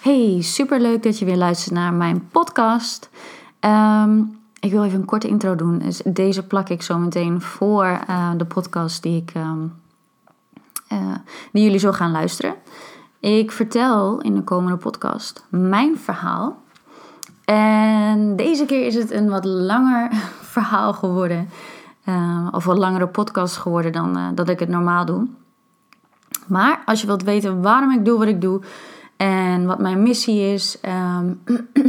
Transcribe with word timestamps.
Hey, 0.00 0.42
super 0.42 0.80
leuk 0.80 1.02
dat 1.02 1.18
je 1.18 1.24
weer 1.24 1.36
luistert 1.36 1.74
naar 1.74 1.92
mijn 1.92 2.28
podcast. 2.28 3.10
Ehm, 3.58 4.22
ik 4.60 4.70
wil 4.70 4.84
even 4.84 5.00
een 5.00 5.04
korte 5.04 5.28
intro 5.28 5.54
doen. 5.54 5.78
Dus 5.78 6.00
deze 6.04 6.46
plak 6.46 6.68
ik 6.68 6.82
zo 6.82 6.98
meteen 6.98 7.40
voor 7.40 8.00
uh, 8.08 8.30
de 8.36 8.44
podcast 8.44 9.02
die, 9.02 9.22
ik, 9.22 9.32
um, 9.36 9.72
uh, 10.92 11.14
die 11.52 11.62
jullie 11.62 11.78
zo 11.78 11.92
gaan 11.92 12.10
luisteren. 12.10 12.54
Ik 13.18 13.52
vertel 13.52 14.20
in 14.20 14.34
de 14.34 14.42
komende 14.42 14.76
podcast 14.76 15.44
mijn 15.48 15.98
verhaal. 15.98 16.62
En 17.44 18.36
deze 18.36 18.64
keer 18.64 18.86
is 18.86 18.94
het 18.94 19.10
een 19.10 19.28
wat 19.28 19.44
langer 19.44 20.10
verhaal 20.54 20.92
geworden. 20.92 21.48
Uh, 22.08 22.48
of 22.50 22.64
wat 22.64 22.78
langere 22.78 23.06
podcast 23.08 23.56
geworden 23.56 23.92
dan 23.92 24.34
dat 24.34 24.48
ik 24.48 24.58
het 24.58 24.68
normaal 24.68 25.04
doe. 25.04 25.26
Maar 26.46 26.82
als 26.84 27.00
je 27.00 27.06
wilt 27.06 27.22
weten 27.22 27.62
waarom 27.62 27.90
ik 27.90 28.04
doe 28.04 28.18
wat 28.18 28.28
ik 28.28 28.40
doe 28.40 28.62
en 29.20 29.66
wat 29.66 29.78
mijn 29.78 30.02
missie 30.02 30.52
is, 30.52 30.78
um, 30.82 31.42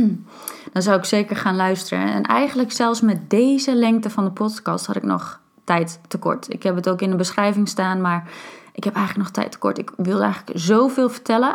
dan 0.74 0.82
zou 0.82 0.98
ik 0.98 1.06
zeker 1.06 1.36
gaan 1.36 1.56
luisteren. 1.56 2.14
En 2.14 2.24
eigenlijk 2.24 2.72
zelfs 2.72 3.02
met 3.02 3.30
deze 3.30 3.76
lengte 3.76 4.10
van 4.10 4.24
de 4.24 4.32
podcast 4.32 4.86
had 4.86 4.96
ik 4.96 5.04
nog 5.04 5.40
tijd 5.64 6.00
tekort. 6.08 6.54
Ik 6.54 6.64
heb 6.64 6.76
het 6.76 6.90
ook 6.90 7.02
in 7.02 7.10
de 7.10 7.16
beschrijving 7.16 7.68
staan, 7.68 8.02
maar 8.02 8.30
ik 8.74 8.84
heb 8.84 8.96
eigenlijk 8.96 9.26
nog 9.26 9.36
tijd 9.36 9.52
tekort. 9.52 9.78
Ik 9.78 9.92
wil 9.98 10.22
eigenlijk 10.22 10.60
zoveel 10.60 11.10
vertellen. 11.10 11.50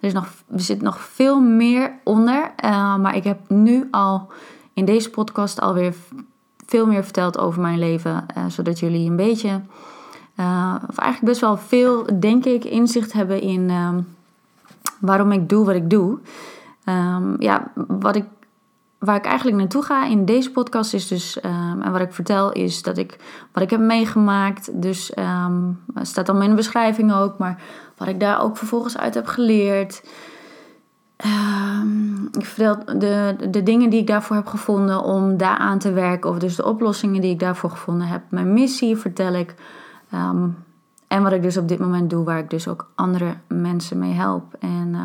Er, 0.00 0.06
is 0.08 0.12
nog, 0.12 0.28
er 0.52 0.60
zit 0.60 0.82
nog 0.82 1.00
veel 1.00 1.40
meer 1.40 1.92
onder. 2.04 2.52
Uh, 2.64 2.96
maar 2.96 3.16
ik 3.16 3.24
heb 3.24 3.38
nu 3.48 3.88
al 3.90 4.28
in 4.74 4.84
deze 4.84 5.10
podcast 5.10 5.60
alweer 5.60 5.94
veel 6.66 6.86
meer 6.86 7.04
verteld 7.04 7.38
over 7.38 7.60
mijn 7.60 7.78
leven. 7.78 8.26
Uh, 8.36 8.44
zodat 8.48 8.78
jullie 8.78 9.10
een 9.10 9.16
beetje, 9.16 9.60
uh, 10.40 10.74
of 10.88 10.98
eigenlijk 10.98 11.32
best 11.32 11.40
wel 11.40 11.56
veel, 11.56 12.06
denk 12.20 12.44
ik, 12.44 12.64
inzicht 12.64 13.12
hebben 13.12 13.40
in 13.40 13.70
waarom 15.00 15.32
ik 15.32 15.48
doe 15.48 15.64
wat 15.64 15.74
ik 15.74 15.90
doe. 15.90 16.18
Um, 16.88 17.36
ja, 17.38 17.72
wat 17.86 18.16
ik, 18.16 18.24
waar 18.98 19.16
ik 19.16 19.24
eigenlijk 19.24 19.56
naartoe 19.56 19.82
ga 19.82 20.06
in 20.06 20.24
deze 20.24 20.50
podcast 20.50 20.94
is 20.94 21.08
dus, 21.08 21.38
um, 21.44 21.82
en 21.82 21.92
wat 21.92 22.00
ik 22.00 22.12
vertel 22.12 22.52
is 22.52 22.82
dat 22.82 22.98
ik 22.98 23.18
wat 23.52 23.62
ik 23.62 23.70
heb 23.70 23.80
meegemaakt. 23.80 24.82
Dus 24.82 25.12
um, 25.18 25.80
staat 26.02 26.26
dan 26.26 26.42
in 26.42 26.50
de 26.50 26.56
beschrijving 26.56 27.14
ook, 27.14 27.38
maar 27.38 27.62
wat 27.96 28.08
ik 28.08 28.20
daar 28.20 28.42
ook 28.42 28.56
vervolgens 28.56 28.98
uit 28.98 29.14
heb 29.14 29.26
geleerd. 29.26 30.02
ik 32.38 32.44
vertel 32.44 32.98
de, 32.98 33.36
de 33.50 33.62
dingen 33.62 33.90
die 33.90 34.00
ik 34.00 34.06
daarvoor 34.06 34.36
heb 34.36 34.46
gevonden 34.46 35.02
om 35.02 35.36
daaraan 35.36 35.78
te 35.78 35.92
werken, 35.92 36.30
of 36.30 36.38
dus 36.38 36.56
de 36.56 36.64
oplossingen 36.64 37.20
die 37.20 37.32
ik 37.32 37.40
daarvoor 37.40 37.70
gevonden 37.70 38.06
heb. 38.06 38.22
Mijn 38.28 38.52
missie 38.52 38.96
vertel 38.96 39.34
ik. 39.34 39.54
En 41.08 41.22
wat 41.22 41.32
ik 41.32 41.42
dus 41.42 41.56
op 41.56 41.68
dit 41.68 41.78
moment 41.78 42.10
doe, 42.10 42.24
waar 42.24 42.38
ik 42.38 42.50
dus 42.50 42.68
ook 42.68 42.90
andere 42.94 43.36
mensen 43.48 43.98
mee 43.98 44.12
help. 44.12 44.54
En 44.58 44.88
uh, 44.94 45.02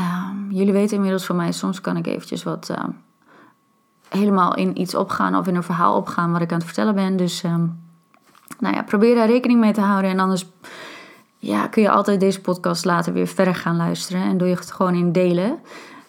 uh, 0.00 0.30
jullie 0.48 0.72
weten 0.72 0.96
inmiddels 0.96 1.26
van 1.26 1.36
mij, 1.36 1.52
soms 1.52 1.80
kan 1.80 1.96
ik 1.96 2.06
eventjes 2.06 2.42
wat 2.42 2.68
uh, 2.70 2.84
helemaal 4.08 4.54
in 4.54 4.80
iets 4.80 4.94
opgaan 4.94 5.36
of 5.36 5.46
in 5.46 5.54
een 5.54 5.62
verhaal 5.62 5.96
opgaan 5.96 6.32
wat 6.32 6.40
ik 6.40 6.50
aan 6.52 6.58
het 6.58 6.66
vertellen 6.66 6.94
ben. 6.94 7.16
Dus 7.16 7.42
ehm, 7.42 7.66
nou 8.58 8.74
ja, 8.74 8.82
probeer 8.82 9.14
daar 9.14 9.26
rekening 9.26 9.60
mee 9.60 9.72
te 9.72 9.80
houden. 9.80 10.10
En 10.10 10.20
anders 10.20 10.46
ja, 11.38 11.66
kun 11.66 11.82
je 11.82 11.90
altijd 11.90 12.20
deze 12.20 12.40
podcast 12.40 12.84
later 12.84 13.12
weer 13.12 13.26
verder 13.26 13.54
gaan 13.54 13.76
luisteren. 13.76 14.22
En 14.22 14.38
doe 14.38 14.48
je 14.48 14.54
het 14.54 14.72
gewoon 14.72 14.94
in 14.94 15.12
delen. 15.12 15.58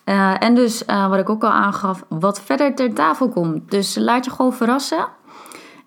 Uh, 0.06 0.44
en 0.44 0.56
dus, 0.56 0.84
uh, 0.88 1.10
wat 1.10 1.20
ik 1.20 1.30
ook 1.30 1.44
al 1.44 1.50
aangaf, 1.50 2.06
wat 2.08 2.42
verder 2.42 2.76
ter 2.76 2.94
tafel 2.94 3.30
komt. 3.30 3.72
Dus 3.72 3.96
laat 3.96 4.26
je 4.26 4.32
gewoon 4.32 4.54
verrassen. 4.54 5.08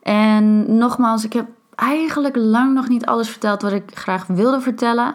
En 0.02 0.76
nogmaals, 0.76 1.24
ik 1.24 1.32
heb 1.32 1.46
eigenlijk 1.82 2.36
lang 2.36 2.74
nog 2.74 2.88
niet 2.88 3.06
alles 3.06 3.28
verteld 3.30 3.62
wat 3.62 3.72
ik 3.72 3.98
graag 3.98 4.26
wilde 4.26 4.60
vertellen. 4.60 5.14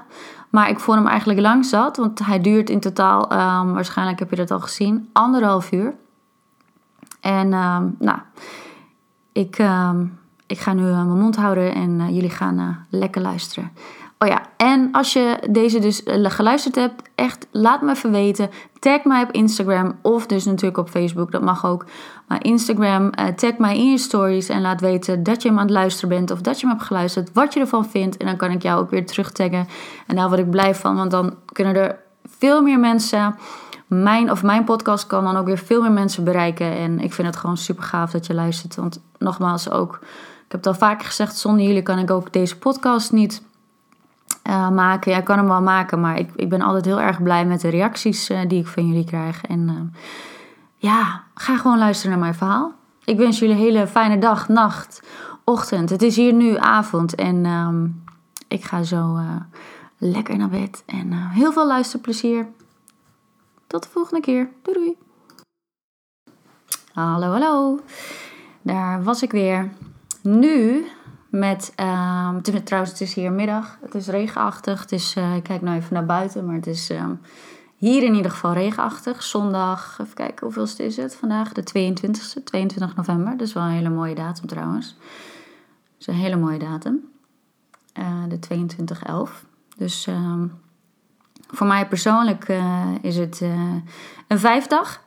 Maar 0.49 0.69
ik 0.69 0.79
vond 0.79 0.97
hem 0.97 1.07
eigenlijk 1.07 1.39
lang 1.39 1.65
zat, 1.65 1.97
want 1.97 2.25
hij 2.25 2.41
duurt 2.41 2.69
in 2.69 2.79
totaal, 2.79 3.31
um, 3.31 3.73
waarschijnlijk 3.73 4.19
heb 4.19 4.29
je 4.29 4.35
dat 4.35 4.51
al 4.51 4.59
gezien, 4.59 5.09
anderhalf 5.13 5.71
uur. 5.71 5.93
En 7.21 7.53
um, 7.53 7.95
nou, 7.99 8.19
ik, 9.31 9.59
um, 9.59 10.19
ik 10.47 10.59
ga 10.59 10.73
nu 10.73 10.83
uh, 10.83 11.05
mijn 11.05 11.19
mond 11.19 11.35
houden 11.35 11.73
en 11.73 11.99
uh, 11.99 12.09
jullie 12.09 12.29
gaan 12.29 12.59
uh, 12.59 12.67
lekker 12.89 13.21
luisteren. 13.21 13.71
Oh 14.19 14.27
ja, 14.27 14.41
en 14.57 14.89
als 14.91 15.13
je 15.13 15.39
deze 15.49 15.79
dus 15.79 16.01
geluisterd 16.05 16.75
hebt, 16.75 17.01
echt 17.15 17.47
laat 17.51 17.81
me 17.81 17.91
even 17.91 18.11
weten. 18.11 18.49
Tag 18.79 19.03
mij 19.03 19.23
op 19.23 19.31
Instagram 19.31 19.99
of 20.01 20.25
dus 20.25 20.45
natuurlijk 20.45 20.77
op 20.77 20.89
Facebook, 20.89 21.31
dat 21.31 21.41
mag 21.41 21.65
ook. 21.65 21.85
Maar 22.27 22.43
Instagram, 22.43 23.03
uh, 23.19 23.27
tag 23.27 23.57
mij 23.57 23.77
in 23.77 23.91
je 23.91 23.97
stories 23.97 24.49
en 24.49 24.61
laat 24.61 24.81
weten 24.81 25.23
dat 25.23 25.41
je 25.41 25.47
hem 25.47 25.57
aan 25.57 25.65
het 25.65 25.73
luisteren 25.73 26.09
bent 26.09 26.31
of 26.31 26.41
dat 26.41 26.59
je 26.59 26.67
hem 26.67 26.75
hebt 26.75 26.87
geluisterd, 26.87 27.33
wat 27.33 27.53
je 27.53 27.59
ervan 27.59 27.85
vindt. 27.85 28.17
En 28.17 28.25
dan 28.25 28.35
kan 28.35 28.51
ik 28.51 28.61
jou 28.61 28.81
ook 28.81 28.89
weer 28.89 29.05
terug 29.05 29.31
taggen. 29.31 29.67
En 30.07 30.15
daar 30.15 30.27
word 30.27 30.39
ik 30.39 30.49
blij 30.49 30.75
van, 30.75 30.95
want 30.95 31.11
dan 31.11 31.35
kunnen 31.51 31.75
er 31.75 31.99
veel 32.25 32.61
meer 32.61 32.79
mensen. 32.79 33.35
Mijn, 33.87 34.31
of 34.31 34.43
mijn 34.43 34.63
podcast 34.63 35.07
kan 35.07 35.23
dan 35.23 35.37
ook 35.37 35.45
weer 35.45 35.57
veel 35.57 35.81
meer 35.81 35.91
mensen 35.91 36.23
bereiken. 36.23 36.71
En 36.71 36.99
ik 36.99 37.13
vind 37.13 37.27
het 37.27 37.37
gewoon 37.37 37.57
super 37.57 37.83
gaaf 37.83 38.11
dat 38.11 38.25
je 38.25 38.33
luistert. 38.33 38.75
Want 38.75 39.01
nogmaals 39.17 39.69
ook, 39.69 39.99
ik 40.45 40.51
heb 40.51 40.63
het 40.63 40.67
al 40.67 40.73
vaker 40.73 41.05
gezegd, 41.05 41.37
zonder 41.37 41.65
jullie 41.65 41.83
kan 41.83 41.99
ik 41.99 42.11
ook 42.11 42.33
deze 42.33 42.57
podcast 42.57 43.11
niet 43.11 43.41
uh, 44.47 44.69
maken. 44.69 45.11
Ja, 45.11 45.17
ik 45.17 45.23
kan 45.23 45.37
hem 45.37 45.47
wel 45.47 45.61
maken, 45.61 45.99
maar 45.99 46.19
ik, 46.19 46.31
ik 46.35 46.49
ben 46.49 46.61
altijd 46.61 46.85
heel 46.85 47.01
erg 47.01 47.23
blij 47.23 47.45
met 47.45 47.61
de 47.61 47.69
reacties 47.69 48.29
uh, 48.29 48.39
die 48.47 48.59
ik 48.59 48.67
van 48.67 48.87
jullie 48.87 49.05
krijg. 49.05 49.45
En 49.45 49.59
uh, 49.59 49.99
ja, 50.75 51.23
ga 51.33 51.57
gewoon 51.57 51.77
luisteren 51.77 52.11
naar 52.11 52.19
mijn 52.19 52.35
verhaal. 52.35 52.73
Ik 53.03 53.17
wens 53.17 53.39
jullie 53.39 53.55
een 53.55 53.61
hele 53.61 53.87
fijne 53.87 54.17
dag, 54.17 54.47
nacht, 54.47 55.03
ochtend. 55.43 55.89
Het 55.89 56.01
is 56.01 56.15
hier 56.15 56.33
nu 56.33 56.57
avond 56.57 57.15
en 57.15 57.45
um, 57.45 58.03
ik 58.47 58.63
ga 58.63 58.83
zo 58.83 59.19
lekker 59.97 60.37
naar 60.37 60.49
bed. 60.49 60.83
En 60.85 61.13
heel 61.13 61.51
veel 61.51 61.67
luisterplezier. 61.67 62.47
Tot 63.67 63.83
de 63.83 63.89
volgende 63.89 64.21
keer. 64.21 64.49
Doei 64.61 64.77
doei. 64.77 64.97
Hallo, 66.93 67.31
hallo. 67.31 67.79
Daar 68.61 69.03
was 69.03 69.21
ik 69.21 69.31
weer. 69.31 69.69
Nu 70.21 70.85
met, 71.29 71.73
um, 71.79 72.63
trouwens, 72.63 72.91
het 72.91 73.01
is 73.01 73.13
hier 73.13 73.31
middag. 73.31 73.77
Het 73.81 73.95
is 73.95 74.07
regenachtig. 74.07 74.81
Het 74.81 74.91
is, 74.91 75.15
uh, 75.15 75.35
ik 75.35 75.43
kijk 75.43 75.61
nou 75.61 75.77
even 75.77 75.93
naar 75.93 76.05
buiten, 76.05 76.45
maar 76.45 76.55
het 76.55 76.67
is 76.67 76.89
um, 76.89 77.21
hier 77.75 78.03
in 78.03 78.13
ieder 78.13 78.31
geval 78.31 78.53
regenachtig. 78.53 79.23
Zondag, 79.23 79.97
even 80.01 80.13
kijken, 80.13 80.45
hoeveelste 80.45 80.83
is 80.83 80.97
het 80.97 81.15
vandaag? 81.15 81.51
De 81.51 81.61
22e, 81.61 82.43
22 82.43 82.95
november. 82.95 83.37
Dat 83.37 83.47
is 83.47 83.53
wel 83.53 83.63
een 83.63 83.69
hele 83.69 83.89
mooie 83.89 84.15
datum 84.15 84.47
trouwens. 84.47 84.95
Dat 84.97 85.99
is 85.99 86.07
een 86.07 86.13
hele 86.13 86.35
mooie 86.35 86.59
datum. 86.59 87.09
Uh, 87.99 88.05
de 88.27 88.39
2211. 88.39 89.45
Dus 89.77 90.07
um, 90.07 90.53
voor 91.47 91.67
mij 91.67 91.87
persoonlijk 91.87 92.49
uh, 92.49 92.85
is 93.01 93.17
het 93.17 93.41
een 94.27 94.39
vijfdag, 94.39 95.01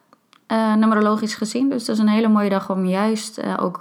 numerologisch 0.77 1.35
gezien. 1.35 1.69
Dus 1.69 1.85
dat 1.85 1.97
is 1.97 2.03
een 2.03 2.09
hele 2.09 2.29
mooie 2.29 2.49
dag 2.49 2.71
om 2.71 2.85
juist 2.85 3.59
ook 3.59 3.81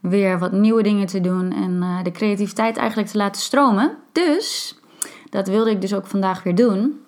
weer 0.00 0.38
wat 0.38 0.52
nieuwe 0.52 0.82
dingen 0.82 1.06
te 1.06 1.20
doen 1.20 1.52
en 1.52 1.70
uh, 1.70 2.02
de 2.02 2.10
creativiteit 2.10 2.76
eigenlijk 2.76 3.08
te 3.08 3.16
laten 3.16 3.42
stromen. 3.42 3.96
Dus 4.12 4.78
dat 5.30 5.48
wilde 5.48 5.70
ik 5.70 5.80
dus 5.80 5.94
ook 5.94 6.06
vandaag 6.06 6.42
weer 6.42 6.54
doen. 6.54 7.00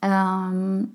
Um, 0.00 0.92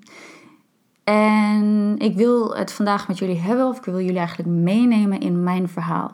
en 1.04 1.94
ik 1.98 2.16
wil 2.16 2.56
het 2.56 2.72
vandaag 2.72 3.08
met 3.08 3.18
jullie 3.18 3.38
hebben, 3.38 3.66
of 3.66 3.78
ik 3.78 3.84
wil 3.84 4.00
jullie 4.00 4.18
eigenlijk 4.18 4.48
meenemen 4.48 5.20
in 5.20 5.42
mijn 5.42 5.68
verhaal. 5.68 6.10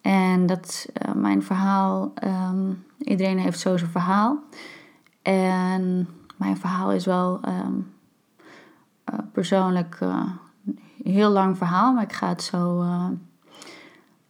En 0.00 0.46
dat 0.46 0.88
uh, 1.06 1.14
mijn 1.14 1.42
verhaal, 1.42 2.12
um, 2.24 2.84
iedereen 2.98 3.38
heeft 3.38 3.60
zo 3.60 3.76
zijn 3.76 3.90
verhaal. 3.90 4.38
En 5.22 6.08
mijn 6.36 6.56
verhaal 6.56 6.92
is 6.92 7.04
wel 7.04 7.40
um, 7.48 7.92
uh, 9.12 9.18
persoonlijk 9.32 9.96
een 10.00 10.78
heel 11.02 11.30
lang 11.30 11.56
verhaal, 11.56 11.92
maar 11.92 12.02
ik 12.02 12.12
ga 12.12 12.28
het 12.28 12.42
zo 12.42 12.84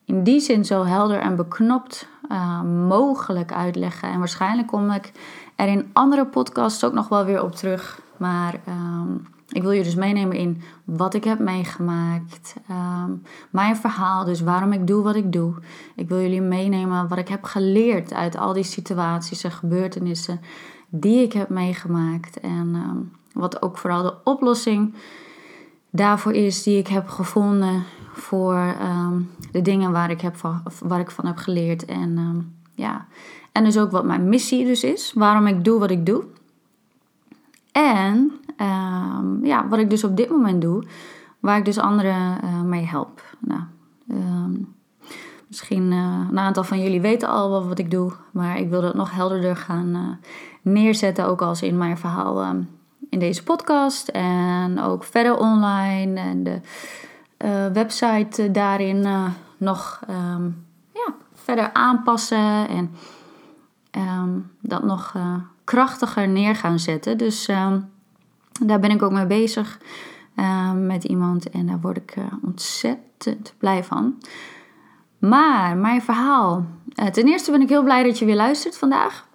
in 0.09 0.23
die 0.23 0.41
zin 0.41 0.65
zo 0.65 0.85
helder 0.85 1.19
en 1.21 1.37
beknopt 1.37 2.09
uh, 2.33 2.63
mogelijk 2.89 3.53
uitleggen. 3.53 4.09
En 4.09 4.19
waarschijnlijk 4.19 4.69
kom 4.69 4.91
ik 4.91 5.13
er 5.57 5.69
in 5.69 5.91
andere 5.93 6.27
podcasts 6.27 6.85
ook 6.85 6.93
nog 6.93 7.09
wel 7.09 7.25
weer 7.25 7.43
op 7.43 7.55
terug. 7.55 8.01
Maar 8.17 8.61
um, 8.69 9.27
ik 9.49 9.63
wil 9.63 9.71
je 9.71 9.83
dus 9.83 9.95
meenemen 9.95 10.37
in 10.37 10.63
wat 10.85 11.15
ik 11.15 11.25
heb 11.25 11.39
meegemaakt. 11.39 12.55
Um, 12.71 13.23
mijn 13.51 13.77
verhaal, 13.77 14.25
dus 14.25 14.41
waarom 14.41 14.73
ik 14.73 14.87
doe 14.87 15.03
wat 15.03 15.15
ik 15.15 15.33
doe. 15.33 15.55
Ik 15.95 16.09
wil 16.09 16.21
jullie 16.21 16.43
meenemen 16.43 17.09
wat 17.09 17.19
ik 17.19 17.29
heb 17.29 17.45
geleerd 17.45 18.13
uit 18.13 18.37
al 18.37 18.53
die 18.53 18.63
situaties 18.63 19.45
en 19.45 19.53
gebeurtenissen 19.53 20.41
die 20.89 21.23
ik 21.23 21.33
heb 21.33 21.49
meegemaakt. 21.49 22.41
En 22.41 22.75
um, 22.75 23.13
wat 23.33 23.63
ook 23.63 23.79
vooral 23.79 24.03
de 24.03 24.15
oplossing 24.25 24.95
daarvoor 25.91 26.33
is 26.33 26.63
die 26.63 26.79
ik 26.79 26.89
heb 26.89 27.09
gevonden 27.09 27.85
voor 28.19 28.75
um, 28.83 29.31
de 29.53 29.63
dingen 29.63 29.93
waar 29.93 30.11
ik, 30.11 30.21
heb 30.21 30.37
van, 30.37 30.63
waar 30.83 31.01
ik 31.01 31.11
van 31.11 31.27
heb 31.27 31.37
geleerd. 31.37 31.85
En, 31.85 32.19
um, 32.19 32.55
ja. 32.75 33.07
en 33.53 33.65
dus 33.65 33.79
ook 33.79 33.91
wat 33.91 34.05
mijn 34.05 34.29
missie 34.29 34.65
dus 34.65 34.85
is. 34.85 35.13
Waarom 35.15 35.47
ik 35.47 35.65
doe 35.65 35.79
wat 35.79 35.91
ik 35.91 36.07
doe. 36.07 36.25
En 37.73 38.33
um, 38.61 39.45
ja, 39.45 39.69
wat 39.69 39.79
ik 39.79 39.91
dus 39.91 40.05
op 40.05 40.17
dit 40.17 40.31
moment 40.31 40.63
doe. 40.63 40.85
Waar 41.41 41.59
ik 41.59 41.65
dus 41.65 41.79
anderen 41.79 42.39
uh, 42.45 42.63
mee 42.63 42.85
help. 42.85 43.37
Nou, 43.39 43.63
misschien 45.49 45.93
uh, 45.93 46.27
een 46.31 46.39
aantal 46.39 46.65
van 46.65 46.83
jullie 46.83 47.01
weten 47.01 47.29
al 47.29 47.67
wat 47.69 47.79
ik 47.79 47.91
doe. 47.91 48.13
Maar 48.31 48.59
ik 48.59 48.69
wil 48.69 48.81
dat 48.81 48.95
nog 48.95 49.11
helderder 49.11 49.57
gaan 49.57 49.89
uh, 49.89 50.29
neerzetten, 50.63 51.27
ook 51.27 51.43
als 51.43 51.63
in 51.63 51.79
mijn 51.79 51.99
verhaal 51.99 52.43
ehm, 52.43 52.61
in 53.11 53.19
deze 53.19 53.43
podcast 53.43 54.09
en 54.09 54.81
ook 54.81 55.05
verder 55.05 55.37
online 55.37 56.21
en 56.21 56.45
de 56.45 56.61
website 57.73 58.51
daarin 58.51 59.07
nog 59.57 60.01
ehm, 60.09 60.45
ja, 60.93 61.15
verder 61.35 61.73
aanpassen 61.73 62.69
en 62.69 62.91
um, 63.91 64.51
dat 64.61 64.83
nog 64.85 65.15
krachtiger 65.65 66.29
neer 66.29 66.55
gaan 66.55 66.79
zetten. 66.79 67.19
Dus 67.19 67.47
daar 68.61 68.81
ben 68.81 68.91
ik 68.91 69.03
ook 69.03 69.13
mee 69.13 69.27
bezig 69.27 69.79
met 70.75 71.05
iemand 71.05 71.51
en 71.51 71.67
daar 71.67 71.81
word 71.81 71.97
ik 71.97 72.15
ontzettend 72.43 73.55
blij 73.59 73.85
van. 73.85 74.19
Maar 75.19 75.77
mijn 75.77 76.03
verhaal. 76.03 76.67
Ten 77.13 77.27
eerste 77.27 77.51
ben 77.51 77.61
ik 77.61 77.69
heel 77.69 77.83
blij 77.83 78.03
dat 78.03 78.19
je 78.19 78.25
weer 78.25 78.37
luistert 78.37 78.79
vandaag. 78.79 79.27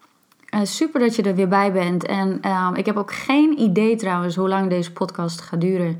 Super 0.64 1.00
dat 1.00 1.16
je 1.16 1.24
er 1.24 1.36
weer 1.36 1.48
bij 1.48 1.72
bent. 1.72 2.06
En 2.06 2.40
ik 2.74 2.86
heb 2.86 2.98
ook 2.98 3.14
geen 3.14 3.60
idee 3.60 3.96
trouwens 3.96 4.36
hoe 4.36 4.50
lang 4.50 4.70
deze 4.70 4.92
podcast 4.92 5.42
gaat 5.42 5.62
duren. 5.62 6.00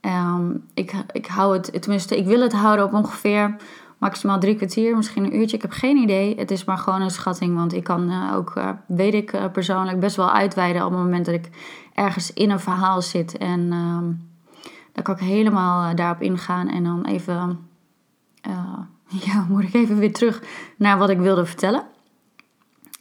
Um, 0.00 0.64
ik, 0.74 0.92
ik 1.12 1.26
hou 1.26 1.56
het, 1.56 1.82
tenminste, 1.82 2.18
ik 2.18 2.26
wil 2.26 2.40
het 2.40 2.52
houden 2.52 2.84
op 2.84 2.92
ongeveer 2.92 3.56
maximaal 3.98 4.38
drie 4.38 4.56
kwartier, 4.56 4.96
misschien 4.96 5.24
een 5.24 5.36
uurtje. 5.36 5.56
Ik 5.56 5.62
heb 5.62 5.70
geen 5.70 5.96
idee. 5.96 6.36
Het 6.38 6.50
is 6.50 6.64
maar 6.64 6.78
gewoon 6.78 7.00
een 7.00 7.10
schatting, 7.10 7.56
want 7.56 7.72
ik 7.72 7.84
kan 7.84 8.10
uh, 8.10 8.34
ook, 8.34 8.54
uh, 8.56 8.70
weet 8.86 9.14
ik 9.14 9.32
uh, 9.32 9.44
persoonlijk, 9.52 10.00
best 10.00 10.16
wel 10.16 10.30
uitweiden 10.30 10.84
op 10.84 10.90
het 10.90 11.00
moment 11.00 11.24
dat 11.24 11.34
ik 11.34 11.48
ergens 11.94 12.32
in 12.32 12.50
een 12.50 12.60
verhaal 12.60 13.02
zit. 13.02 13.38
En 13.38 13.72
um, 13.72 14.28
dan 14.92 15.02
kan 15.02 15.14
ik 15.14 15.20
helemaal 15.20 15.94
daarop 15.94 16.22
ingaan 16.22 16.68
en 16.68 16.84
dan 16.84 17.04
even 17.04 17.68
ja, 19.26 19.46
moet 19.48 19.62
ik 19.62 19.74
even 19.74 19.98
weer 19.98 20.12
terug 20.12 20.42
naar 20.76 20.98
wat 20.98 21.10
ik 21.10 21.18
wilde 21.18 21.46
vertellen. 21.46 21.84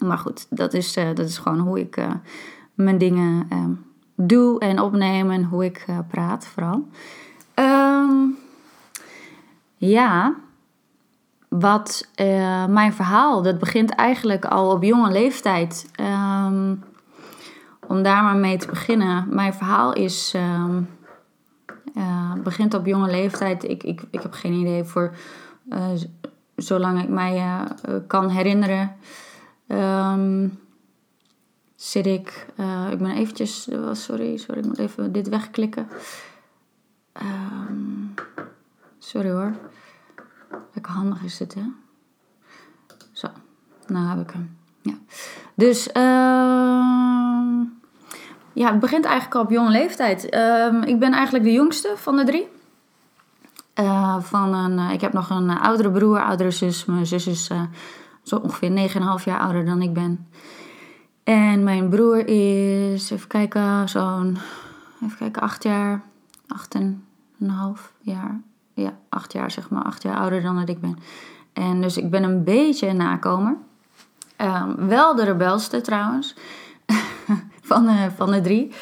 Maar 0.06 0.18
goed, 0.18 0.48
dat 0.50 0.74
is, 0.74 0.94
dat 0.94 1.20
is 1.20 1.38
gewoon 1.38 1.60
hoe 1.60 1.80
ik 1.80 1.98
mijn 2.74 2.98
dingen 2.98 3.48
uh, 3.54 3.66
doe 4.22 4.60
en 4.60 4.82
opneem 4.82 5.32
en 5.32 5.44
hoe 5.44 5.66
ik 5.66 5.84
eh, 5.88 5.98
praat 6.08 6.48
vooral. 6.48 6.88
Um, 7.56 8.38
ja, 9.78 10.36
wat 11.48 12.08
mijn 12.70 12.94
verhaal, 12.94 13.42
dat 13.42 13.60
begint 13.60 13.90
eigenlijk 13.90 14.46
al 14.46 14.72
op 14.72 14.84
jonge 14.84 15.12
leeftijd. 15.12 15.92
Um, 16.02 16.84
om 17.88 18.04
daar 18.04 18.24
maar 18.24 18.36
mee 18.36 18.58
te 18.58 18.68
beginnen. 18.68 19.26
Mijn 19.30 19.54
verhaal 19.54 19.94
is, 19.94 20.34
um, 20.36 20.90
begint 22.44 22.74
op 22.74 22.86
jonge 22.86 23.10
leeftijd. 23.10 23.64
Ik, 23.64 23.84
ik, 23.84 24.02
ik 24.12 24.22
heb 24.22 24.34
geen 24.34 24.54
idee 24.54 24.84
voor 24.84 25.16
zolang 26.56 27.02
ik 27.02 27.10
mij 27.10 27.44
kan 28.08 28.30
herinneren, 28.30 28.96
zit 31.80 32.06
ik. 32.06 32.46
Uh, 32.60 32.92
ik 32.92 32.98
ben 32.98 33.12
eventjes. 33.12 33.68
sorry, 33.92 34.38
sorry, 34.38 34.60
ik 34.60 34.66
moet 34.66 34.78
even 34.78 35.12
dit 35.12 35.30
wegklikken. 35.30 35.88
Um, 37.22 38.14
sorry 39.00 39.30
hoor. 39.30 39.56
Lekker 40.74 40.94
handig 40.94 41.24
is 41.24 41.38
dit, 41.38 41.54
hè? 41.54 41.62
Zo, 43.12 43.28
nou 43.88 44.08
heb 44.08 44.28
ik 44.28 44.34
hem. 44.34 44.58
Ja. 44.82 44.94
Dus, 45.56 45.88
uh, 45.88 45.94
ja, 48.54 48.72
het 48.72 48.80
begint 48.80 49.06
eigenlijk 49.06 49.36
al 49.36 49.42
op 49.42 49.50
jonge 49.50 49.70
leeftijd. 49.70 50.36
Uh, 50.36 50.82
ik 50.86 51.00
ben 51.00 51.12
eigenlijk 51.12 51.44
de 51.44 51.52
jongste 51.52 51.94
van 51.96 52.16
de 52.16 52.24
drie. 52.24 52.48
Uh, 53.80 54.22
van 54.22 54.54
een, 54.54 54.80
ik 54.92 55.02
heb 55.02 55.14
nog 55.14 55.30
een 55.30 55.50
oudere 55.50 55.92
broer, 55.92 56.24
oudere 56.24 56.52
zus. 56.52 56.86
Mijn 56.86 57.06
zus 57.06 57.28
is 57.28 57.50
zo 58.24 58.36
ongeveer 58.36 58.90
9,5 59.20 59.24
jaar 59.24 59.40
ouder 59.40 59.66
dan 59.66 59.82
ik 59.82 59.94
ben. 59.94 60.28
En 61.24 61.64
mijn 61.64 61.90
broer 61.90 62.28
is, 62.28 63.12
even 63.12 63.28
kijken, 63.28 63.90
zo'n, 63.90 64.38
even 65.04 65.18
kijken, 65.18 65.42
8 65.42 65.64
jaar, 65.64 66.02
8,5 66.78 67.48
jaar. 68.00 68.42
Ja, 68.74 68.94
8 69.10 69.34
jaar 69.34 69.52
zeg 69.52 69.70
maar, 69.70 69.84
8 69.84 70.04
jaar 70.04 70.18
ouder 70.18 70.42
dan 70.42 70.56
dat 70.56 70.70
ik 70.70 70.82
ben. 70.82 70.98
En 71.54 71.82
dus 71.82 71.98
ik 71.98 72.10
ben 72.10 72.24
een 72.24 72.44
beetje 72.44 72.88
een 72.88 72.98
nakomer. 72.98 73.56
Um, 74.38 74.88
wel 74.88 75.16
de 75.16 75.24
rebelste 75.24 75.82
trouwens, 75.82 76.36
van, 77.62 77.86
de, 77.86 78.08
van 78.16 78.32
de 78.32 78.42
drie. 78.42 78.74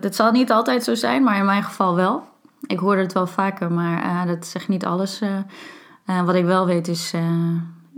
dat 0.00 0.14
zal 0.14 0.32
niet 0.32 0.52
altijd 0.52 0.84
zo 0.84 0.94
zijn, 0.94 1.22
maar 1.22 1.36
in 1.36 1.44
mijn 1.44 1.62
geval 1.62 1.94
wel. 1.94 2.22
Ik 2.66 2.78
hoor 2.78 2.96
het 2.96 3.12
wel 3.12 3.26
vaker, 3.26 3.72
maar 3.72 4.04
uh, 4.04 4.26
dat 4.26 4.46
zegt 4.46 4.68
niet 4.68 4.84
alles. 4.84 5.20
Uh, 5.22 6.24
wat 6.24 6.34
ik 6.34 6.44
wel 6.44 6.66
weet 6.66 6.88
is, 6.88 7.14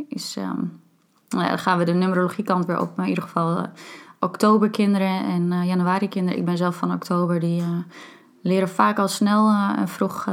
is 0.09 0.37
um, 0.37 0.81
dan 1.35 1.59
gaan 1.59 1.79
we 1.79 1.85
de 1.85 1.93
numerologie 1.93 2.45
kant 2.45 2.67
weer 2.67 2.81
op. 2.81 2.97
Maar 2.97 3.05
in 3.05 3.11
ieder 3.11 3.25
geval 3.25 3.67
oktoberkinderen 4.21 5.25
en 5.25 5.67
januari 5.67 6.09
kinderen. 6.09 6.39
Ik 6.39 6.45
ben 6.45 6.57
zelf 6.57 6.77
van 6.77 6.93
oktober. 6.93 7.41
Die 7.41 7.63
leren 8.43 8.69
vaak 8.69 8.99
al 8.99 9.09
snel 9.09 9.49
en 9.77 9.89
vroeg 9.89 10.25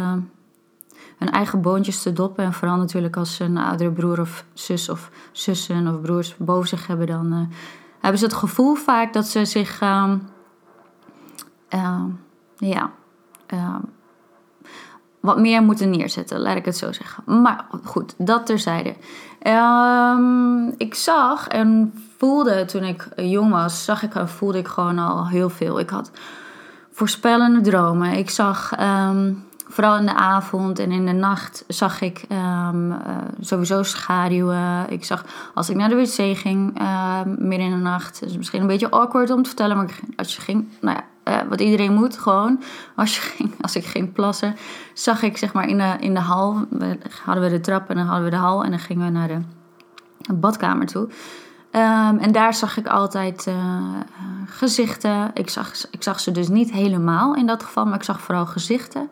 hun 1.18 1.32
eigen 1.32 1.62
boontjes 1.62 2.02
te 2.02 2.14
doppen. 2.14 2.44
En 2.44 2.54
vooral 2.54 2.78
natuurlijk 2.78 3.18
als 3.18 3.36
ze 3.36 3.44
een 3.44 3.58
oudere 3.58 3.92
broer 3.92 4.20
of 4.20 4.46
zus 4.54 4.90
of 4.90 5.12
zussen 5.32 5.88
of 5.88 6.02
broers 6.02 6.36
boven 6.38 6.68
zich 6.68 6.88
hebben. 6.88 7.08
Dan 7.08 7.52
hebben 8.00 8.20
ze 8.20 8.26
het 8.26 8.34
gevoel 8.34 8.76
vaak 8.76 9.14
dat 9.14 9.28
ze 9.28 9.46
zich... 9.46 9.82
Um, 9.82 10.30
ja 12.58 12.92
wat 15.22 15.40
meer 15.40 15.64
moeten 15.64 15.90
neerzetten, 15.90 16.40
laat 16.40 16.58
ik 16.58 16.66
het 16.66 16.78
zo 16.78 16.92
zeggen. 16.92 17.42
Maar 17.42 17.66
goed, 17.84 18.14
dat 18.18 18.46
terzijde. 18.46 18.96
Um, 19.48 20.74
ik 20.78 20.96
zag 20.96 21.48
en 21.48 21.94
voelde 22.18 22.66
toen 22.66 22.84
ik 22.84 23.08
jong 23.16 23.52
was, 23.52 23.84
zag 23.84 24.04
ik 24.04 24.16
en 24.16 24.30
voelde 24.30 24.58
ik 24.58 24.68
gewoon 24.68 25.00
al 25.00 25.28
heel 25.28 25.50
veel. 25.50 25.80
Ik 25.80 25.90
had 25.90 26.12
voorspellende 26.92 27.62
dromen. 27.62 28.12
Ik 28.12 28.30
zag 28.30 28.80
um, 28.80 29.44
vooral 29.68 29.98
in 29.98 30.06
de 30.06 30.14
avond 30.14 30.80
en 30.80 30.92
in 30.92 31.06
de 31.06 31.12
nacht 31.12 31.64
zag 31.68 32.02
ik 32.02 32.26
um, 32.30 32.92
uh, 32.92 32.98
sowieso 33.40 33.84
schaduwen. 33.84 34.90
Ik 34.90 35.06
zag 35.06 35.26
als 35.54 35.70
ik 35.70 35.76
naar 35.76 35.90
de 35.90 35.96
wc 35.96 36.38
ging 36.38 36.74
midden 37.26 37.68
in 37.68 37.72
de 37.72 37.82
nacht, 37.82 38.24
is 38.24 38.38
misschien 38.38 38.62
een 38.62 38.68
beetje 38.68 38.92
awkward 38.92 39.30
om 39.30 39.42
te 39.42 39.50
vertellen, 39.50 39.78
maar 39.78 40.00
als 40.16 40.36
je 40.36 40.42
ging, 40.42 40.68
nou 40.82 40.96
ja, 40.96 41.04
uh, 41.28 41.38
wat 41.50 41.62
iedereen 41.62 41.94
moet, 41.94 42.18
gewoon. 42.18 42.64
Als, 42.96 43.34
als 43.62 43.76
ik 43.76 43.86
ging 43.86 44.14
plassen, 44.14 44.56
zag 44.94 45.22
ik 45.22 45.38
zeg 45.38 45.54
maar 45.54 45.68
in 45.68 45.78
de, 45.78 45.96
in 46.00 46.14
de 46.14 46.20
hal. 46.20 46.66
We, 46.70 46.98
hadden 47.24 47.44
we 47.44 47.50
de 47.50 47.60
trap 47.60 47.90
en 47.90 47.96
dan 47.96 48.06
hadden 48.06 48.24
we 48.24 48.30
de 48.30 48.36
hal. 48.36 48.64
En 48.64 48.70
dan 48.70 48.80
gingen 48.80 49.06
we 49.06 49.12
naar 49.12 49.28
de 49.28 49.42
badkamer 50.34 50.86
toe. 50.86 51.10
Um, 51.72 52.18
en 52.18 52.32
daar 52.32 52.54
zag 52.54 52.78
ik 52.78 52.88
altijd 52.88 53.46
uh, 53.48 53.56
gezichten. 54.46 55.32
Ik 55.34 55.50
zag, 55.50 55.72
ik 55.92 56.04
zag 56.04 56.20
ze 56.20 56.32
dus 56.32 56.48
niet 56.48 56.72
helemaal 56.72 57.36
in 57.36 57.46
dat 57.46 57.64
geval, 57.64 57.86
maar 57.86 57.96
ik 57.96 58.04
zag 58.04 58.22
vooral 58.22 58.46
gezichten 58.46 59.10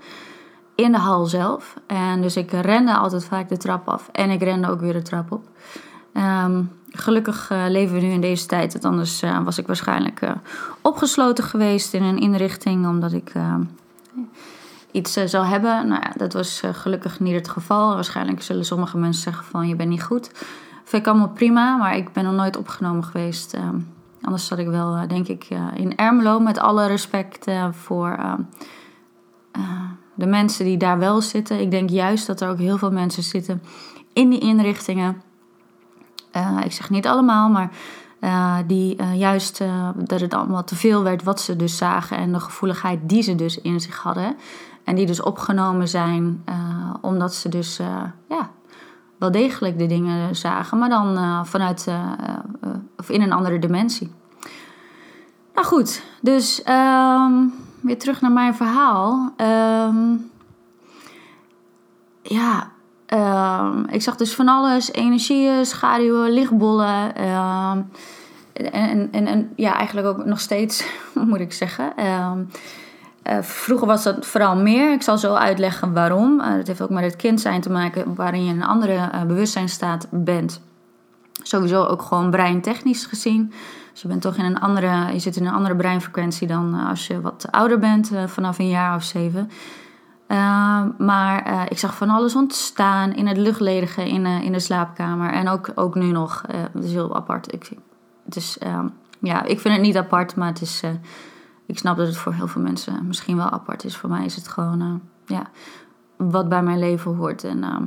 in 0.75 0.91
de 0.91 0.97
hal 0.97 1.25
zelf. 1.25 1.73
En 1.87 2.21
dus 2.21 2.37
ik 2.37 2.51
rende 2.51 2.93
altijd 2.93 3.25
vaak 3.25 3.49
de 3.49 3.57
trap 3.57 3.87
af 3.87 4.09
en 4.11 4.29
ik 4.29 4.41
rende 4.41 4.69
ook 4.69 4.79
weer 4.79 4.93
de 4.93 5.01
trap 5.01 5.31
op. 5.31 5.47
Um, 6.13 6.78
gelukkig 6.91 7.49
uh, 7.51 7.63
leven 7.67 7.95
we 7.95 8.01
nu 8.01 8.11
in 8.11 8.21
deze 8.21 8.45
tijd. 8.45 8.73
Want 8.73 8.85
anders 8.85 9.23
uh, 9.23 9.43
was 9.43 9.57
ik 9.57 9.67
waarschijnlijk 9.67 10.21
uh, 10.21 10.31
opgesloten 10.81 11.43
geweest 11.43 11.93
in 11.93 12.03
een 12.03 12.19
inrichting. 12.19 12.87
Omdat 12.87 13.13
ik 13.13 13.31
iets 14.91 15.13
zou 15.13 15.45
hebben. 15.45 15.87
Nou 15.87 16.01
ja, 16.01 16.11
dat 16.15 16.33
was 16.33 16.61
gelukkig 16.71 17.19
niet 17.19 17.35
het 17.35 17.49
geval. 17.49 17.93
Waarschijnlijk 17.93 18.41
zullen 18.41 18.65
sommige 18.65 18.97
mensen 18.97 19.23
zeggen 19.23 19.45
van 19.45 19.67
je 19.67 19.75
bent 19.75 19.89
niet 19.89 20.03
goed. 20.03 20.31
Vind 20.83 21.05
ik 21.05 21.07
allemaal 21.07 21.29
prima. 21.29 21.77
Maar 21.77 21.95
ik 21.95 22.13
ben 22.13 22.23
nog 22.23 22.33
nooit 22.33 22.57
opgenomen 22.57 23.03
geweest. 23.03 23.57
anders 24.21 24.45
zat 24.45 24.57
ik 24.57 24.67
wel 24.67 25.07
denk 25.07 25.27
ik 25.27 25.47
in 25.73 25.97
Ermelo. 25.97 26.39
Met 26.39 26.59
alle 26.59 26.87
respect 26.87 27.45
voor 27.71 28.37
de 30.15 30.25
mensen 30.25 30.65
die 30.65 30.77
daar 30.77 30.99
wel 30.99 31.21
zitten. 31.21 31.59
Ik 31.59 31.71
denk 31.71 31.89
juist 31.89 32.27
dat 32.27 32.41
er 32.41 32.49
ook 32.49 32.59
heel 32.59 32.77
veel 32.77 32.91
mensen 32.91 33.23
zitten 33.23 33.61
in 34.13 34.29
die 34.29 34.39
inrichtingen 34.39 35.21
uh, 36.35 36.57
ik 36.63 36.71
zeg 36.71 36.89
niet 36.89 37.07
allemaal, 37.07 37.49
maar 37.49 37.69
uh, 38.21 38.57
die 38.67 39.01
uh, 39.01 39.19
juist 39.19 39.61
dat 39.95 40.19
het 40.19 40.33
allemaal 40.33 40.63
te 40.63 40.75
veel 40.75 41.03
werd 41.03 41.23
wat 41.23 41.41
ze 41.41 41.55
dus 41.55 41.77
zagen 41.77 42.17
en 42.17 42.31
de 42.31 42.39
gevoeligheid 42.39 42.99
die 43.03 43.21
ze 43.21 43.35
dus 43.35 43.61
in 43.61 43.79
zich 43.79 43.97
hadden. 43.97 44.35
En 44.83 44.95
die 44.95 45.05
dus 45.05 45.21
opgenomen 45.21 45.87
zijn 45.87 46.43
omdat 47.01 47.33
ze 47.33 47.49
dus 47.49 47.79
ja, 48.29 48.49
wel 49.17 49.31
degelijk 49.31 49.77
de 49.77 49.85
dingen 49.85 50.35
zagen, 50.35 50.77
maar 50.77 50.89
dan 50.89 51.45
vanuit 51.45 51.87
of 52.97 53.09
in 53.09 53.21
een 53.21 53.31
andere 53.31 53.59
dimensie. 53.59 54.11
Nou 55.53 55.67
goed, 55.67 56.03
dus 56.21 56.63
um, 56.67 57.53
weer 57.81 57.99
terug 57.99 58.21
naar 58.21 58.31
mijn 58.31 58.55
verhaal. 58.55 59.33
Um, 59.37 60.31
ja, 62.21 62.71
Ehm, 63.09 63.83
ik 63.83 64.01
zag 64.01 64.15
dus 64.15 64.35
van 64.35 64.47
alles: 64.47 64.91
energieën, 64.91 65.65
schaduwen, 65.65 66.31
lichtbollen. 66.31 67.15
Ehm, 67.15 67.81
en, 68.53 69.09
en, 69.11 69.27
en 69.27 69.49
ja, 69.55 69.75
eigenlijk 69.75 70.07
ook 70.07 70.25
nog 70.25 70.39
steeds, 70.39 70.85
moet 71.27 71.39
ik 71.39 71.53
zeggen. 71.53 71.95
Ehm, 71.95 72.39
eh, 73.23 73.41
vroeger 73.41 73.87
was 73.87 74.03
dat 74.03 74.25
vooral 74.25 74.55
meer. 74.55 74.93
Ik 74.93 75.01
zal 75.01 75.17
zo 75.17 75.33
uitleggen 75.33 75.93
waarom. 75.93 76.39
Uh, 76.39 76.55
dat 76.55 76.67
heeft 76.67 76.81
ook 76.81 76.89
met 76.89 77.03
het 77.03 77.15
kind 77.15 77.41
zijn 77.41 77.61
te 77.61 77.69
maken, 77.69 78.15
waarin 78.15 78.43
je 78.43 78.49
in 78.49 78.61
een 78.61 78.67
andere 78.67 78.93
uh, 78.93 79.21
bewustzijnstaat 79.23 80.07
bent. 80.09 80.61
Sowieso 81.43 81.83
ook 81.83 82.01
gewoon 82.01 82.29
breintechnisch 82.29 83.05
gezien. 83.05 83.53
Dus 83.91 84.01
je 84.01 84.07
bent 84.07 84.21
toch 84.21 84.35
in 84.35 84.45
een 84.45 84.59
andere, 84.59 85.13
je 85.13 85.19
zit 85.19 85.35
in 85.35 85.45
een 85.45 85.53
andere 85.53 85.75
breinfrequentie 85.75 86.47
dan 86.47 86.73
als 86.73 87.07
je 87.07 87.21
wat 87.21 87.47
ouder 87.51 87.79
bent, 87.79 88.11
vanaf 88.25 88.59
een 88.59 88.69
jaar 88.69 88.95
of 88.95 89.03
zeven. 89.03 89.49
Ehm, 90.29 90.89
maar 90.97 91.47
uh, 91.47 91.61
ik 91.69 91.77
zag 91.77 91.95
van 91.95 92.09
alles 92.09 92.35
ontstaan 92.35 93.13
in 93.13 93.27
het 93.27 93.37
luchtledige 93.37 94.09
in, 94.09 94.25
uh, 94.25 94.41
in 94.41 94.51
de 94.51 94.59
slaapkamer. 94.59 95.31
En 95.31 95.47
ook, 95.47 95.71
ook 95.75 95.95
nu 95.95 96.11
nog. 96.11 96.43
Uh, 96.49 96.61
het 96.73 96.83
is 96.83 96.91
heel 96.91 97.15
apart. 97.15 97.53
Ik, 97.53 97.71
ehm, 98.59 98.87
ja, 99.19 99.43
ik 99.43 99.59
vind 99.59 99.73
het 99.73 99.83
niet 99.83 99.97
apart, 99.97 100.35
maar 100.35 100.47
het 100.47 100.61
is, 100.61 100.83
ik 101.65 101.77
snap 101.77 101.97
dat 101.97 102.07
het 102.07 102.17
voor 102.17 102.33
heel 102.33 102.47
veel 102.47 102.61
mensen 102.61 103.07
misschien 103.07 103.37
wel 103.37 103.49
apart 103.49 103.83
is. 103.83 103.97
Voor 103.97 104.09
mij 104.09 104.25
is 104.25 104.35
het 104.35 104.47
gewoon 104.47 105.01
ja, 105.25 105.43
wat 106.17 106.49
bij 106.49 106.63
mijn 106.63 106.79
leven 106.79 107.15
hoort. 107.15 107.43
En, 107.43 107.63
ehm, 107.63 107.83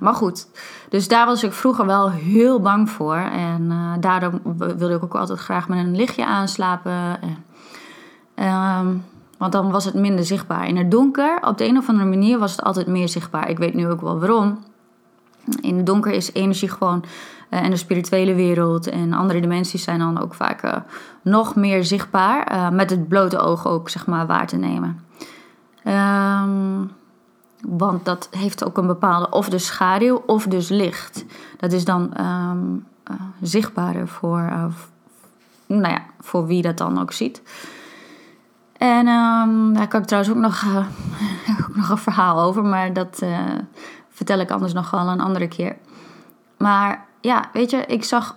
maar 0.00 0.14
goed, 0.14 0.48
dus 0.88 1.08
daar 1.08 1.26
was 1.26 1.42
ik 1.42 1.52
vroeger 1.52 1.86
wel 1.86 2.10
heel 2.10 2.60
bang 2.60 2.90
voor. 2.90 3.16
En 3.16 3.72
daardoor 4.00 4.40
wilde 4.56 4.94
ik 4.94 5.04
ook 5.04 5.14
altijd 5.14 5.38
graag 5.38 5.68
met 5.68 5.78
een 5.78 5.96
lichtje 5.96 6.26
aanslapen. 6.26 7.20
En, 8.34 9.04
want 9.42 9.54
dan 9.54 9.70
was 9.70 9.84
het 9.84 9.94
minder 9.94 10.24
zichtbaar. 10.24 10.68
In 10.68 10.76
het 10.76 10.90
donker, 10.90 11.38
op 11.40 11.58
de 11.58 11.64
een 11.64 11.76
of 11.78 11.88
andere 11.88 12.08
manier, 12.08 12.38
was 12.38 12.50
het 12.50 12.62
altijd 12.62 12.86
meer 12.86 13.08
zichtbaar. 13.08 13.50
Ik 13.50 13.58
weet 13.58 13.74
nu 13.74 13.88
ook 13.88 14.00
wel 14.00 14.18
waarom. 14.18 14.58
In 15.60 15.76
het 15.76 15.86
donker 15.86 16.12
is 16.12 16.32
energie 16.32 16.68
gewoon. 16.68 17.04
Uh, 17.50 17.62
en 17.62 17.70
de 17.70 17.76
spirituele 17.76 18.34
wereld 18.34 18.86
en 18.86 19.12
andere 19.12 19.40
dimensies 19.40 19.82
zijn 19.82 19.98
dan 19.98 20.22
ook 20.22 20.34
vaak 20.34 20.64
uh, 20.64 20.76
nog 21.22 21.54
meer 21.54 21.84
zichtbaar. 21.84 22.52
Uh, 22.52 22.70
met 22.70 22.90
het 22.90 23.08
blote 23.08 23.38
oog 23.38 23.66
ook, 23.66 23.88
zeg 23.88 24.06
maar, 24.06 24.26
waar 24.26 24.46
te 24.46 24.56
nemen. 24.56 25.04
Um, 25.84 26.90
want 27.68 28.04
dat 28.04 28.28
heeft 28.30 28.64
ook 28.64 28.78
een 28.78 28.86
bepaalde, 28.86 29.30
of 29.30 29.48
dus 29.48 29.66
schaduw 29.66 30.22
of 30.26 30.46
dus 30.46 30.68
licht. 30.68 31.24
Dat 31.56 31.72
is 31.72 31.84
dan 31.84 32.12
um, 32.20 32.86
zichtbaarder 33.40 34.08
voor, 34.08 34.52
nou 35.66 35.92
ja, 35.92 36.02
voor 36.20 36.46
wie 36.46 36.62
dat 36.62 36.78
dan 36.78 37.00
ook 37.00 37.12
ziet. 37.12 37.42
En 38.82 39.08
um, 39.08 39.74
daar 39.74 39.88
kan 39.88 40.00
ik 40.00 40.06
trouwens 40.06 40.34
ook 40.34 40.40
nog, 40.42 40.62
uh, 40.62 40.76
ook 41.68 41.76
nog 41.76 41.88
een 41.88 41.98
verhaal 41.98 42.40
over, 42.40 42.64
maar 42.64 42.92
dat 42.92 43.20
uh, 43.22 43.38
vertel 44.08 44.38
ik 44.38 44.50
anders 44.50 44.72
nog 44.72 44.90
wel 44.90 45.08
een 45.08 45.20
andere 45.20 45.48
keer. 45.48 45.76
Maar 46.58 47.04
ja, 47.20 47.48
weet 47.52 47.70
je, 47.70 47.76
ik 47.86 48.04
zag 48.04 48.36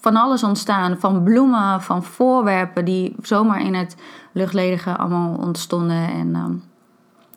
van 0.00 0.16
alles 0.16 0.42
ontstaan. 0.42 0.98
Van 0.98 1.22
bloemen, 1.22 1.82
van 1.82 2.02
voorwerpen 2.02 2.84
die 2.84 3.16
zomaar 3.22 3.60
in 3.60 3.74
het 3.74 3.96
luchtledige 4.32 4.96
allemaal 4.96 5.36
ontstonden. 5.36 6.08
En 6.08 6.34
um, 6.34 6.64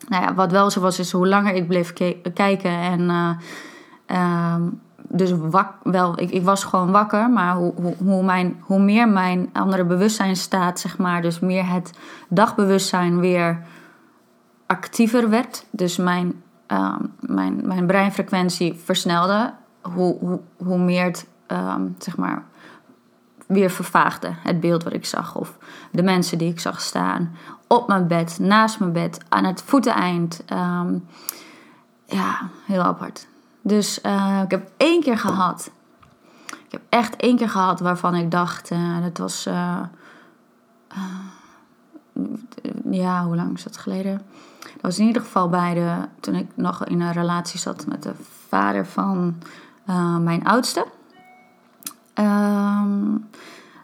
nou 0.08 0.22
ja, 0.22 0.34
wat 0.34 0.50
wel 0.50 0.70
zo 0.70 0.80
was, 0.80 0.98
is 0.98 1.12
hoe 1.12 1.28
langer 1.28 1.54
ik 1.54 1.68
bleef 1.68 1.92
kijken 2.34 2.70
en... 2.70 3.00
Uh, 3.00 4.52
um, 4.54 4.80
dus 5.12 5.32
wak, 5.38 5.72
wel, 5.82 6.20
ik, 6.20 6.30
ik 6.30 6.42
was 6.42 6.64
gewoon 6.64 6.90
wakker, 6.90 7.30
maar 7.30 7.54
hoe, 7.54 7.72
hoe, 7.74 7.94
hoe, 7.98 8.24
mijn, 8.24 8.56
hoe 8.60 8.80
meer 8.80 9.08
mijn 9.08 9.50
andere 9.52 9.84
bewustzijn 9.84 10.36
staat, 10.36 10.80
zeg 10.80 10.98
maar, 10.98 11.22
dus 11.22 11.40
meer 11.40 11.68
het 11.68 11.92
dagbewustzijn 12.28 13.20
weer 13.20 13.62
actiever 14.66 15.30
werd, 15.30 15.66
dus 15.70 15.96
mijn, 15.96 16.42
uh, 16.68 16.96
mijn, 17.20 17.60
mijn 17.64 17.86
breinfrequentie 17.86 18.74
versnelde, 18.84 19.52
hoe, 19.82 20.18
hoe, 20.18 20.40
hoe 20.56 20.78
meer 20.78 21.04
het, 21.04 21.26
um, 21.46 21.94
zeg 21.98 22.16
maar, 22.16 22.42
weer 23.46 23.70
vervaagde. 23.70 24.30
Het 24.42 24.60
beeld 24.60 24.82
wat 24.82 24.92
ik 24.92 25.06
zag, 25.06 25.36
of 25.36 25.58
de 25.92 26.02
mensen 26.02 26.38
die 26.38 26.50
ik 26.50 26.60
zag 26.60 26.80
staan 26.80 27.36
op 27.66 27.88
mijn 27.88 28.06
bed, 28.06 28.38
naast 28.40 28.78
mijn 28.78 28.92
bed, 28.92 29.20
aan 29.28 29.44
het 29.44 29.62
voeteneind. 29.62 30.44
Um, 30.52 31.06
ja, 32.06 32.48
heel 32.66 32.82
apart. 32.82 33.26
Dus 33.62 33.98
uh, 34.02 34.40
ik 34.44 34.50
heb 34.50 34.70
één 34.76 35.00
keer 35.00 35.18
gehad. 35.18 35.70
Ik 36.46 36.72
heb 36.72 36.82
echt 36.88 37.16
één 37.16 37.36
keer 37.36 37.48
gehad 37.48 37.80
waarvan 37.80 38.14
ik 38.14 38.30
dacht, 38.30 38.70
uh, 38.70 39.02
dat 39.02 39.18
was. 39.18 39.46
Uh, 39.46 39.80
ja, 42.90 43.24
hoe 43.24 43.36
lang 43.36 43.56
is 43.56 43.62
dat 43.62 43.76
geleden? 43.76 44.22
Dat 44.60 44.80
was 44.80 44.98
in 44.98 45.06
ieder 45.06 45.22
geval 45.22 45.48
bij 45.48 45.74
de. 45.74 45.94
toen 46.20 46.34
ik 46.34 46.46
nog 46.54 46.84
in 46.84 47.00
een 47.00 47.12
relatie 47.12 47.58
zat 47.58 47.86
met 47.86 48.02
de 48.02 48.12
vader 48.48 48.86
van 48.86 49.38
mijn 50.20 50.44
oudste. 50.44 50.86
Um, 52.14 53.28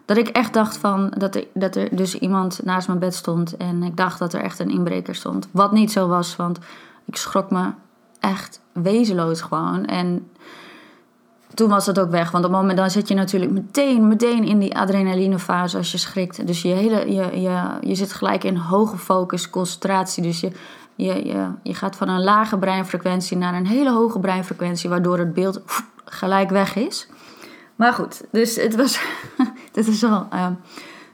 dat 0.05 0.17
ik 0.17 0.27
echt 0.27 0.53
dacht 0.53 0.77
van 0.77 1.13
dat 1.17 1.35
er, 1.35 1.47
dat 1.53 1.75
er 1.75 1.95
dus 1.95 2.15
iemand 2.15 2.63
naast 2.63 2.87
mijn 2.87 2.99
bed 2.99 3.15
stond. 3.15 3.57
En 3.57 3.83
ik 3.83 3.97
dacht 3.97 4.19
dat 4.19 4.33
er 4.33 4.41
echt 4.41 4.59
een 4.59 4.69
inbreker 4.69 5.15
stond. 5.15 5.47
Wat 5.51 5.71
niet 5.71 5.91
zo 5.91 6.07
was, 6.07 6.35
want 6.35 6.59
ik 7.05 7.15
schrok 7.15 7.51
me 7.51 7.71
echt 8.27 8.61
wezenloos 8.73 9.41
gewoon. 9.41 9.85
En 9.85 10.29
toen 11.53 11.69
was 11.69 11.85
dat 11.85 11.99
ook 11.99 12.09
weg. 12.09 12.31
Want 12.31 12.45
op 12.45 12.51
het 12.51 12.59
moment 12.59 12.77
dan 12.77 12.91
zit 12.91 13.07
je 13.07 13.13
natuurlijk 13.13 13.51
meteen, 13.51 14.07
meteen 14.07 14.43
in 14.43 14.59
die 14.59 14.77
adrenalinefase 14.77 15.77
als 15.77 15.91
je 15.91 15.97
schrikt. 15.97 16.47
Dus 16.47 16.61
je, 16.61 16.67
hele, 16.67 17.13
je, 17.13 17.41
je, 17.41 17.61
je 17.81 17.95
zit 17.95 18.13
gelijk 18.13 18.43
in 18.43 18.55
hoge 18.55 18.97
focus, 18.97 19.49
concentratie. 19.49 20.23
Dus 20.23 20.39
je, 20.39 20.51
je, 20.95 21.27
je, 21.27 21.47
je 21.63 21.73
gaat 21.73 21.95
van 21.95 22.09
een 22.09 22.23
lage 22.23 22.57
breinfrequentie 22.57 23.37
naar 23.37 23.53
een 23.53 23.67
hele 23.67 23.91
hoge 23.91 24.19
breinfrequentie, 24.19 24.89
waardoor 24.89 25.17
het 25.17 25.33
beeld 25.33 25.61
gelijk 26.05 26.49
weg 26.49 26.75
is. 26.75 27.07
Maar 27.75 27.93
goed, 27.93 28.23
dus 28.31 28.55
het 28.55 28.75
was. 28.75 28.99
dit 29.71 29.87
is 29.87 30.01
wel. 30.01 30.27
Uh, 30.33 30.47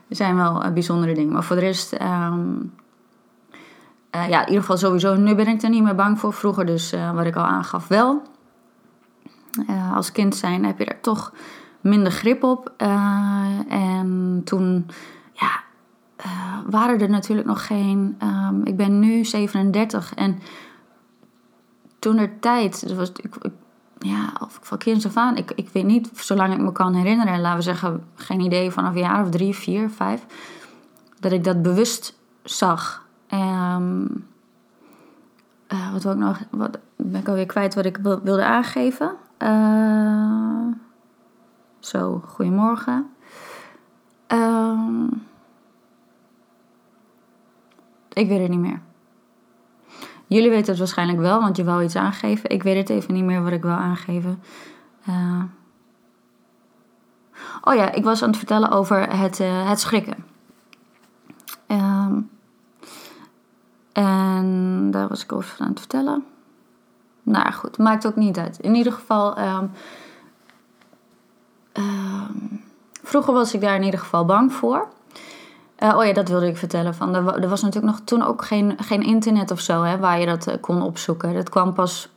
zijn 0.08 0.36
wel 0.36 0.64
uh, 0.64 0.72
bijzondere 0.72 1.14
dingen. 1.14 1.32
Maar 1.32 1.44
voor 1.44 1.56
de 1.56 1.62
rest. 1.62 1.92
Uh, 1.92 2.34
ja, 4.14 4.40
in 4.40 4.46
ieder 4.46 4.60
geval 4.60 4.76
sowieso, 4.76 5.14
nu 5.14 5.34
ben 5.34 5.46
ik 5.46 5.62
er 5.62 5.68
niet 5.68 5.82
meer 5.82 5.94
bang 5.94 6.18
voor. 6.18 6.32
Vroeger 6.32 6.66
dus, 6.66 6.92
uh, 6.92 7.14
wat 7.14 7.26
ik 7.26 7.36
al 7.36 7.44
aangaf, 7.44 7.88
wel. 7.88 8.22
Uh, 9.70 9.96
als 9.96 10.12
kind 10.12 10.36
zijn 10.36 10.64
heb 10.64 10.78
je 10.78 10.84
er 10.84 11.00
toch 11.00 11.32
minder 11.80 12.12
grip 12.12 12.42
op. 12.42 12.72
en 13.68 14.40
toen, 14.44 14.86
ja, 15.32 15.60
waren 16.66 17.00
er 17.00 17.08
natuurlijk 17.10 17.46
nog 17.46 17.66
geen... 17.66 18.18
Um, 18.22 18.64
ik 18.64 18.76
ben 18.76 18.98
nu 18.98 19.24
37 19.24 20.14
en 20.14 20.38
toen 21.98 22.18
er 22.18 22.40
tijd... 22.40 22.88
Dus 22.88 22.96
was, 22.96 23.12
ik, 23.12 23.34
ja, 23.98 24.32
of 24.40 24.58
van 24.62 24.78
kinds 24.78 25.06
af 25.06 25.16
aan, 25.16 25.36
ik, 25.36 25.52
ik 25.54 25.68
weet 25.72 25.84
niet, 25.84 26.10
zolang 26.14 26.52
ik 26.52 26.60
me 26.60 26.72
kan 26.72 26.94
herinneren... 26.94 27.40
laten 27.40 27.58
we 27.58 27.64
zeggen, 27.64 28.04
geen 28.14 28.40
idee, 28.40 28.70
vanaf 28.70 28.94
een 28.94 29.00
jaar 29.00 29.22
of 29.22 29.30
drie, 29.30 29.54
vier, 29.54 29.90
vijf... 29.90 30.26
dat 31.20 31.32
ik 31.32 31.44
dat 31.44 31.62
bewust 31.62 32.18
zag 32.42 33.03
Um, 33.30 34.26
wat 35.92 36.02
wil 36.02 36.12
ik 36.12 36.18
nog? 36.18 36.40
Wat, 36.50 36.78
ben 36.96 37.20
ik 37.20 37.28
alweer 37.28 37.46
kwijt 37.46 37.74
wat 37.74 37.84
ik 37.84 37.96
wilde 37.96 38.44
aangeven. 38.44 39.16
Uh, 39.38 40.66
zo, 41.78 42.22
goedemorgen. 42.26 43.10
Um, 44.28 45.26
ik 48.12 48.28
weet 48.28 48.40
het 48.40 48.48
niet 48.48 48.58
meer. 48.58 48.80
Jullie 50.26 50.50
weten 50.50 50.68
het 50.68 50.78
waarschijnlijk 50.78 51.18
wel, 51.18 51.40
want 51.40 51.56
je 51.56 51.64
wou 51.64 51.82
iets 51.82 51.96
aangeven. 51.96 52.50
Ik 52.50 52.62
weet 52.62 52.76
het 52.76 52.88
even 52.88 53.14
niet 53.14 53.24
meer 53.24 53.42
wat 53.42 53.52
ik 53.52 53.62
wil 53.62 53.70
aangeven. 53.70 54.42
Uh, 55.08 55.42
oh 57.62 57.74
ja, 57.74 57.92
ik 57.92 58.04
was 58.04 58.22
aan 58.22 58.28
het 58.28 58.38
vertellen 58.38 58.70
over 58.70 59.16
het, 59.16 59.38
het 59.38 59.80
schrikken. 59.80 60.24
Um, 61.68 62.30
en 63.94 64.88
daar 64.90 65.08
was 65.08 65.22
ik 65.22 65.32
over 65.32 65.60
aan 65.60 65.68
het 65.68 65.78
vertellen. 65.78 66.24
Nou 67.22 67.52
goed, 67.52 67.78
maakt 67.78 68.06
ook 68.06 68.16
niet 68.16 68.38
uit. 68.38 68.58
In 68.58 68.74
ieder 68.74 68.92
geval, 68.92 69.38
um, 69.38 69.70
um, 71.72 72.64
vroeger 73.02 73.32
was 73.32 73.54
ik 73.54 73.60
daar 73.60 73.74
in 73.74 73.82
ieder 73.82 74.00
geval 74.00 74.24
bang 74.24 74.52
voor. 74.52 74.88
Uh, 75.78 75.96
oh 75.96 76.04
ja, 76.04 76.12
dat 76.12 76.28
wilde 76.28 76.46
ik 76.46 76.56
vertellen. 76.56 76.94
Van, 76.94 77.14
er, 77.14 77.48
was 77.48 77.62
natuurlijk 77.62 77.92
nog 77.92 78.04
toen 78.04 78.22
ook 78.22 78.44
geen, 78.44 78.76
geen 78.78 79.02
internet 79.02 79.50
of 79.50 79.60
zo 79.60 79.82
hè, 79.82 79.98
waar 79.98 80.20
je 80.20 80.26
dat 80.26 80.48
uh, 80.48 80.54
kon 80.60 80.82
opzoeken. 80.82 81.34
Dat 81.34 81.48
kwam 81.48 81.72
pas. 81.72 82.08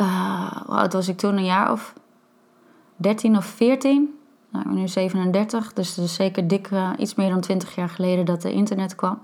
Uh, 0.00 0.52
hoe 0.66 0.88
was 0.88 1.08
ik 1.08 1.18
toen? 1.18 1.36
Een 1.36 1.44
jaar 1.44 1.72
of 1.72 1.94
13 2.96 3.36
of 3.36 3.44
14? 3.44 4.18
Nou, 4.48 4.64
ik 4.64 4.70
ben 4.70 4.80
nu 4.80 4.88
37, 4.88 5.72
dus 5.72 5.96
het 5.96 6.04
is 6.04 6.14
zeker 6.14 6.48
dik 6.48 6.68
iets 6.96 7.14
meer 7.14 7.28
dan 7.28 7.40
20 7.40 7.74
jaar 7.74 7.88
geleden 7.88 8.24
dat 8.24 8.44
er 8.44 8.50
internet 8.50 8.94
kwam. 8.94 9.18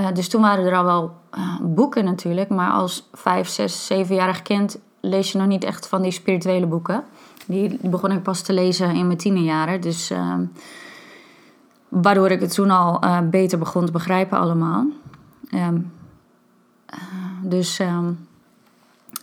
Uh, 0.00 0.12
dus 0.12 0.28
toen 0.28 0.40
waren 0.40 0.64
er 0.64 0.76
al 0.76 0.84
wel 0.84 1.16
uh, 1.38 1.56
boeken 1.60 2.04
natuurlijk. 2.04 2.48
Maar 2.48 2.70
als 2.70 3.08
vijf, 3.12 3.48
zes, 3.48 3.86
zevenjarig 3.86 4.42
kind 4.42 4.78
lees 5.00 5.32
je 5.32 5.38
nog 5.38 5.46
niet 5.46 5.64
echt 5.64 5.88
van 5.88 6.02
die 6.02 6.10
spirituele 6.10 6.66
boeken. 6.66 7.04
Die, 7.46 7.78
begon 7.88 8.12
ik 8.12 8.22
pas 8.22 8.42
te 8.42 8.52
lezen 8.52 8.94
in 8.94 9.06
mijn 9.06 9.18
tienerjaren. 9.18 9.80
Dus 9.80 10.10
uh, 10.10 10.34
waardoor 11.88 12.30
ik 12.30 12.40
het 12.40 12.54
toen 12.54 12.70
al 12.70 13.04
uh, 13.04 13.18
beter 13.20 13.58
begon 13.58 13.86
te 13.86 13.92
begrijpen 13.92 14.38
allemaal. 14.38 14.86
Um, 15.54 15.92
dus... 17.42 17.78
Um, 17.78 18.26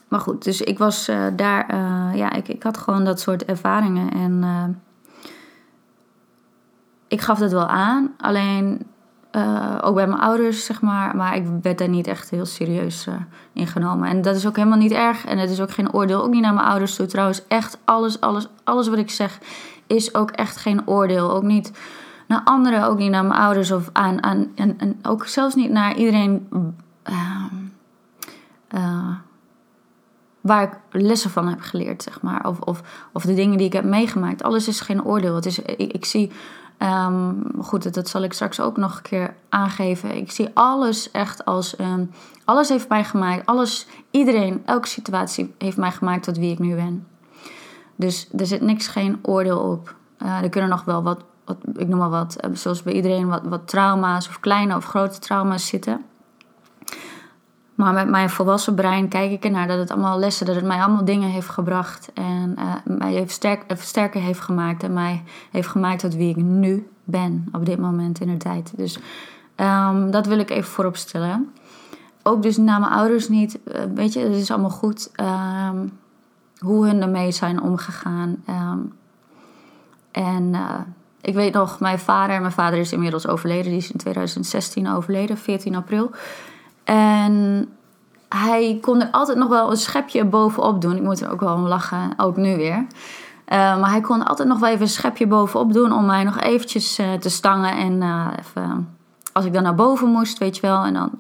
maar 0.08 0.20
goed, 0.20 0.44
dus 0.44 0.62
ik 0.62 0.77
was 0.77 1.12
daar... 1.36 1.75
ja, 2.15 2.32
ik, 2.32 2.48
ik 2.48 2.63
had 2.63 2.77
gewoon 2.77 3.05
dat 3.05 3.20
soort 3.20 3.46
ervaringen. 3.46 4.12
En 4.12 4.82
ik 7.08 7.22
gaf 7.22 7.39
het 7.39 7.51
wel 7.51 7.67
aan. 7.67 8.13
Alleen 8.17 8.82
uh, 9.36 9.77
ook 9.82 9.96
bij 9.96 10.08
mijn 10.08 10.22
ouders, 10.22 10.65
zeg 10.65 10.82
maar. 10.82 11.15
Maar 11.15 11.36
ik 11.36 11.46
werd 11.62 11.77
daar 11.77 11.89
niet 11.89 12.08
echt 12.08 12.30
heel 12.30 12.46
serieus 12.46 13.08
uh, 13.08 13.13
in 13.54 13.68
genomen. 13.68 14.10
En 14.10 14.22
dat 14.22 14.36
is 14.36 14.48
ook 14.48 14.56
helemaal 14.56 14.77
niet 14.77 14.92
erg. 14.92 15.25
En 15.25 15.38
het 15.38 15.50
is 15.50 15.62
ook 15.62 15.72
geen 15.72 15.94
oordeel, 15.94 16.24
ook 16.24 16.32
niet 16.32 16.42
naar 16.42 16.54
mijn 16.54 16.68
ouders 16.68 16.96
toe. 16.96 17.06
Trouwens, 17.06 17.48
echt 17.48 17.77
alles, 17.86 18.22
alles, 18.22 18.48
alles 18.63 18.88
wat 18.88 18.98
ik 18.98 19.10
zeg 19.10 19.39
is 19.88 20.15
ook 20.15 20.32
echt 20.32 20.58
geen 20.58 20.88
oordeel. 20.88 21.32
Ook 21.32 21.44
niet 21.44 21.72
naar 22.27 22.42
anderen, 22.44 22.88
ook 22.88 22.98
niet 22.98 23.12
naar 23.12 23.25
mijn 23.25 23.39
ouders 23.39 23.72
of 23.72 23.89
aan. 23.94 24.24
aan 24.24 24.51
en, 24.56 24.80
en 24.80 25.00
ook 25.04 25.25
zelfs 25.25 25.56
niet 25.56 25.72
naar 25.72 25.96
iedereen. 25.96 26.48
Uh, 28.74 29.15
waar 30.42 30.63
ik 30.63 31.01
lessen 31.01 31.30
van 31.30 31.48
heb 31.48 31.62
geleerd, 31.62 32.04
zeg 32.04 32.22
maar. 32.22 32.48
Of, 32.48 32.60
of, 32.60 33.08
of 33.13 33.24
de 33.24 33.34
dingen 33.34 33.58
die 33.58 33.68
ik 33.68 33.74
heb 33.74 33.84
meegemaakt. 33.84 34.44
Alles 34.44 34.68
is 34.68 34.80
geen 34.80 35.04
oordeel. 35.04 35.36
Het 35.36 35.46
is, 35.46 35.60
ik 35.77 36.06
zie, 36.06 36.32
um, 36.79 37.44
goed, 37.62 37.94
dat 37.94 38.08
zal 38.08 38.24
ik 38.24 38.34
straks 38.34 38.60
ook 38.60 38.77
nog 38.77 38.96
een 38.96 39.01
keer 39.01 39.36
aangeven. 39.50 40.15
Ik 40.15 40.32
zie 40.32 40.50
alles 40.53 41.12
echt 41.12 41.46
als, 41.46 41.79
um, 41.79 42.12
alles 42.46 42.70
heeft 42.70 42.89
mij 42.89 43.03
gemaakt. 43.03 43.46
Alles, 43.46 43.88
iedereen, 44.12 44.62
elke 44.65 44.88
situatie 44.88 45.53
heeft 45.58 45.77
mij 45.77 45.91
gemaakt 45.91 46.24
tot 46.24 46.38
wie 46.38 46.51
ik 46.51 46.60
nu 46.60 46.75
ben. 46.75 47.08
Dus 47.96 48.29
er 48.38 48.46
zit 48.46 48.62
niks, 48.62 48.88
geen 48.88 49.20
oordeel 49.22 49.60
op. 49.60 49.96
Uh, 50.24 50.41
er 50.41 50.50
kunnen 50.50 50.70
nog 50.70 50.84
wel 50.84 51.03
wat, 51.03 51.24
wat, 51.46 51.58
ik 51.75 51.88
noem 51.88 52.00
maar 52.00 52.10
wat, 52.10 52.36
uh, 52.46 52.55
zoals 52.55 52.84
bij 52.84 52.94
iedereen, 52.94 53.27
wat, 53.27 53.41
wat 53.44 53.67
trauma's 53.67 54.27
of 54.27 54.39
kleine 54.39 54.75
of 54.75 54.86
grote 54.86 55.20
trauma's 55.20 55.67
zitten. 55.67 56.05
Maar 57.75 57.94
met 57.94 58.10
mijn 58.10 58.29
volwassen 58.29 58.75
brein 58.75 59.08
kijk 59.08 59.32
ik 59.32 59.44
ernaar 59.44 59.67
dat 59.67 59.77
het 59.77 59.91
allemaal 59.91 60.20
lessen, 60.20 60.46
dat 60.46 60.55
het 60.55 60.65
mij 60.65 60.82
allemaal 60.82 61.05
dingen 61.05 61.29
heeft 61.29 61.50
gebracht. 61.50 62.12
En 62.13 62.55
uh, 62.60 62.74
mij 62.98 63.12
heeft 63.12 63.32
sterk, 63.32 63.63
sterker 63.77 64.22
heeft 64.22 64.39
gemaakt. 64.39 64.84
En 64.84 64.94
mij 64.94 65.24
heeft 65.51 65.67
gemaakt 65.67 66.00
tot 66.00 66.15
wie 66.15 66.29
ik 66.29 66.36
nu 66.36 66.89
ben 67.03 67.48
op 67.51 67.65
dit 67.65 67.79
moment 67.79 68.20
in 68.20 68.27
de 68.27 68.38
tijd. 68.38 68.74
Dus 68.75 69.00
um, 69.55 70.12
dat 70.12 70.25
wil 70.25 70.39
ik 70.39 70.50
even 70.50 70.72
voorop 70.72 70.96
stellen. 70.96 71.51
Ook 72.24 72.41
dus 72.41 72.58
naar 72.58 72.79
mijn 72.79 72.91
ouders 72.91 73.29
niet. 73.29 73.60
Uh, 73.67 73.82
weet 73.96 74.13
je, 74.13 74.20
het 74.20 74.36
is 74.36 74.51
allemaal 74.51 74.70
goed. 74.70 75.12
Um, 75.70 76.00
hoe 76.58 76.88
hun 76.88 77.01
ermee 77.01 77.32
zijn 77.32 77.62
omgegaan. 77.62 78.44
Um, 78.50 78.94
en 80.12 80.55
ik 81.22 81.34
weet 81.34 81.53
nog, 81.53 81.79
mijn 81.79 82.00
vader, 82.00 82.39
mijn 82.39 82.51
vader 82.51 82.79
is 82.79 82.91
inmiddels 82.91 83.27
overleden. 83.27 83.72
Die 83.72 83.77
is 83.79 83.91
in 83.91 83.98
2016 83.98 84.89
overleden, 84.89 85.38
14 85.38 85.75
april. 85.75 86.12
En 86.86 87.68
hij 88.30 88.77
kon 88.82 89.01
er 89.01 89.12
altijd 89.12 89.38
nog 89.38 89.48
wel 89.48 89.72
een 89.72 89.77
schepje 89.77 90.25
bovenop 90.25 90.82
doen. 90.82 90.96
Ik 90.96 91.01
moet 91.01 91.22
er 91.22 91.32
ook 91.32 91.39
wel 91.39 91.54
om 91.54 91.68
lachen, 91.68 92.13
ook 92.18 92.38
nu 92.38 92.56
weer. 92.56 92.75
Uh, 92.77 93.80
maar 93.80 93.89
hij 93.89 94.01
kon 94.01 94.25
altijd 94.25 94.48
nog 94.48 94.60
wel 94.60 94.70
even 94.70 94.82
een 94.82 94.88
schepje 94.88 95.27
bovenop 95.27 95.74
doen 95.74 95.94
om 95.94 96.06
mij 96.06 96.24
nog 96.24 96.39
eventjes 96.39 97.00
uh, 97.00 97.13
te 97.13 97.30
stangen. 97.30 97.77
En 97.77 98.01
uh, 98.01 98.27
even, 98.39 98.96
als 99.34 99.46
ik 99.46 99.54
dan 99.54 99.63
naar 99.63 99.75
boven 99.75 100.08
moest, 100.08 100.38
weet 100.38 100.56
je 100.56 100.62
wel. 100.62 100.84
En 100.84 100.94
dan, 100.94 101.12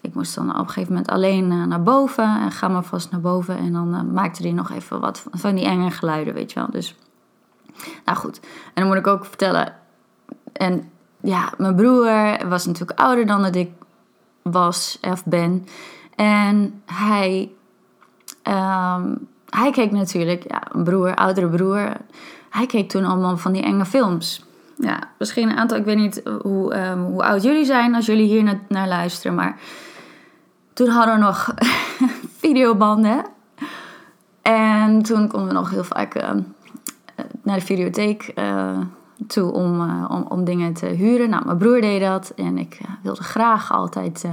ik 0.00 0.14
moest 0.14 0.34
dan 0.34 0.50
op 0.50 0.58
een 0.58 0.68
gegeven 0.68 0.92
moment 0.92 1.10
alleen 1.10 1.68
naar 1.68 1.82
boven. 1.82 2.40
En 2.40 2.50
ga 2.50 2.68
maar 2.68 2.84
vast 2.84 3.10
naar 3.10 3.20
boven. 3.20 3.58
En 3.58 3.72
dan 3.72 4.12
maakte 4.12 4.42
hij 4.42 4.52
nog 4.52 4.70
even 4.70 5.00
wat 5.00 5.24
van 5.30 5.54
die 5.54 5.64
enge 5.64 5.90
geluiden, 5.90 6.34
weet 6.34 6.52
je 6.52 6.58
wel. 6.58 6.70
Dus, 6.70 6.96
nou 8.04 8.18
goed. 8.18 8.40
En 8.42 8.82
dan 8.82 8.86
moet 8.86 8.96
ik 8.96 9.06
ook 9.06 9.24
vertellen. 9.24 9.72
En 10.52 10.90
ja, 11.20 11.52
mijn 11.58 11.74
broer 11.74 12.38
was 12.48 12.66
natuurlijk 12.66 13.00
ouder 13.00 13.26
dan 13.26 13.42
dat 13.42 13.54
ik 13.54 13.70
was 14.50 14.98
of 15.00 15.24
ben. 15.24 15.66
En 16.14 16.82
hij, 16.86 17.50
um, 18.42 19.28
hij 19.48 19.70
keek 19.70 19.90
natuurlijk, 19.90 20.44
ja, 20.48 20.62
een 20.72 20.84
broer, 20.84 21.14
oudere 21.14 21.48
broer. 21.48 21.92
Hij 22.50 22.66
keek 22.66 22.88
toen 22.88 23.04
allemaal 23.04 23.36
van 23.36 23.52
die 23.52 23.62
enge 23.62 23.84
films. 23.84 24.44
Ja, 24.78 24.98
misschien 25.18 25.50
een 25.50 25.56
aantal, 25.56 25.76
ik 25.78 25.84
weet 25.84 25.96
niet 25.96 26.22
hoe, 26.42 26.88
um, 26.88 27.04
hoe 27.04 27.24
oud 27.24 27.42
jullie 27.42 27.64
zijn 27.64 27.94
als 27.94 28.06
jullie 28.06 28.26
hier 28.26 28.42
naar, 28.42 28.60
naar 28.68 28.88
luisteren. 28.88 29.36
Maar 29.36 29.58
toen 30.72 30.88
hadden 30.88 31.14
we 31.14 31.20
nog 31.20 31.54
videobanden. 32.42 33.24
En 34.42 35.02
toen 35.02 35.28
konden 35.28 35.48
we 35.48 35.54
nog 35.54 35.70
heel 35.70 35.84
vaak 35.84 36.14
uh, 36.14 36.30
naar 37.42 37.58
de 37.58 37.64
videotheek 37.64 38.32
uh, 38.34 38.78
toe 39.26 39.52
om, 39.52 39.80
uh, 39.80 40.04
om, 40.08 40.26
om 40.28 40.44
dingen 40.44 40.72
te 40.72 40.86
huren. 40.86 41.30
Nou, 41.30 41.44
mijn 41.44 41.58
broer 41.58 41.80
deed 41.80 42.00
dat 42.00 42.32
en 42.36 42.58
ik 42.58 42.80
wilde 43.02 43.22
graag 43.22 43.72
altijd 43.72 44.24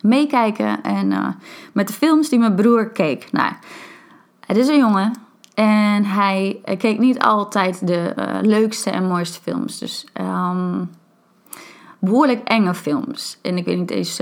meekijken 0.00 0.82
en 0.82 1.36
met 1.72 1.88
de 1.88 1.92
films 1.92 2.28
die 2.28 2.38
mijn 2.38 2.54
broer 2.54 2.88
keek. 2.88 3.32
Nou, 3.32 3.52
het 4.46 4.56
is 4.56 4.68
een 4.68 4.78
jongen 4.78 5.12
en 5.54 6.04
hij, 6.04 6.60
keek 6.78 6.98
niet 6.98 7.20
altijd 7.20 7.86
de 7.86 8.14
leukste 8.42 8.90
en 8.90 9.06
mooiste 9.06 9.40
films. 9.42 9.78
Dus 9.78 10.06
um, 10.20 10.90
behoorlijk 11.98 12.48
enge 12.48 12.74
films. 12.74 13.38
En 13.42 13.56
ik 13.56 13.64
weet 13.64 13.78
niet 13.78 13.90
eens, 13.90 14.20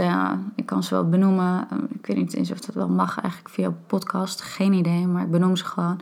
ik 0.55 0.67
kan 0.67 0.83
ze 0.83 0.95
wel 0.95 1.09
benoemen. 1.09 1.69
ik 1.93 2.07
weet 2.07 2.17
niet 2.17 2.35
eens 2.35 2.51
of 2.51 2.61
dat 2.61 2.75
wel 2.75 2.89
mag 2.89 3.21
eigenlijk 3.21 3.55
via 3.55 3.73
podcast. 3.87 4.43
Geen 4.43 4.73
idee, 4.73 5.07
maar 5.07 5.23
ik 5.23 5.31
benoem 5.31 5.57
ze 5.57 5.65
gewoon. 5.65 6.01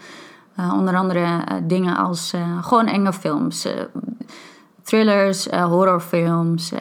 Onder 0.58 0.96
andere 0.96 1.44
dingen 1.62 1.96
als 1.96 2.34
gewoon 2.60 2.86
enge 2.86 3.12
films 3.12 3.68
thrillers, 4.82 5.46
horrorfilms 5.46 6.72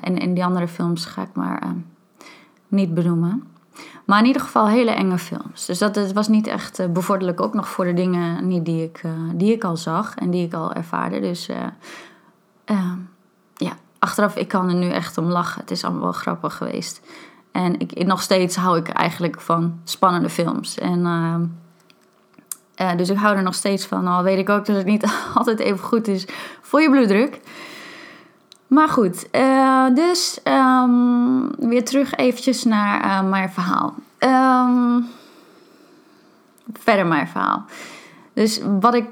en, 0.00 0.18
en 0.18 0.34
die 0.34 0.44
andere 0.44 0.68
films 0.68 1.04
ga 1.04 1.22
ik 1.22 1.34
maar 1.34 1.62
niet 2.68 2.94
benoemen. 2.94 3.44
Maar 4.04 4.18
in 4.18 4.26
ieder 4.26 4.42
geval 4.42 4.68
hele 4.68 4.90
enge 4.90 5.18
films. 5.18 5.66
Dus 5.66 5.78
dat 5.78 5.94
het 5.94 6.12
was 6.12 6.28
niet 6.28 6.46
echt 6.46 6.92
bevorderlijk 6.92 7.40
ook 7.40 7.54
nog 7.54 7.68
voor 7.68 7.84
de 7.84 7.94
dingen 7.94 8.46
niet 8.46 8.64
die, 8.64 8.82
ik, 8.82 9.02
die 9.34 9.52
ik 9.52 9.64
al 9.64 9.76
zag 9.76 10.14
en 10.14 10.30
die 10.30 10.46
ik 10.46 10.54
al 10.54 10.72
ervaarde. 10.72 11.20
Dus 11.20 11.48
ja, 13.54 13.76
achteraf, 13.98 14.36
ik 14.36 14.48
kan 14.48 14.68
er 14.68 14.74
nu 14.74 14.88
echt 14.88 15.18
om 15.18 15.24
lachen. 15.24 15.60
Het 15.60 15.70
is 15.70 15.84
allemaal 15.84 16.02
wel 16.02 16.12
grappig 16.12 16.56
geweest. 16.56 17.00
En 17.52 17.78
ik, 17.78 18.06
nog 18.06 18.22
steeds 18.22 18.56
hou 18.56 18.78
ik 18.78 18.88
eigenlijk 18.88 19.40
van 19.40 19.80
spannende 19.84 20.28
films. 20.28 20.78
En, 20.78 21.06
dus 22.96 23.10
ik 23.10 23.16
hou 23.16 23.36
er 23.36 23.42
nog 23.42 23.54
steeds 23.54 23.86
van. 23.86 24.06
Al 24.06 24.22
weet 24.22 24.38
ik 24.38 24.48
ook 24.48 24.66
dat 24.66 24.76
het 24.76 24.86
niet 24.86 25.06
altijd 25.34 25.58
even 25.58 25.78
goed 25.78 26.08
is 26.08 26.26
voor 26.60 26.80
je 26.80 26.90
bloeddruk. 26.90 27.40
Maar 28.66 28.88
goed, 28.88 29.26
uh, 29.32 29.86
dus 29.94 30.40
um, 30.44 31.68
weer 31.68 31.84
terug 31.84 32.14
eventjes 32.14 32.64
naar 32.64 33.04
uh, 33.04 33.28
mijn 33.28 33.50
verhaal. 33.50 33.94
Um, 34.18 35.06
verder 36.72 37.06
mijn 37.06 37.28
verhaal. 37.28 37.64
Dus 38.32 38.60
wat 38.80 38.94
ik... 38.94 39.04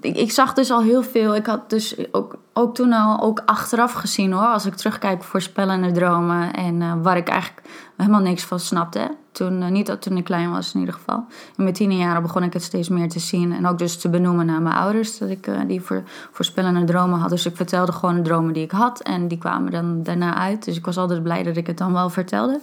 Ik 0.00 0.32
zag 0.32 0.54
dus 0.54 0.70
al 0.70 0.82
heel 0.82 1.02
veel. 1.02 1.34
Ik 1.34 1.46
had 1.46 1.70
dus 1.70 1.96
ook, 2.12 2.36
ook 2.58 2.74
toen 2.74 2.92
al 2.92 3.20
ook 3.20 3.42
achteraf 3.46 3.92
gezien 3.92 4.32
hoor. 4.32 4.46
Als 4.46 4.66
ik 4.66 4.74
terugkijk 4.74 5.22
voorspellende 5.22 5.92
dromen. 5.92 6.52
En 6.52 6.80
uh, 6.80 6.92
waar 7.02 7.16
ik 7.16 7.28
eigenlijk 7.28 7.68
helemaal 7.96 8.20
niks 8.20 8.44
van 8.44 8.60
snapte. 8.60 9.16
Toen, 9.32 9.62
uh, 9.62 9.68
niet 9.68 9.96
toen 10.00 10.16
ik 10.16 10.24
klein 10.24 10.50
was 10.50 10.74
in 10.74 10.80
ieder 10.80 10.94
geval. 10.94 11.24
In 11.56 11.62
mijn 11.62 11.74
tien 11.74 11.96
jaar 11.96 12.22
begon 12.22 12.42
ik 12.42 12.52
het 12.52 12.62
steeds 12.62 12.88
meer 12.88 13.08
te 13.08 13.18
zien. 13.18 13.52
En 13.52 13.66
ook 13.66 13.78
dus 13.78 13.96
te 13.96 14.08
benoemen 14.08 14.46
naar 14.46 14.62
mijn 14.62 14.74
ouders. 14.74 15.18
Dat 15.18 15.28
ik 15.28 15.46
uh, 15.46 15.60
die 15.66 15.80
voor, 15.80 16.02
voorspellende 16.32 16.84
dromen 16.84 17.18
had. 17.18 17.30
Dus 17.30 17.46
ik 17.46 17.56
vertelde 17.56 17.92
gewoon 17.92 18.14
de 18.14 18.22
dromen 18.22 18.52
die 18.52 18.64
ik 18.64 18.70
had. 18.70 19.00
En 19.00 19.28
die 19.28 19.38
kwamen 19.38 19.70
dan 19.70 20.02
daarna 20.02 20.34
uit. 20.34 20.64
Dus 20.64 20.76
ik 20.76 20.84
was 20.84 20.96
altijd 20.96 21.22
blij 21.22 21.42
dat 21.42 21.56
ik 21.56 21.66
het 21.66 21.78
dan 21.78 21.92
wel 21.92 22.10
vertelde. 22.10 22.60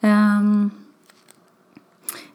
Um, 0.00 0.72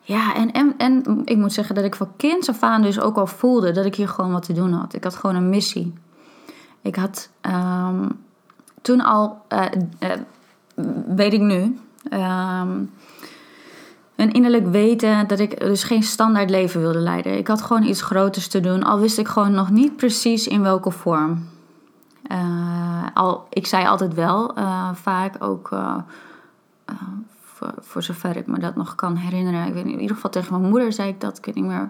ja, 0.02 0.36
en, 0.36 0.52
en, 0.52 0.74
en 0.78 1.22
ik 1.26 1.38
moet 1.38 1.54
zeggen 1.54 1.76
dat 1.76 1.84
ik 1.84 1.96
van 1.96 2.12
kinds 2.18 2.50
af 2.50 2.64
aan 2.64 2.82
dus 2.82 3.00
ook 3.00 3.18
al 3.18 3.28
voelde 3.28 3.72
dat 3.72 3.86
ik 3.86 3.96
hier 3.96 4.08
gewoon 4.08 4.32
wat 4.32 4.44
te 4.46 4.54
doen 4.54 4.72
had. 4.72 4.94
Ik 4.94 5.04
had 5.04 5.16
gewoon 5.16 5.36
een 5.36 5.50
missie. 5.50 5.94
Ik 6.82 6.96
had 6.96 7.30
um, 7.42 8.20
toen 8.82 9.02
al, 9.02 9.42
uh, 9.50 9.66
uh, 10.00 10.10
weet 11.16 11.34
ik 11.34 11.42
nu, 11.42 11.80
um, 12.14 12.92
een 14.16 14.32
innerlijk 14.32 14.68
weten 14.68 15.28
dat 15.28 15.40
ik 15.40 15.60
dus 15.60 15.84
geen 15.84 16.04
standaard 16.04 16.50
leven 16.50 16.82
wilde 16.82 17.00
leiden. 17.00 17.38
Ik 17.38 17.48
had 17.48 17.62
gewoon 17.62 17.84
iets 17.84 18.02
groters 18.02 18.48
te 18.48 18.60
doen, 18.60 18.84
al 18.84 19.00
wist 19.00 19.18
ik 19.18 19.28
gewoon 19.28 19.52
nog 19.52 19.70
niet 19.70 19.96
precies 19.96 20.48
in 20.48 20.62
welke 20.62 20.92
vorm. 20.92 21.50
Uh, 22.32 23.06
al, 23.14 23.48
ik 23.50 23.68
zei 23.68 23.86
altijd 23.86 24.14
wel, 24.14 24.54
vaak 24.94 25.44
ook 25.44 25.70
voor, 27.40 27.74
voor 27.80 28.04
zover 28.04 28.38
ik 28.38 28.48
me 28.48 28.60
dat 28.60 28.76
nog 28.76 28.96
kan 28.96 29.16
herinneren. 29.16 29.68
Ik 29.68 29.74
weet 29.74 29.86
in 29.86 30.00
ieder 30.00 30.16
geval 30.16 30.32
tegen 30.32 30.54
mijn 30.54 30.70
moeder 30.70 30.94
zei 30.94 31.10
ik 31.10 31.22
dat. 31.22 31.38
Ik 31.38 31.46
weet 31.46 31.56
niet 31.56 31.64
meer. 31.64 31.90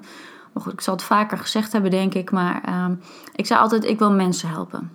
Maar 0.53 0.63
goed, 0.63 0.73
ik 0.73 0.81
zal 0.81 0.93
het 0.93 1.03
vaker 1.03 1.37
gezegd 1.37 1.71
hebben, 1.71 1.91
denk 1.91 2.13
ik. 2.13 2.31
Maar 2.31 2.61
uh, 2.69 2.85
ik 3.35 3.45
zei 3.45 3.59
altijd: 3.59 3.85
ik 3.85 3.99
wil 3.99 4.11
mensen 4.11 4.49
helpen. 4.49 4.91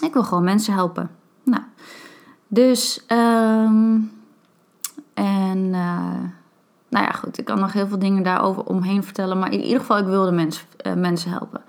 Ik 0.00 0.12
wil 0.12 0.24
gewoon 0.24 0.44
mensen 0.44 0.74
helpen. 0.74 1.10
Nou, 1.42 1.62
dus. 2.48 3.04
Um, 3.08 4.12
en. 5.14 5.58
Uh, 5.58 6.30
nou 6.88 7.04
ja, 7.04 7.10
goed. 7.10 7.38
Ik 7.38 7.44
kan 7.44 7.58
nog 7.58 7.72
heel 7.72 7.86
veel 7.86 7.98
dingen 7.98 8.22
daarover 8.22 8.64
omheen 8.64 9.04
vertellen. 9.04 9.38
Maar 9.38 9.52
in 9.52 9.62
ieder 9.62 9.80
geval, 9.80 9.98
ik 9.98 10.04
wilde 10.04 10.32
mens, 10.32 10.64
uh, 10.86 10.92
mensen 10.94 11.30
helpen. 11.30 11.60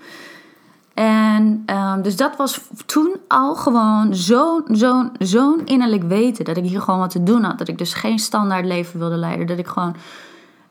En 0.94 1.64
um, 1.66 2.02
dus 2.02 2.16
dat 2.16 2.36
was 2.36 2.62
toen 2.86 3.16
al 3.28 3.56
gewoon 3.56 4.16
zo'n 4.16 4.64
zo'n 4.68 5.12
zo'n 5.20 5.66
innerlijk 5.66 6.04
weten. 6.04 6.46
Dat 6.46 6.58
ik 6.58 6.64
hier 6.64 6.82
gewoon 6.82 7.00
wat 7.00 7.10
te 7.10 7.24
doen 7.24 7.44
had. 7.44 7.58
Dat 7.58 7.68
ik 7.68 7.78
dus 7.78 7.94
geen 7.94 8.20
standaard 8.20 8.66
leven 8.66 9.00
wilde 9.00 9.16
leiden. 9.16 9.48
Dat 9.48 9.58
ik 9.58 9.68
gewoon, 9.68 9.96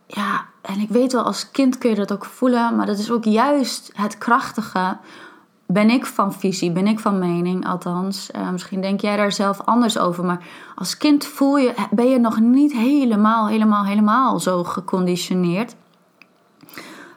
ja, 0.06 0.44
en 0.62 0.80
ik 0.80 0.88
weet 0.88 1.12
wel, 1.12 1.22
als 1.22 1.50
kind 1.50 1.78
kun 1.78 1.90
je 1.90 1.96
dat 1.96 2.12
ook 2.12 2.24
voelen. 2.24 2.76
Maar 2.76 2.86
dat 2.86 2.98
is 2.98 3.10
ook 3.10 3.24
juist 3.24 3.90
het 3.94 4.18
krachtige. 4.18 4.96
Ben 5.66 5.90
ik 5.90 6.06
van 6.06 6.32
visie, 6.32 6.72
ben 6.72 6.86
ik 6.86 6.98
van 6.98 7.18
mening, 7.18 7.66
althans. 7.66 8.30
Uh, 8.36 8.50
misschien 8.50 8.80
denk 8.80 9.00
jij 9.00 9.16
daar 9.16 9.32
zelf 9.32 9.60
anders 9.60 9.98
over. 9.98 10.24
Maar 10.24 10.46
als 10.74 10.96
kind 10.96 11.24
voel 11.24 11.56
je, 11.56 11.74
ben 11.90 12.08
je 12.08 12.18
nog 12.18 12.40
niet 12.40 12.72
helemaal, 12.72 13.48
helemaal, 13.48 13.84
helemaal 13.84 14.40
zo 14.40 14.64
geconditioneerd 14.64 15.74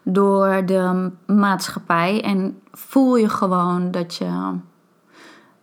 door 0.03 0.65
de 0.65 1.11
maatschappij. 1.25 2.23
En 2.23 2.61
voel 2.71 3.15
je 3.15 3.29
gewoon 3.29 3.91
dat 3.91 4.15
je, 4.15 4.51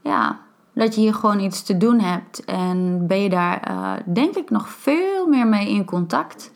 ja, 0.03 0.39
dat 0.75 0.95
je 0.95 1.01
hier 1.01 1.15
gewoon 1.15 1.41
iets 1.41 1.63
te 1.63 1.77
doen 1.77 2.01
hebt. 2.01 2.45
En 2.45 3.07
ben 3.07 3.21
je 3.21 3.29
daar, 3.29 3.61
eh, 3.61 3.93
denk 4.15 4.35
ik, 4.35 4.51
nog 4.51 4.69
veel 4.69 5.27
meer 5.27 5.47
mee 5.47 5.69
in 5.69 5.85
contact 5.85 6.53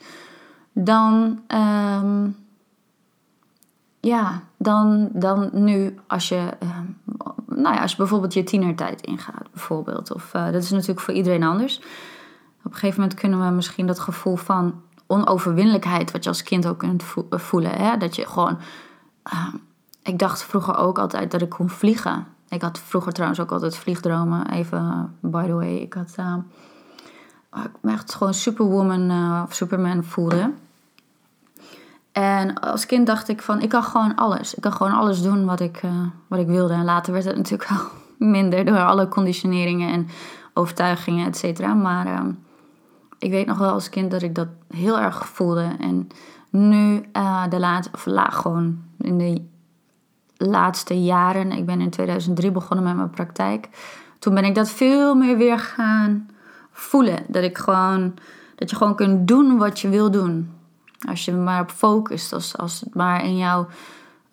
dan, 0.83 1.39
ehm, 1.47 2.29
ja, 3.99 4.41
dan, 4.57 5.09
dan 5.13 5.49
nu 5.53 5.99
als 6.07 6.29
je, 6.29 6.49
ehm, 6.59 6.85
nou 7.45 7.75
ja, 7.75 7.81
als 7.81 7.91
je 7.91 7.97
bijvoorbeeld 7.97 8.33
je 8.33 8.43
tienertijd 8.43 9.01
ingaat, 9.01 9.51
bijvoorbeeld. 9.51 10.13
Of 10.13 10.33
uh, 10.33 10.45
dat 10.45 10.63
is 10.63 10.71
natuurlijk 10.71 10.99
voor 10.99 11.13
iedereen 11.13 11.43
anders. 11.43 11.77
Op 12.63 12.73
een 12.73 12.79
gegeven 12.79 13.01
moment 13.01 13.19
kunnen 13.19 13.45
we 13.45 13.55
misschien 13.55 13.87
dat 13.87 13.99
gevoel 13.99 14.35
van 14.35 14.81
onoverwinnelijkheid, 15.07 16.11
wat 16.11 16.23
je 16.23 16.29
als 16.29 16.43
kind 16.43 16.67
ook 16.67 16.77
kunt 16.77 17.03
eh, 17.29 17.39
voelen. 17.39 17.71
Hè? 17.71 17.97
Dat 17.97 18.15
je 18.15 18.25
gewoon. 18.25 18.57
Uh, 19.33 19.53
ik 20.03 20.19
dacht 20.19 20.43
vroeger 20.43 20.77
ook 20.77 20.99
altijd 20.99 21.31
dat 21.31 21.41
ik 21.41 21.49
kon 21.49 21.69
vliegen. 21.69 22.27
Ik 22.49 22.61
had 22.61 22.79
vroeger 22.79 23.13
trouwens 23.13 23.39
ook 23.39 23.51
altijd 23.51 23.77
vliegdromen. 23.77 24.49
Even, 24.49 25.15
by 25.19 25.45
the 25.45 25.53
way, 25.53 25.75
ik 25.75 25.93
had. 25.93 26.15
Uh, 26.19 26.35
ik 27.63 27.71
me 27.81 27.91
echt 27.91 28.15
gewoon 28.15 28.33
Superwoman 28.33 29.43
of 29.43 29.53
Superman 29.53 30.03
voelde. 30.03 30.51
En 32.17 32.59
als 32.59 32.85
kind 32.85 33.07
dacht 33.07 33.29
ik 33.29 33.41
van, 33.41 33.61
ik 33.61 33.69
kan 33.69 33.83
gewoon 33.83 34.15
alles. 34.15 34.55
Ik 34.55 34.61
kan 34.61 34.71
gewoon 34.71 34.93
alles 34.93 35.21
doen 35.21 35.45
wat 35.45 35.59
ik, 35.59 35.81
wat 36.27 36.39
ik 36.39 36.47
wilde. 36.47 36.73
En 36.73 36.83
later 36.83 37.13
werd 37.13 37.25
het 37.25 37.35
natuurlijk 37.41 37.69
wel 37.69 37.87
minder 38.17 38.65
door 38.65 38.83
alle 38.83 39.07
conditioneringen 39.07 39.91
en 39.91 40.07
overtuigingen, 40.53 41.27
et 41.27 41.37
cetera. 41.37 41.73
Maar 41.73 42.05
ehm, 42.05 42.31
ik 43.19 43.31
weet 43.31 43.47
nog 43.47 43.57
wel 43.57 43.71
als 43.71 43.89
kind 43.89 44.11
dat 44.11 44.21
ik 44.21 44.35
dat 44.35 44.47
heel 44.67 44.99
erg 44.99 45.27
voelde. 45.27 45.75
En 45.79 46.09
nu, 46.49 47.03
uh, 47.13 47.47
de 47.49 47.59
laatste, 47.59 47.93
of 47.93 48.05
la, 48.05 48.29
gewoon 48.29 48.83
in 48.97 49.17
de 49.17 49.41
laatste 50.37 51.03
jaren, 51.03 51.51
ik 51.51 51.65
ben 51.65 51.81
in 51.81 51.89
2003 51.89 52.51
begonnen 52.51 52.85
met 52.85 52.95
mijn 52.95 53.09
praktijk. 53.09 53.69
Toen 54.19 54.33
ben 54.33 54.45
ik 54.45 54.55
dat 54.55 54.69
veel 54.69 55.15
meer 55.15 55.37
weer 55.37 55.59
gaan 55.59 56.29
voelen. 56.71 57.19
Dat 57.27 57.43
ik 57.43 57.57
gewoon, 57.57 58.13
dat 58.55 58.69
je 58.69 58.75
gewoon 58.75 58.95
kunt 58.95 59.27
doen 59.27 59.57
wat 59.57 59.79
je 59.79 59.89
wil 59.89 60.11
doen. 60.11 60.55
Als 61.07 61.25
je 61.25 61.33
maar 61.33 61.61
op 61.61 61.69
focust, 61.69 62.33
als, 62.33 62.57
als 62.57 62.79
het 62.79 62.95
maar 62.95 63.23
in 63.23 63.37
jouw 63.37 63.67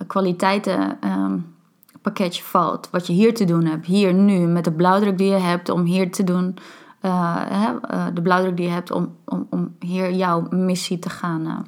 kwaliteiten 0.07 0.99
um, 1.05 1.55
pakketje 2.03 2.43
valt. 2.43 2.89
Wat 2.91 3.07
je 3.07 3.13
hier 3.13 3.35
te 3.35 3.45
doen 3.45 3.65
hebt, 3.65 3.87
hier 3.87 4.15
nu, 4.15 4.47
met 4.47 4.65
de 4.65 4.73
blauwdruk 4.73 5.19
die 5.19 5.31
je 5.31 5.39
hebt 5.39 5.69
om 5.69 5.85
hier 5.85 6.11
te 6.11 6.25
doen 6.25 6.57
uh, 7.03 7.37
hè, 7.37 7.73
uh, 7.73 8.07
de 8.15 8.23
blauwdruk 8.23 8.57
die 8.57 8.67
je 8.67 8.73
hebt 8.73 8.91
om, 8.91 9.17
om, 9.25 9.47
om 9.51 9.75
hier 9.79 10.13
jouw 10.13 10.47
missie 10.51 10.99
te 10.99 11.11
gaan 11.11 11.41
uh, 11.41 11.59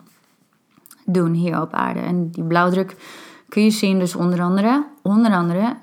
doen 1.04 1.32
hier 1.32 1.60
op 1.60 1.72
aarde. 1.72 2.00
En 2.00 2.30
die 2.30 2.44
blauwdruk 2.44 2.96
kun 3.48 3.64
je 3.64 3.70
zien 3.70 3.98
dus 3.98 4.14
onder 4.14 4.42
andere, 4.42 4.86
onder 5.02 5.32
andere 5.32 5.76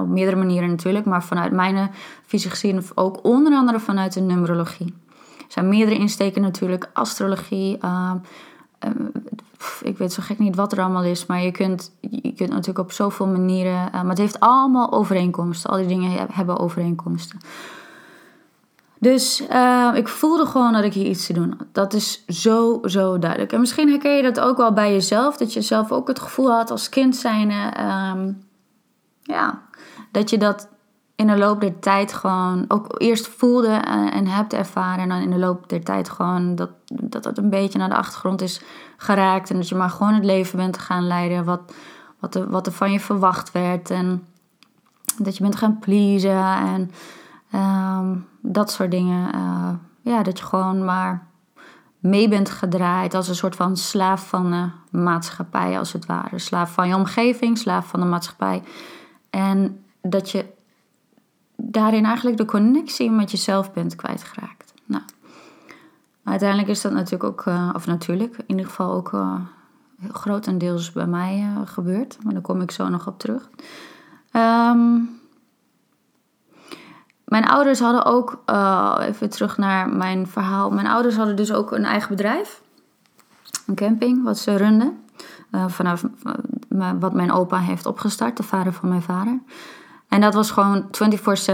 op 0.00 0.08
meerdere 0.08 0.36
manieren 0.36 0.68
natuurlijk, 0.68 1.04
maar 1.04 1.24
vanuit 1.24 1.52
mijn 1.52 1.90
visie 2.26 2.50
gezien 2.50 2.82
ook 2.94 3.24
onder 3.24 3.52
andere 3.52 3.80
vanuit 3.80 4.12
de 4.12 4.20
numerologie. 4.20 4.94
Er 5.58 5.64
meerdere 5.64 5.98
insteken 5.98 6.42
natuurlijk, 6.42 6.90
astrologie, 6.92 7.78
ik 9.82 9.98
weet 9.98 10.12
zo 10.12 10.22
gek 10.22 10.38
niet 10.38 10.56
wat 10.56 10.72
er 10.72 10.80
allemaal 10.80 11.04
is, 11.04 11.26
maar 11.26 11.42
je 11.42 11.50
kunt, 11.50 11.92
je 12.00 12.32
kunt 12.32 12.50
natuurlijk 12.50 12.78
op 12.78 12.92
zoveel 12.92 13.26
manieren. 13.26 13.90
maar 13.92 14.08
het 14.08 14.18
heeft 14.18 14.40
allemaal 14.40 14.92
overeenkomsten. 14.92 15.70
Al 15.70 15.76
die 15.76 15.86
dingen 15.86 16.26
hebben 16.32 16.58
overeenkomsten. 16.58 17.38
Dus 18.98 19.42
uh, 19.50 19.90
ik 19.94 20.08
voelde 20.08 20.46
gewoon 20.46 20.72
dat 20.72 20.84
ik 20.84 20.92
hier 20.92 21.06
iets 21.06 21.26
te 21.26 21.32
doen 21.32 21.54
had. 21.58 21.66
Dat 21.72 21.92
is 21.92 22.24
zo, 22.26 22.80
zo 22.84 23.18
duidelijk. 23.18 23.52
En 23.52 23.60
misschien 23.60 23.88
herken 23.88 24.16
je 24.16 24.22
dat 24.22 24.40
ook 24.40 24.56
wel 24.56 24.72
bij 24.72 24.92
jezelf. 24.92 25.36
Dat 25.36 25.52
je 25.52 25.60
zelf 25.60 25.92
ook 25.92 26.08
het 26.08 26.18
gevoel 26.18 26.50
had 26.50 26.70
als 26.70 26.88
kind 26.88 27.16
zijnde... 27.16 27.72
Ja, 29.22 29.62
dat 30.12 30.30
je 30.30 30.38
dat 30.38 30.68
in 31.18 31.26
de 31.26 31.38
loop 31.38 31.60
der 31.60 31.78
tijd 31.78 32.12
gewoon 32.12 32.64
ook 32.68 32.94
eerst 32.96 33.28
voelde 33.28 33.74
en, 34.12 34.26
hebt 34.26 34.52
ervaren. 34.52 35.02
En 35.02 35.08
dan 35.08 35.20
in 35.20 35.30
de 35.30 35.38
loop 35.38 35.68
der 35.68 35.84
tijd 35.84 36.08
gewoon 36.08 36.54
dat, 36.54 36.70
dat 36.86 37.22
dat 37.22 37.38
een 37.38 37.50
beetje 37.50 37.78
naar 37.78 37.88
de 37.88 37.96
achtergrond 37.96 38.42
is 38.42 38.62
geraakt. 38.96 39.50
En 39.50 39.56
dat 39.56 39.68
je 39.68 39.74
maar 39.74 39.90
gewoon 39.90 40.14
het 40.14 40.24
leven 40.24 40.58
bent 40.58 40.78
gaan 40.78 41.06
leiden 41.06 41.44
wat, 41.44 41.74
wat, 42.18 42.34
er, 42.34 42.50
wat 42.50 42.66
er 42.66 42.72
van 42.72 42.92
je 42.92 43.00
verwacht 43.00 43.52
werd. 43.52 43.90
En 43.90 44.26
dat 45.16 45.36
je 45.36 45.42
bent 45.42 45.56
gaan 45.56 45.78
pleasen 45.78 46.44
en... 46.44 46.90
Um, 47.54 48.26
dat 48.40 48.70
soort 48.70 48.90
dingen. 48.90 49.34
Uh, 49.34 49.70
ja, 50.00 50.22
dat 50.22 50.38
je 50.38 50.44
gewoon 50.44 50.84
maar 50.84 51.26
mee 51.98 52.28
bent 52.28 52.50
gedraaid 52.50 53.14
als 53.14 53.28
een 53.28 53.34
soort 53.34 53.56
van 53.56 53.76
slaaf 53.76 54.28
van 54.28 54.50
de 54.50 54.98
maatschappij, 54.98 55.78
als 55.78 55.92
het 55.92 56.06
ware. 56.06 56.38
Slaaf 56.38 56.72
van 56.72 56.88
je 56.88 56.94
omgeving, 56.94 57.58
slaaf 57.58 57.86
van 57.86 58.00
de 58.00 58.06
maatschappij. 58.06 58.62
En 59.30 59.84
dat 60.02 60.30
je 60.30 60.44
daarin 61.62 62.04
eigenlijk 62.04 62.36
de 62.36 62.44
connectie 62.44 63.10
met 63.10 63.30
jezelf 63.30 63.72
bent 63.72 63.96
kwijtgeraakt. 63.96 64.74
Nou, 64.84 65.02
uiteindelijk 66.24 66.68
is 66.68 66.80
dat 66.80 66.92
natuurlijk 66.92 67.24
ook, 67.24 67.44
uh, 67.46 67.70
of 67.74 67.86
natuurlijk, 67.86 68.36
in 68.36 68.44
ieder 68.46 68.66
geval 68.66 68.92
ook 68.92 69.12
uh, 69.12 69.34
grotendeels 70.12 70.92
bij 70.92 71.06
mij 71.06 71.38
uh, 71.38 71.60
gebeurd. 71.64 72.18
Maar 72.22 72.32
daar 72.32 72.42
kom 72.42 72.60
ik 72.60 72.70
zo 72.70 72.88
nog 72.88 73.06
op 73.06 73.18
terug. 73.18 73.48
Um, 74.32 75.20
mijn 77.24 77.44
ouders 77.44 77.80
hadden 77.80 78.04
ook, 78.04 78.42
even 79.00 79.30
terug 79.30 79.56
naar 79.56 79.88
mijn 79.88 80.26
verhaal. 80.26 80.70
Mijn 80.70 80.86
ouders 80.86 81.16
hadden 81.16 81.36
dus 81.36 81.52
ook 81.52 81.72
een 81.72 81.84
eigen 81.84 82.08
bedrijf. 82.08 82.62
Een 83.66 83.74
camping, 83.74 84.22
wat 84.24 84.38
ze 84.38 84.56
runden. 84.56 85.04
Vanaf 85.66 86.04
wat 86.98 87.12
mijn 87.12 87.32
opa 87.32 87.58
heeft 87.58 87.86
opgestart, 87.86 88.36
de 88.36 88.42
vader 88.42 88.72
van 88.72 88.88
mijn 88.88 89.02
vader. 89.02 89.40
En 90.08 90.20
dat 90.20 90.34
was 90.34 90.50
gewoon 90.50 90.84
24-7, 90.84 90.88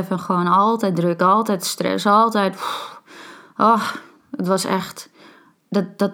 gewoon 0.08 0.46
altijd 0.46 0.96
druk, 0.96 1.20
altijd 1.20 1.64
stress, 1.64 2.06
altijd. 2.06 2.56
oh, 3.56 3.82
het 4.36 4.46
was 4.46 4.64
echt. 4.64 5.10
Dat, 5.68 5.98
dat, 5.98 6.12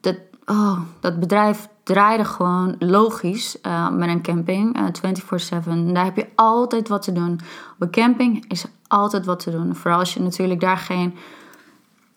dat, 0.00 0.16
oh, 0.46 0.80
dat 1.00 1.20
bedrijf 1.20 1.68
draaide 1.82 2.24
gewoon 2.24 2.76
logisch 2.78 3.58
uh, 3.66 3.90
met 3.90 4.08
een 4.08 4.22
camping, 4.22 4.78
uh, 4.78 4.86
24-7. 5.88 5.92
Daar 5.92 6.04
heb 6.04 6.16
je 6.16 6.26
altijd 6.34 6.88
wat 6.88 7.02
te 7.02 7.12
doen. 7.12 7.32
Op 7.74 7.76
een 7.78 7.90
camping 7.90 8.44
is 8.48 8.64
altijd 8.86 9.26
wat 9.26 9.40
te 9.40 9.50
doen. 9.50 9.76
Vooral 9.76 9.98
als 9.98 10.14
je 10.14 10.20
natuurlijk 10.20 10.60
daar 10.60 10.78
geen 10.78 11.14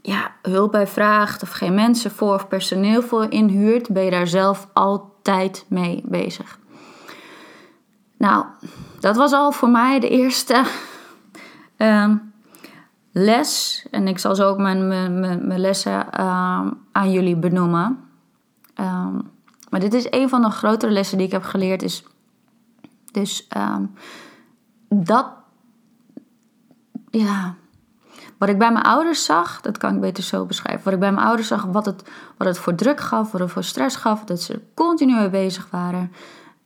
ja, 0.01 0.31
hulp 0.41 0.71
bij 0.71 0.87
vraagt 0.87 1.41
of 1.41 1.49
geen 1.49 1.73
mensen 1.73 2.11
voor 2.11 2.33
of 2.33 2.47
personeel 2.47 3.01
voor 3.01 3.31
inhuurt, 3.31 3.89
ben 3.89 4.03
je 4.03 4.11
daar 4.11 4.27
zelf 4.27 4.67
altijd 4.73 5.65
mee 5.67 6.03
bezig. 6.05 6.59
Nou, 8.17 8.45
dat 9.03 9.15
was 9.15 9.31
al 9.31 9.51
voor 9.51 9.69
mij 9.69 9.99
de 9.99 10.09
eerste 10.09 10.63
um, 11.77 12.33
les. 13.11 13.85
En 13.91 14.07
ik 14.07 14.19
zal 14.19 14.35
zo 14.35 14.49
ook 14.49 14.57
mijn, 14.57 14.87
mijn, 15.47 15.59
lessen 15.59 16.21
um, 16.21 16.77
aan 16.91 17.11
jullie 17.11 17.35
benoemen. 17.35 17.99
Um, 18.79 19.31
maar 19.69 19.79
dit 19.79 19.93
is 19.93 20.07
een 20.09 20.29
van 20.29 20.41
de 20.41 20.49
grotere 20.49 20.91
lessen 20.91 21.17
die 21.17 21.25
ik 21.25 21.31
heb 21.31 21.43
geleerd. 21.43 21.83
Is 21.83 22.03
dus 23.11 23.47
dat 24.89 25.27
ja, 27.09 27.55
wat 28.37 28.49
ik 28.49 28.57
bij 28.57 28.71
mijn 28.71 28.85
ouders 28.85 29.25
zag, 29.25 29.61
dat 29.61 29.77
kan 29.77 29.95
ik 29.95 30.01
beter 30.01 30.23
zo 30.23 30.45
beschrijven. 30.45 30.83
Wat 30.83 30.93
ik 30.93 30.99
bij 30.99 31.11
mijn 31.11 31.25
ouders 31.25 31.47
zag, 31.47 31.63
wat 31.63 31.85
het, 31.85 32.03
wat 32.37 32.47
het 32.47 32.57
voor 32.57 32.75
druk 32.75 32.99
gaf, 32.99 33.31
wat 33.31 33.41
het 33.41 33.51
voor 33.51 33.63
stress 33.63 33.95
gaf, 33.95 34.23
dat 34.23 34.41
ze 34.41 34.61
continu 34.73 35.15
mee 35.15 35.29
bezig 35.29 35.67
waren. 35.69 36.11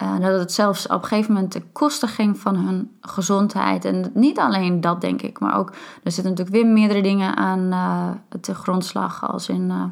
Uh, 0.01 0.19
dat 0.19 0.39
het 0.39 0.51
zelfs 0.51 0.87
op 0.87 1.01
een 1.01 1.07
gegeven 1.07 1.33
moment 1.33 1.51
ten 1.51 1.71
koste 1.71 2.07
ging 2.07 2.37
van 2.39 2.55
hun 2.55 2.97
gezondheid. 3.01 3.85
En 3.85 4.11
niet 4.13 4.39
alleen 4.39 4.81
dat, 4.81 5.01
denk 5.01 5.21
ik, 5.21 5.39
maar 5.39 5.57
ook 5.57 5.69
er 6.03 6.11
zitten 6.11 6.31
natuurlijk 6.33 6.63
weer 6.63 6.73
meerdere 6.73 7.01
dingen 7.01 7.35
aan 7.35 7.59
uh, 7.59 8.09
de 8.41 8.55
grondslag. 8.55 9.27
Als 9.31 9.49
in, 9.49 9.91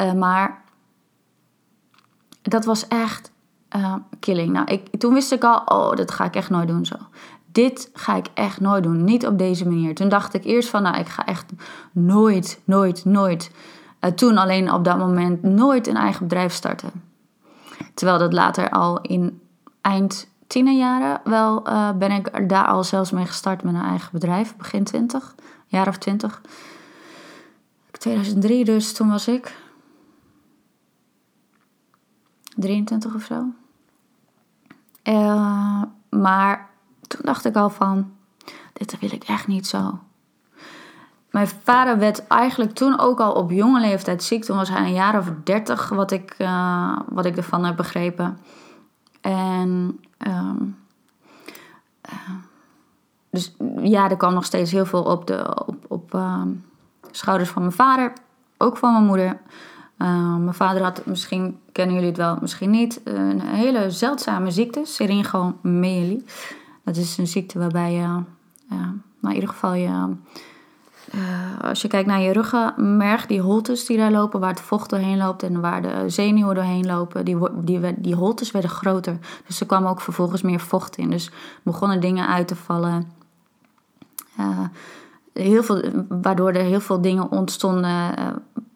uh, 0.00 0.12
maar 0.12 0.62
dat 2.42 2.64
was 2.64 2.88
echt 2.88 3.32
killing. 4.20 4.52
Nou, 4.52 4.66
ik, 4.66 4.96
toen 4.98 5.14
wist 5.14 5.32
ik 5.32 5.44
al, 5.44 5.62
oh, 5.64 5.96
dat 5.96 6.10
ga 6.10 6.24
ik 6.24 6.34
echt 6.34 6.50
nooit 6.50 6.68
doen 6.68 6.86
zo 6.86 6.96
dit 7.52 7.90
ga 7.92 8.16
ik 8.16 8.26
echt 8.34 8.60
nooit 8.60 8.82
doen. 8.82 9.04
Niet 9.04 9.26
op 9.26 9.38
deze 9.38 9.68
manier. 9.68 9.94
Toen 9.94 10.08
dacht 10.08 10.34
ik 10.34 10.44
eerst 10.44 10.68
van, 10.68 10.82
nou, 10.82 10.98
ik 10.98 11.08
ga 11.08 11.26
echt 11.26 11.52
nooit, 11.92 12.60
nooit, 12.64 13.04
nooit. 13.04 13.50
Toen 14.14 14.38
alleen 14.38 14.72
op 14.72 14.84
dat 14.84 14.98
moment 14.98 15.42
nooit 15.42 15.86
een 15.86 15.96
eigen 15.96 16.22
bedrijf 16.22 16.52
starten. 16.52 17.07
Terwijl 17.94 18.18
dat 18.18 18.32
later 18.32 18.70
al 18.70 19.00
in 19.00 19.40
eind 19.80 20.28
tienerjaren 20.46 21.20
wel 21.24 21.68
uh, 21.68 21.90
ben 21.92 22.10
ik 22.10 22.48
daar 22.48 22.66
al 22.66 22.84
zelfs 22.84 23.10
mee 23.10 23.26
gestart 23.26 23.62
met 23.62 23.74
een 23.74 23.80
eigen 23.80 24.08
bedrijf. 24.12 24.56
Begin 24.56 24.84
twintig, 24.84 25.34
jaar 25.66 25.88
of 25.88 25.98
twintig. 25.98 26.40
2003 27.90 28.64
dus, 28.64 28.92
toen 28.92 29.08
was 29.08 29.28
ik 29.28 29.56
23 32.56 33.14
of 33.14 33.22
zo. 33.22 33.44
Uh, 35.04 35.82
maar 36.08 36.70
toen 37.06 37.20
dacht 37.22 37.44
ik 37.44 37.56
al 37.56 37.70
van, 37.70 38.12
dit 38.72 38.98
wil 38.98 39.12
ik 39.12 39.24
echt 39.24 39.46
niet 39.46 39.66
zo. 39.66 39.98
Mijn 41.38 41.50
vader 41.64 41.98
werd 41.98 42.26
eigenlijk 42.26 42.74
toen 42.74 42.98
ook 42.98 43.20
al 43.20 43.32
op 43.32 43.50
jonge 43.50 43.80
leeftijd 43.80 44.22
ziek. 44.22 44.44
Toen 44.44 44.56
was 44.56 44.68
hij 44.68 44.80
een 44.80 44.92
jaar 44.92 45.18
of 45.18 45.30
dertig, 45.44 45.88
wat 45.88 46.10
ik, 46.10 46.34
uh, 46.38 46.98
wat 47.08 47.24
ik 47.24 47.36
ervan 47.36 47.64
heb 47.64 47.76
begrepen. 47.76 48.38
En 49.20 50.00
um, 50.26 50.76
dus 53.30 53.56
ja, 53.82 54.10
er 54.10 54.16
kwam 54.16 54.34
nog 54.34 54.44
steeds 54.44 54.70
heel 54.70 54.86
veel 54.86 55.02
op 55.02 55.26
de 55.26 55.64
op, 55.66 55.84
op, 55.88 56.14
uh, 56.14 56.42
schouders 57.10 57.50
van 57.50 57.62
mijn 57.62 57.74
vader. 57.74 58.12
Ook 58.56 58.76
van 58.76 58.92
mijn 58.92 59.04
moeder. 59.04 59.40
Uh, 59.98 60.36
mijn 60.36 60.54
vader 60.54 60.82
had, 60.82 61.06
misschien 61.06 61.58
kennen 61.72 61.94
jullie 61.94 62.10
het 62.10 62.18
wel, 62.18 62.38
misschien 62.40 62.70
niet, 62.70 63.00
een 63.04 63.40
hele 63.40 63.90
zeldzame 63.90 64.50
ziekte, 64.50 64.80
syringomelie. 64.84 66.24
Dat 66.84 66.96
is 66.96 67.18
een 67.18 67.26
ziekte 67.26 67.58
waarbij 67.58 67.92
je, 67.92 68.06
nou 68.68 68.94
in 69.20 69.34
ieder 69.34 69.48
geval 69.48 69.74
je, 69.74 70.16
als 71.60 71.82
je 71.82 71.88
kijkt 71.88 72.08
naar 72.08 72.20
je 72.20 72.32
ruggenmerg, 72.32 73.26
die 73.26 73.40
holtes 73.40 73.86
die 73.86 73.96
daar 73.96 74.10
lopen, 74.10 74.40
waar 74.40 74.50
het 74.50 74.60
vocht 74.60 74.90
doorheen 74.90 75.16
loopt 75.16 75.42
en 75.42 75.60
waar 75.60 75.82
de 75.82 76.04
zenuwen 76.06 76.54
doorheen 76.54 76.86
lopen, 76.86 77.24
die, 77.24 77.36
die, 77.54 77.94
die 78.00 78.14
holtes 78.14 78.50
werden 78.50 78.70
groter. 78.70 79.18
Dus 79.46 79.60
er 79.60 79.66
kwam 79.66 79.86
ook 79.86 80.00
vervolgens 80.00 80.42
meer 80.42 80.60
vocht 80.60 80.96
in. 80.96 81.10
Dus 81.10 81.30
begonnen 81.62 82.00
dingen 82.00 82.28
uit 82.28 82.48
te 82.48 82.56
vallen. 82.56 83.12
Uh, 84.40 84.60
heel 85.32 85.62
veel, 85.62 85.82
waardoor 86.08 86.52
er 86.52 86.64
heel 86.64 86.80
veel 86.80 87.00
dingen 87.00 87.30
ontstonden 87.30 88.18
uh, 88.18 88.26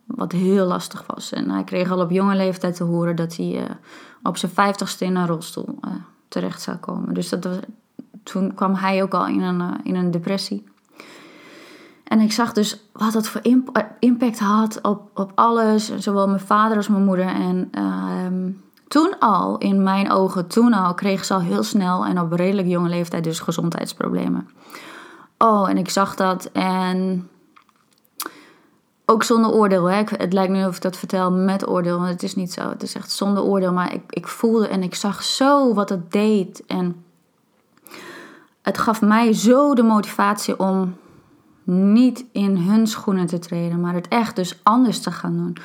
wat 0.06 0.32
heel 0.32 0.66
lastig 0.66 1.04
was. 1.06 1.32
En 1.32 1.50
hij 1.50 1.64
kreeg 1.64 1.90
al 1.90 2.00
op 2.00 2.10
jonge 2.10 2.34
leeftijd 2.34 2.76
te 2.76 2.84
horen 2.84 3.16
dat 3.16 3.36
hij 3.36 3.66
op 4.22 4.36
zijn 4.36 4.52
vijftigste 4.52 5.04
in 5.04 5.16
een 5.16 5.26
rolstoel 5.26 5.78
terecht 6.28 6.62
zou 6.62 6.76
komen. 6.76 7.14
Dus 7.14 7.28
dat 7.28 7.44
was, 7.44 7.56
toen 8.22 8.54
kwam 8.54 8.74
hij 8.74 9.02
ook 9.02 9.14
al 9.14 9.26
in 9.26 9.40
een, 9.40 9.84
in 9.84 9.94
een 9.94 10.10
depressie. 10.10 10.70
En 12.04 12.20
ik 12.20 12.32
zag 12.32 12.52
dus 12.52 12.80
wat 12.92 13.12
dat 13.12 13.28
voor 13.28 13.40
impact 13.98 14.38
had 14.38 14.78
op, 14.82 15.10
op 15.14 15.32
alles, 15.34 15.96
zowel 15.96 16.28
mijn 16.28 16.40
vader 16.40 16.76
als 16.76 16.88
mijn 16.88 17.04
moeder. 17.04 17.26
En 17.26 17.68
ehm, 17.70 18.50
toen 18.88 19.18
al, 19.18 19.58
in 19.58 19.82
mijn 19.82 20.10
ogen, 20.10 20.46
toen 20.46 20.72
al, 20.72 20.94
kreeg 20.94 21.24
ze 21.24 21.34
al 21.34 21.40
heel 21.40 21.62
snel 21.62 22.04
en 22.04 22.20
op 22.20 22.32
redelijk 22.32 22.68
jonge 22.68 22.88
leeftijd 22.88 23.24
dus 23.24 23.40
gezondheidsproblemen. 23.40 24.48
Oh, 25.38 25.70
en 25.70 25.78
ik 25.78 25.90
zag 25.90 26.14
dat 26.14 26.50
en 26.52 27.28
ook 29.06 29.22
zonder 29.22 29.50
oordeel. 29.50 29.84
Hè. 29.84 30.02
Het 30.16 30.32
lijkt 30.32 30.52
nu 30.52 30.66
of 30.66 30.76
ik 30.76 30.82
dat 30.82 30.96
vertel 30.96 31.32
met 31.32 31.68
oordeel, 31.68 31.98
want 31.98 32.10
het 32.10 32.22
is 32.22 32.34
niet 32.34 32.52
zo. 32.52 32.68
Het 32.68 32.82
is 32.82 32.94
echt 32.94 33.10
zonder 33.10 33.42
oordeel. 33.42 33.72
Maar 33.72 33.94
ik, 33.94 34.02
ik 34.08 34.28
voelde 34.28 34.68
en 34.68 34.82
ik 34.82 34.94
zag 34.94 35.22
zo 35.22 35.74
wat 35.74 35.88
het 35.88 36.12
deed. 36.12 36.62
En 36.66 37.04
het 38.62 38.78
gaf 38.78 39.00
mij 39.00 39.32
zo 39.32 39.74
de 39.74 39.82
motivatie 39.82 40.58
om 40.58 40.96
niet 41.64 42.24
in 42.32 42.56
hun 42.56 42.86
schoenen 42.86 43.26
te 43.26 43.38
treden, 43.38 43.80
maar 43.80 43.94
het 43.94 44.08
echt 44.08 44.36
dus 44.36 44.60
anders 44.62 45.00
te 45.00 45.10
gaan 45.10 45.36
doen. 45.36 45.56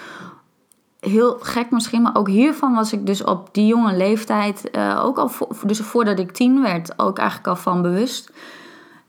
Heel 0.99 1.37
gek 1.39 1.71
misschien, 1.71 2.01
maar 2.01 2.15
ook 2.15 2.27
hiervan 2.27 2.73
was 2.73 2.93
ik 2.93 3.05
dus 3.05 3.23
op 3.23 3.49
die 3.51 3.65
jonge 3.65 3.97
leeftijd, 3.97 4.69
uh, 4.71 5.01
ook 5.03 5.17
al 5.17 5.31
dus 5.65 5.79
voordat 5.79 6.19
ik 6.19 6.31
tien 6.31 6.61
werd, 6.61 6.99
ook 6.99 7.17
eigenlijk 7.17 7.47
al 7.49 7.55
van 7.55 7.81
bewust. 7.81 8.29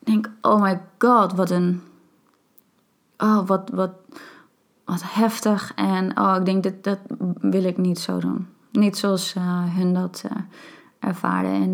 Ik 0.00 0.06
denk, 0.06 0.30
oh 0.40 0.62
my 0.62 0.80
god, 0.98 1.32
wat 1.32 1.50
een. 1.50 1.82
Oh, 3.18 3.46
wat, 3.46 3.70
wat, 3.72 3.90
wat 4.84 5.02
heftig. 5.04 5.72
En 5.74 6.18
oh, 6.20 6.36
ik 6.38 6.44
denk, 6.44 6.62
dat, 6.62 6.84
dat 6.84 6.98
wil 7.40 7.64
ik 7.64 7.76
niet 7.76 7.98
zo 7.98 8.18
doen. 8.18 8.46
Niet 8.72 8.96
zoals 8.96 9.34
uh, 9.34 9.42
hun 9.76 9.94
dat 9.94 10.22
uh, 10.26 10.32
ervaren. 10.98 11.52
En 11.52 11.72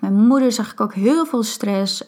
mijn 0.00 0.14
moeder 0.14 0.52
zag 0.52 0.72
ik 0.72 0.80
ook 0.80 0.94
heel 0.94 1.26
veel 1.26 1.42
stress 1.42 2.06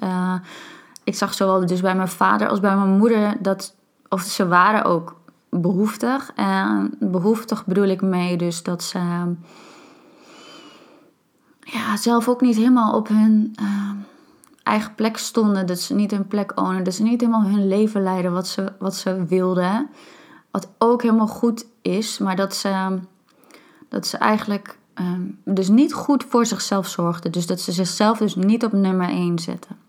ik 1.09 1.15
zag 1.15 1.35
zowel 1.35 1.67
dus 1.67 1.81
bij 1.81 1.95
mijn 1.95 2.09
vader 2.09 2.49
als 2.49 2.61
bij 2.61 2.77
mijn 2.77 2.99
moeder 2.99 3.37
dat, 3.41 3.75
of 4.09 4.23
ze 4.23 4.49
waren 4.49 4.85
ook 4.85 5.21
behoeftig. 5.51 6.33
En 6.35 6.95
behoeftig 6.99 7.67
bedoel 7.67 7.85
ik 7.85 8.03
mee 8.03 8.37
dus 8.37 8.63
dat 8.63 8.83
ze 8.83 8.99
ja, 11.61 11.97
zelf 11.97 12.29
ook 12.29 12.41
niet 12.41 12.57
helemaal 12.57 12.95
op 12.95 13.09
hun 13.09 13.55
uh, 13.61 13.91
eigen 14.63 14.95
plek 14.95 15.17
stonden. 15.17 15.67
Dat 15.67 15.81
ze 15.81 15.95
niet 15.95 16.11
hun 16.11 16.27
plek 16.27 16.53
ownen. 16.61 16.85
Dat 16.85 16.95
ze 16.95 17.03
niet 17.03 17.21
helemaal 17.21 17.43
hun 17.43 17.69
leven 17.69 18.03
leiden 18.03 18.33
wat 18.33 18.47
ze, 18.47 18.73
wat 18.79 18.97
ze 18.97 19.25
wilden. 19.25 19.89
Wat 20.51 20.69
ook 20.79 21.03
helemaal 21.03 21.27
goed 21.27 21.67
is, 21.83 22.19
maar 22.19 22.37
dat 22.37 22.55
ze, 22.55 22.99
dat 23.89 24.07
ze 24.07 24.17
eigenlijk 24.17 24.79
uh, 25.01 25.07
dus 25.45 25.69
niet 25.69 25.95
goed 25.95 26.25
voor 26.29 26.47
zichzelf 26.47 26.89
zorgden. 26.89 27.33
Dus 27.33 27.47
dat 27.47 27.61
ze 27.61 27.73
zichzelf 27.73 28.19
dus 28.19 28.35
niet 28.35 28.65
op 28.65 28.73
nummer 28.73 29.09
1 29.09 29.39
zetten. 29.39 29.88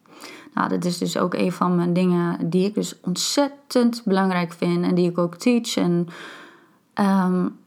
Nou, 0.53 0.69
dat 0.69 0.85
is 0.85 0.97
dus 0.97 1.17
ook 1.17 1.33
een 1.33 1.51
van 1.51 1.75
mijn 1.75 1.93
dingen 1.93 2.49
die 2.49 2.65
ik 2.65 2.73
dus 2.73 2.99
ontzettend 3.01 4.01
belangrijk 4.05 4.53
vind 4.53 4.83
en 4.83 4.95
die 4.95 5.09
ik 5.09 5.17
ook 5.17 5.35
teach. 5.35 5.75
En 5.75 6.07
um, 6.93 7.57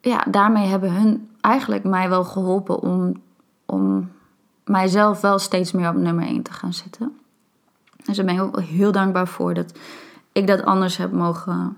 ja, 0.00 0.24
daarmee 0.30 0.66
hebben 0.66 0.92
hun 0.92 1.30
eigenlijk 1.40 1.84
mij 1.84 2.08
wel 2.08 2.24
geholpen 2.24 2.80
om, 2.80 3.22
om 3.66 4.10
mijzelf 4.64 5.20
wel 5.20 5.38
steeds 5.38 5.72
meer 5.72 5.88
op 5.88 5.96
nummer 5.96 6.26
1 6.26 6.42
te 6.42 6.52
gaan 6.52 6.72
zetten. 6.72 7.18
Dus 8.04 8.16
daar 8.16 8.26
ben 8.26 8.34
ik 8.34 8.42
ook 8.42 8.60
heel 8.60 8.92
dankbaar 8.92 9.28
voor 9.28 9.54
dat 9.54 9.78
ik 10.32 10.46
dat 10.46 10.64
anders 10.64 10.96
heb 10.96 11.12
mogen, 11.12 11.76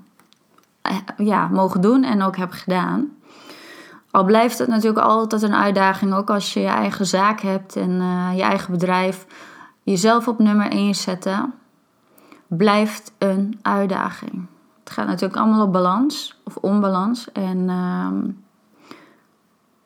eh, 0.82 0.96
ja, 1.16 1.48
mogen 1.48 1.80
doen 1.80 2.04
en 2.04 2.22
ook 2.22 2.36
heb 2.36 2.50
gedaan. 2.50 3.16
Al 4.10 4.24
blijft 4.24 4.58
het 4.58 4.68
natuurlijk 4.68 5.06
altijd 5.06 5.42
een 5.42 5.54
uitdaging, 5.54 6.14
ook 6.14 6.30
als 6.30 6.52
je 6.52 6.60
je 6.60 6.66
eigen 6.66 7.06
zaak 7.06 7.40
hebt 7.40 7.76
en 7.76 7.90
uh, 7.90 8.30
je 8.36 8.42
eigen 8.42 8.72
bedrijf 8.72 9.26
jezelf 9.90 10.28
op 10.28 10.38
nummer 10.38 10.70
1 10.70 10.94
zetten 10.94 11.54
blijft 12.46 13.12
een 13.18 13.58
uitdaging. 13.62 14.46
Het 14.80 14.90
gaat 14.90 15.06
natuurlijk 15.06 15.40
allemaal 15.40 15.66
op 15.66 15.72
balans 15.72 16.40
of 16.44 16.56
onbalans. 16.56 17.32
En 17.32 17.58
uh, 17.58 18.08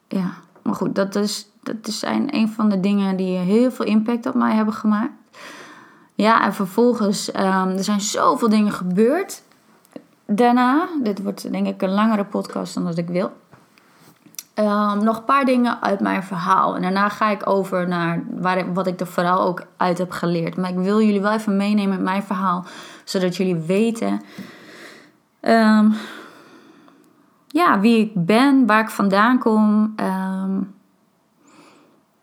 ja, 0.08 0.32
maar 0.62 0.74
goed, 0.74 0.94
dat, 0.94 1.14
is, 1.14 1.48
dat 1.62 1.76
zijn 1.82 2.34
een 2.34 2.48
van 2.48 2.68
de 2.68 2.80
dingen 2.80 3.16
die 3.16 3.36
heel 3.36 3.70
veel 3.70 3.86
impact 3.86 4.26
op 4.26 4.34
mij 4.34 4.54
hebben 4.54 4.74
gemaakt. 4.74 5.12
Ja, 6.14 6.44
en 6.44 6.54
vervolgens, 6.54 7.34
um, 7.34 7.68
er 7.68 7.84
zijn 7.84 8.00
zoveel 8.00 8.48
dingen 8.48 8.72
gebeurd 8.72 9.42
daarna. 10.26 10.88
Dit 11.02 11.22
wordt 11.22 11.52
denk 11.52 11.66
ik 11.66 11.82
een 11.82 11.94
langere 11.94 12.24
podcast 12.24 12.74
dan 12.74 12.84
dat 12.84 12.98
ik 12.98 13.08
wil. 13.08 13.32
Um, 14.62 15.04
nog 15.04 15.16
een 15.16 15.24
paar 15.24 15.44
dingen 15.44 15.82
uit 15.82 16.00
mijn 16.00 16.22
verhaal. 16.22 16.76
En 16.76 16.82
daarna 16.82 17.08
ga 17.08 17.30
ik 17.30 17.48
over 17.48 17.88
naar 17.88 18.22
waar, 18.40 18.72
wat 18.72 18.86
ik 18.86 19.00
er 19.00 19.06
vooral 19.06 19.40
ook 19.40 19.62
uit 19.76 19.98
heb 19.98 20.10
geleerd. 20.10 20.56
Maar 20.56 20.70
ik 20.70 20.78
wil 20.78 21.00
jullie 21.00 21.20
wel 21.20 21.32
even 21.32 21.56
meenemen 21.56 21.96
in 21.96 22.02
mijn 22.02 22.22
verhaal. 22.22 22.64
Zodat 23.04 23.36
jullie 23.36 23.56
weten 23.56 24.20
um, 25.40 25.94
ja, 27.46 27.80
wie 27.80 27.98
ik 27.98 28.26
ben, 28.26 28.66
waar 28.66 28.80
ik 28.80 28.90
vandaan 28.90 29.38
kom. 29.38 29.94
Um, 29.96 30.74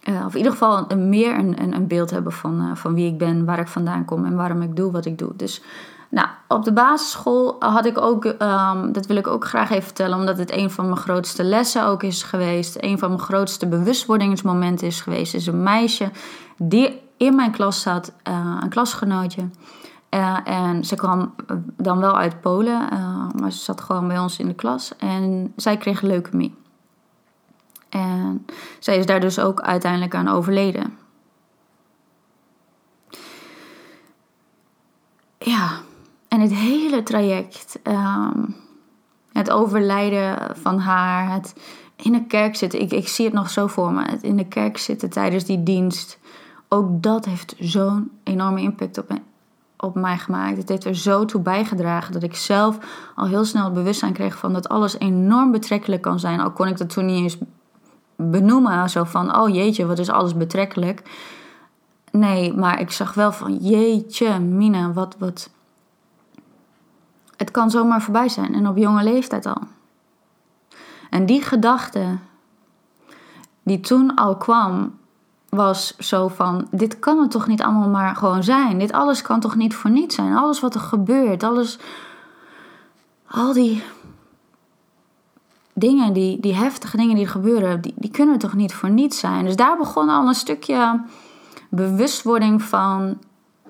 uh, 0.04 0.26
of 0.26 0.32
in 0.32 0.38
ieder 0.38 0.52
geval 0.52 0.86
een, 0.88 1.10
meer 1.10 1.38
een, 1.38 1.74
een, 1.74 1.88
beeld 1.88 2.10
hebben 2.10 2.32
van, 2.32 2.62
uh, 2.62 2.76
van 2.76 2.94
wie 2.94 3.12
ik 3.12 3.18
ben, 3.18 3.46
waar 3.46 3.60
ik 3.60 3.68
vandaan 3.68 4.06
kom 4.06 4.26
en 4.26 4.36
waarom 4.36 4.62
ik 4.62 4.76
doe 4.76 4.92
wat 4.92 5.06
ik 5.06 5.18
doe. 5.18 5.36
Dus 5.36 5.62
nou, 6.10 6.28
op 6.48 6.64
de 6.64 6.74
basisschool 6.74 7.56
had 7.60 7.86
ik 7.86 7.98
ook, 7.98 8.26
um, 8.26 8.92
dat 8.92 9.06
wil 9.06 9.16
ik 9.16 9.28
ook 9.28 9.46
graag 9.46 9.70
even 9.70 9.84
vertellen, 9.84 10.18
omdat 10.18 10.38
het 10.38 10.52
een 10.52 10.72
van 10.72 10.86
mijn 10.86 10.98
grootste 10.98 11.44
lessen 11.44 11.86
ook 11.86 12.04
is 12.04 12.24
geweest. 12.24 12.78
Een 12.80 13.00
van 13.00 13.10
mijn 13.10 13.22
grootste 13.22 13.68
bewustwordingsmomenten 13.68 14.88
is 14.88 15.02
geweest. 15.02 15.34
Is 15.34 15.48
een 15.48 15.64
meisje 15.64 16.12
die 16.58 17.02
in 17.18 17.36
mijn 17.36 17.52
klas 17.52 17.82
zat, 17.82 18.14
uh, 18.28 18.58
een 18.62 18.70
klasgenootje. 18.70 19.50
Uh, 20.10 20.38
en 20.44 20.86
ze 20.86 20.96
kwam 20.96 21.34
dan 21.78 22.00
wel 22.00 22.18
uit 22.18 22.42
Polen, 22.42 22.88
maar 23.40 23.52
ze 23.52 23.58
zat 23.58 23.82
gewoon 23.82 24.08
bij 24.08 24.20
ons 24.20 24.40
in 24.40 24.48
de 24.48 24.54
klas. 24.54 24.96
En 24.98 25.54
zij 25.56 25.78
kreeg 25.78 26.02
leukemie. 26.02 26.56
En 27.90 28.46
zij 28.80 28.98
is 28.98 29.06
daar 29.06 29.20
dus 29.20 29.40
ook 29.40 29.62
uiteindelijk 29.62 30.16
aan 30.16 30.28
overleden. 30.28 30.98
Ja, 35.38 35.70
het 36.40 36.54
hele 36.54 37.04
traject, 37.04 37.80
ehm, 37.84 38.46
het 39.32 39.52
overlijden 39.52 40.56
van 40.58 40.78
haar, 40.78 41.34
het 41.34 41.54
in 41.96 42.12
de 42.12 42.26
kerk 42.26 42.56
zitten, 42.56 42.82
ik, 42.82 42.92
ik 42.92 43.08
zie 43.08 43.26
het 43.26 43.34
nog 43.34 43.50
zo 43.50 43.68
voor 43.68 43.92
me, 43.92 44.12
het 44.12 44.24
in 44.24 44.38
de 44.38 44.48
kerk 44.48 44.78
zitten 44.78 45.10
tijdens 45.10 45.44
die 45.44 45.64
dienst, 45.64 46.20
ook 46.68 47.04
dat 47.04 47.26
heeft 47.26 47.56
zo'n 47.60 48.12
enorme 48.24 48.62
impact 48.62 48.98
op, 48.98 49.12
op 49.78 49.96
mij 49.96 50.18
gemaakt. 50.18 50.58
Het 50.58 50.70
heeft 50.70 50.86
er 50.86 50.96
zo 50.96 51.26
toe 51.26 51.42
bijgedragen 51.42 52.14
dat 52.14 52.24
ik 52.24 52.36
zelf 52.36 52.78
al 53.16 53.28
heel 53.28 53.46
snel 53.46 53.64
het 53.64 53.74
bewustzijn 53.74 54.14
kreeg 54.14 54.38
van 54.38 54.54
dat 54.54 54.70
alles 54.70 55.00
enorm 55.00 55.52
betrekkelijk 55.52 56.02
kan 56.02 56.20
zijn. 56.20 56.40
Al 56.40 56.52
kon 56.52 56.68
ik 56.68 56.78
dat 56.78 56.90
toen 56.90 57.06
niet 57.06 57.22
eens 57.22 57.38
benoemen, 58.16 58.90
zo 58.90 59.04
van, 59.04 59.36
oh 59.36 59.50
jeetje, 59.50 59.86
wat 59.86 60.00
is 60.00 60.10
alles 60.10 60.36
betrekkelijk. 60.38 61.02
Nee, 62.12 62.54
maar 62.54 62.80
ik 62.80 62.92
zag 62.92 63.14
wel 63.14 63.32
van, 63.32 63.56
jeetje, 63.56 64.40
Mina, 64.40 64.94
wat, 64.94 65.16
wat, 65.20 65.50
het 67.40 67.52
kan 67.52 67.72
zomaar 67.72 68.02
voorbij 68.02 68.30
zijn 68.30 68.54
en 68.54 68.68
op 68.68 68.78
jonge 68.78 69.04
leeftijd 69.04 69.46
al. 69.46 69.62
En 71.10 71.26
die 71.26 71.42
gedachte 71.42 72.18
die 73.64 73.80
toen 73.80 74.16
al 74.16 74.38
kwam, 74.38 74.98
was 75.50 75.98
zo 75.98 76.28
van: 76.28 76.68
dit 76.72 77.00
kan 77.00 77.20
het 77.20 77.32
toch 77.32 77.48
niet 77.48 77.62
allemaal 77.62 77.90
maar 77.90 78.16
gewoon 78.16 78.44
zijn? 78.44 78.80
Dit 78.80 78.92
alles 78.92 79.22
kan 79.22 79.40
toch 79.40 79.56
niet 79.56 79.76
voor 79.76 79.90
niets 79.90 80.16
zijn? 80.16 80.36
Alles 80.36 80.60
wat 80.60 80.74
er 80.74 80.80
gebeurt, 80.80 81.44
alles. 81.44 81.80
Al 83.28 83.54
die 83.54 83.84
dingen, 85.74 86.14
die, 86.14 86.40
die 86.40 86.56
heftige 86.56 86.98
dingen 86.98 87.16
die 87.16 87.24
er 87.26 87.32
gebeuren, 87.32 87.82
die, 87.82 87.94
die 87.96 88.12
kunnen 88.12 88.38
toch 88.38 88.54
niet 88.54 88.74
voor 88.74 88.90
niets 88.90 89.20
zijn? 89.20 89.46
Dus 89.46 89.56
daar 89.56 89.78
begon 89.78 90.10
al 90.10 90.28
een 90.28 90.34
stukje 90.34 91.02
bewustwording 91.70 92.62
van. 92.62 93.18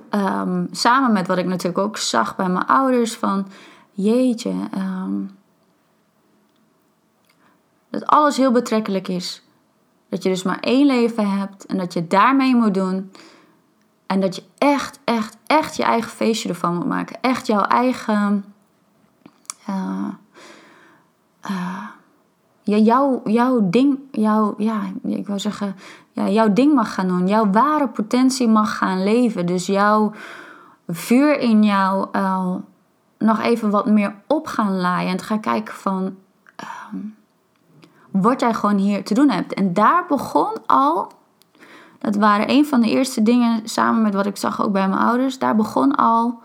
Ehm, 0.10 0.66
samen 0.72 1.12
met 1.12 1.28
wat 1.28 1.38
ik 1.38 1.46
natuurlijk 1.46 1.78
ook 1.78 1.98
zag 1.98 2.36
bij 2.36 2.50
mijn 2.50 2.66
ouders: 2.66 3.16
van 3.16 3.48
jeetje. 3.92 4.54
Ehm, 4.72 5.22
dat 7.90 8.06
alles 8.06 8.38
heel 8.38 8.52
betrekkelijk 8.52 9.08
is. 9.08 9.44
Dat 10.10 10.24
je 10.24 10.30
dus 10.30 10.44
maar 10.44 10.60
één 10.60 10.86
leven 10.86 11.30
hebt 11.38 11.66
en 11.66 11.78
dat 11.78 11.94
je 11.94 12.08
daarmee 12.08 12.56
moet 12.56 12.74
doen. 12.74 13.12
En 14.06 14.20
dat 14.20 14.36
je 14.36 14.44
echt, 14.58 15.00
echt, 15.04 15.38
echt 15.48 15.76
je 15.76 15.84
eigen 15.84 16.12
feestje 16.12 16.50
ervan 16.50 16.76
moet 16.76 16.88
maken. 16.88 17.22
Echt 17.22 17.48
jouw 17.48 17.64
eigen. 17.64 18.46
Uh, 19.70 20.08
uh, 21.50 21.88
jouw, 22.64 23.22
jouw 23.26 23.70
ding, 23.70 24.00
jouw, 24.12 24.54
ja, 24.58 24.82
ik 25.04 25.28
wil 25.28 25.40
zeggen, 25.40 25.76
jouw 26.28 26.54
ding 26.54 26.74
mag 26.74 26.94
gaan 26.94 27.08
doen. 27.08 27.28
Jouw 27.28 27.50
ware 27.52 27.88
potentie 27.88 28.48
mag 28.48 28.78
gaan 28.78 29.04
leven. 29.04 29.46
Dus 29.46 29.66
jouw 29.66 30.12
vuur 30.88 31.40
in 31.40 31.64
jou 31.64 32.08
uh, 32.16 32.56
nog 33.18 33.40
even 33.40 33.70
wat 33.70 33.86
meer 33.86 34.16
op 34.28 34.48
gaan 34.48 34.80
laaien. 34.80 35.12
En 35.12 35.18
te 35.18 35.24
gaan 35.24 35.40
kijken 35.40 35.74
van. 35.74 36.16
Ehm, 36.56 36.98
wat 38.12 38.40
jij 38.40 38.54
gewoon 38.54 38.78
hier 38.78 39.04
te 39.04 39.14
doen 39.14 39.30
hebt. 39.30 39.54
En 39.54 39.74
daar 39.74 40.06
begon 40.08 40.58
al, 40.66 41.12
dat 42.00 42.16
waren 42.16 42.50
een 42.50 42.66
van 42.66 42.82
de 42.82 42.90
eerste 42.90 43.24
dingen 43.24 43.70
samen 43.70 44.02
met 44.02 44.14
wat 44.14 44.26
ik 44.26 44.38
zag 44.38 44.62
ook 44.62 44.72
bij 44.72 44.88
mijn 44.90 45.02
ouders, 45.02 45.40
daar 45.40 45.56
begon 45.56 45.96
al 45.96 46.40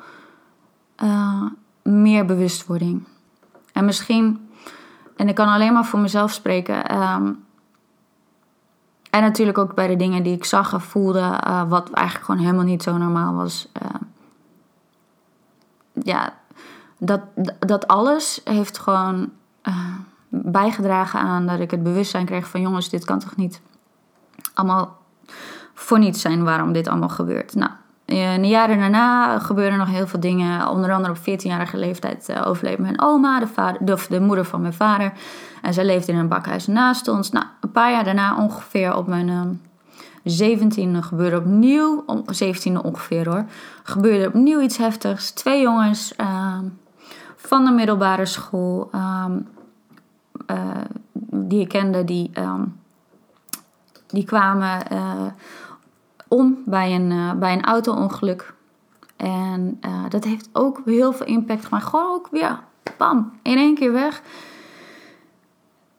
uh, 1.03 1.43
meer 1.83 2.25
bewustwording. 2.25 3.05
En 3.73 3.85
misschien, 3.85 4.49
en 5.17 5.29
ik 5.29 5.35
kan 5.35 5.49
alleen 5.49 5.73
maar 5.73 5.85
voor 5.85 6.01
mezelf 6.01 6.33
spreken. 6.33 7.03
Um, 7.03 7.44
en 9.15 9.23
natuurlijk 9.23 9.59
ook 9.59 9.75
bij 9.75 9.87
de 9.87 9.97
dingen 9.97 10.23
die 10.23 10.35
ik 10.35 10.45
zag 10.45 10.73
en 10.73 10.81
voelde, 10.81 11.41
uh, 11.47 11.69
wat 11.69 11.91
eigenlijk 11.91 12.27
gewoon 12.27 12.41
helemaal 12.41 12.65
niet 12.65 12.83
zo 12.83 12.97
normaal 12.97 13.35
was. 13.35 13.69
Uh, 13.83 13.89
ja, 15.93 16.33
dat, 16.99 17.21
dat 17.59 17.89
alles 17.89 18.41
heeft 18.45 18.79
gewoon 18.79 19.31
bijgedragen 20.29 21.21
aan 21.21 21.47
dat 21.47 21.61
ik 21.61 21.71
het 21.71 21.83
bewustzijn 21.83 22.27
kreeg 22.27 22.49
van 22.49 22.61
jongens, 22.61 22.89
dit 22.89 23.05
kan 23.05 23.19
toch 23.19 23.37
niet 23.37 23.61
allemaal 24.55 24.97
voor 25.75 25.99
niets 25.99 26.21
zijn 26.21 26.45
waarom 26.45 26.73
dit 26.73 26.89
allemaal 26.89 27.09
gebeurt. 27.09 27.55
Nou, 27.55 27.73
in 28.05 28.43
de 28.43 28.49
jaren 28.49 28.79
daarna 28.79 29.39
gebeurden 29.39 29.79
nog 29.79 29.89
heel 29.89 30.07
veel 30.07 30.21
dingen. 30.21 30.69
Onder 30.69 30.93
andere 30.93 31.15
op 31.15 31.19
14-jarige 31.19 31.77
leeftijd 31.77 32.29
uh, 32.31 32.47
overleed 32.47 32.79
mijn 32.79 33.01
oma, 33.01 33.41
de, 33.41 33.47
vader, 33.47 33.87
de, 33.87 34.07
de, 34.09 34.21
moeder 34.21 34.45
van 34.45 34.61
mijn 34.61 34.73
vader. 34.73 35.13
En 35.63 35.75
zij 35.75 35.85
leefde 35.85 36.13
in 36.13 36.19
een 36.19 36.29
bakhuis 36.29 36.67
naast 36.67 37.09
ons. 37.09 37.31
Nou, 37.31 37.47
een 37.61 37.71
paar 37.71 37.91
jaar 37.91 38.05
daarna, 38.05 38.37
ongeveer 38.37 38.97
op 38.97 39.07
mijn 39.07 39.29
uh, 39.29 39.41
ehm, 40.25 40.99
17e, 40.99 40.99
gebeurde 40.99 41.37
opnieuw, 41.37 42.03
om, 42.07 42.25
17e 42.45 42.81
ongeveer 42.83 43.29
hoor, 43.29 43.45
gebeurde 43.83 44.27
opnieuw 44.27 44.61
iets 44.61 44.77
heftigs. 44.77 45.31
Twee 45.31 45.61
jongens 45.61 46.15
uh, 46.21 46.59
van 47.37 47.65
de 47.65 47.71
middelbare 47.71 48.27
school. 48.27 48.91
Um, 48.95 49.47
uh, 50.47 50.61
die 51.31 51.61
ik 51.61 51.69
kende, 51.69 52.05
die, 52.05 52.31
die 54.07 54.25
kwamen 54.25 54.83
om 56.35 56.59
bij 56.65 56.95
een, 56.95 57.11
uh, 57.11 57.33
bij 57.33 57.53
een 57.53 57.65
auto-ongeluk. 57.65 58.55
En 59.17 59.81
dat 60.09 60.25
heeft 60.25 60.49
ook 60.53 60.83
heel 60.85 61.13
veel 61.13 61.27
impact 61.27 61.65
gemaakt. 61.65 61.85
Gewoon 61.85 62.15
ook 62.15 62.29
weer, 62.31 62.61
bam, 62.97 63.33
in 63.43 63.57
één 63.57 63.75
keer 63.75 63.93
weg. 63.93 64.23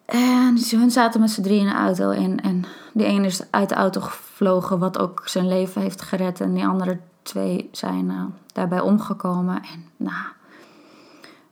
En 0.06 0.58
hun 0.70 0.92
zaten 0.92 1.20
met 1.20 1.32
z'n 1.32 1.42
drie 1.42 1.60
in 1.60 1.66
de 1.66 1.74
auto. 1.74 2.10
En, 2.10 2.42
en 2.42 2.66
de 2.94 3.06
ene 3.06 3.26
is 3.26 3.52
uit 3.52 3.70
de 3.70 3.76
auto 3.76 4.02
gevlogen, 4.02 4.80
wat 4.80 5.00
ook 5.00 5.22
zijn 5.26 5.48
leven 5.48 5.82
heeft 5.82 6.02
gered. 6.02 6.42
En 6.42 6.54
die 6.54 6.68
andere 6.68 7.00
twee 7.22 7.70
zijn 7.72 8.34
daarbij 8.54 8.80
omgekomen. 8.80 9.56
En 9.56 9.86
nou, 9.98 10.26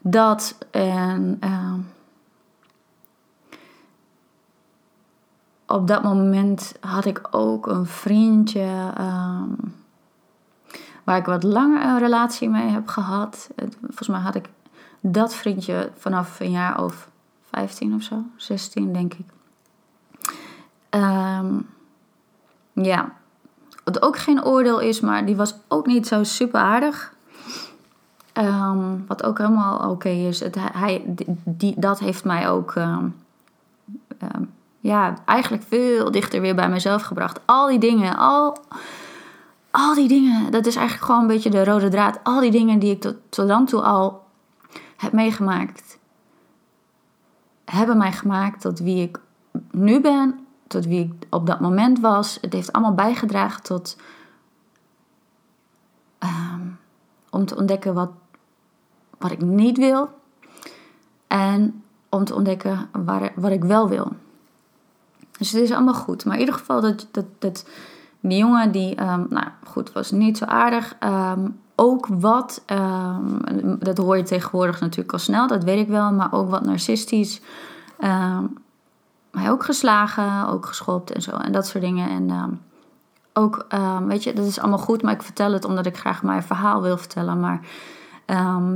dat. 0.02 0.58
En 0.72 1.40
op 5.74 5.88
dat 5.88 6.04
moment 6.04 6.74
had 6.80 7.06
ik 7.06 7.22
ook 7.32 7.68
een 7.68 7.86
vriendje 7.86 8.92
ehm, 8.98 9.50
waar 11.04 11.18
ik 11.18 11.26
wat 11.26 11.44
langer 11.44 11.84
een 11.84 12.00
relatie 12.00 12.50
mee 12.50 12.70
heb 12.70 12.88
gehad. 12.88 13.50
Volgens 13.82 14.08
mij 14.08 14.20
had 14.20 14.36
ik 14.36 14.50
dat 15.00 15.34
vriendje 15.34 15.92
vanaf 15.98 16.40
een 16.40 16.52
jaar 16.52 16.84
of 16.84 17.10
15 17.42 17.94
of 17.94 18.02
zo, 18.02 18.24
16 18.36 18.94
denk 18.94 19.14
ik. 19.14 19.26
Ehm, 20.90 21.60
ja, 22.74 23.12
wat 23.84 24.02
ook 24.02 24.18
geen 24.18 24.46
oordeel 24.46 24.80
is, 24.80 25.00
maar 25.00 25.26
die 25.26 25.36
was 25.36 25.56
ook 25.68 25.86
niet 25.86 26.08
zo 26.08 26.24
super 26.24 26.60
aardig. 26.60 27.14
Ehm, 28.34 28.98
wat 29.08 29.24
ook 29.24 29.38
helemaal 29.38 29.90
oké 29.90 30.10
is. 30.10 30.40
Het, 30.40 30.56
hij, 30.60 31.04
die, 31.44 31.74
dat 31.80 32.00
heeft 32.00 32.24
mij 32.24 32.50
ook 32.50 32.74
ja, 34.84 35.14
eigenlijk 35.26 35.64
veel 35.64 36.12
dichter 36.12 36.42
weer 36.42 36.56
bij 36.56 36.70
mezelf 36.70 37.02
gebracht. 37.02 37.40
Al 37.46 37.68
die 37.68 37.80
dingen, 37.80 38.18
al, 38.18 38.58
al 39.72 39.94
die 39.94 40.08
dingen, 40.08 40.52
dat 40.52 40.66
is 40.66 40.76
eigenlijk 40.76 41.06
gewoon 41.06 41.22
een 41.22 41.28
beetje 41.28 41.50
de 41.50 41.64
rode 41.64 41.90
draad. 41.90 42.20
Al 42.24 42.40
die 42.40 42.52
dingen 42.52 42.80
die 42.80 42.92
ik 42.92 43.02
tot, 43.02 43.16
tot 43.30 43.48
dan 43.48 43.66
toe 43.66 43.82
al 43.82 44.24
heb 44.98 45.12
meegemaakt, 45.12 45.98
hebben 47.66 47.98
mij 47.98 48.12
gemaakt 48.12 48.62
tot 48.62 48.80
wie 48.80 49.02
ik 49.02 49.20
nu 49.72 50.02
ben, 50.02 50.46
tot 50.68 50.86
wie 50.86 51.04
ik 51.04 51.28
op 51.30 51.48
dat 51.48 51.60
moment 51.60 52.00
was. 52.00 52.38
Het 52.42 52.54
heeft 52.54 52.72
allemaal 52.72 52.94
bijgedragen 52.94 53.64
tot. 53.64 53.98
Ehm, 56.18 56.62
om 57.30 57.46
te 57.46 57.56
ontdekken 57.56 57.94
wat, 57.94 58.12
wat 59.18 59.32
ik 59.32 59.42
niet 59.42 59.78
wil. 59.78 60.10
En 61.28 61.84
om 62.10 62.24
te 62.24 62.36
ontdekken 62.36 62.90
waar, 62.92 63.32
wat 63.36 63.52
ik 63.52 63.64
wel 63.64 63.90
wil. 63.90 64.12
Dus 65.44 65.52
het 65.52 65.62
is 65.62 65.72
allemaal 65.72 65.94
goed. 65.94 66.26
Maar 66.26 66.34
in 66.34 66.40
ieder 66.40 66.56
geval, 66.56 66.82
dat, 66.82 67.08
dat, 67.40 67.66
die 68.20 68.38
jongen, 68.38 68.72
die, 68.72 69.02
um, 69.02 69.26
nou 69.30 69.48
goed, 69.64 69.92
was 69.92 70.12
niet 70.12 70.38
zo 70.38 70.46
aardig. 70.46 70.96
Um, 71.00 71.60
ook 71.76 72.08
wat, 72.08 72.64
um, 72.68 73.78
dat 73.80 73.98
hoor 73.98 74.18
je 74.18 74.24
tegenwoordig 74.24 74.80
natuurlijk 74.80 75.14
al 75.14 75.20
snel, 75.20 75.48
dat 75.48 75.64
weet 75.64 75.80
ik 75.80 75.88
wel, 75.88 76.12
maar 76.12 76.34
ook 76.34 76.50
wat 76.50 76.66
narcistisch. 76.66 77.42
hij 79.32 79.52
ook 79.52 79.64
geslagen, 79.64 80.48
ook 80.48 80.66
geschopt 80.66 81.12
en 81.12 81.22
zo 81.22 81.32
en 81.32 81.52
dat 81.52 81.68
soort 81.68 81.84
dingen. 81.84 82.10
En 82.10 82.60
ook, 83.34 83.66
weet 84.08 84.24
je, 84.24 84.34
dat 84.34 84.46
is 84.46 84.60
allemaal 84.60 84.78
goed, 84.78 85.02
maar 85.02 85.14
ik 85.14 85.22
vertel 85.22 85.52
het 85.52 85.66
omdat 85.66 85.86
ik 85.86 85.98
graag 85.98 86.24
mijn 86.24 86.44
verhaal 86.44 86.82
wil 86.82 86.98
vertellen. 86.98 87.40
Maar 87.40 87.60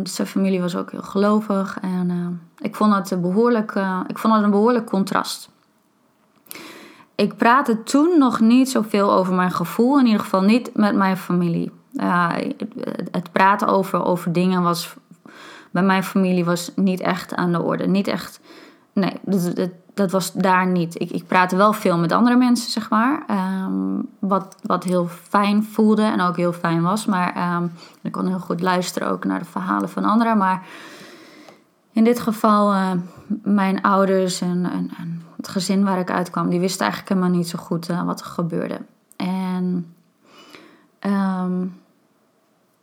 zijn 0.03 0.27
familie 0.27 0.61
was 0.61 0.75
ook 0.75 0.91
heel 0.91 1.01
gelovig 1.01 1.79
en 1.79 2.41
ik 2.59 2.75
vond 2.75 3.09
het 3.09 3.21
behoorlijk, 3.21 3.75
uh, 3.75 3.99
ik 4.07 4.17
vond 4.17 4.33
het 4.33 4.43
een 4.43 4.51
behoorlijk 4.51 4.85
contrast 4.85 5.49
ik 7.17 7.35
praatte 7.35 7.83
toen 7.83 8.17
nog 8.17 8.39
niet 8.39 8.69
zoveel 8.69 9.13
over 9.13 9.33
mijn 9.33 9.51
gevoel, 9.51 9.99
in 9.99 10.05
ieder 10.05 10.21
geval 10.21 10.41
niet 10.41 10.69
met 10.73 10.95
mijn 10.95 11.17
familie. 11.17 11.71
het 13.11 13.31
praten 13.31 13.67
over, 13.67 14.05
over 14.05 14.33
dingen 14.33 14.61
was 14.61 14.95
bij 15.71 15.83
mijn 15.83 16.03
familie 16.03 16.45
was 16.45 16.71
niet 16.75 16.99
echt 16.99 17.35
aan 17.35 17.51
de 17.51 17.61
orde. 17.61 17.87
Niet 17.87 18.07
echt, 18.07 18.39
nee, 18.93 19.13
dat, 19.23 19.69
dat, 19.93 20.11
was 20.11 20.33
daar 20.33 20.67
niet. 20.67 21.01
Ik, 21.01 21.11
ik 21.11 21.27
praatte 21.27 21.55
wel 21.55 21.73
veel 21.73 21.97
met 21.97 22.11
andere 22.11 22.35
mensen, 22.35 22.71
zeg 22.71 22.89
maar. 22.89 23.23
Ehm, 23.27 24.01
wat, 24.19 24.55
wat 24.61 24.83
heel 24.83 25.07
fijn 25.07 25.63
voelde 25.63 26.01
en 26.01 26.21
ook 26.21 26.35
heel 26.35 26.53
fijn 26.53 26.81
was. 26.81 27.05
Maar 27.05 27.55
um, 27.55 27.71
ik 28.01 28.11
kon 28.11 28.27
heel 28.27 28.39
goed 28.39 28.61
luisteren 28.61 29.09
ook 29.09 29.25
naar 29.25 29.39
de 29.39 29.45
verhalen 29.45 29.89
van 29.89 30.03
anderen. 30.03 30.37
Maar 30.37 30.65
in 31.91 32.03
dit 32.03 32.19
geval, 32.19 32.73
uh, 32.73 32.91
mijn 33.43 33.81
ouders 33.81 34.41
en, 34.41 34.65
en, 34.71 34.91
en 34.97 35.26
het 35.37 35.47
gezin 35.47 35.83
waar 35.83 35.99
ik 35.99 36.11
uitkwam, 36.11 36.49
die 36.49 36.59
wist 36.59 36.81
eigenlijk 36.81 37.09
helemaal 37.11 37.37
niet 37.37 37.47
zo 37.47 37.59
goed 37.59 37.89
uh, 37.89 38.03
wat 38.03 38.19
er 38.19 38.25
gebeurde. 38.25 38.79
En 39.15 39.93
um, 40.99 41.81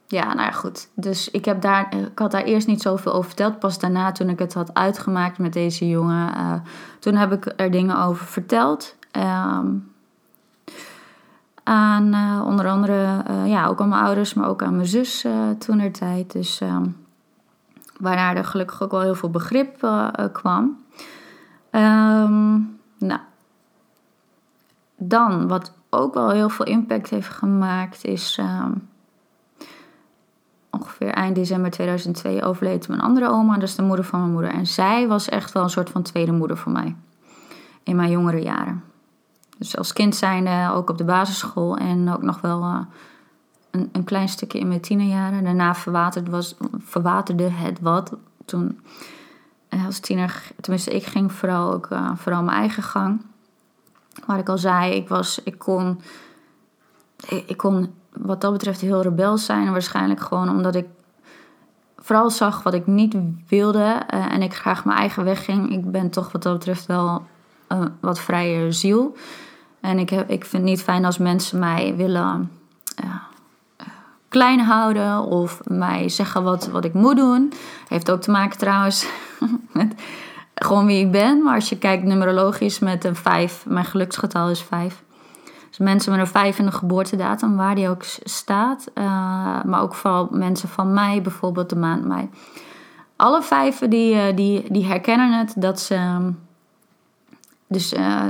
ja, 0.06 0.24
nou 0.24 0.40
ja, 0.40 0.50
goed. 0.50 0.88
Dus 0.94 1.30
ik, 1.30 1.44
heb 1.44 1.60
daar, 1.60 1.94
ik 2.12 2.18
had 2.18 2.30
daar 2.30 2.42
eerst 2.42 2.66
niet 2.66 2.82
zoveel 2.82 3.12
over 3.12 3.24
verteld. 3.24 3.58
Pas 3.58 3.78
daarna, 3.78 4.12
toen 4.12 4.28
ik 4.28 4.38
het 4.38 4.54
had 4.54 4.74
uitgemaakt 4.74 5.38
met 5.38 5.52
deze 5.52 5.88
jongen, 5.88 6.34
uh, 6.36 6.54
toen 6.98 7.14
heb 7.14 7.32
ik 7.32 7.52
er 7.56 7.70
dingen 7.70 7.98
over 7.98 8.26
verteld. 8.26 8.96
Um, 9.12 9.92
aan 11.62 12.42
onder 12.46 12.68
andere, 12.68 13.24
ja, 13.44 13.66
ook 13.66 13.80
aan 13.80 13.88
mijn 13.88 14.04
ouders, 14.04 14.34
maar 14.34 14.48
ook 14.48 14.62
aan 14.62 14.74
mijn 14.74 14.88
zus 14.88 15.26
toen 15.58 15.80
er 15.80 15.92
tijd. 15.92 16.32
Dus 16.32 16.60
um, 16.60 16.96
waarna 18.00 18.34
er 18.34 18.44
gelukkig 18.44 18.82
ook 18.82 18.90
wel 18.90 19.00
heel 19.00 19.14
veel 19.14 19.30
begrip 19.30 19.88
kwam. 20.32 20.83
Um, 21.74 22.78
nou, 22.98 23.20
dan 24.96 25.48
wat 25.48 25.72
ook 25.90 26.14
wel 26.14 26.30
heel 26.30 26.48
veel 26.48 26.66
impact 26.66 27.10
heeft 27.10 27.28
gemaakt, 27.28 28.04
is 28.04 28.36
ehm, 28.38 28.72
ongeveer 30.70 31.10
eind 31.10 31.34
december 31.34 31.70
2002 31.70 32.42
overleed 32.42 32.88
mijn 32.88 33.00
andere 33.00 33.28
oma, 33.28 33.54
dat 33.54 33.68
is 33.68 33.74
de 33.74 33.82
moeder 33.82 34.04
van 34.04 34.20
mijn 34.20 34.32
moeder. 34.32 34.50
En 34.50 34.66
zij 34.66 35.08
was 35.08 35.28
echt 35.28 35.52
wel 35.52 35.62
een 35.62 35.70
soort 35.70 35.90
van 35.90 36.02
tweede 36.02 36.32
moeder 36.32 36.56
voor 36.56 36.72
mij 36.72 36.96
in 37.82 37.96
mijn 37.96 38.10
jongere 38.10 38.42
jaren. 38.42 38.84
Dus 39.58 39.76
als 39.76 39.92
kind 39.92 40.16
zijnde 40.16 40.70
ook 40.72 40.90
op 40.90 40.98
de 40.98 41.04
basisschool 41.04 41.76
en 41.76 42.12
ook 42.12 42.22
nog 42.22 42.40
wel 42.40 42.62
uh, 42.62 42.80
een, 43.70 43.88
een, 43.92 44.04
klein 44.04 44.28
stukje 44.28 44.58
in 44.58 44.68
mijn 44.68 44.80
tienerjaren. 44.80 45.44
Daarna 45.44 45.74
verwaterde, 45.74 46.30
was, 46.30 46.56
verwaterde 46.78 47.50
het 47.50 47.80
wat. 47.80 48.16
Toen 48.44 48.80
uh, 49.74 49.86
als 49.86 49.98
tiener, 49.98 50.42
tenminste 50.60 50.90
ik 50.90 51.04
ging 51.04 51.32
vooral 51.32 51.72
ook 51.72 51.88
uh, 51.90 52.10
vooral 52.16 52.42
mijn 52.42 52.58
eigen 52.58 52.82
gang. 52.82 53.24
Wat 54.26 54.38
ik 54.38 54.48
al 54.48 54.58
zei, 54.58 54.94
ik, 54.94 55.08
was, 55.08 55.40
ik, 55.44 55.58
kon, 55.58 56.00
ik, 57.46 57.56
kon 57.56 57.94
wat 58.12 58.40
dat 58.40 58.52
betreft 58.52 58.80
heel 58.80 59.02
rebels 59.02 59.44
zijn. 59.44 59.72
Waarschijnlijk 59.72 60.20
gewoon 60.20 60.48
omdat 60.48 60.74
ik 60.74 60.86
vooral 61.96 62.30
zag 62.30 62.62
wat 62.62 62.74
ik 62.74 62.86
niet 62.86 63.16
wilde 63.48 64.02
uh, 64.14 64.32
en 64.32 64.42
ik 64.42 64.54
graag 64.54 64.84
mijn 64.84 64.98
eigen 64.98 65.24
weg 65.24 65.44
ging. 65.44 65.72
Ik 65.72 65.90
ben 65.90 66.10
toch 66.10 66.32
wat 66.32 66.42
dat 66.42 66.52
betreft 66.52 66.86
wel 66.86 67.26
een 67.68 67.92
wat 68.00 68.20
vrije 68.20 68.72
ziel. 68.72 69.16
En 69.80 69.98
ik, 69.98 70.10
heb, 70.10 70.30
ik 70.30 70.44
vind 70.44 70.62
het 70.62 70.70
niet 70.70 70.82
fijn 70.82 71.04
als 71.04 71.18
mensen 71.18 71.58
mij 71.58 71.96
willen 71.96 72.50
klein 74.34 74.60
houden 74.60 75.24
of 75.24 75.60
mij 75.64 76.08
zeggen 76.08 76.42
wat, 76.42 76.66
wat 76.66 76.84
ik 76.84 76.94
moet 76.94 77.16
doen. 77.16 77.52
Heeft 77.88 78.10
ook 78.10 78.20
te 78.20 78.30
maken 78.30 78.58
trouwens 78.58 79.06
met 79.72 79.94
gewoon 80.54 80.86
wie 80.86 81.04
ik 81.04 81.12
ben. 81.12 81.42
Maar 81.42 81.54
als 81.54 81.68
je 81.68 81.78
kijkt 81.78 82.04
numerologisch 82.04 82.78
met 82.78 83.04
een 83.04 83.16
5, 83.16 83.64
mijn 83.66 83.84
geluksgetal 83.84 84.50
is 84.50 84.60
5. 84.60 85.02
Dus 85.68 85.78
mensen 85.78 86.10
met 86.12 86.20
een 86.20 86.26
5 86.26 86.58
in 86.58 86.64
de 86.64 86.72
geboortedatum, 86.72 87.56
waar 87.56 87.74
die 87.74 87.88
ook 87.88 88.02
staat. 88.24 88.90
Uh, 88.94 89.04
maar 89.64 89.80
ook 89.80 89.94
vooral 89.94 90.28
mensen 90.30 90.68
van 90.68 90.92
mij, 90.94 91.22
bijvoorbeeld 91.22 91.68
de 91.68 91.76
maand 91.76 92.04
mei. 92.04 92.30
Alle 93.16 93.42
vijven 93.42 93.90
die, 93.90 94.14
uh, 94.14 94.36
die, 94.36 94.72
die 94.72 94.84
herkennen 94.84 95.38
het 95.38 95.54
dat 95.56 95.80
ze 95.80 96.30
dus 97.66 97.92
uh, 97.92 98.24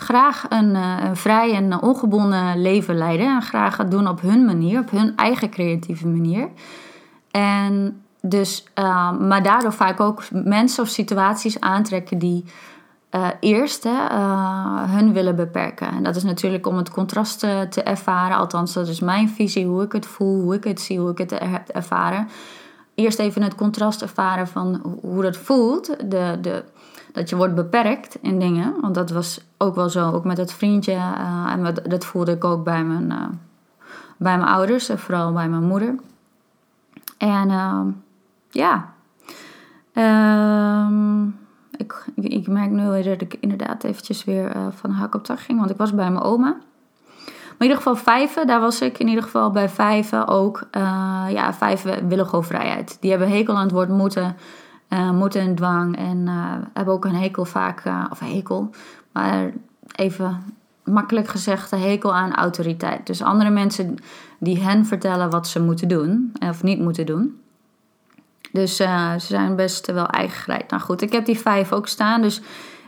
graag 0.00 0.44
een, 0.48 0.74
een, 0.74 1.16
vrij 1.16 1.54
en 1.54 1.82
ongebonden 1.82 2.62
leven 2.62 2.98
leiden. 2.98 3.26
En 3.26 3.42
graag 3.42 3.76
het 3.76 3.90
doen 3.90 4.08
op 4.08 4.20
hun 4.20 4.44
manier, 4.44 4.80
op 4.80 4.90
hun 4.90 5.16
eigen 5.16 5.50
creatieve 5.50 6.06
manier. 6.06 6.48
En 7.30 8.02
dus, 8.22 8.64
uh, 8.78 9.18
maar 9.18 9.42
daardoor 9.42 9.72
vaak 9.72 10.00
ook 10.00 10.22
mensen 10.30 10.82
of 10.82 10.88
situaties 10.88 11.60
aantrekken 11.60 12.18
die 12.18 12.44
uh, 13.14 13.28
eerst 13.40 13.84
hè, 13.84 14.10
uh, 14.10 14.92
hun 14.92 15.12
willen 15.12 15.36
beperken. 15.36 15.88
En 15.88 16.02
dat 16.02 16.16
is 16.16 16.22
natuurlijk 16.22 16.66
om 16.66 16.76
het 16.76 16.90
contrast 16.90 17.38
te, 17.38 17.66
te, 17.70 17.82
ervaren. 17.82 18.36
Althans, 18.36 18.72
dat 18.72 18.88
is 18.88 19.00
mijn 19.00 19.28
visie, 19.28 19.66
hoe 19.66 19.82
ik 19.82 19.92
het 19.92 20.06
voel, 20.06 20.40
hoe 20.40 20.54
ik 20.54 20.64
het 20.64 20.80
zie, 20.80 20.98
hoe 20.98 21.10
ik 21.10 21.18
het 21.18 21.30
heb 21.30 21.68
ervaren. 21.68 22.28
Eerst 22.94 23.18
even 23.18 23.42
het 23.42 23.54
contrast 23.54 24.02
ervaren 24.02 24.48
van 24.48 24.98
hoe 25.00 25.22
dat 25.22 25.36
voelt. 25.36 25.86
De, 26.10 26.38
de, 26.40 26.64
dat 27.12 27.28
je 27.28 27.36
wordt 27.36 27.54
beperkt 27.54 28.18
in 28.20 28.38
dingen. 28.38 28.74
Want 28.80 28.94
dat 28.94 29.10
was 29.10 29.40
ook 29.58 29.74
wel 29.74 29.88
zo, 29.88 30.10
ook 30.10 30.24
met 30.24 30.36
het 30.36 30.52
vriendje. 30.52 30.92
Uh, 30.92 31.52
en 31.52 31.74
dat 31.88 32.04
voelde 32.04 32.32
ik 32.32 32.44
ook 32.44 32.64
bij 32.64 32.84
mijn, 32.84 33.08
bij 34.16 34.36
mijn 34.38 34.50
ouders, 34.50 34.88
en 34.88 34.98
vooral 34.98 35.32
bij 35.32 35.48
mijn 35.48 35.64
moeder. 35.64 35.94
En 37.18 37.50
ehm, 37.50 37.86
ja. 38.50 38.92
Ehm, 39.92 41.26
ik, 41.76 42.04
ik, 42.14 42.46
merk 42.46 42.70
nu 42.70 42.88
weer 42.88 43.04
dat 43.04 43.20
ik 43.20 43.36
inderdaad 43.40 43.84
eventjes 43.84 44.24
weer 44.24 44.56
uh, 44.56 44.66
van 44.70 44.90
hak 44.90 45.14
op 45.14 45.24
tak 45.24 45.40
ging. 45.40 45.58
Want 45.58 45.70
ik 45.70 45.76
was 45.76 45.94
bij 45.94 46.10
mijn 46.10 46.24
oma. 46.24 46.56
Maar 47.26 47.68
in 47.68 47.74
ieder 47.74 47.76
geval 47.76 47.96
vijven, 47.96 48.46
daar 48.46 48.60
was 48.60 48.80
ik 48.80 48.98
in 48.98 49.08
ieder 49.08 49.22
geval 49.22 49.50
bij 49.50 49.68
vijven 49.68 50.26
ook. 50.26 50.62
Uh, 50.76 51.26
ja, 51.28 51.54
vijven 51.54 52.08
willen 52.08 52.26
gewoon 52.26 52.44
vrijheid. 52.44 52.96
Die 53.00 53.10
hebben 53.10 53.30
hekel 53.30 53.54
aan 53.54 53.62
het 53.62 53.70
woord 53.70 53.88
moeten. 53.88 54.36
Uh, 54.90 55.10
moeten 55.10 55.40
en 55.40 55.54
dwang. 55.54 55.96
En 55.96 56.26
hebben 56.74 56.94
ook 56.94 57.04
een 57.04 57.14
hekel 57.14 57.44
vaak, 57.44 57.82
of 58.10 58.18
hekel. 58.18 58.70
Maar 59.12 59.52
even 59.94 60.42
makkelijk 60.84 61.28
gezegd, 61.28 61.72
een 61.72 61.80
hekel 61.80 62.14
aan 62.14 62.34
autoriteit. 62.34 63.06
Dus 63.06 63.22
andere 63.22 63.50
mensen 63.50 63.96
die 64.38 64.62
hen 64.62 64.86
vertellen 64.86 65.30
wat 65.30 65.48
ze 65.48 65.60
moeten 65.60 65.88
doen. 65.88 66.32
Of 66.40 66.62
niet 66.62 66.80
moeten 66.80 67.06
doen. 67.06 67.40
Dus 68.52 68.80
uh, 68.80 69.12
ze 69.12 69.26
zijn 69.26 69.56
best 69.56 69.86
wel 69.86 70.06
eigen 70.06 70.42
geleid. 70.42 70.70
Nou 70.70 70.82
goed, 70.82 71.02
ik 71.02 71.12
heb 71.12 71.24
die 71.24 71.38
vijf 71.38 71.72
ook 71.72 71.86
staan. 71.86 72.22
Dus 72.22 72.42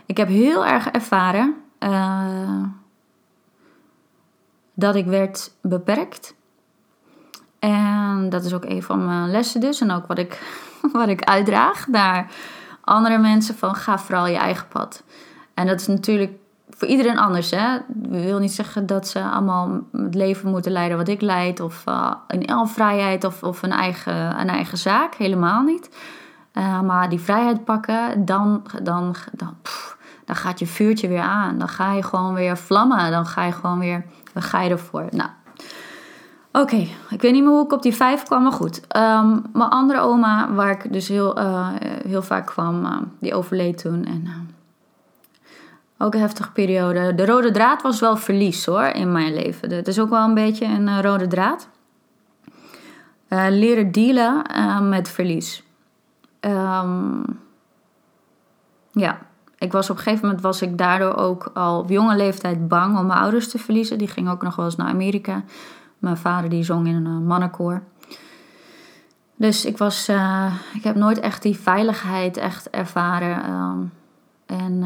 ik 0.05 0.17
heb 0.17 0.27
heel 0.27 0.65
erg 0.65 0.87
ervaren 0.87 1.55
uh, 1.79 2.63
dat 4.73 4.95
ik 4.95 5.05
werd 5.05 5.51
beperkt. 5.61 6.35
En 7.59 8.29
dat 8.29 8.45
is 8.45 8.53
ook 8.53 8.65
een 8.65 8.83
van 8.83 9.05
mijn 9.05 9.31
lessen 9.31 9.61
dus. 9.61 9.81
En 9.81 9.91
ook 9.91 10.07
wat 10.07 10.17
ik, 10.17 10.41
wat 10.91 11.07
ik 11.07 11.23
uitdraag 11.23 11.87
naar 11.87 12.31
andere 12.81 13.17
mensen 13.17 13.55
van 13.55 13.75
ga 13.75 13.99
vooral 13.99 14.27
je 14.27 14.37
eigen 14.37 14.67
pad. 14.67 15.03
En 15.53 15.67
dat 15.67 15.79
is 15.79 15.87
natuurlijk 15.87 16.31
voor 16.69 16.87
iedereen 16.87 17.17
anders. 17.17 17.51
Hè? 17.51 17.77
wil 18.09 18.39
niet 18.39 18.53
zeggen 18.53 18.85
dat 18.85 19.07
ze 19.07 19.23
allemaal 19.23 19.81
het 19.91 20.15
leven 20.15 20.49
moeten 20.49 20.71
leiden 20.71 20.97
wat 20.97 21.07
ik 21.07 21.21
leid. 21.21 21.59
Of 21.59 21.83
in 22.27 22.47
alle 22.47 22.67
vrijheid 22.67 23.23
of, 23.23 23.43
of 23.43 23.63
een, 23.63 23.71
eigen, 23.71 24.39
een 24.39 24.49
eigen 24.49 24.77
zaak. 24.77 25.15
Helemaal 25.15 25.61
niet. 25.61 25.89
Uh, 26.53 26.81
maar 26.81 27.09
die 27.09 27.19
vrijheid 27.19 27.63
pakken, 27.63 28.25
dan, 28.25 28.63
dan, 28.83 29.15
dan, 29.31 29.55
dan 30.25 30.35
gaat 30.35 30.59
je 30.59 30.67
vuurtje 30.67 31.07
weer 31.07 31.21
aan. 31.21 31.57
Dan 31.57 31.67
ga 31.67 31.93
je 31.93 32.03
gewoon 32.03 32.33
weer 32.33 32.57
vlammen. 32.57 33.11
Dan 33.11 33.25
ga 33.25 33.43
je 33.43 33.51
gewoon 33.51 33.79
weer, 33.79 34.05
ga 34.33 34.61
je 34.61 34.69
ervoor. 34.69 35.05
Nou, 35.11 35.29
Oké, 36.55 36.87
ik 37.09 37.21
weet 37.21 37.31
niet 37.31 37.43
meer 37.43 37.51
hoe 37.51 37.65
ik 37.65 37.71
op 37.71 37.81
die 37.81 37.95
vijf 37.95 38.23
kwam, 38.23 38.43
maar 38.43 38.51
goed. 38.51 38.81
Um, 38.95 39.43
mijn 39.53 39.69
andere 39.69 39.99
oma, 39.99 40.53
waar 40.53 40.71
ik 40.71 40.93
dus 40.93 41.07
heel, 41.07 41.39
uh, 41.39 41.69
heel 42.07 42.21
vaak 42.21 42.45
kwam, 42.45 42.85
uh, 42.85 42.97
die 43.19 43.33
overleed 43.33 43.77
toen. 43.77 44.05
En 44.05 44.27
ook 45.97 46.13
een 46.13 46.19
heftige 46.19 46.51
periode. 46.51 47.15
De 47.15 47.25
rode 47.25 47.51
draad 47.51 47.81
was 47.81 47.99
wel 47.99 48.17
verlies 48.17 48.65
hoor 48.65 48.83
in 48.83 49.11
mijn 49.11 49.33
leven. 49.33 49.71
Het 49.71 49.87
is 49.87 49.99
ook 49.99 50.09
wel 50.09 50.23
een 50.23 50.33
beetje 50.33 50.65
een 50.65 51.01
rode 51.01 51.27
draad. 51.27 51.67
Leren 53.49 53.91
dealen 53.91 54.43
met 54.89 55.09
verlies. 55.09 55.63
Um, 56.39 57.23
ja, 58.91 59.17
ik 59.57 59.71
was 59.71 59.89
op 59.89 59.97
een 59.97 60.03
gegeven 60.03 60.25
moment 60.25 60.43
was 60.43 60.61
ik 60.61 60.77
daardoor 60.77 61.15
ook 61.15 61.51
al 61.53 61.79
op 61.79 61.89
jonge 61.89 62.15
leeftijd 62.15 62.67
bang 62.67 62.97
om 62.97 63.05
mijn 63.05 63.19
ouders 63.19 63.49
te 63.49 63.59
verliezen. 63.59 63.97
Die 63.97 64.07
gingen 64.07 64.31
ook 64.31 64.41
nog 64.41 64.55
wel 64.55 64.65
eens 64.65 64.75
naar 64.75 64.87
Amerika. 64.87 65.43
Mijn 66.03 66.17
vader 66.17 66.49
die 66.49 66.63
zong 66.63 66.87
in 66.87 67.05
een 67.05 67.25
mannenkoor. 67.25 67.83
Dus 69.35 69.65
ik 69.65 69.77
was, 69.77 70.09
ik 70.73 70.83
heb 70.83 70.95
nooit 70.95 71.19
echt 71.19 71.41
die 71.41 71.57
veiligheid 71.57 72.37
echt 72.37 72.69
ervaren. 72.69 73.49
Um, 73.51 73.91
en 74.45 74.83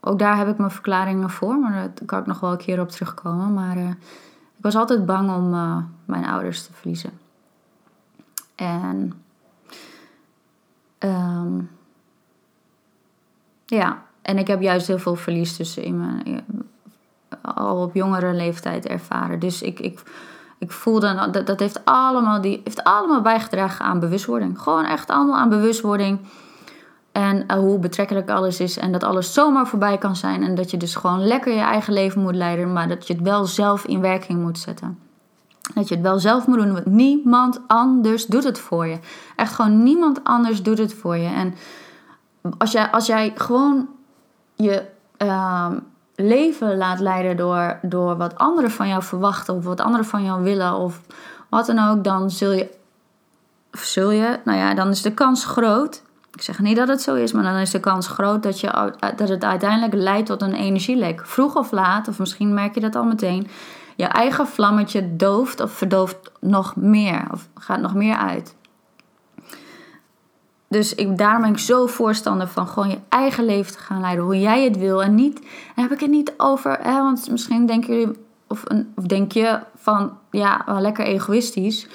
ook 0.00 0.18
daar 0.18 0.36
heb 0.36 0.48
ik 0.48 0.58
mijn 0.58 0.70
verklaringen 0.70 1.30
voor, 1.30 1.58
maar 1.58 1.72
daar 1.72 1.90
kan 2.06 2.20
ik 2.20 2.26
nog 2.26 2.40
wel 2.40 2.50
een 2.50 2.56
keer 2.56 2.80
op 2.80 2.88
terugkomen. 2.88 3.54
Maar 3.54 3.76
ik 3.76 3.96
was 4.60 4.76
altijd 4.76 5.06
bang 5.06 5.34
om 5.34 5.50
mijn 6.04 6.26
ouders 6.26 6.66
te 6.66 6.72
verliezen. 6.72 7.10
En 8.54 9.12
um, 10.98 11.70
ja, 13.66 14.02
en 14.22 14.38
ik 14.38 14.46
heb 14.46 14.60
juist 14.60 14.86
heel 14.86 14.98
veel 14.98 15.16
verlies 15.16 15.56
tussen 15.56 15.82
in 15.82 15.98
mijn, 15.98 16.44
al 17.42 17.82
op 17.82 17.94
jongere 17.94 18.32
leeftijd 18.32 18.86
ervaren. 18.86 19.38
Dus 19.38 19.62
ik, 19.62 19.80
ik, 19.80 20.02
ik 20.58 20.72
voelde 20.72 21.28
dat, 21.30 21.46
dat 21.46 21.60
heeft 21.60 21.84
allemaal, 21.84 22.40
die 22.40 22.60
heeft 22.64 22.84
allemaal 22.84 23.20
bijgedragen 23.20 23.84
aan 23.84 24.00
bewustwording. 24.00 24.60
Gewoon 24.60 24.84
echt 24.84 25.10
allemaal 25.10 25.36
aan 25.36 25.48
bewustwording 25.48 26.18
en 27.12 27.46
eh, 27.46 27.56
hoe 27.58 27.78
betrekkelijk 27.78 28.30
alles 28.30 28.60
is. 28.60 28.78
En 28.78 28.92
dat 28.92 29.04
alles 29.04 29.32
zomaar 29.32 29.66
voorbij 29.66 29.98
kan 29.98 30.16
zijn. 30.16 30.42
En 30.42 30.54
dat 30.54 30.70
je 30.70 30.76
dus 30.76 30.94
gewoon 30.94 31.26
lekker 31.26 31.52
je 31.52 31.60
eigen 31.60 31.92
leven 31.92 32.20
moet 32.22 32.34
leiden. 32.34 32.72
Maar 32.72 32.88
dat 32.88 33.06
je 33.06 33.12
het 33.12 33.22
wel 33.22 33.44
zelf 33.44 33.84
in 33.84 34.00
werking 34.00 34.42
moet 34.42 34.58
zetten. 34.58 34.98
Dat 35.74 35.88
je 35.88 35.94
het 35.94 36.02
wel 36.02 36.18
zelf 36.18 36.46
moet 36.46 36.58
doen. 36.58 36.72
Want 36.72 36.86
niemand 36.86 37.60
anders 37.66 38.26
doet 38.26 38.44
het 38.44 38.58
voor 38.58 38.86
je. 38.86 38.98
Echt 39.36 39.52
gewoon 39.52 39.82
niemand 39.82 40.24
anders 40.24 40.62
doet 40.62 40.78
het 40.78 40.94
voor 40.94 41.16
je. 41.16 41.28
En 41.28 41.54
als 42.58 42.72
jij, 42.72 42.90
als 42.90 43.06
jij 43.06 43.32
gewoon 43.34 43.88
je 44.54 44.84
uh, 45.22 45.70
leven 46.16 46.76
laat 46.76 47.00
leiden 47.00 47.36
door, 47.36 47.78
door 47.82 48.16
wat 48.16 48.38
anderen 48.38 48.70
van 48.70 48.88
jou 48.88 49.02
verwachten. 49.02 49.54
Of 49.54 49.64
wat 49.64 49.80
anderen 49.80 50.06
van 50.06 50.24
jou 50.24 50.42
willen. 50.42 50.74
Of 50.74 51.00
wat 51.48 51.66
dan 51.66 51.88
ook. 51.88 52.04
Dan 52.04 52.30
zul 52.30 52.52
je. 52.52 52.74
Zul 53.70 54.10
je. 54.10 54.38
Nou 54.44 54.58
ja, 54.58 54.74
dan 54.74 54.88
is 54.88 55.02
de 55.02 55.14
kans 55.14 55.44
groot 55.44 56.04
ik 56.36 56.42
zeg 56.42 56.58
niet 56.58 56.76
dat 56.76 56.88
het 56.88 57.02
zo 57.02 57.14
is, 57.14 57.32
maar 57.32 57.42
dan 57.42 57.56
is 57.56 57.70
de 57.70 57.80
kans 57.80 58.06
groot 58.06 58.42
dat, 58.42 58.60
je, 58.60 58.92
dat 59.16 59.28
het 59.28 59.44
uiteindelijk 59.44 59.94
leidt 59.94 60.26
tot 60.26 60.42
een 60.42 60.54
energielek. 60.54 61.26
Vroeg 61.26 61.56
of 61.56 61.70
laat, 61.70 62.08
of 62.08 62.18
misschien 62.18 62.54
merk 62.54 62.74
je 62.74 62.80
dat 62.80 62.96
al 62.96 63.04
meteen, 63.04 63.48
je 63.94 64.04
eigen 64.04 64.46
vlammetje 64.46 65.16
dooft 65.16 65.60
of 65.60 65.72
verdooft 65.72 66.16
nog 66.40 66.76
meer, 66.76 67.24
of 67.32 67.48
gaat 67.54 67.80
nog 67.80 67.94
meer 67.94 68.16
uit. 68.16 68.54
Dus 70.68 70.94
ik, 70.94 71.18
daarom 71.18 71.42
ben 71.42 71.50
ik 71.50 71.58
zo 71.58 71.86
voorstander 71.86 72.48
van 72.48 72.68
gewoon 72.68 72.88
je 72.88 72.98
eigen 73.08 73.44
leven 73.44 73.72
te 73.72 73.78
gaan 73.78 74.00
leiden, 74.00 74.24
hoe 74.24 74.40
jij 74.40 74.64
het 74.64 74.78
wil. 74.78 75.02
En 75.02 75.14
niet, 75.14 75.34
dan 75.74 75.84
heb 75.84 75.92
ik 75.92 76.00
het 76.00 76.10
niet 76.10 76.34
over, 76.36 76.78
hè, 76.82 77.02
want 77.02 77.30
misschien 77.30 77.66
denken 77.66 77.98
jullie 77.98 78.16
of, 78.46 78.64
of 78.94 79.04
denk 79.04 79.32
je 79.32 79.58
van 79.76 80.12
ja, 80.30 80.62
wel 80.66 80.80
lekker 80.80 81.04
egoïstisch. 81.04 81.86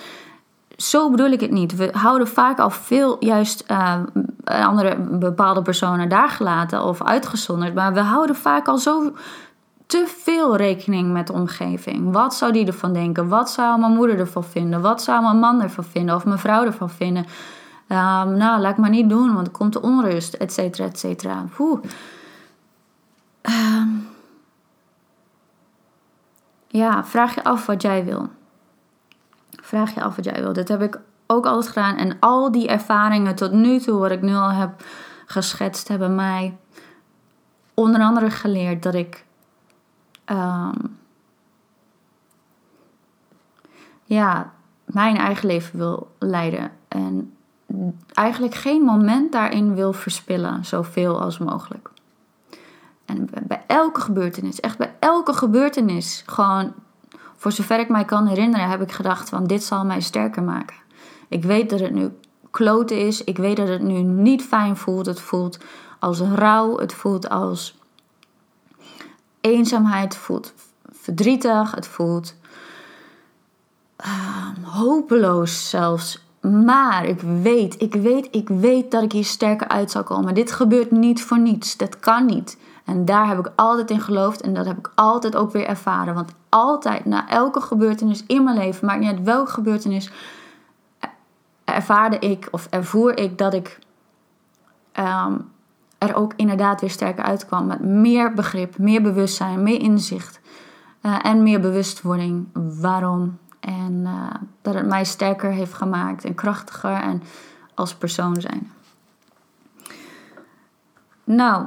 Zo 0.76 1.10
bedoel 1.10 1.30
ik 1.32 1.40
het 1.40 1.52
niet. 1.52 1.76
We 1.76 1.90
houden 1.92 2.28
vaak 2.28 2.60
al 2.60 2.70
veel 2.70 3.18
juist 3.20 3.64
uh, 3.72 3.96
andere 4.44 4.96
bepaalde 5.00 5.62
personen 5.62 6.10
daar 6.10 6.30
gelaten 6.30 6.84
of 6.84 7.04
uitgezonderd. 7.04 7.74
Maar 7.74 7.94
we 7.94 8.00
houden 8.00 8.36
vaak 8.36 8.68
al 8.68 8.78
zo 8.78 9.14
te 9.86 10.06
veel 10.08 10.56
rekening 10.56 11.12
met 11.12 11.28
de 11.28 11.34
omgeving. 11.34 12.14
Wat 12.14 12.36
zou 12.36 12.52
die 12.52 12.66
ervan 12.66 12.94
denken? 12.94 13.28
Wat 13.28 13.50
zou 13.50 13.80
mijn 13.80 13.92
moeder 13.92 14.20
ervan 14.20 14.44
vinden? 14.44 14.82
Wat 14.82 15.02
zou 15.02 15.22
mijn 15.22 15.40
man 15.40 15.62
ervan 15.62 15.84
vinden? 15.84 16.16
Of 16.16 16.26
mijn 16.26 16.40
vrouw 16.40 16.66
ervan 16.66 16.90
vinden? 16.90 17.26
Um, 17.92 18.38
nou, 18.38 18.62
laat 18.62 18.72
ik 18.72 18.78
maar 18.78 18.90
niet 18.90 19.10
doen, 19.10 19.34
want 19.34 19.48
er 19.48 19.54
komt 19.54 19.74
de 19.74 19.82
onrust, 19.82 20.34
et 20.34 20.54
cetera, 20.54 20.86
et 20.86 21.00
cetera. 21.00 21.46
Um, 23.42 24.08
ja, 26.68 27.06
vraag 27.06 27.36
je 27.36 27.44
af 27.44 27.66
wat 27.66 27.82
jij 27.82 28.06
wil. 28.06 28.30
Vraag 29.50 29.94
je 29.94 30.04
af 30.04 30.16
wat 30.16 30.26
jij 30.26 30.42
wil. 30.42 30.54
Dat 30.54 30.68
heb 30.68 30.82
ik 30.82 31.00
ook 31.28 31.46
altijd 31.46 31.68
gedaan. 31.68 31.96
En 31.96 32.18
al 32.20 32.52
die 32.52 32.68
ervaringen 32.68 33.36
tot 33.36 33.52
nu 33.52 33.80
toe, 33.80 34.00
wat 34.00 34.12
ik 34.12 34.22
nu 34.22 34.36
al 34.36 34.52
heb 34.52 34.84
geschetst, 35.26 35.88
hebben 35.88 36.16
mij 36.16 36.58
onder 37.74 38.02
andere 38.02 38.30
geleerd 38.30 38.84
dat 38.84 38.94
ik. 38.94 39.26
Um, 40.26 40.98
ja, 44.04 44.52
mijn 44.86 45.18
eigen 45.18 45.48
leven 45.48 45.78
wil 45.78 46.12
leiden. 46.20 46.72
En 46.88 47.36
eigenlijk 48.14 48.56
geen 48.56 48.82
moment 48.82 49.32
daarin 49.32 49.76
wil 49.76 49.94
verspillen, 49.94 50.66
zoveel 50.66 51.22
als 51.22 51.38
mogelijk. 51.38 51.90
En 53.06 53.30
bij 53.48 53.64
elke 53.68 54.02
gebeurtenis, 54.02 54.60
echt 54.60 54.78
bij 54.78 54.96
elke 55.00 55.34
gebeurtenis, 55.34 56.24
gewoon 56.26 56.74
voor 57.38 57.52
zover 57.52 57.80
ik 57.80 57.90
mij 57.90 58.06
kan 58.06 58.28
herinneren, 58.28 58.70
heb 58.70 58.82
ik 58.82 58.92
gedacht 58.92 59.30
van 59.30 59.48
dit 59.48 59.64
zal 59.64 59.86
mij 59.86 60.02
sterker 60.02 60.44
maken. 60.44 60.76
Ik 61.28 61.44
weet 61.44 61.70
dat 61.70 61.80
het 61.80 61.94
nu 61.94 62.12
kloten 62.52 63.00
is, 63.00 63.24
ik 63.24 63.38
weet 63.38 63.58
dat 63.58 63.68
het 63.68 63.82
nu 63.82 64.02
niet 64.02 64.44
fijn 64.44 64.78
voelt. 64.78 65.06
Het 65.06 65.20
voelt 65.20 65.60
als 66.00 66.20
rouw, 66.20 66.78
het 66.78 66.94
voelt 66.94 67.30
als 67.30 67.78
eenzaamheid, 69.42 70.14
het 70.14 70.24
voelt 70.24 70.54
verdrietig, 70.92 71.72
het 71.76 71.88
voelt 71.88 72.36
uh, 74.06 74.48
hopeloos 74.64 75.70
zelfs. 75.70 76.24
Maar 76.42 77.06
ik 77.06 77.22
weet, 77.22 77.82
ik 77.82 77.94
weet, 77.94 78.28
ik 78.32 78.48
weet 78.50 78.92
dat 78.92 79.04
ik 79.04 79.12
hier 79.12 79.26
sterker 79.26 79.68
uit 79.68 79.92
zal 79.92 80.04
komen. 80.04 80.34
Dit 80.34 80.52
gebeurt 80.52 80.92
niet 80.92 81.24
voor 81.24 81.40
niets. 81.40 81.78
Dat 81.78 82.00
kan 82.00 82.26
niet. 82.26 82.58
En 82.86 83.06
daar 83.06 83.28
heb 83.28 83.40
ik 83.40 83.52
altijd 83.56 83.92
in 83.92 84.00
geloofd 84.00 84.42
en 84.42 84.54
dat 84.54 84.66
heb 84.66 84.78
ik 84.78 84.92
altijd 84.96 85.36
ook 85.36 85.52
weer 85.52 85.66
ervaren. 85.66 86.14
Want 86.14 86.32
altijd, 86.50 87.06
na 87.06 87.30
elke 87.30 87.62
gebeurtenis 87.62 88.24
in 88.28 88.44
mijn 88.44 88.58
leven, 88.58 88.86
maakt 88.86 89.00
niet 89.00 89.10
uit 89.10 89.24
welke 89.24 89.52
gebeurtenis, 89.52 90.12
ervaarde 91.64 92.20
ik 92.20 92.48
of 92.52 92.68
ervoer 92.70 93.18
ik 93.18 93.38
dat 93.38 93.54
ik 93.54 93.80
ehm, 94.92 95.38
er 95.98 96.16
ook 96.16 96.34
inderdaad 96.36 96.82
weer 96.82 96.90
sterker 96.90 97.24
uitkwam. 97.24 97.66
Met 97.66 97.80
meer 97.84 98.34
begrip, 98.34 98.78
meer 98.78 99.02
bewustzijn, 99.02 99.64
meer 99.64 99.82
inzicht 99.82 100.40
uh, 101.02 101.26
en 101.26 101.44
meer 101.44 101.60
bewustwording. 101.60 102.48
Waarom? 102.54 103.38
En 103.62 104.02
uh, 104.04 104.34
dat 104.62 104.74
het 104.74 104.88
mij 104.88 105.04
sterker 105.04 105.52
heeft 105.52 105.74
gemaakt 105.74 106.26
en 106.26 106.36
krachtiger 106.36 106.94
en 106.94 107.24
als 107.74 107.96
persoon 107.96 108.42
zijn. 108.42 108.72
Nou, 111.24 111.66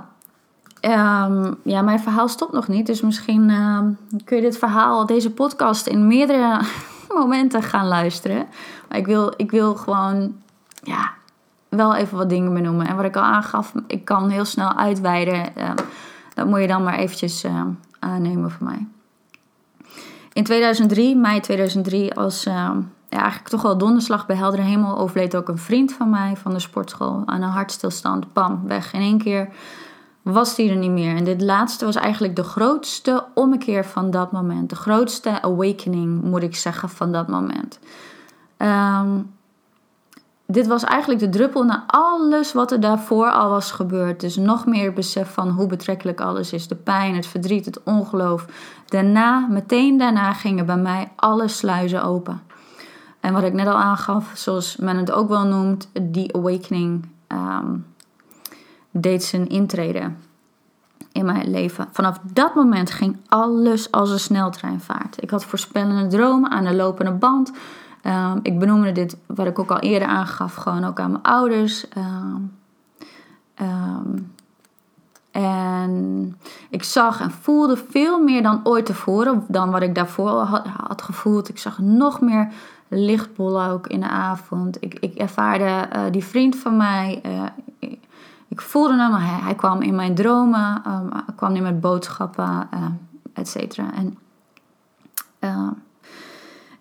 Um, 0.88 1.56
ja, 1.62 1.82
mijn 1.82 2.00
verhaal 2.00 2.28
stopt 2.28 2.52
nog 2.52 2.68
niet. 2.68 2.86
Dus 2.86 3.00
misschien 3.00 3.48
uh, 3.48 3.78
kun 4.24 4.36
je 4.36 4.42
dit 4.42 4.58
verhaal, 4.58 5.06
deze 5.06 5.30
podcast, 5.30 5.86
in 5.86 6.06
meerdere 6.06 6.60
momenten 7.18 7.62
gaan 7.62 7.86
luisteren. 7.86 8.46
Maar 8.88 8.98
ik 8.98 9.06
wil, 9.06 9.32
ik 9.36 9.50
wil 9.50 9.74
gewoon, 9.74 10.34
ja, 10.82 11.12
wel 11.68 11.94
even 11.94 12.16
wat 12.16 12.28
dingen 12.28 12.54
benoemen. 12.54 12.86
En 12.86 12.96
wat 12.96 13.04
ik 13.04 13.16
al 13.16 13.22
aangaf, 13.22 13.72
ik 13.86 14.04
kan 14.04 14.28
heel 14.28 14.44
snel 14.44 14.76
uitweiden. 14.76 15.52
Uh, 15.58 15.70
dat 16.34 16.46
moet 16.46 16.60
je 16.60 16.66
dan 16.66 16.82
maar 16.82 16.98
eventjes 16.98 17.46
aannemen 17.98 18.50
voor 18.50 18.66
mij. 18.66 18.86
In 20.34 20.44
2003, 20.44 21.16
mei 21.16 21.40
2003, 21.40 22.14
als 22.14 22.46
ehm, 22.46 22.80
ja, 23.08 23.20
eigenlijk 23.20 23.48
toch 23.48 23.62
wel 23.62 23.78
donderslag 23.78 24.26
bij 24.26 24.36
heldere 24.36 24.62
hemel, 24.62 24.98
overleed 24.98 25.36
ook 25.36 25.48
een 25.48 25.58
vriend 25.58 25.92
van 25.92 26.10
mij 26.10 26.36
van 26.36 26.52
de 26.52 26.58
sportschool 26.58 27.22
aan 27.26 27.42
een 27.42 27.48
hartstilstand. 27.48 28.32
Bam, 28.32 28.62
weg 28.66 28.92
in 28.92 29.00
één 29.00 29.18
keer 29.18 29.48
was 30.22 30.54
die 30.54 30.70
er 30.70 30.76
niet 30.76 30.90
meer. 30.90 31.16
En 31.16 31.24
dit 31.24 31.42
laatste 31.42 31.84
was 31.84 31.96
eigenlijk 31.96 32.36
de 32.36 32.42
grootste 32.42 33.24
ommekeer 33.34 33.84
van 33.84 34.10
dat 34.10 34.32
moment. 34.32 34.70
De 34.70 34.76
grootste 34.76 35.42
awakening, 35.42 36.22
moet 36.22 36.42
ik 36.42 36.56
zeggen, 36.56 36.88
van 36.88 37.12
dat 37.12 37.28
moment. 37.28 37.78
Ehm, 38.56 39.18
dit 40.46 40.66
was 40.66 40.84
eigenlijk 40.84 41.20
de 41.20 41.28
druppel 41.28 41.62
naar 41.62 41.84
alles 41.86 42.52
wat 42.52 42.72
er 42.72 42.80
daarvoor 42.80 43.30
al 43.30 43.50
was 43.50 43.70
gebeurd. 43.70 44.20
Dus 44.20 44.36
nog 44.36 44.66
meer 44.66 44.92
besef 44.92 45.32
van 45.32 45.48
hoe 45.48 45.66
betrekkelijk 45.66 46.20
alles 46.20 46.52
is. 46.52 46.68
De 46.68 46.74
pijn, 46.74 47.14
het 47.14 47.26
verdriet, 47.26 47.64
het 47.64 47.82
ongeloof. 47.82 48.46
Daarna, 48.86 49.46
meteen 49.50 49.98
daarna 49.98 50.32
gingen 50.32 50.66
bij 50.66 50.76
mij 50.76 51.12
alle 51.16 51.48
sluizen 51.48 52.04
open. 52.04 52.42
En 53.20 53.32
wat 53.32 53.42
ik 53.42 53.52
net 53.52 53.66
al 53.66 53.76
aangaf, 53.76 54.32
zoals 54.34 54.76
men 54.76 54.96
het 54.96 55.12
ook 55.12 55.28
wel 55.28 55.44
noemt, 55.44 55.88
die 56.02 56.34
awakening. 56.36 57.08
Ehm, 57.26 57.76
deed 58.90 59.24
zijn 59.24 59.48
intrede 59.48 60.10
in 61.12 61.24
mijn 61.24 61.50
leven. 61.50 61.88
Vanaf 61.92 62.18
dat 62.32 62.54
moment 62.54 62.90
ging 62.90 63.16
alles 63.28 63.90
als 63.90 64.10
een 64.10 64.20
sneltreinvaart. 64.20 65.22
Ik 65.22 65.30
had 65.30 65.44
voorspellende 65.44 66.06
dromen 66.06 66.50
aan 66.50 66.64
de 66.64 66.74
lopende 66.74 67.12
band. 67.12 67.52
Um, 68.06 68.40
ik 68.42 68.58
benoemde 68.58 68.92
dit, 68.92 69.16
wat 69.26 69.46
ik 69.46 69.58
ook 69.58 69.70
al 69.70 69.78
eerder 69.78 70.08
aangaf, 70.08 70.54
gewoon 70.54 70.84
ook 70.84 71.00
aan 71.00 71.10
mijn 71.10 71.22
ouders. 71.22 71.86
Um, 71.96 72.56
um, 73.60 74.32
en 75.30 76.36
ik 76.70 76.82
zag 76.82 77.20
en 77.20 77.30
voelde 77.30 77.76
veel 77.76 78.22
meer 78.22 78.42
dan 78.42 78.60
ooit 78.64 78.86
tevoren, 78.86 79.44
dan 79.48 79.70
wat 79.70 79.82
ik 79.82 79.94
daarvoor 79.94 80.30
had, 80.30 80.66
had 80.66 81.02
gevoeld. 81.02 81.48
Ik 81.48 81.58
zag 81.58 81.78
nog 81.78 82.20
meer 82.20 82.52
lichtbollen 82.88 83.70
ook 83.70 83.86
in 83.86 84.00
de 84.00 84.08
avond. 84.08 84.76
Ik, 84.80 84.94
ik 84.94 85.14
ervaarde 85.14 85.88
uh, 85.96 86.02
die 86.10 86.24
vriend 86.24 86.56
van 86.56 86.76
mij. 86.76 87.20
Uh, 87.26 87.42
ik 88.48 88.60
voelde 88.60 88.96
hem, 88.96 89.12
hij, 89.12 89.40
hij 89.40 89.54
kwam 89.54 89.80
in 89.80 89.94
mijn 89.94 90.14
dromen, 90.14 90.82
um, 90.86 91.10
kwam 91.36 91.54
in 91.54 91.62
met 91.62 91.80
boodschappen, 91.80 92.68
uh, 92.74 92.84
et 93.32 93.48
cetera. 93.48 93.86
En 93.94 94.18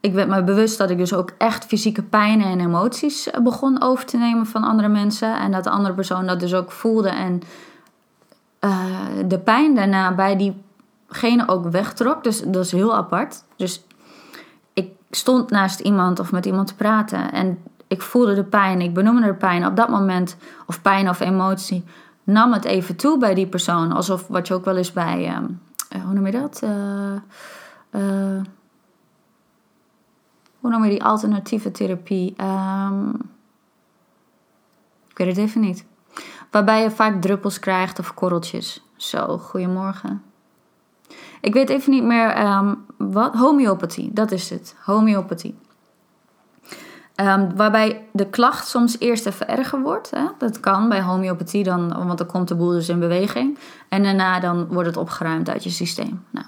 ik 0.04 0.14
werd 0.14 0.30
me 0.30 0.44
bewust 0.44 0.78
dat 0.78 0.90
ik 0.90 0.98
dus 0.98 1.14
ook 1.14 1.32
echt 1.38 1.66
fysieke 1.66 2.04
pijnen 2.04 2.48
en 2.48 2.60
emoties 2.60 3.32
eh, 3.32 3.42
begon 3.42 3.82
over 3.82 4.06
te 4.06 4.18
nemen 4.18 4.46
van 4.46 4.64
andere 4.64 4.88
mensen. 4.88 5.40
En 5.40 5.52
dat 5.52 5.64
de 5.64 5.70
andere 5.70 5.94
persoon 5.94 6.26
dat 6.26 6.40
dus 6.40 6.54
ook 6.54 6.72
voelde. 6.72 7.10
En 7.10 7.42
uh, 8.60 8.86
de 9.26 9.40
pijn 9.40 9.76
daarna 9.76 10.16
bij 10.16 10.36
diegene 10.38 11.48
ook 11.48 11.68
wegtrok. 11.68 12.24
Dus 12.24 12.42
dat 12.42 12.66
is 12.66 12.72
heel 12.72 12.96
apart. 12.96 13.44
Dus 13.56 13.86
ik 14.74 14.92
stond 15.10 15.50
naast 15.50 15.80
iemand 15.80 16.20
of 16.20 16.32
met 16.32 16.46
iemand 16.46 16.68
te 16.68 16.76
praten. 16.76 17.32
En 17.32 17.58
ik 17.88 18.02
voelde 18.02 18.34
de 18.34 18.44
pijn, 18.44 18.82
ik 18.82 18.94
benoemde 18.94 19.28
de 19.28 19.34
pijn 19.34 19.66
op 19.66 19.76
dat 19.76 19.90
moment, 19.90 20.38
of 20.68 20.82
pijn 20.82 21.10
of 21.10 21.20
emotie, 21.20 21.84
nam 22.24 22.54
het 22.54 22.66
even 22.66 22.96
toe 22.96 23.18
bij 23.18 23.34
die 23.34 23.48
persoon. 23.48 23.92
Alsof 23.92 24.28
wat 24.28 24.48
je 24.48 24.54
ook 24.54 24.66
wel 24.66 24.78
eens 24.78 24.94
bij, 24.94 25.28
uh, 25.28 26.04
hoe 26.04 26.14
noem 26.14 26.26
je 26.26 26.32
dat? 26.32 26.62
Uh, 26.64 28.42
hoe 30.64 30.72
noem 30.72 30.84
je 30.84 30.90
die 30.90 31.04
alternatieve 31.04 31.72
therapie? 31.72 32.36
Um, 32.42 33.12
ik 35.10 35.18
weet 35.18 35.28
het 35.28 35.38
even 35.38 35.62
niet. 35.62 35.86
Waarbij 36.52 36.82
je 36.82 36.92
vaak 36.92 37.22
druppels 37.22 37.60
krijgt 37.60 38.00
of 38.00 38.14
korreltjes. 38.14 38.84
Zo, 38.96 39.38
goedemorgen. 39.38 40.24
Ik 41.42 41.54
weet 41.54 41.70
even 41.70 41.92
niet 41.92 42.04
meer 42.04 42.46
um, 42.46 42.86
wat. 42.98 43.34
Homeopathie, 43.34 44.14
dat 44.14 44.32
is 44.32 44.50
het. 44.50 44.76
Homeopathie. 44.84 45.56
Um, 47.16 47.56
waarbij 47.56 48.08
de 48.12 48.30
klacht 48.30 48.68
soms 48.68 49.00
eerst 49.00 49.26
even 49.26 49.48
erger 49.48 49.82
wordt. 49.82 50.12
Hè? 50.12 50.26
Dat 50.38 50.60
kan 50.60 50.90
bij 50.90 51.02
homeopathie, 51.02 51.64
dan, 51.64 52.06
want 52.06 52.18
dan 52.18 52.28
komt 52.28 52.48
de 52.48 52.56
boel 52.56 52.70
dus 52.70 52.90
in 52.90 53.00
beweging. 53.00 53.58
En 53.90 54.04
daarna 54.04 54.40
dan 54.40 54.68
wordt 54.68 54.88
het 54.88 54.98
opgeruimd 54.98 55.50
uit 55.50 55.64
je 55.64 55.70
systeem. 55.70 56.24
Nou, 56.30 56.46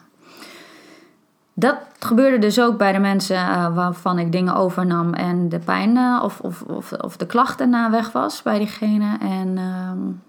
dat 1.58 1.76
gebeurde 2.00 2.40
dus 2.40 2.60
ook 2.60 2.78
bij 2.78 2.92
de 2.92 3.00
mensen 3.00 3.36
uh, 3.36 3.76
waarvan 3.76 4.20
ik 4.20 4.32
dingen 4.32 4.56
overnam 4.56 5.14
en 5.14 5.50
de 5.50 5.60
pijn 5.60 5.96
uh, 5.96 6.22
of, 6.24 6.40
of, 6.40 6.62
of, 6.62 6.92
of, 6.92 7.18
de 7.18 7.26
klacht 7.26 7.58
daarna 7.58 7.90
weg 7.92 8.12
was 8.12 8.42
bij 8.42 8.58
diegene. 8.58 9.18
En 9.20 9.58
um, 9.58 10.22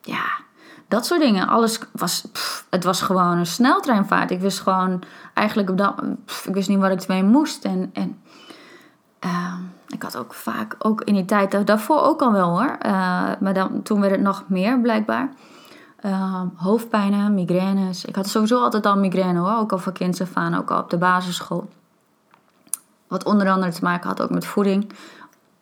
ja, 0.00 0.24
dat 0.88 1.06
soort 1.06 1.20
dingen. 1.20 1.48
Alles 1.48 1.80
was, 1.92 2.24
het 2.70 2.84
was 2.84 3.02
gewoon 3.02 3.38
een 3.38 3.46
sneltreinvaart. 3.46 4.30
Ik 4.30 4.40
wist 4.40 4.60
gewoon 4.60 5.02
eigenlijk 5.34 5.70
op 5.70 5.78
dat, 5.78 5.94
ik 6.44 6.54
wist 6.54 6.68
niet 6.68 6.78
wat 6.78 6.90
ik 6.90 7.00
ermee 7.00 7.24
moest. 7.24 7.64
En, 7.64 7.90
en 7.92 8.20
uh, 9.24 9.54
ik 9.88 10.02
had 10.02 10.16
ook 10.16 10.34
vaak, 10.34 10.74
ook 10.78 11.00
in 11.00 11.14
die 11.14 11.24
tijd 11.24 11.66
daarvoor 11.66 12.00
ook 12.00 12.22
al 12.22 12.32
wel 12.32 12.48
hoor. 12.48 12.76
Uh, 12.86 13.30
maar 13.40 13.54
dan, 13.54 13.82
toen 13.82 14.00
werd 14.00 14.12
het 14.12 14.20
nog 14.20 14.44
meer 14.46 14.80
blijkbaar. 14.80 15.28
Uh, 16.06 16.40
hoofdpijnen, 16.54 17.34
migraines. 17.34 18.04
Ik 18.04 18.16
had 18.16 18.28
sowieso 18.28 18.62
altijd 18.62 18.86
al 18.86 18.96
migraine 18.96 19.38
hoor, 19.38 19.58
ook 19.58 19.72
al 19.72 19.78
van 19.78 19.92
kinds 19.92 20.20
af 20.20 20.34
aan, 20.34 20.54
ook 20.54 20.70
al 20.70 20.80
op 20.80 20.90
de 20.90 20.98
basisschool. 20.98 21.68
Wat 23.08 23.24
onder 23.24 23.50
andere 23.50 23.72
te 23.72 23.84
maken 23.84 24.08
had 24.08 24.22
ook 24.22 24.30
met 24.30 24.46
voeding. 24.46 24.92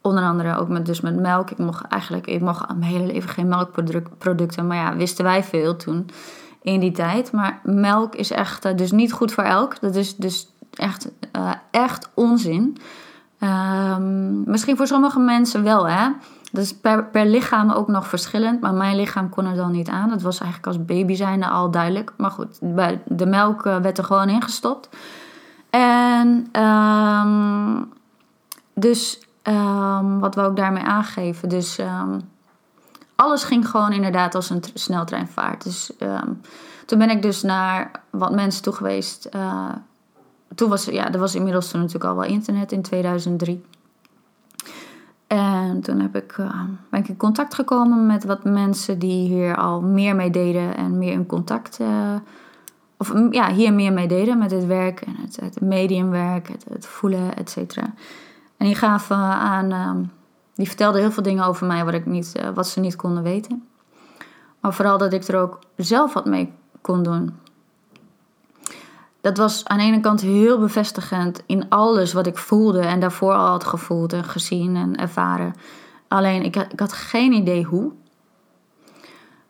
Onder 0.01 0.24
andere 0.24 0.57
ook 0.57 0.68
met, 0.68 0.86
dus 0.86 1.01
met 1.01 1.20
melk. 1.20 1.51
Ik 1.51 1.59
mocht 1.59 1.82
eigenlijk 1.82 2.26
ik 2.26 2.41
mocht 2.41 2.68
mijn 2.68 2.82
hele 2.82 3.07
leven 3.07 3.30
geen 3.30 3.49
melkproducten. 3.49 4.66
Maar 4.66 4.76
ja, 4.76 4.97
wisten 4.97 5.24
wij 5.24 5.45
veel 5.45 5.76
toen 5.76 6.11
in 6.62 6.80
die 6.80 6.93
tijd. 6.93 7.32
Maar 7.32 7.61
melk 7.62 8.14
is 8.14 8.30
echt 8.30 8.66
uh, 8.66 8.76
dus 8.76 8.91
niet 8.91 9.12
goed 9.12 9.32
voor 9.32 9.45
elk. 9.45 9.80
Dat 9.80 9.95
is 9.95 10.16
dus 10.16 10.49
echt, 10.70 11.11
uh, 11.36 11.51
echt 11.70 12.11
onzin. 12.14 12.76
Um, 13.41 14.43
misschien 14.51 14.76
voor 14.76 14.86
sommige 14.86 15.18
mensen 15.18 15.62
wel, 15.62 15.88
hè. 15.88 16.09
Dat 16.51 16.64
is 16.64 16.76
per, 16.76 17.05
per 17.05 17.26
lichaam 17.26 17.70
ook 17.70 17.88
nog 17.88 18.07
verschillend. 18.07 18.61
Maar 18.61 18.74
mijn 18.74 18.96
lichaam 18.96 19.28
kon 19.28 19.46
er 19.46 19.57
dan 19.57 19.70
niet 19.70 19.88
aan. 19.88 20.09
Dat 20.09 20.22
was 20.22 20.40
eigenlijk 20.40 20.66
als 20.66 20.84
baby 20.84 21.14
zijnde 21.14 21.48
al 21.48 21.70
duidelijk. 21.70 22.12
Maar 22.16 22.30
goed, 22.30 22.59
de 23.05 23.26
melk 23.26 23.66
uh, 23.66 23.76
werd 23.76 23.98
er 23.98 24.05
gewoon 24.05 24.28
ingestopt. 24.28 24.88
En 25.70 26.46
um, 26.62 27.92
dus 28.74 29.20
um, 29.42 30.18
wat 30.20 30.34
we 30.34 30.40
ook 30.40 30.57
daarmee 30.57 30.82
aangeven. 30.82 31.48
Dus 31.48 31.78
um, 31.78 32.20
alles 33.16 33.44
ging 33.44 33.68
gewoon 33.68 33.92
inderdaad 33.92 34.34
als 34.34 34.51
een 34.51 34.62
sneltreinvaart. 34.74 35.64
Dus 35.64 35.92
toen 36.86 36.98
ben 36.98 37.11
ik 37.11 37.22
dus 37.22 37.42
naar 37.42 37.90
wat 38.11 38.34
mensen 38.34 38.62
toe 38.62 38.72
geweest. 38.72 39.28
Uh, 39.36 39.68
toen 40.55 40.68
was, 40.68 40.84
ja, 40.84 41.12
er 41.12 41.18
was 41.18 41.34
inmiddels 41.34 41.72
natuurlijk 41.72 42.05
al 42.05 42.16
wel 42.16 42.24
internet 42.24 42.72
in 42.72 42.82
2003. 42.82 43.64
En 45.30 45.80
toen 45.80 46.00
heb 46.00 46.16
ik, 46.16 46.36
uh, 46.36 46.60
ben 46.88 47.00
ik 47.00 47.08
in 47.08 47.16
contact 47.16 47.54
gekomen 47.54 48.06
met 48.06 48.24
wat 48.24 48.44
mensen 48.44 48.98
die 48.98 49.28
hier 49.28 49.56
al 49.56 49.80
meer 49.80 50.16
mee 50.16 50.30
deden 50.30 50.76
en 50.76 50.98
meer 50.98 51.12
in 51.12 51.26
contact, 51.26 51.78
uh, 51.80 52.14
of 52.96 53.12
ja, 53.30 53.52
hier 53.52 53.72
meer 53.72 53.92
mee 53.92 54.08
deden 54.08 54.38
met 54.38 54.50
het 54.50 54.66
werk 54.66 55.00
en 55.00 55.16
het, 55.16 55.40
het 55.40 55.60
mediumwerk, 55.60 56.48
het, 56.48 56.64
het, 56.72 56.86
voelen, 56.86 57.36
et 57.36 57.50
cetera. 57.50 57.82
En 58.56 58.66
die 58.66 58.74
gaven 58.74 59.16
aan, 59.16 59.70
uh, 59.70 60.06
die 60.54 60.66
vertelden 60.66 61.00
heel 61.00 61.12
veel 61.12 61.22
dingen 61.22 61.44
over 61.44 61.66
mij 61.66 61.84
wat, 61.84 61.94
ik 61.94 62.06
niet, 62.06 62.34
uh, 62.36 62.48
wat 62.54 62.68
ze 62.68 62.80
niet 62.80 62.96
konden 62.96 63.22
weten. 63.22 63.68
Maar 64.60 64.74
vooral 64.74 64.98
dat 64.98 65.12
ik 65.12 65.28
er 65.28 65.40
ook 65.40 65.58
zelf 65.76 66.12
wat 66.12 66.26
mee 66.26 66.52
kon 66.80 67.02
doen 67.02 67.34
dat 69.20 69.36
was 69.36 69.64
aan 69.64 69.78
de 69.78 69.84
ene 69.84 70.00
kant 70.00 70.20
heel 70.20 70.58
bevestigend 70.58 71.42
in 71.46 71.68
alles 71.68 72.12
wat 72.12 72.26
ik 72.26 72.38
voelde 72.38 72.80
en 72.80 73.00
daarvoor 73.00 73.32
al 73.32 73.46
had 73.46 73.64
gevoeld 73.64 74.12
en 74.12 74.24
gezien 74.24 74.76
en 74.76 74.96
ervaren. 74.96 75.54
Alleen 76.08 76.42
ik, 76.42 76.56
ik 76.56 76.80
had 76.80 76.92
geen 76.92 77.32
idee 77.32 77.64
hoe. 77.64 77.92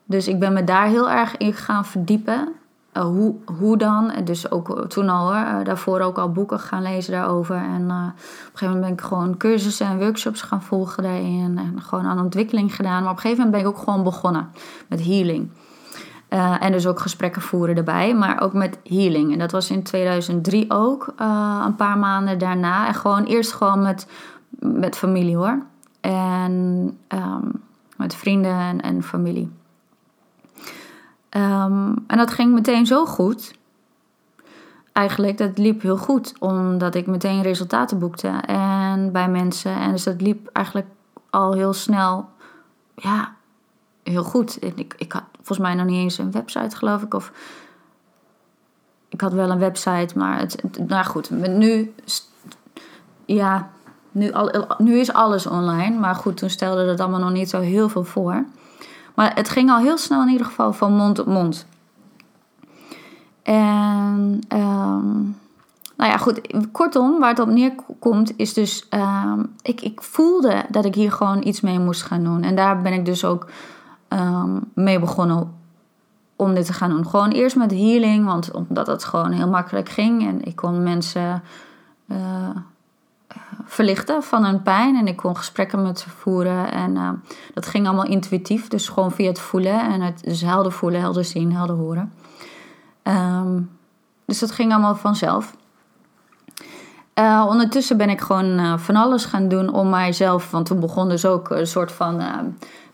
Dus 0.05 0.29
ik 0.29 0.39
ben 0.39 0.53
me 0.53 0.65
daar 0.65 0.87
heel 0.87 1.11
erg 1.11 1.37
in 1.37 1.53
gaan 1.53 1.85
verdiepen. 1.85 2.49
Uh, 2.97 3.03
hoe, 3.03 3.35
hoe 3.59 3.77
dan? 3.77 4.11
En 4.11 4.25
dus 4.25 4.51
ook 4.51 4.89
toen 4.89 5.09
al 5.09 5.33
hoor, 5.33 5.65
daarvoor 5.65 6.01
ook 6.01 6.19
al 6.19 6.33
boeken 6.33 6.61
gaan 6.61 6.83
lezen 6.83 7.13
daarover. 7.13 7.57
En 7.57 7.83
op 7.83 7.91
een 7.91 8.13
gegeven 8.53 8.67
moment 8.67 8.81
ben 8.81 8.93
ik 8.93 9.01
gewoon 9.01 9.37
cursussen 9.37 9.87
en 9.87 9.99
workshops 9.99 10.43
gaan 10.43 10.63
volgen 10.63 11.03
daarin. 11.03 11.59
En 11.59 11.83
gewoon 11.83 12.05
aan 12.05 12.21
ontwikkeling 12.21 12.75
gedaan. 12.75 13.03
Maar 13.03 13.11
op 13.11 13.17
een 13.17 13.23
gegeven 13.23 13.45
moment 13.45 13.63
ben 13.63 13.73
ik 13.73 13.79
ook 13.79 13.85
gewoon 13.85 14.03
begonnen 14.03 14.51
met 14.89 15.05
healing. 15.05 15.51
Uh, 16.31 16.63
en 16.63 16.73
dus 16.73 16.87
ook 16.87 17.01
gesprekken 17.01 17.43
voeren 17.43 17.77
erbij, 17.77 18.15
maar 18.15 18.41
ook 18.41 18.53
met 18.53 18.79
healing. 18.85 19.33
En 19.33 19.39
dat 19.39 19.51
was 19.51 19.71
in 19.71 19.83
2003 19.83 20.71
ook, 20.71 21.13
uh, 21.21 21.63
een 21.67 21.77
paar 21.77 21.99
maanden 21.99 22.39
daarna. 22.39 22.87
En 22.87 22.95
gewoon 22.95 23.25
eerst 23.25 23.53
gewoon 23.53 23.83
met, 23.83 24.07
met 24.59 24.97
familie 24.97 25.37
hoor. 25.37 25.63
En 26.01 26.53
um, 27.09 27.63
met 27.97 28.15
vrienden 28.15 28.81
en, 28.81 29.03
familie. 29.03 29.51
Um, 31.31 32.05
en 32.07 32.17
dat 32.17 32.31
ging 32.31 32.53
meteen 32.53 32.87
zo 32.87 33.07
goed. 33.07 33.59
Eigenlijk, 34.93 35.39
dat 35.39 35.59
liep 35.59 35.83
heel 35.83 35.97
goed, 35.97 36.35
omdat 36.39 36.95
ik 36.95 37.07
meteen 37.07 37.43
resultaten 37.43 37.99
boekte 37.99 38.29
en 38.47 39.13
bij 39.13 39.29
mensen. 39.29 39.75
En 39.75 39.91
dus 39.91 40.05
dat 40.05 40.21
liep 40.21 40.49
eigenlijk 40.53 40.89
al 41.31 41.53
heel 41.53 41.73
snel, 41.73 42.29
ja, 42.95 43.35
heel 44.03 44.25
goed. 44.25 44.59
En 44.59 44.73
ik, 44.77 44.95
ik 44.99 45.15
volgens 45.43 45.59
mij 45.59 45.75
nog 45.75 45.87
niet 45.87 46.03
eens 46.03 46.19
een 46.19 46.33
website, 46.33 46.77
geloof 46.77 47.03
ik. 47.03 47.15
Of 47.15 47.33
ik 49.09 49.21
had 49.21 49.33
wel 49.33 49.51
een 49.51 49.59
website, 49.59 50.19
maar 50.19 50.39
het, 50.39 50.63
nou 50.87 51.05
goed, 51.05 51.31
nu, 51.31 51.95
ja, 53.25 53.71
nu, 54.13 54.33
al, 54.33 54.67
nu 54.79 54.99
is 54.99 55.13
alles 55.13 55.47
online. 55.47 55.99
Maar 55.99 56.15
goed, 56.15 56.37
toen 56.37 56.51
stelde 56.51 56.87
dat 56.87 57.01
allemaal 57.01 57.21
nog 57.21 57.33
niet 57.33 57.51
zo 57.51 57.61
heel 57.61 57.89
veel 57.89 58.05
voor. 58.05 58.45
Maar 59.15 59.35
het 59.35 59.49
ging 59.49 59.71
al 59.71 59.79
heel 59.79 59.99
snel 59.99 60.23
in 60.23 60.29
ieder 60.29 60.47
geval 60.47 60.73
van 60.73 60.93
mond 60.93 61.19
op 61.19 61.27
mond. 61.27 61.67
En 63.43 64.41
um, 64.49 65.39
nou 65.97 66.11
ja, 66.11 66.17
goed. 66.17 66.41
Kortom, 66.73 67.19
waar 67.19 67.29
het 67.29 67.39
op 67.39 67.49
neerkomt, 67.49 68.33
is 68.37 68.53
dus. 68.53 68.87
Um, 68.91 69.55
ik, 69.63 69.81
ik 69.81 70.03
voelde 70.03 70.65
dat 70.69 70.85
ik 70.85 70.95
hier 70.95 71.13
gewoon 71.13 71.47
iets 71.47 71.61
mee 71.61 71.79
moest 71.79 72.03
gaan 72.03 72.25
doen. 72.25 72.43
En 72.43 72.55
daar 72.55 72.83
ben 72.83 72.93
ik 72.93 73.05
dus 73.05 73.25
ook 73.25 73.47
um, 74.13 74.71
mee 74.75 74.99
begonnen 74.99 75.59
om 76.37 76.55
dit 76.55 76.67
te 76.67 76.73
gaan 76.73 76.91
doen. 76.91 77.07
Gewoon 77.07 77.31
eerst 77.31 77.57
met 77.57 77.71
healing, 77.71 78.25
want 78.25 78.51
omdat 78.51 78.87
het 78.87 79.05
gewoon 79.05 79.33
heel 79.33 79.49
makkelijk 79.49 79.89
ging. 79.89 80.27
En 80.27 80.45
ik 80.45 80.57
kon 80.57 80.83
mensen 80.83 81.43
uh, 82.07 82.49
verlichten 83.65 84.23
van 84.23 84.45
hun 84.45 84.63
pijn. 84.63 84.97
En 84.97 85.07
ik 85.07 85.17
kon 85.17 85.37
gesprekken 85.37 85.83
met 85.83 85.99
ze 85.99 86.11
voeren. 86.11 86.73
En 86.73 86.97
uh, 86.97 87.11
dat 87.55 87.67
ging 87.67 87.87
allemaal 87.87 88.07
intuïtief. 88.07 88.69
Dus 88.69 88.89
gewoon 88.89 89.13
via 89.13 89.29
het 89.29 89.41
voelen. 89.41 89.81
En 89.93 90.01
het 90.01 90.25
dus 90.25 90.41
helder 90.41 90.73
voelen, 90.73 91.01
helder 91.01 91.25
zien, 91.25 91.53
helder 91.53 91.77
horen. 91.77 92.13
Um, 93.03 93.71
dus 94.25 94.39
dat 94.39 94.51
ging 94.51 94.73
allemaal 94.73 94.97
vanzelf. 94.97 95.57
Uh, 97.15 97.47
ondertussen 97.49 97.97
ben 97.97 98.11
ik 98.11 98.21
gewoon 98.21 98.79
van 98.79 98.97
alles 98.97 99.25
gaan 99.25 99.49
doen 99.49 99.73
om 99.73 99.89
mijzelf. 99.89 100.51
Want 100.51 100.67
toen 100.67 100.81
begon 100.81 101.09
dus 101.09 101.27
ook 101.27 101.51
een 101.51 101.67
soort 101.67 101.93
van. 101.93 102.23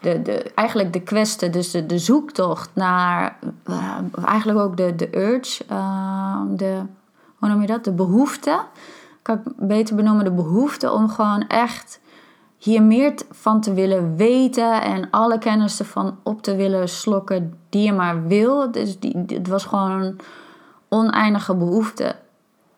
De, 0.01 0.23
de, 0.23 0.53
eigenlijk 0.55 0.93
de 0.93 1.03
kwestie, 1.03 1.51
dus 1.51 1.71
de, 1.71 1.87
de 1.87 1.99
zoektocht 1.99 2.71
naar. 2.73 3.39
eigenlijk 4.25 4.59
ook 4.59 4.77
de, 4.77 4.95
de 4.97 5.17
urge. 5.17 5.65
de, 6.57 6.83
hoe 7.39 7.49
noem 7.49 7.61
je 7.61 7.67
dat? 7.67 7.85
De 7.85 7.93
behoefte. 7.93 8.61
Kan 9.23 9.37
ik 9.37 9.43
beter 9.57 9.97
benoemen 9.97 10.25
de 10.25 10.33
behoefte 10.33 10.93
om 10.93 11.09
gewoon 11.09 11.47
echt 11.47 12.01
hier 12.59 12.83
meer 12.83 13.15
van 13.31 13.61
te 13.61 13.75
willen 13.75 14.17
weten. 14.17 14.83
En 14.83 15.11
alle 15.11 15.39
kennis 15.39 15.79
ervan 15.79 16.17
op 16.23 16.43
te 16.43 16.57
willen 16.57 16.89
slokken 16.89 17.59
die 17.69 17.83
je 17.83 17.93
maar 17.93 18.27
wil. 18.27 18.73
Dus 18.73 18.99
die, 18.99 19.25
het 19.27 19.49
was 19.49 19.65
gewoon 19.65 19.91
een 19.91 20.21
oneindige 20.89 21.55
behoefte 21.55 22.17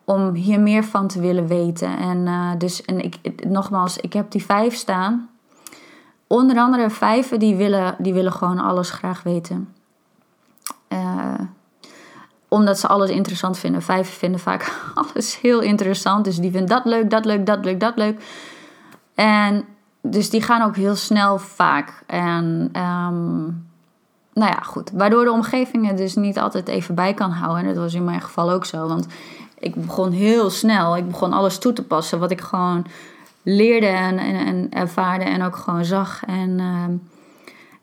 om 0.03 0.33
hier 0.33 0.59
meer 0.59 0.83
van 0.83 1.07
te 1.07 1.19
willen 1.19 1.47
weten. 1.47 1.97
En 1.97 2.17
uh, 2.17 2.51
dus, 2.57 2.85
en 2.85 2.99
ik, 3.03 3.45
nogmaals, 3.47 3.97
ik 3.97 4.13
heb 4.13 4.31
die 4.31 4.45
vijf 4.45 4.75
staan. 4.75 5.29
Onder 6.31 6.57
andere 6.57 6.89
vijven 6.89 7.39
die 7.39 7.55
willen, 7.55 7.95
die 7.97 8.13
willen 8.13 8.31
gewoon 8.31 8.59
alles 8.59 8.89
graag 8.89 9.23
weten. 9.23 9.73
Uh, 10.89 11.33
omdat 12.47 12.79
ze 12.79 12.87
alles 12.87 13.09
interessant 13.09 13.57
vinden. 13.57 13.81
Vijven 13.81 14.13
vinden 14.13 14.39
vaak 14.39 14.81
alles 15.15 15.39
heel 15.39 15.61
interessant. 15.61 16.25
Dus 16.25 16.37
die 16.37 16.51
vinden 16.51 16.69
dat 16.69 16.85
leuk, 16.85 17.09
dat 17.09 17.25
leuk, 17.25 17.45
dat 17.45 17.65
leuk, 17.65 17.79
dat 17.79 17.95
leuk. 17.95 18.23
En 19.15 19.65
dus 20.01 20.29
die 20.29 20.41
gaan 20.41 20.61
ook 20.61 20.75
heel 20.75 20.95
snel 20.95 21.37
vaak. 21.37 22.03
En 22.05 22.71
um, 22.75 23.67
nou 24.33 24.51
ja, 24.51 24.59
goed. 24.63 24.91
Waardoor 24.93 25.23
de 25.23 25.31
omgeving 25.31 25.87
het 25.87 25.97
dus 25.97 26.15
niet 26.15 26.39
altijd 26.39 26.67
even 26.67 26.95
bij 26.95 27.13
kan 27.13 27.31
houden. 27.31 27.59
En 27.61 27.73
dat 27.73 27.83
was 27.83 27.93
in 27.93 28.03
mijn 28.03 28.21
geval 28.21 28.51
ook 28.51 28.65
zo. 28.65 28.87
Want 28.87 29.07
ik 29.59 29.75
begon 29.75 30.11
heel 30.11 30.49
snel. 30.49 30.97
Ik 30.97 31.07
begon 31.07 31.33
alles 31.33 31.57
toe 31.57 31.73
te 31.73 31.83
passen 31.83 32.19
wat 32.19 32.31
ik 32.31 32.41
gewoon 32.41 32.85
leerde 33.43 33.87
en, 33.87 34.17
en, 34.17 34.35
en 34.45 34.67
ervaarde 34.69 35.25
en 35.25 35.43
ook 35.43 35.55
gewoon 35.55 35.85
zag. 35.85 36.25
En 36.25 36.59
ehm, 36.59 36.93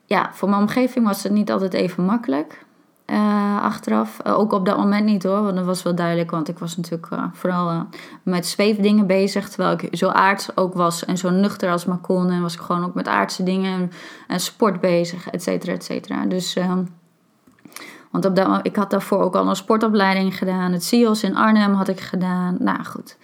ja, 0.05 0.29
voor 0.33 0.49
mijn 0.49 0.61
omgeving 0.61 1.05
was 1.05 1.23
het 1.23 1.31
niet 1.31 1.51
altijd 1.51 1.73
even 1.73 2.05
makkelijk. 2.05 2.65
Uh, 3.11 3.61
achteraf. 3.61 4.19
Uh, 4.27 4.39
ook 4.39 4.51
op 4.51 4.65
dat 4.65 4.77
moment 4.77 5.05
niet 5.05 5.23
hoor, 5.23 5.43
want 5.43 5.55
dat 5.55 5.65
was 5.65 5.83
wel 5.83 5.95
duidelijk. 5.95 6.31
Want 6.31 6.47
ik 6.47 6.59
was 6.59 6.77
natuurlijk 6.77 7.11
uh, 7.11 7.23
vooral 7.33 7.87
met 8.23 8.45
zweefdingen 8.45 9.07
bezig. 9.07 9.49
Terwijl 9.49 9.77
ik 9.79 9.97
zo 9.97 10.07
aards 10.07 10.57
ook 10.57 10.73
was 10.73 11.05
en 11.05 11.17
zo 11.17 11.29
nuchter 11.29 11.71
als 11.71 11.85
maar 11.85 11.97
kon. 11.97 12.29
En 12.29 12.41
was 12.41 12.53
ik 12.53 12.59
gewoon 12.59 12.85
ook 12.85 12.93
met 12.93 13.07
aardse 13.07 13.43
dingen 13.43 13.73
en, 13.73 13.91
en 14.27 14.39
sport 14.39 14.81
bezig, 14.81 15.29
et 15.29 15.43
cetera, 15.43 15.73
et 15.73 15.83
cetera. 15.83 16.25
Dus 16.25 16.55
ehm, 16.55 16.83
want 18.11 18.25
op 18.25 18.35
dat, 18.35 18.59
ik 18.61 18.75
had 18.75 18.89
daarvoor 18.89 19.19
ook 19.19 19.35
al 19.35 19.47
een 19.47 19.55
sportopleiding 19.55 20.37
gedaan. 20.37 20.71
Het 20.71 20.83
CIO's 20.83 21.23
in 21.23 21.35
Arnhem 21.35 21.73
had 21.73 21.87
ik 21.87 21.99
gedaan. 21.99 22.57
Nou 22.59 22.83
goed, 22.83 23.17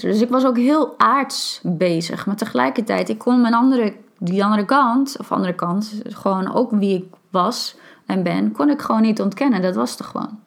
Dus 0.00 0.20
ik 0.20 0.28
was 0.30 0.46
ook 0.46 0.56
heel 0.56 0.94
aards 0.96 1.60
bezig. 1.62 2.26
Maar 2.26 2.36
tegelijkertijd, 2.36 3.08
ik 3.08 3.18
kon 3.18 3.40
mijn 3.40 3.54
andere, 3.54 3.94
die 4.18 4.44
andere 4.44 4.64
kant, 4.64 5.16
of 5.18 5.32
andere 5.32 5.54
kant, 5.54 6.02
gewoon 6.08 6.54
ook 6.54 6.70
wie 6.70 6.96
ik 6.96 7.04
was 7.30 7.76
en 8.06 8.22
ben, 8.22 8.52
kon 8.52 8.70
ik 8.70 8.82
gewoon 8.82 9.02
niet 9.02 9.20
ontkennen. 9.20 9.62
Dat 9.62 9.74
was 9.74 9.98
er 9.98 10.04
gewoon. 10.04 10.38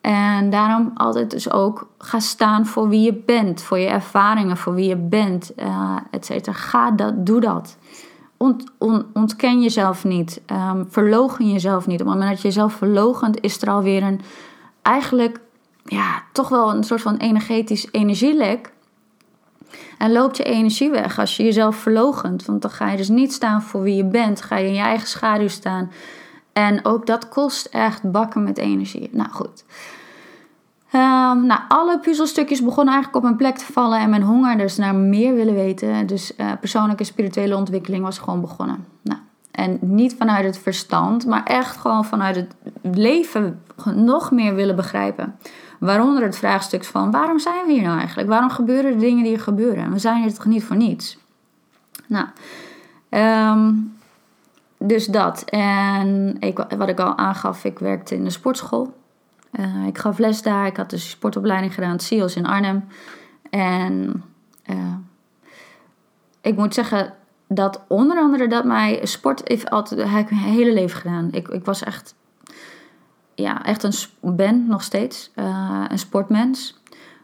En 0.00 0.50
daarom 0.50 0.90
altijd 0.94 1.30
dus 1.30 1.50
ook 1.50 1.88
ga 1.98 2.18
staan 2.20 2.66
voor 2.66 2.88
wie 2.88 3.00
je 3.00 3.22
bent, 3.26 3.62
voor 3.62 3.78
je 3.78 3.86
ervaringen, 3.86 4.56
voor 4.56 4.74
wie 4.74 4.88
je 4.88 4.96
bent, 4.96 5.52
uh, 5.58 5.96
et 6.10 6.26
cetera. 6.26 6.56
Ga 6.56 6.90
dat, 6.90 7.26
doe 7.26 7.40
dat. 7.40 7.76
ont, 8.36 8.64
ontken 9.12 9.62
jezelf 9.62 10.04
niet. 10.04 10.40
Um, 10.46 10.88
jezelf 11.38 11.86
niet. 11.86 12.00
Op 12.00 12.06
het 12.06 12.14
moment 12.14 12.30
dat 12.30 12.40
je 12.40 12.48
jezelf 12.48 12.72
verlogent, 12.72 13.40
is 13.40 13.62
er 13.62 13.70
alweer 13.70 14.02
een... 14.02 14.20
Eigenlijk, 14.82 15.40
ja, 15.84 16.22
toch 16.32 16.48
wel 16.48 16.74
een 16.74 16.84
soort 16.84 17.02
van 17.02 17.16
energetisch 17.16 17.88
energielek. 17.90 18.72
En 19.98 20.12
loopt 20.12 20.36
je 20.36 20.42
energie 20.42 20.90
weg 20.90 21.18
als 21.18 21.36
je 21.36 21.42
jezelf 21.42 21.76
verlogent. 21.76 22.44
Want 22.44 22.62
dan 22.62 22.70
ga 22.70 22.90
je 22.90 22.96
dus 22.96 23.08
niet 23.08 23.32
staan 23.32 23.62
voor 23.62 23.82
wie 23.82 23.96
je 23.96 24.04
bent. 24.04 24.42
Ga 24.42 24.56
je 24.56 24.66
in 24.66 24.74
je 24.74 24.80
eigen 24.80 25.08
schaduw 25.08 25.48
staan. 25.48 25.90
En 26.52 26.84
ook 26.84 27.06
dat 27.06 27.28
kost 27.28 27.66
echt 27.66 28.10
bakken 28.10 28.42
met 28.42 28.58
energie. 28.58 29.08
Nou 29.12 29.30
goed. 29.30 29.64
Um, 30.94 31.46
nou, 31.46 31.60
alle 31.68 31.98
puzzelstukjes 31.98 32.62
begonnen 32.62 32.94
eigenlijk 32.94 33.24
op 33.24 33.30
een 33.30 33.36
plek 33.36 33.56
te 33.56 33.72
vallen 33.72 33.98
en 33.98 34.10
mijn 34.10 34.22
honger 34.22 34.56
dus 34.58 34.76
naar 34.76 34.94
meer 34.94 35.34
willen 35.34 35.54
weten. 35.54 36.06
Dus 36.06 36.32
uh, 36.36 36.52
persoonlijke 36.60 37.04
spirituele 37.04 37.56
ontwikkeling 37.56 38.04
was 38.04 38.18
gewoon 38.18 38.40
begonnen. 38.40 38.86
Nou, 39.02 39.20
en 39.50 39.78
niet 39.80 40.14
vanuit 40.18 40.44
het 40.44 40.58
verstand, 40.58 41.26
maar 41.26 41.44
echt 41.44 41.76
gewoon 41.76 42.04
vanuit 42.04 42.36
het 42.36 42.54
leven 42.82 43.62
nog 43.94 44.30
meer 44.30 44.54
willen 44.54 44.76
begrijpen. 44.76 45.34
Waaronder 45.84 46.22
het 46.22 46.36
vraagstuk 46.36 46.84
van 46.84 47.10
waarom 47.10 47.38
zijn 47.38 47.66
we 47.66 47.72
hier 47.72 47.82
nou 47.82 47.98
eigenlijk? 47.98 48.28
Waarom 48.28 48.50
gebeuren 48.50 48.92
de 48.92 48.98
dingen 48.98 49.24
die 49.24 49.34
er 49.34 49.40
gebeuren? 49.40 49.92
We 49.92 49.98
zijn 49.98 50.22
hier 50.22 50.34
toch 50.34 50.44
niet 50.44 50.64
voor 50.64 50.76
niets? 50.76 51.18
Nou, 52.06 52.26
um, 53.10 53.96
dus 54.78 55.06
dat. 55.06 55.44
En 55.44 56.36
ik, 56.40 56.58
wat 56.76 56.88
ik 56.88 57.00
al 57.00 57.18
aangaf, 57.18 57.64
ik 57.64 57.78
werkte 57.78 58.14
in 58.14 58.24
de 58.24 58.30
sportschool. 58.30 58.96
Uh, 59.52 59.86
ik 59.86 59.98
gaf 59.98 60.18
les 60.18 60.42
daar. 60.42 60.66
Ik 60.66 60.76
had 60.76 60.90
dus 60.90 61.10
sportopleiding 61.10 61.74
gedaan, 61.74 62.00
SEALS 62.00 62.36
in 62.36 62.46
Arnhem. 62.46 62.84
En 63.50 64.22
uh, 64.70 64.94
ik 66.40 66.56
moet 66.56 66.74
zeggen 66.74 67.14
dat 67.48 67.84
onder 67.88 68.18
andere 68.18 68.48
dat 68.48 68.64
mij 68.64 69.00
sport 69.02 69.40
heeft 69.44 69.70
altijd 69.70 70.10
heb 70.10 70.30
mijn 70.30 70.42
hele 70.42 70.72
leven 70.72 71.00
gedaan. 71.00 71.28
Ik, 71.32 71.48
ik 71.48 71.64
was 71.64 71.82
echt, 71.82 72.14
ja, 73.34 73.64
echt 73.64 73.82
een 73.82 73.92
ben 74.36 74.66
nog 74.66 74.82
steeds 74.82 75.30
uh, 75.36 75.84
een 75.88 75.98
sportmens. 75.98 76.82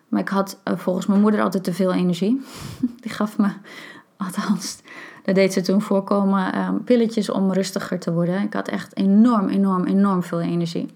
Maar 0.09 0.21
ik 0.21 0.29
had 0.29 0.59
volgens 0.65 1.07
mijn 1.07 1.21
moeder 1.21 1.43
altijd 1.43 1.65
te 1.65 1.73
veel 1.73 1.93
energie. 1.93 2.43
Die 3.03 3.13
gaf 3.13 3.39
me, 3.39 3.49
althans, 4.17 4.81
dat 5.25 5.35
deed 5.35 5.53
ze 5.53 5.61
toen 5.61 5.83
voorkomen, 5.83 6.59
um, 6.59 6.85
pilletjes 6.85 7.31
om 7.31 7.53
rustiger 7.53 7.99
te 7.99 8.13
worden. 8.13 8.43
Ik 8.43 8.53
had 8.53 8.69
echt 8.69 8.97
enorm, 8.97 9.49
enorm, 9.49 9.85
enorm 9.85 10.23
veel 10.23 10.41
energie. 10.41 10.89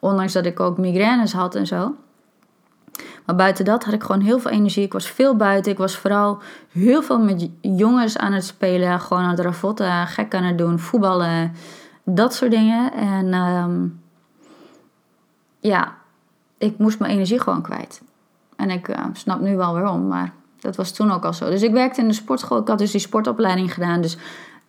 Ondanks 0.00 0.32
dat 0.32 0.46
ik 0.46 0.60
ook 0.60 0.78
migraines 0.78 1.32
had 1.32 1.54
en 1.54 1.66
zo. 1.66 1.94
Maar 3.26 3.36
buiten 3.36 3.64
dat 3.64 3.84
had 3.84 3.94
ik 3.94 4.02
gewoon 4.02 4.20
heel 4.20 4.38
veel 4.38 4.50
energie. 4.50 4.84
Ik 4.84 4.92
was 4.92 5.06
veel 5.06 5.36
buiten. 5.36 5.72
Ik 5.72 5.78
was 5.78 5.96
vooral 5.96 6.38
heel 6.72 7.02
veel 7.02 7.18
met 7.18 7.48
jongens 7.60 8.18
aan 8.18 8.32
het 8.32 8.44
spelen. 8.44 9.00
Gewoon 9.00 9.22
aan 9.22 9.30
het 9.30 9.40
ravotten, 9.40 10.06
gek 10.06 10.34
aan 10.34 10.44
het 10.44 10.58
doen, 10.58 10.78
voetballen. 10.78 11.52
Dat 12.04 12.34
soort 12.34 12.50
dingen. 12.50 12.92
En 12.92 13.34
um, 13.34 14.00
ja, 15.66 15.96
ik 16.58 16.78
moest 16.78 16.98
mijn 16.98 17.12
energie 17.12 17.40
gewoon 17.40 17.62
kwijt. 17.62 18.02
En 18.56 18.70
ik 18.70 18.88
uh, 18.88 19.04
snap 19.12 19.40
nu 19.40 19.56
wel 19.56 19.72
waarom, 19.72 20.06
maar 20.06 20.32
dat 20.60 20.76
was 20.76 20.92
toen 20.92 21.10
ook 21.10 21.24
al 21.24 21.32
zo. 21.32 21.50
Dus 21.50 21.62
ik 21.62 21.72
werkte 21.72 22.00
in 22.00 22.08
de 22.08 22.14
sportschool. 22.14 22.60
Ik 22.60 22.68
had 22.68 22.78
dus 22.78 22.90
die 22.90 23.00
sportopleiding 23.00 23.74
gedaan. 23.74 24.00
Dus 24.00 24.16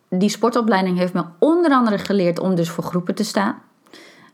die 0.10 0.30
sportopleiding 0.30 0.98
heeft 0.98 1.14
me 1.14 1.24
onder 1.40 1.72
andere 1.72 1.98
geleerd 1.98 2.40
om 2.40 2.56
dus 2.56 2.70
voor 2.70 2.84
groepen 2.84 3.16
te 3.16 3.24
staan. 3.24 3.56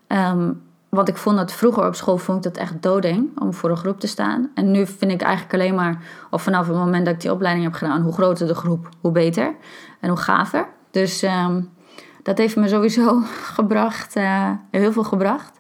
Um, 0.08 0.62
want 0.90 1.08
ik 1.08 1.18
vond 1.18 1.38
dat 1.38 1.52
vroeger 1.52 1.86
op 1.86 1.96
school 1.96 2.18
vond 2.18 2.46
ik 2.46 2.54
dat 2.54 2.62
echt 2.62 2.82
doodeng 2.82 3.40
om 3.40 3.54
voor 3.54 3.70
een 3.70 3.78
groep 3.78 4.00
te 4.00 4.08
staan. 4.08 4.52
En 4.54 4.72
nu 4.72 4.88
vind 4.88 5.12
ik 5.12 5.22
eigenlijk 5.22 5.54
alleen 5.54 5.76
maar, 5.76 6.04
of 6.30 6.42
vanaf 6.42 6.68
het 6.68 6.76
moment 6.76 7.06
dat 7.06 7.14
ik 7.14 7.22
die 7.22 7.32
opleiding 7.32 7.66
heb 7.66 7.74
gedaan, 7.74 8.02
hoe 8.02 8.14
groter 8.14 8.48
de 8.48 8.56
groep, 8.56 8.90
hoe 9.02 9.12
beter 9.12 9.56
en 10.00 10.10
hoe 10.10 10.18
gaver. 10.18 10.68
Dus 10.92 11.24
um, 11.24 11.70
dat 12.24 12.38
heeft 12.38 12.56
me 12.56 12.68
sowieso 12.68 13.22
gebracht, 13.58 14.16
uh, 14.16 14.52
heel 14.72 14.92
veel 14.92 15.04
gebracht. 15.04 15.60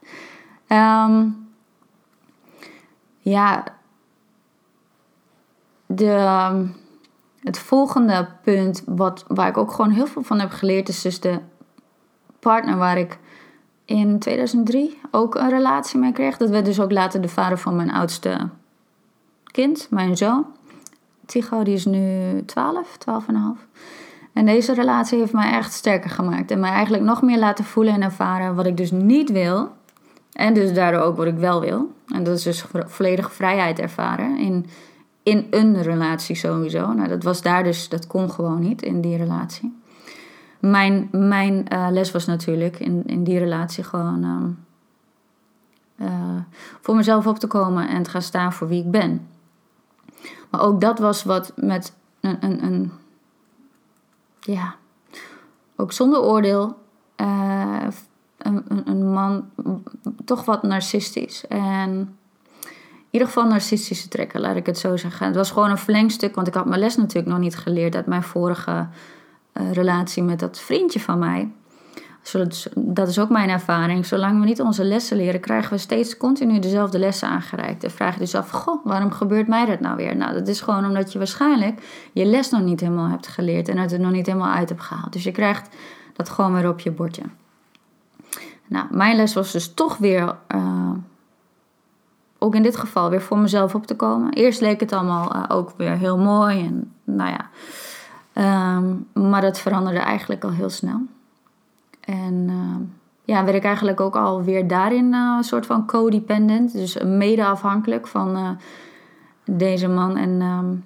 Um, 0.74 1.48
ja, 3.20 3.64
de, 5.86 6.66
het 7.40 7.60
volgende 7.60 8.28
punt, 8.44 8.84
wat, 8.86 9.26
waar 9.28 9.48
ik 9.48 9.58
ook 9.58 9.72
gewoon 9.72 9.92
heel 9.92 10.08
veel 10.08 10.24
van 10.24 10.40
heb 10.40 10.52
geleerd, 10.52 10.90
is 10.90 11.02
dus 11.02 11.20
de 11.20 11.40
partner 12.40 12.78
waar 12.78 12.98
ik 12.98 13.20
in 13.86 14.20
2003 14.20 15.00
ook 15.12 15.36
een 15.36 15.50
relatie 15.50 16.00
mee 16.00 16.12
kreeg. 16.12 16.38
Dat 16.38 16.50
werd 16.50 16.66
dus 16.66 16.80
ook 16.80 16.92
later 16.92 17.22
de 17.22 17.28
vader 17.28 17.58
van 17.58 17.76
mijn 17.76 17.92
oudste 17.92 18.50
kind, 19.44 19.88
mijn 19.90 20.18
zoon. 20.18 20.46
Tigo, 21.26 21.64
die 21.64 21.74
is 21.74 21.86
nu 21.86 22.46
12, 22.46 22.98
12 22.98 23.28
en 23.28 23.36
half. 23.36 23.68
En 24.34 24.46
deze 24.46 24.74
relatie 24.74 25.20
heeft 25.20 25.34
mij 25.34 25.52
echt 25.52 25.74
sterker 25.74 26.10
gemaakt. 26.10 26.52
En 26.52 26.60
mij 26.60 26.72
eigenlijk 26.72 27.04
nog 27.04 27.22
meer 27.22 27.40
laten 27.40 27.66
voelen 27.66 27.94
en 27.94 28.02
ervaren 28.02 28.56
wat 28.56 28.66
ik 28.66 28.78
dus 28.78 28.92
niet 28.92 29.32
wil. 29.32 29.72
En 30.34 30.54
dus 30.54 30.74
daardoor 30.74 31.02
ook 31.02 31.18
wat 31.18 31.28
ik 31.28 31.38
wel 31.38 31.62
wil. 31.62 31.92
En 32.08 32.24
dat 32.24 32.38
is 32.38 32.44
dus 32.44 32.66
volledige 32.86 33.30
vrijheid 33.30 33.80
ervaren 33.80 34.38
in, 34.38 34.66
in 35.24 35.48
een 35.50 35.82
relatie 35.82 36.36
sowieso. 36.36 36.94
Nou, 36.94 37.08
dat 37.08 37.24
was 37.24 37.42
daar 37.42 37.64
dus, 37.64 37.90
dat 37.90 38.08
kon 38.08 38.32
gewoon 38.32 38.60
niet 38.60 38.82
in 38.82 39.02
die 39.02 39.18
relatie 39.18 39.82
mijn, 40.70 41.10
mijn 41.12 41.66
uh, 41.74 41.88
les 41.92 42.12
was 42.12 42.26
natuurlijk 42.26 42.80
in, 42.80 43.04
in 43.06 43.24
die 43.24 43.40
relatie 43.40 43.84
gewoon 43.84 44.24
um, 44.24 44.66
uh, 45.96 46.42
voor 46.82 46.96
mezelf 46.96 47.28
op 47.28 47.40
te 47.40 47.48
komen 47.48 47.88
en 47.88 48.04
te 48.04 48.10
gaan 48.10 48.22
staan 48.22 48.54
voor 48.54 48.68
wie 48.68 48.84
ik 48.84 48.92
ben. 48.92 49.28
Maar 50.50 50.62
ook 50.62 50.82
dat 50.82 51.00
was 51.00 51.24
wat 51.24 51.54
met 51.56 51.94
een, 52.20 52.38
een, 52.40 52.64
een 52.64 52.92
ja, 54.40 54.76
ook 55.76 55.92
zonder 55.92 56.22
oordeel, 56.22 56.78
uh, 57.18 57.88
een, 58.44 58.82
een 58.86 59.12
man 59.12 59.46
toch 60.26 60.46
wat 60.46 60.64
narcistisch. 60.64 61.48
En 61.48 61.90
in 63.14 63.20
ieder 63.20 63.28
geval 63.28 63.50
narcistische 63.50 64.08
trekken, 64.08 64.42
laat 64.42 64.56
ik 64.56 64.66
het 64.66 64.78
zo 64.78 64.98
zeggen. 64.98 65.26
Het 65.26 65.36
was 65.36 65.52
gewoon 65.52 65.70
een 65.70 65.78
verlengstuk, 65.78 66.36
want 66.36 66.48
ik 66.48 66.54
had 66.54 66.66
mijn 66.66 66.80
les 66.80 66.96
natuurlijk 66.96 67.28
nog 67.28 67.40
niet 67.40 67.58
geleerd 67.58 67.96
uit 67.96 68.06
mijn 68.06 68.24
vorige 68.24 68.88
uh, 69.54 69.72
relatie 69.72 70.24
met 70.24 70.40
dat 70.40 70.60
vriendje 70.60 71.00
van 71.00 71.20
mij. 71.20 71.52
Dat 72.76 73.08
is 73.08 73.20
ook 73.20 73.30
mijn 73.30 73.50
ervaring. 73.50 74.06
Zolang 74.06 74.40
we 74.40 74.46
niet 74.46 74.62
onze 74.62 74.84
lessen 74.84 75.18
leren, 75.18 75.40
krijgen 75.40 75.72
we 75.72 75.78
steeds 75.78 76.18
continu 76.18 76.60
dezelfde 76.60 77.00
lessen 77.00 77.28
aangereikt. 77.28 77.84
En 77.84 77.92
vraag 77.92 78.14
je 78.14 78.20
dus 78.20 78.36
af: 78.36 78.50
Goh, 78.50 78.86
waarom 78.86 79.12
gebeurt 79.12 79.48
mij 79.48 79.66
dat 79.66 79.80
nou 79.80 79.96
weer? 79.96 80.16
Nou, 80.16 80.34
dat 80.34 80.48
is 80.48 80.62
gewoon 80.62 80.86
omdat 80.86 81.12
je 81.12 81.18
waarschijnlijk 81.18 81.82
je 82.14 82.26
les 82.26 82.50
nog 82.50 82.62
niet 82.62 82.80
helemaal 82.80 83.10
hebt 83.10 83.28
geleerd 83.28 83.70
en 83.70 83.78
het 83.78 83.92
er 83.92 84.00
nog 84.00 84.12
niet 84.12 84.26
helemaal 84.26 84.54
uit 84.54 84.70
hebt 84.70 84.82
gehaald. 84.82 85.14
Dus 85.14 85.24
je 85.24 85.32
krijgt 85.32 85.76
dat 86.14 86.30
gewoon 86.30 86.54
weer 86.54 86.70
op 86.70 86.80
je 86.80 86.92
bordje. 86.92 87.24
Nou, 88.74 88.86
mijn 88.92 89.16
les 89.16 89.34
was 89.34 89.52
dus 89.52 89.74
toch 89.74 89.98
weer, 89.98 90.36
uh, 90.56 90.92
ook 92.38 92.56
in 92.56 92.64
dit 92.64 92.78
geval, 92.78 93.10
weer 93.10 93.22
voor 93.22 93.38
mezelf 93.38 93.76
op 93.76 93.86
te 93.86 93.96
komen. 93.96 94.34
Eerst 94.34 94.62
leek 94.62 94.80
het 94.80 94.94
allemaal 94.94 95.36
uh, 95.36 95.44
ook 95.48 95.74
weer 95.78 95.98
heel 95.98 96.18
mooi 96.18 96.66
en 96.66 96.94
nou 97.04 97.30
ja. 97.30 97.50
Ehm, 98.34 98.94
maar 99.30 99.42
dat 99.42 99.60
veranderde 99.60 100.00
eigenlijk 100.00 100.44
al 100.44 100.52
heel 100.52 100.70
snel. 100.70 101.02
En 102.00 102.48
uh, 102.50 102.88
ja, 103.24 103.44
werd 103.44 103.58
ik 103.58 103.64
eigenlijk 103.64 104.00
ook 104.00 104.16
alweer 104.16 104.68
daarin 104.68 105.14
uh, 105.14 105.34
een 105.38 105.44
soort 105.44 105.66
van 105.66 105.86
codependent. 105.86 106.72
Dus 106.72 106.98
mede 107.04 107.46
afhankelijk 107.46 108.08
van 108.08 108.58
deze 109.46 109.88
man. 109.88 110.18
En 110.18 110.42
um, 110.42 110.86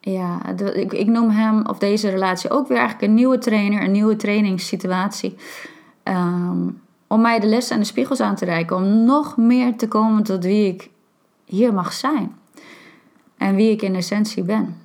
ja, 0.00 0.46
ik, 0.74 0.92
ik 0.92 1.06
noem 1.06 1.30
hem 1.30 1.66
of 1.66 1.78
deze 1.78 2.10
relatie 2.10 2.50
ook 2.50 2.68
weer 2.68 2.78
eigenlijk 2.78 3.08
een 3.08 3.14
nieuwe 3.14 3.38
trainer, 3.38 3.82
een 3.82 3.92
nieuwe 3.92 4.16
trainingssituatie. 4.16 5.36
Um, 6.10 6.80
om 7.06 7.20
mij 7.20 7.40
de 7.40 7.46
lessen 7.46 7.74
en 7.74 7.80
de 7.80 7.86
spiegels 7.86 8.20
aan 8.20 8.34
te 8.34 8.44
reiken. 8.44 8.76
Om 8.76 9.04
nog 9.04 9.36
meer 9.36 9.76
te 9.76 9.88
komen 9.88 10.22
tot 10.22 10.44
wie 10.44 10.66
ik 10.66 10.90
hier 11.44 11.74
mag 11.74 11.92
zijn. 11.92 12.36
En 13.36 13.54
wie 13.54 13.70
ik 13.70 13.82
in 13.82 13.94
essentie 13.94 14.42
ben. 14.42 14.76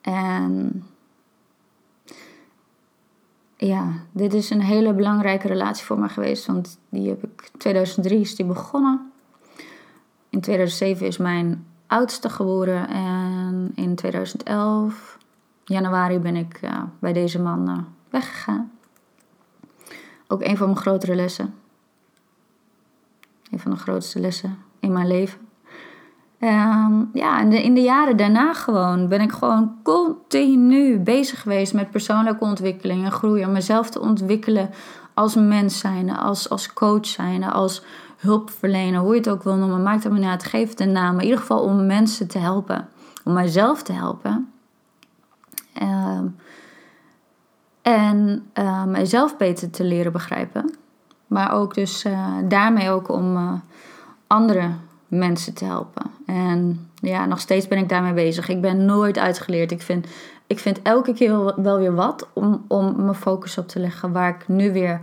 En 0.00 0.84
ja, 3.56 3.92
dit 4.12 4.34
is 4.34 4.50
een 4.50 4.60
hele 4.60 4.92
belangrijke 4.92 5.48
relatie 5.48 5.84
voor 5.84 5.98
mij 5.98 6.08
geweest. 6.08 6.46
Want 6.46 6.78
die 6.88 7.08
heb 7.08 7.24
ik, 7.24 7.50
2003 7.58 8.20
is 8.20 8.36
die 8.36 8.46
begonnen. 8.46 9.12
In 10.28 10.40
2007 10.40 11.06
is 11.06 11.16
mijn 11.16 11.66
oudste 11.86 12.28
geboren. 12.28 12.88
En 12.88 13.72
in 13.74 13.94
2011, 13.94 15.18
januari, 15.64 16.18
ben 16.18 16.36
ik 16.36 16.60
bij 16.98 17.12
deze 17.12 17.40
man 17.40 17.70
uh, 17.70 17.78
weggegaan. 18.10 18.70
Ook 20.32 20.42
een 20.42 20.56
van 20.56 20.66
mijn 20.66 20.80
grotere 20.80 21.14
lessen. 21.14 21.54
Een 23.50 23.58
van 23.58 23.70
de 23.70 23.76
grootste 23.76 24.20
lessen 24.20 24.58
in 24.80 24.92
mijn 24.92 25.06
leven. 25.06 25.38
Um, 26.38 27.10
ja, 27.12 27.44
de, 27.44 27.62
in 27.62 27.74
de 27.74 27.80
jaren 27.80 28.16
daarna 28.16 28.54
gewoon 28.54 29.08
ben 29.08 29.20
ik 29.20 29.32
gewoon 29.32 29.74
continu 29.82 30.98
bezig 30.98 31.40
geweest 31.40 31.74
met 31.74 31.90
persoonlijke 31.90 32.44
ontwikkeling 32.44 33.04
en 33.04 33.12
groei. 33.12 33.44
Om 33.44 33.52
mezelf 33.52 33.90
te 33.90 34.00
ontwikkelen 34.00 34.70
als 35.14 35.34
mens 35.34 35.78
zijnde, 35.78 36.16
als, 36.16 36.48
als 36.48 36.72
coach 36.72 37.06
zijnde, 37.06 37.50
als 37.50 37.82
hulpverlener, 38.16 39.00
hoe 39.00 39.12
je 39.12 39.18
het 39.18 39.28
ook 39.28 39.42
wil 39.42 39.56
noemen. 39.56 39.82
Maakt 39.82 40.04
het 40.04 40.12
me 40.12 40.38
geef 40.38 40.68
het 40.68 40.80
een 40.80 40.92
naam. 40.92 41.18
in 41.18 41.24
ieder 41.24 41.38
geval 41.38 41.60
om 41.60 41.86
mensen 41.86 42.28
te 42.28 42.38
helpen. 42.38 42.88
Om 43.24 43.32
mijzelf 43.32 43.82
te 43.82 43.92
helpen. 43.92 44.52
Ehm, 45.72 46.26
en 47.82 48.46
uh, 48.58 48.84
mijzelf 48.84 49.36
beter 49.36 49.70
te 49.70 49.84
leren 49.84 50.12
begrijpen. 50.12 50.74
Maar 51.26 51.52
ook 51.52 51.74
dus 51.74 52.04
uh, 52.04 52.28
daarmee 52.48 52.90
ook 52.90 53.08
om 53.08 53.36
uh, 53.36 53.52
andere 54.26 54.70
mensen 55.08 55.54
te 55.54 55.64
helpen. 55.64 56.10
En 56.26 56.88
ja, 56.94 57.26
nog 57.26 57.40
steeds 57.40 57.68
ben 57.68 57.78
ik 57.78 57.88
daarmee 57.88 58.12
bezig. 58.12 58.48
Ik 58.48 58.60
ben 58.60 58.84
nooit 58.84 59.18
uitgeleerd. 59.18 59.70
Ik 59.70 59.82
vind, 59.82 60.06
ik 60.46 60.58
vind 60.58 60.82
elke 60.82 61.12
keer 61.12 61.30
wel, 61.30 61.62
wel 61.62 61.78
weer 61.78 61.94
wat 61.94 62.28
om, 62.32 62.64
om 62.68 63.04
mijn 63.04 63.14
focus 63.14 63.58
op 63.58 63.68
te 63.68 63.78
leggen 63.80 64.12
waar 64.12 64.28
ik 64.28 64.48
nu 64.48 64.72
weer, 64.72 65.00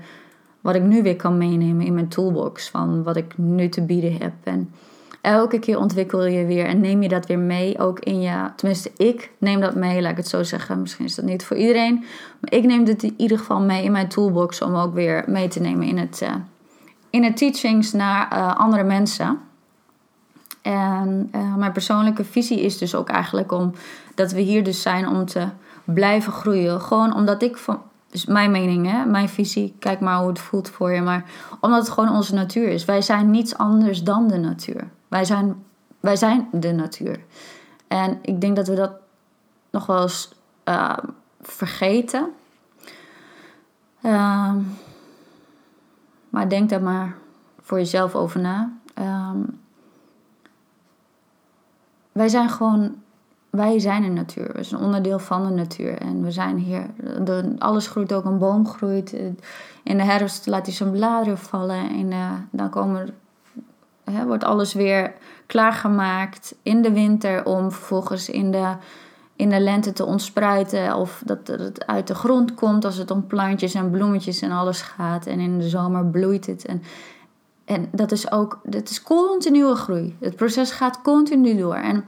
wat 0.61 0.75
ik 0.75 0.83
nu 0.83 1.03
weer 1.03 1.15
kan 1.15 1.37
meenemen 1.37 1.85
in 1.85 1.93
mijn 1.93 2.07
toolbox. 2.07 2.69
Van 2.69 3.03
wat 3.03 3.15
ik 3.15 3.37
nu 3.37 3.69
te 3.69 3.81
bieden 3.81 4.17
heb. 4.17 4.33
En 4.43 4.73
elke 5.21 5.59
keer 5.59 5.77
ontwikkel 5.77 6.25
je 6.25 6.45
weer 6.45 6.65
en 6.65 6.79
neem 6.79 7.01
je 7.01 7.09
dat 7.09 7.25
weer 7.25 7.39
mee. 7.39 7.79
Ook 7.79 7.99
in 7.99 8.21
je, 8.21 8.49
tenminste, 8.55 8.91
ik 8.97 9.31
neem 9.37 9.59
dat 9.59 9.75
mee, 9.75 10.01
laat 10.01 10.11
ik 10.11 10.17
het 10.17 10.27
zo 10.27 10.43
zeggen. 10.43 10.81
Misschien 10.81 11.05
is 11.05 11.15
dat 11.15 11.25
niet 11.25 11.45
voor 11.45 11.57
iedereen. 11.57 11.99
Maar 12.39 12.53
ik 12.53 12.63
neem 12.63 12.83
dit 12.83 13.03
in 13.03 13.13
ieder 13.17 13.37
geval 13.37 13.59
mee 13.59 13.83
in 13.83 13.91
mijn 13.91 14.07
toolbox 14.07 14.61
om 14.61 14.75
ook 14.75 14.93
weer 14.93 15.23
mee 15.27 15.47
te 15.47 15.59
nemen 15.59 15.87
in 15.87 15.97
het, 15.97 16.21
uh, 16.23 16.35
in 17.09 17.23
het 17.23 17.37
teachings 17.37 17.91
naar 17.91 18.33
uh, 18.33 18.55
andere 18.55 18.83
mensen. 18.83 19.39
En 20.61 21.29
uh, 21.35 21.55
mijn 21.55 21.71
persoonlijke 21.71 22.23
visie 22.23 22.61
is 22.61 22.77
dus 22.77 22.95
ook 22.95 23.09
eigenlijk 23.09 23.51
om 23.51 23.73
dat 24.15 24.31
we 24.31 24.41
hier 24.41 24.63
dus 24.63 24.81
zijn 24.81 25.07
om 25.07 25.25
te 25.25 25.47
blijven 25.83 26.31
groeien. 26.31 26.81
Gewoon 26.81 27.15
omdat 27.15 27.41
ik 27.41 27.57
van, 27.57 27.81
dus 28.09 28.25
mijn 28.25 28.51
mening, 28.51 28.91
hè, 28.91 29.05
mijn 29.05 29.29
visie, 29.29 29.75
kijk 29.79 29.99
maar 29.99 30.19
hoe 30.19 30.27
het 30.27 30.39
voelt 30.39 30.69
voor 30.69 30.91
je. 30.91 31.01
Maar 31.01 31.23
omdat 31.59 31.79
het 31.79 31.89
gewoon 31.89 32.15
onze 32.15 32.33
natuur 32.33 32.67
is. 32.67 32.85
Wij 32.85 33.01
zijn 33.01 33.31
niets 33.31 33.57
anders 33.57 34.03
dan 34.03 34.27
de 34.27 34.37
natuur. 34.37 34.87
Wij 35.09 35.25
zijn, 35.25 35.63
wij 35.99 36.15
zijn 36.15 36.47
de 36.51 36.71
natuur. 36.71 37.19
En 37.87 38.19
ik 38.21 38.41
denk 38.41 38.55
dat 38.55 38.67
we 38.67 38.75
dat 38.75 38.91
nog 39.69 39.85
wel 39.85 40.01
eens 40.01 40.31
uh, 40.65 40.97
vergeten. 41.41 42.29
Uh, 44.01 44.53
maar 46.29 46.49
denk 46.49 46.69
daar 46.69 46.81
maar 46.81 47.15
voor 47.61 47.77
jezelf 47.77 48.15
over 48.15 48.39
na. 48.39 48.73
Um, 48.99 49.59
wij 52.11 52.27
zijn 52.27 52.49
gewoon, 52.49 52.95
wij 53.49 53.79
zijn 53.79 54.03
een 54.03 54.13
natuur. 54.13 54.51
We 54.53 54.63
zijn 54.63 54.81
onderdeel 54.81 55.19
van 55.19 55.47
de 55.47 55.53
natuur. 55.53 55.97
En 55.97 56.23
we 56.23 56.31
zijn 56.31 56.57
hier, 56.57 56.85
de, 57.23 57.55
alles 57.57 57.87
groeit 57.87 58.13
ook, 58.13 58.25
een 58.25 58.37
boom 58.37 58.67
groeit. 58.67 59.13
In 59.83 59.97
de 59.97 60.03
herfst 60.03 60.47
laat 60.47 60.65
hij 60.65 60.75
zijn 60.75 60.91
bladeren 60.91 61.37
vallen. 61.37 61.89
En 61.89 62.11
uh, 62.11 62.31
dan 62.51 62.69
komen, 62.69 63.09
wordt 64.25 64.43
alles 64.43 64.73
weer 64.73 65.13
klaargemaakt 65.45 66.55
in 66.63 66.81
de 66.81 66.91
winter 66.91 67.45
om 67.45 67.71
vervolgens 67.71 68.29
in 68.29 68.51
de, 68.51 68.73
in 69.35 69.49
de 69.49 69.59
lente 69.59 69.93
te 69.93 70.05
ontspruiten. 70.05 70.95
Of 70.95 71.21
dat 71.25 71.47
het 71.47 71.85
uit 71.85 72.07
de 72.07 72.15
grond 72.15 72.53
komt 72.53 72.85
als 72.85 72.97
het 72.97 73.11
om 73.11 73.27
plantjes 73.27 73.73
en 73.73 73.89
bloemetjes 73.89 74.41
en 74.41 74.51
alles 74.51 74.81
gaat. 74.81 75.25
En 75.25 75.39
in 75.39 75.59
de 75.59 75.69
zomer 75.69 76.05
bloeit 76.05 76.45
het. 76.45 76.65
En, 76.65 76.83
en 77.65 77.89
dat 77.91 78.11
is 78.11 78.31
ook, 78.31 78.59
dat 78.63 78.89
is 78.89 79.01
continue 79.01 79.75
groei. 79.75 80.15
Het 80.19 80.35
proces 80.35 80.71
gaat 80.71 81.01
continu 81.01 81.57
door. 81.57 81.75
En 81.75 82.05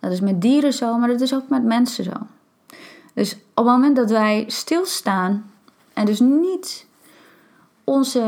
dat 0.00 0.12
is 0.12 0.20
met 0.20 0.40
dieren 0.40 0.72
zo, 0.72 0.98
maar 0.98 1.08
dat 1.08 1.20
is 1.20 1.34
ook 1.34 1.48
met 1.48 1.64
mensen 1.64 2.04
zo. 2.04 2.12
Dus 3.14 3.34
op 3.34 3.64
het 3.64 3.64
moment 3.64 3.96
dat 3.96 4.10
wij 4.10 4.44
stilstaan 4.46 5.50
en 5.92 6.06
dus 6.06 6.20
niet 6.20 6.86
onze, 7.84 8.20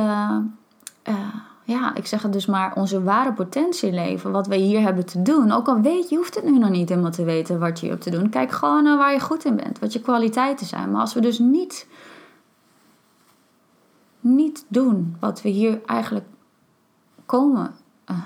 uh, 1.09 1.35
ja, 1.69 1.95
ik 1.95 2.07
zeg 2.07 2.23
het 2.23 2.33
dus 2.33 2.47
maar, 2.47 2.75
onze 2.75 3.03
ware 3.03 3.33
potentie 3.33 3.93
leven, 3.93 4.33
wat 4.33 4.47
wij 4.47 4.59
hier 4.59 4.81
hebben 4.81 5.07
te 5.07 5.23
doen. 5.23 5.53
Ook 5.53 5.69
al 5.69 5.81
weet 5.81 6.09
je, 6.09 6.17
hoeft 6.17 6.35
het 6.35 6.45
nu 6.45 6.59
nog 6.59 6.71
niet 6.71 6.89
helemaal 6.89 7.11
te 7.11 7.25
weten 7.25 7.59
wat 7.59 7.79
je 7.79 7.81
hier 7.81 7.91
hebt 7.91 8.03
te 8.05 8.11
doen. 8.11 8.29
Kijk 8.29 8.51
gewoon 8.51 8.83
naar 8.83 8.99
waar 8.99 9.13
je 9.13 9.21
goed 9.21 9.45
in 9.45 9.57
bent, 9.57 9.79
wat 9.79 9.93
je 9.93 10.01
kwaliteiten 10.01 10.67
zijn. 10.67 10.91
Maar 10.91 11.01
als 11.01 11.15
we 11.15 11.21
dus 11.21 11.39
niet 11.39 11.89
niet 14.21 14.65
doen 14.69 15.17
wat 15.21 15.43
we 15.43 15.49
hier 15.49 15.81
eigenlijk 15.87 16.27
komen 17.27 17.75
uh, 18.11 18.19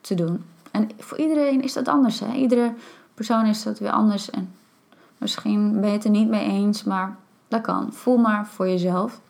te 0.00 0.14
doen. 0.14 0.44
En 0.70 0.88
voor 0.98 1.18
iedereen 1.18 1.62
is 1.62 1.72
dat 1.72 1.88
anders. 1.88 2.20
Hè? 2.20 2.32
Iedere 2.32 2.74
persoon 3.14 3.46
is 3.46 3.62
dat 3.62 3.78
weer 3.78 3.90
anders. 3.90 4.30
En 4.30 4.54
misschien 5.18 5.80
ben 5.80 5.90
je 5.90 5.96
het 5.96 6.04
er 6.04 6.10
niet 6.10 6.28
mee 6.28 6.46
eens, 6.46 6.84
maar 6.84 7.16
dat 7.48 7.60
kan. 7.60 7.92
Voel 7.92 8.16
maar 8.16 8.46
voor 8.46 8.68
jezelf. 8.68 9.20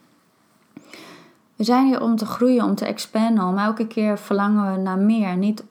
We 1.62 1.68
zijn 1.68 1.86
hier 1.86 2.00
om 2.00 2.16
te 2.16 2.26
groeien, 2.26 2.64
om 2.64 2.74
te 2.74 2.84
expanden. 2.84 3.44
Om 3.44 3.58
elke 3.58 3.86
keer 3.86 4.18
verlangen 4.18 4.72
we 4.72 4.78
naar 4.78 4.98
meer. 4.98 5.36
Niet 5.36 5.64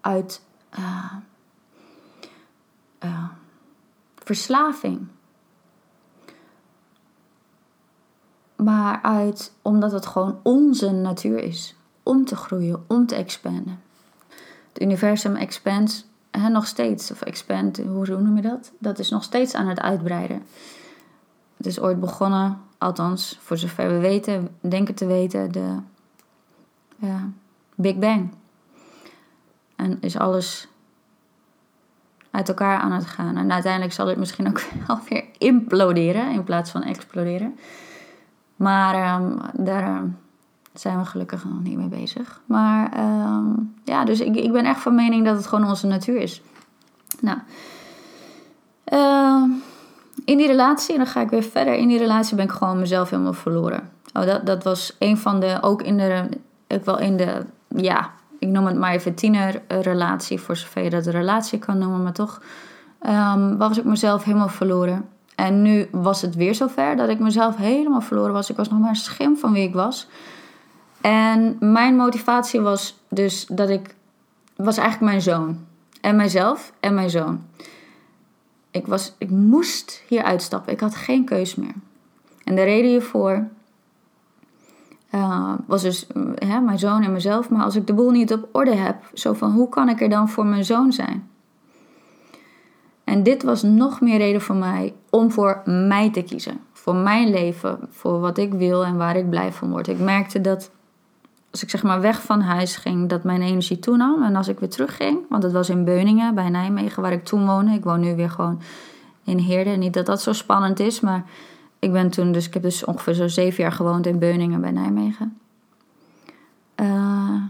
uit 0.00 0.42
uh, 0.78 1.12
uh, 3.04 3.24
verslaving. 4.14 5.06
maar 8.56 9.02
uit 9.02 9.52
omdat 9.62 9.92
het 9.92 10.06
gewoon 10.06 10.40
onze 10.42 10.90
natuur 10.90 11.38
is. 11.38 11.76
Om 12.02 12.24
te 12.24 12.36
groeien, 12.36 12.84
om 12.86 13.06
te 13.06 13.14
expanden. 13.14 13.80
Het 14.72 14.82
universum 14.82 15.36
expands 15.36 16.06
hè, 16.30 16.48
nog 16.48 16.66
steeds, 16.66 17.10
of 17.10 17.22
expand, 17.22 17.78
hoe 17.78 18.06
noem 18.06 18.36
je 18.36 18.42
dat? 18.42 18.72
Dat 18.78 18.98
is 18.98 19.10
nog 19.10 19.22
steeds 19.22 19.54
aan 19.54 19.68
het 19.68 19.80
uitbreiden. 19.80 20.42
Het 21.56 21.66
is 21.66 21.80
ooit 21.80 22.00
begonnen, 22.00 22.60
althans 22.84 23.38
voor 23.42 23.56
zover 23.56 23.88
we 23.88 23.98
weten, 23.98 24.48
denken 24.60 24.94
te 24.94 25.06
weten, 25.06 25.52
de 25.52 25.76
Big 27.74 27.96
Bang. 27.96 28.30
En 29.76 29.98
is 30.00 30.18
alles 30.18 30.68
uit 32.30 32.48
elkaar 32.48 32.78
aan 32.78 32.92
het 32.92 33.06
gaan. 33.06 33.36
En 33.36 33.52
uiteindelijk 33.52 33.92
zal 33.92 34.06
het 34.06 34.18
misschien 34.18 34.48
ook 34.48 34.62
alweer 34.86 35.24
imploderen 35.38 36.30
in 36.30 36.44
plaats 36.44 36.70
van 36.70 36.82
exploderen. 36.82 37.58
Maar 38.56 39.20
um, 39.20 39.38
daar 39.52 39.82
ehm, 39.82 40.06
zijn 40.72 40.98
we 40.98 41.04
gelukkig 41.04 41.44
nog 41.44 41.62
niet 41.62 41.76
mee 41.76 41.88
bezig. 41.88 42.40
Maar 42.46 42.98
um, 42.98 43.74
ja, 43.84 44.04
dus 44.04 44.20
ik, 44.20 44.36
ik 44.36 44.52
ben 44.52 44.64
echt 44.64 44.80
van 44.80 44.94
mening 44.94 45.24
dat 45.24 45.36
het 45.36 45.46
gewoon 45.46 45.68
onze 45.68 45.86
natuur 45.86 46.20
is. 46.20 46.42
Nou, 47.20 47.38
in 50.24 50.36
die 50.36 50.46
relatie, 50.46 50.92
en 50.92 51.00
dan 51.00 51.06
ga 51.12 51.20
ik 51.20 51.30
weer 51.30 51.42
verder. 51.42 51.74
In 51.74 51.88
die 51.88 51.98
relatie 51.98 52.36
ben 52.36 52.44
ik 52.44 52.50
gewoon 52.50 52.78
mezelf 52.78 53.10
helemaal 53.10 53.32
verloren. 53.32 53.90
Oh, 54.12 54.26
dat, 54.26 54.46
dat 54.46 54.64
was 54.64 54.96
een 54.98 55.18
van 55.18 55.40
de, 55.40 55.58
ook 55.60 55.82
in 55.82 55.96
de, 55.96 56.28
ik 56.66 56.84
wel 56.84 56.98
in 56.98 57.16
de, 57.16 57.44
ja, 57.68 58.10
ik 58.38 58.48
noem 58.48 58.66
het 58.66 58.76
maar 58.76 58.92
even 58.92 59.14
tienerrelatie, 59.14 60.40
voor 60.40 60.56
zover 60.56 60.82
je 60.82 60.90
dat 60.90 61.06
een 61.06 61.12
relatie 61.12 61.58
kan 61.58 61.78
noemen, 61.78 62.02
maar 62.02 62.12
toch 62.12 62.42
was 63.58 63.78
ik 63.78 63.84
mezelf 63.84 64.24
helemaal 64.24 64.48
verloren. 64.48 65.08
En 65.34 65.62
nu 65.62 65.88
was 65.90 66.22
het 66.22 66.34
weer 66.34 66.54
zover 66.54 66.96
dat 66.96 67.08
ik 67.08 67.18
mezelf 67.18 67.56
helemaal 67.56 68.00
verloren 68.00 68.32
was. 68.32 68.50
Ik 68.50 68.56
was 68.56 68.68
nog 68.68 68.78
maar 68.78 68.88
een 68.88 68.96
schim 68.96 69.36
van 69.36 69.52
wie 69.52 69.68
ik 69.68 69.74
was. 69.74 70.08
En 71.00 71.56
mijn 71.60 71.96
motivatie 71.96 72.60
was 72.60 72.98
dus 73.08 73.46
dat 73.46 73.68
ik... 73.68 73.94
was 74.56 74.76
eigenlijk 74.76 75.10
mijn 75.10 75.22
zoon. 75.22 75.58
En 76.00 76.16
mijzelf 76.16 76.72
en 76.80 76.94
mijn 76.94 77.10
zoon. 77.10 77.44
Ik, 78.74 78.86
was, 78.86 79.14
ik 79.18 79.30
moest 79.30 80.02
hier 80.08 80.22
uitstappen. 80.22 80.72
Ik 80.72 80.80
had 80.80 80.94
geen 80.94 81.24
keus 81.24 81.54
meer. 81.54 81.74
En 82.44 82.54
de 82.54 82.62
reden 82.62 82.90
hiervoor 82.90 83.48
uh, 85.14 85.52
was 85.66 85.82
dus 85.82 86.06
uh, 86.42 86.60
mijn 86.60 86.78
zoon 86.78 87.02
en 87.02 87.12
mezelf. 87.12 87.50
Maar 87.50 87.64
als 87.64 87.76
ik 87.76 87.86
de 87.86 87.94
boel 87.94 88.10
niet 88.10 88.32
op 88.32 88.48
orde 88.52 88.74
heb, 88.74 88.96
zo 89.12 89.32
van 89.32 89.50
hoe 89.50 89.68
kan 89.68 89.88
ik 89.88 90.00
er 90.00 90.08
dan 90.08 90.28
voor 90.28 90.46
mijn 90.46 90.64
zoon 90.64 90.92
zijn? 90.92 91.28
En 93.04 93.22
dit 93.22 93.42
was 93.42 93.62
nog 93.62 94.00
meer 94.00 94.18
reden 94.18 94.40
voor 94.40 94.56
mij 94.56 94.94
om 95.10 95.30
voor 95.30 95.62
mij 95.64 96.10
te 96.10 96.22
kiezen. 96.22 96.60
Voor 96.72 96.94
mijn 96.94 97.30
leven, 97.30 97.78
voor 97.90 98.20
wat 98.20 98.38
ik 98.38 98.52
wil 98.52 98.84
en 98.84 98.96
waar 98.96 99.16
ik 99.16 99.30
blij 99.30 99.52
van 99.52 99.70
word. 99.70 99.88
Ik 99.88 99.98
merkte 99.98 100.40
dat 100.40 100.70
als 101.54 101.62
ik 101.62 101.70
zeg 101.70 101.82
maar 101.82 102.00
weg 102.00 102.22
van 102.22 102.40
huis 102.40 102.76
ging, 102.76 103.08
dat 103.08 103.24
mijn 103.24 103.42
energie 103.42 103.78
toenam. 103.78 104.22
En 104.22 104.36
als 104.36 104.48
ik 104.48 104.58
weer 104.58 104.68
terugging, 104.68 105.18
want 105.28 105.42
het 105.42 105.52
was 105.52 105.68
in 105.68 105.84
Beuningen 105.84 106.34
bij 106.34 106.48
Nijmegen 106.48 107.02
waar 107.02 107.12
ik 107.12 107.24
toen 107.24 107.46
woonde. 107.46 107.72
Ik 107.72 107.84
woon 107.84 108.00
nu 108.00 108.16
weer 108.16 108.30
gewoon 108.30 108.60
in 109.24 109.38
Heerde. 109.38 109.70
Niet 109.70 109.92
dat 109.92 110.06
dat 110.06 110.22
zo 110.22 110.32
spannend 110.32 110.80
is, 110.80 111.00
maar 111.00 111.24
ik 111.78 111.92
ben 111.92 112.10
toen, 112.10 112.32
dus 112.32 112.46
ik 112.46 112.54
heb 112.54 112.62
dus 112.62 112.84
ongeveer 112.84 113.14
zo 113.14 113.28
zeven 113.28 113.62
jaar 113.62 113.72
gewoond 113.72 114.06
in 114.06 114.18
Beuningen 114.18 114.60
bij 114.60 114.70
Nijmegen. 114.70 115.38
Uh, 116.76 117.42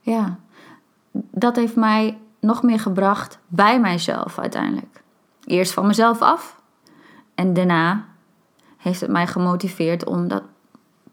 ja, 0.00 0.38
dat 1.12 1.56
heeft 1.56 1.76
mij 1.76 2.18
nog 2.40 2.62
meer 2.62 2.80
gebracht 2.80 3.38
bij 3.46 3.80
mijzelf 3.80 4.38
uiteindelijk. 4.38 5.02
Eerst 5.44 5.72
van 5.72 5.86
mezelf 5.86 6.22
af 6.22 6.60
en 7.34 7.52
daarna 7.52 8.04
heeft 8.76 9.00
het 9.00 9.10
mij 9.10 9.26
gemotiveerd 9.26 10.04
om 10.04 10.28
dat 10.28 10.42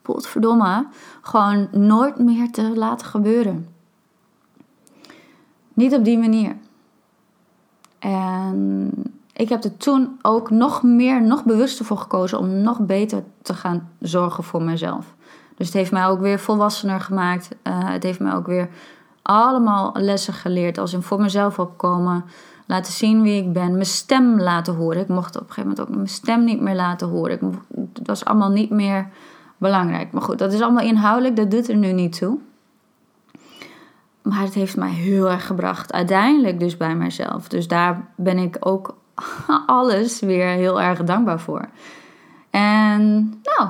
potverdomme 0.02 0.88
gewoon 1.22 1.68
nooit 1.72 2.20
meer 2.20 2.52
te 2.52 2.78
laten 2.78 3.08
gebeuren. 3.08 3.68
Niet 5.74 5.94
op 5.94 6.04
die 6.04 6.18
manier. 6.18 6.56
En 8.00 8.92
ik 9.34 9.50
heb 9.50 9.64
er 9.64 9.78
toen 9.78 10.20
ook 10.22 10.50
nog 10.50 10.84
meer, 10.84 11.22
nog 11.22 11.44
bewuster 11.44 11.86
voor 11.86 11.98
gekozen 11.98 12.40
om 12.40 12.50
nog 12.50 12.80
beter 12.80 13.24
te 13.42 13.54
gaan 13.54 13.90
zorgen 14.00 14.44
voor 14.44 14.62
mezelf. 14.62 15.16
Dus 15.56 15.66
het 15.70 15.76
heeft 15.76 15.92
mij 15.92 16.06
ook 16.06 16.20
weer 16.20 16.40
volwassener 16.40 17.00
gemaakt. 17.00 17.50
Uh, 17.64 17.90
het 17.90 18.04
heeft 18.04 18.20
mij 18.20 18.34
ook 18.34 18.46
weer 18.46 18.70
allemaal 19.22 19.92
lessen 19.94 20.34
geleerd. 20.34 20.78
Als 20.78 20.94
in 20.94 21.02
voor 21.02 21.22
mezelf 21.22 21.60
opkomen. 21.60 22.24
laten 22.66 22.94
zien 22.94 23.22
wie 23.22 23.44
ik 23.44 23.54
ben, 23.54 23.72
mijn 23.72 23.86
stem 23.86 24.40
laten 24.40 24.76
horen. 24.76 25.02
Ik 25.02 25.08
mocht 25.08 25.36
op 25.36 25.42
een 25.42 25.48
gegeven 25.48 25.70
moment 25.70 25.90
ook 25.90 25.96
mijn 25.96 26.10
stem 26.10 26.44
niet 26.44 26.62
meer 26.62 26.76
laten 26.76 27.08
horen. 27.08 27.32
Ik 27.32 27.42
het 27.94 28.08
was 28.08 28.26
allemaal 28.26 28.50
niet 28.50 28.70
meer 28.70 29.10
belangrijk. 29.62 30.12
Maar 30.12 30.22
goed, 30.22 30.38
dat 30.38 30.54
is 30.54 30.62
allemaal 30.62 30.86
inhoudelijk, 30.86 31.36
dat 31.36 31.52
doet 31.52 31.70
er 31.70 31.76
nu 31.76 31.92
niet 31.92 32.18
toe. 32.18 32.38
Maar 34.22 34.42
het 34.42 34.54
heeft 34.54 34.78
mij 34.78 34.90
heel 34.90 35.30
erg 35.30 35.46
gebracht, 35.46 35.94
uiteindelijk 35.94 36.60
dus 36.60 36.78
bij 36.78 36.96
mezelf. 36.96 37.48
Dus 37.48 37.68
daar 37.68 38.08
ben 38.16 38.38
ik 38.38 38.58
ook 38.60 38.98
alles 39.66 40.20
weer 40.20 40.48
heel 40.48 40.82
erg 40.82 41.04
dankbaar 41.04 41.40
voor. 41.40 41.70
En 42.50 43.34
nou, 43.44 43.70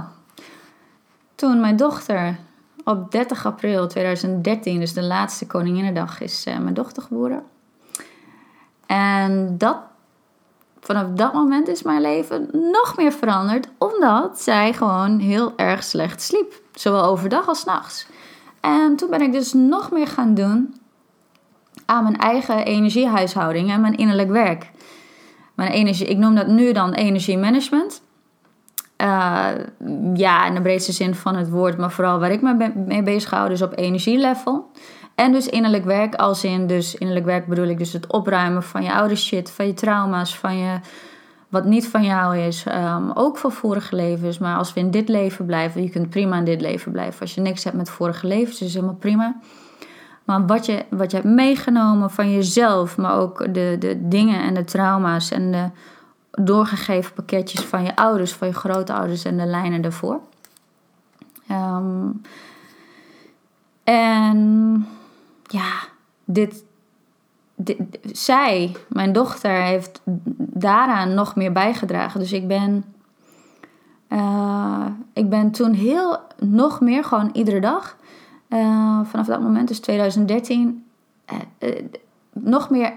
toen 1.35 1.59
mijn 1.59 1.75
dochter 1.75 2.37
op 2.83 3.11
30 3.11 3.45
april 3.45 3.87
2013, 3.87 4.79
dus 4.79 4.93
de 4.93 5.03
laatste 5.03 5.47
Koninginnedag, 5.47 6.21
is 6.21 6.47
uh, 6.47 6.57
mijn 6.57 6.73
dochter 6.73 7.03
geboren. 7.03 7.43
En 8.85 9.57
dat, 9.57 9.77
vanaf 10.81 11.05
dat 11.15 11.33
moment 11.33 11.67
is 11.67 11.83
mijn 11.83 12.01
leven 12.01 12.49
nog 12.51 12.97
meer 12.97 13.11
veranderd, 13.11 13.67
omdat 13.77 14.41
zij 14.41 14.73
gewoon 14.73 15.19
heel 15.19 15.53
erg 15.55 15.83
slecht 15.83 16.21
sliep. 16.21 16.61
Zowel 16.73 17.03
overdag 17.03 17.47
als 17.47 17.63
nachts. 17.63 18.07
En 18.59 18.95
toen 18.95 19.09
ben 19.09 19.21
ik 19.21 19.31
dus 19.31 19.53
nog 19.53 19.91
meer 19.91 20.07
gaan 20.07 20.33
doen 20.33 20.75
aan 21.85 22.03
mijn 22.03 22.17
eigen 22.17 22.65
energiehuishouding 22.65 23.69
en 23.71 23.81
mijn 23.81 23.97
innerlijk 23.97 24.29
werk. 24.29 24.71
Mijn 25.55 25.71
energie, 25.71 26.07
ik 26.07 26.17
noem 26.17 26.35
dat 26.35 26.47
nu 26.47 26.71
dan 26.71 26.93
energiemanagement. 26.93 28.01
Uh, 28.97 29.47
ja, 30.13 30.45
in 30.45 30.53
de 30.53 30.61
breedste 30.61 30.91
zin 30.91 31.15
van 31.15 31.35
het 31.35 31.49
woord, 31.49 31.77
maar 31.77 31.91
vooral 31.91 32.19
waar 32.19 32.31
ik 32.31 32.41
me 32.41 32.71
mee 32.75 33.03
bezig 33.03 33.29
hou, 33.29 33.49
dus 33.49 33.61
op 33.61 33.77
energielevel. 33.77 34.71
En 35.21 35.31
dus 35.31 35.47
innerlijk 35.47 35.85
werk, 35.85 36.15
als 36.15 36.43
in, 36.43 36.67
dus 36.67 36.95
innerlijk 36.95 37.25
werk 37.25 37.47
bedoel 37.47 37.67
ik 37.67 37.77
dus 37.77 37.93
het 37.93 38.07
opruimen 38.07 38.63
van 38.63 38.83
je 38.83 38.93
oude 38.93 39.15
shit, 39.15 39.51
van 39.51 39.67
je 39.67 39.73
trauma's, 39.73 40.37
van 40.37 40.57
je 40.57 40.79
wat 41.49 41.65
niet 41.65 41.87
van 41.87 42.03
jou 42.03 42.37
is. 42.37 42.65
Um, 42.65 43.11
ook 43.13 43.37
van 43.37 43.51
vorige 43.51 43.95
levens. 43.95 44.37
Maar 44.37 44.57
als 44.57 44.73
we 44.73 44.79
in 44.79 44.91
dit 44.91 45.09
leven 45.09 45.45
blijven, 45.45 45.83
je 45.83 45.89
kunt 45.89 46.09
prima 46.09 46.37
in 46.37 46.43
dit 46.43 46.61
leven 46.61 46.91
blijven. 46.91 47.21
Als 47.21 47.35
je 47.35 47.41
niks 47.41 47.63
hebt 47.63 47.75
met 47.75 47.89
vorige 47.89 48.27
levens, 48.27 48.61
is 48.61 48.73
helemaal 48.73 48.95
prima. 48.95 49.35
Maar 50.23 50.45
wat 50.45 50.65
je, 50.65 50.85
wat 50.89 51.11
je 51.11 51.17
hebt 51.17 51.29
meegenomen 51.29 52.09
van 52.09 52.31
jezelf, 52.31 52.97
maar 52.97 53.17
ook 53.17 53.53
de, 53.53 53.75
de 53.79 54.07
dingen 54.07 54.41
en 54.41 54.53
de 54.53 54.63
trauma's 54.63 55.31
en 55.31 55.51
de 55.51 55.69
doorgegeven 56.43 57.13
pakketjes 57.13 57.61
van 57.61 57.83
je 57.83 57.95
ouders, 57.95 58.33
van 58.33 58.47
je 58.47 58.53
grootouders 58.53 59.23
en 59.23 59.37
de 59.37 59.45
lijnen 59.45 59.81
daarvoor. 59.81 60.19
Um, 61.51 62.21
en 63.83 64.87
ja, 65.51 65.71
dit, 66.25 66.63
zij, 68.11 68.75
mijn 68.89 69.11
dochter, 69.11 69.61
heeft 69.61 70.01
daaraan 70.37 71.13
nog 71.13 71.35
meer 71.35 71.51
bijgedragen. 71.51 72.19
Dus 72.19 72.31
ik 72.31 72.47
ben, 72.47 72.83
uh, 74.09 74.85
ik 75.13 75.29
ben 75.29 75.51
toen 75.51 75.73
heel, 75.73 76.19
nog 76.39 76.81
meer, 76.81 77.03
gewoon 77.03 77.29
iedere 77.33 77.59
dag, 77.59 77.97
uh, 78.49 78.99
vanaf 79.03 79.25
dat 79.25 79.41
moment, 79.41 79.67
dus 79.67 79.79
2013, 79.79 80.85
uh, 81.59 81.69
nog 82.33 82.69
meer 82.69 82.93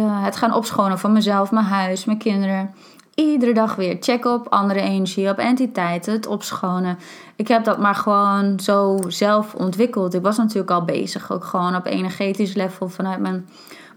het 0.00 0.36
gaan 0.36 0.54
opschonen 0.54 0.98
van 0.98 1.12
mezelf, 1.12 1.50
mijn 1.50 1.64
huis, 1.64 2.04
mijn 2.04 2.18
kinderen. 2.18 2.74
Iedere 3.18 3.52
dag 3.52 3.74
weer 3.74 3.96
checken 4.00 4.32
op 4.32 4.48
andere 4.48 4.80
energie, 4.80 5.28
op 5.28 5.38
entiteiten, 5.38 6.12
het 6.12 6.26
opschonen. 6.26 6.98
Ik 7.36 7.48
heb 7.48 7.64
dat 7.64 7.78
maar 7.78 7.94
gewoon 7.94 8.60
zo 8.60 8.98
zelf 9.06 9.54
ontwikkeld. 9.54 10.14
Ik 10.14 10.22
was 10.22 10.36
natuurlijk 10.36 10.70
al 10.70 10.84
bezig, 10.84 11.32
ook 11.32 11.44
gewoon 11.44 11.76
op 11.76 11.86
energetisch 11.86 12.54
level 12.54 12.88
vanuit 12.88 13.20
mijn 13.20 13.48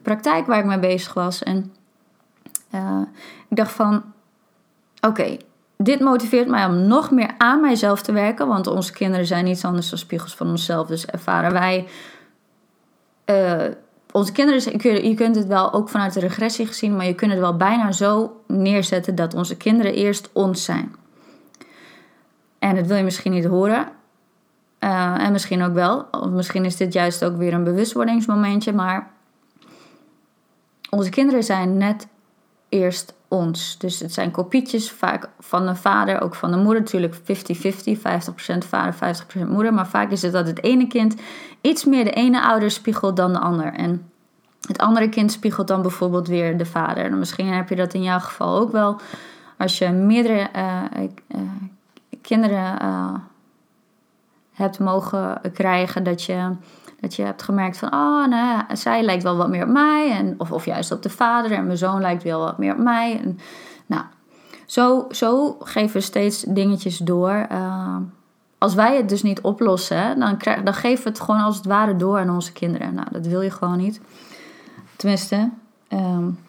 praktijk 0.02 0.46
waar 0.46 0.60
ik 0.60 0.66
mee 0.66 0.80
bezig 0.80 1.14
was. 1.14 1.44
En 1.44 1.74
uh, 2.76 3.02
ik 3.50 3.58
dacht 3.58 3.72
van, 3.72 4.04
oké, 5.02 5.38
dit 5.78 6.00
motiveert 6.00 6.48
mij 6.48 6.66
om 6.66 6.88
nog 6.88 7.12
meer 7.12 7.34
aan 7.38 7.62
mijzelf 7.62 8.02
te 8.02 8.12
werken. 8.12 8.48
Want 8.48 8.68
onze 8.68 8.94
kinderen 8.94 9.26
zijn 9.26 9.46
niets 9.46 9.66
anders 9.66 9.90
dan 9.90 10.00
spiegels 10.00 10.36
van 10.36 10.50
onszelf. 10.50 10.88
Dus 10.88 11.06
ervaren 11.06 11.54
wij... 11.54 11.88
Uh, 13.26 13.74
onze 14.12 14.32
kinderen, 14.32 15.08
je 15.10 15.14
kunt 15.14 15.36
het 15.36 15.48
wel 15.48 15.74
ook 15.74 15.90
vanuit 15.90 16.14
de 16.14 16.20
regressie 16.20 16.66
gezien, 16.66 16.96
maar 16.96 17.06
je 17.06 17.16
kunt 17.16 17.32
het 17.32 17.40
wel 17.40 17.58
bijna 17.58 17.92
zo 17.92 18.42
neerzetten 18.48 19.16
dat 19.16 19.34
onze 19.34 19.58
kinderen 19.58 19.94
eerst 19.94 20.30
ons 20.34 20.64
zijn. 20.64 20.96
En 22.60 22.76
dat 22.76 22.88
wil 22.88 22.98
je 22.98 23.04
misschien 23.04 23.32
niet 23.32 23.46
horen. 23.46 23.88
Uh, 24.80 25.24
en 25.26 25.32
misschien 25.32 25.64
ook 25.64 25.74
wel. 25.74 26.08
Of 26.12 26.30
misschien 26.30 26.66
is 26.66 26.78
dit 26.78 26.94
juist 26.94 27.24
ook 27.24 27.38
weer 27.38 27.54
een 27.54 27.64
bewustwordingsmomentje. 27.64 28.74
Maar 28.74 29.12
onze 30.90 31.10
kinderen 31.10 31.44
zijn 31.44 31.78
net 31.78 32.08
eerst 32.70 33.14
ons. 33.28 33.78
Dus 33.78 34.00
het 34.00 34.14
zijn 34.14 34.32
kopietjes 34.32 34.92
vaak 34.92 35.30
van 35.40 35.66
de 35.66 35.76
vader, 35.76 36.22
ook 36.22 36.36
van 36.36 36.52
de 36.52 36.58
moeder. 36.58 36.82
Natuurlijk 36.82 37.16
50-50, 37.16 37.20
50%, 37.98 38.68
vader, 38.68 38.94
50% 39.46 39.48
moeder. 39.48 39.74
Maar 39.74 39.88
vaak 39.88 40.12
is 40.12 40.22
het 40.22 40.32
dat 40.32 40.48
het 40.48 40.64
ene 40.64 40.88
kind 40.88 41.16
iets 41.62 41.86
meer 41.86 42.04
de 42.04 42.12
ene 42.12 42.42
ouder 42.42 42.72
spiegelt 42.72 43.16
dan 43.16 43.34
de 43.34 43.40
ander. 43.40 43.74
En 43.74 44.12
het 44.68 44.78
andere 44.78 45.10
kind 45.10 45.32
spiegelt 45.32 45.68
dan 45.68 45.82
bijvoorbeeld 45.82 46.28
weer 46.28 46.58
de 46.58 46.66
vader. 46.66 47.06
En 47.06 47.20
misschien 47.20 47.48
heb 47.48 47.70
je 47.70 47.76
dat 47.76 47.94
in 47.94 48.04
jouw 48.04 48.20
geval 48.20 48.60
ook 48.60 48.72
wel. 48.72 49.00
Als 49.58 49.78
je 49.78 49.90
meerdere 49.90 50.50
uh, 50.56 50.84
uh, 51.28 51.40
kinderen 52.22 52.82
uh, 52.82 53.14
hebt 54.54 54.80
mogen 54.80 55.42
krijgen, 55.54 56.04
dat 56.04 56.24
je, 56.24 56.56
dat 57.00 57.16
je 57.16 57.24
hebt 57.24 57.42
gemerkt 57.42 57.78
van, 57.78 57.94
oh, 57.94 58.28
nou, 58.28 58.64
zij 58.74 59.04
lijkt 59.04 59.24
wel 59.24 59.38
wat 59.38 59.50
meer 59.50 59.64
op 59.64 59.70
mij, 59.70 60.12
en, 60.12 60.36
of, 60.38 60.52
of 60.52 60.66
juist 60.66 60.92
op 60.92 61.02
de 61.02 61.10
vader, 61.10 61.52
en 61.52 61.66
mijn 61.66 61.78
zoon 61.78 62.02
lijkt 62.02 62.24
wel 62.24 62.40
wat 62.40 62.58
meer 62.58 62.74
op 62.74 62.80
mij. 62.80 63.20
En, 63.24 63.40
nou, 63.86 64.04
zo, 64.66 65.06
zo 65.10 65.58
geven 65.60 65.94
we 65.94 66.02
steeds 66.02 66.42
dingetjes 66.42 66.98
door. 66.98 67.48
Als 68.62 68.74
wij 68.74 68.98
het 68.98 69.10
dus 69.10 69.24
niet 69.24 69.42
oplossen, 69.42 70.20
dan, 70.20 70.38
krijg, 70.38 70.64
dan 70.64 70.74
geven 70.74 71.04
we 71.04 71.10
het 71.10 71.20
gewoon 71.20 71.42
als 71.42 71.56
het 71.56 71.66
ware 71.66 71.96
door 71.96 72.20
aan 72.20 72.30
onze 72.30 72.52
kinderen. 72.52 72.94
Nou, 72.94 73.08
dat 73.12 73.28
wil 73.28 73.42
je 73.42 73.52
gewoon 73.52 73.78
niet. 73.78 74.02
Tenminste, 74.96 75.50
um, 75.90 76.40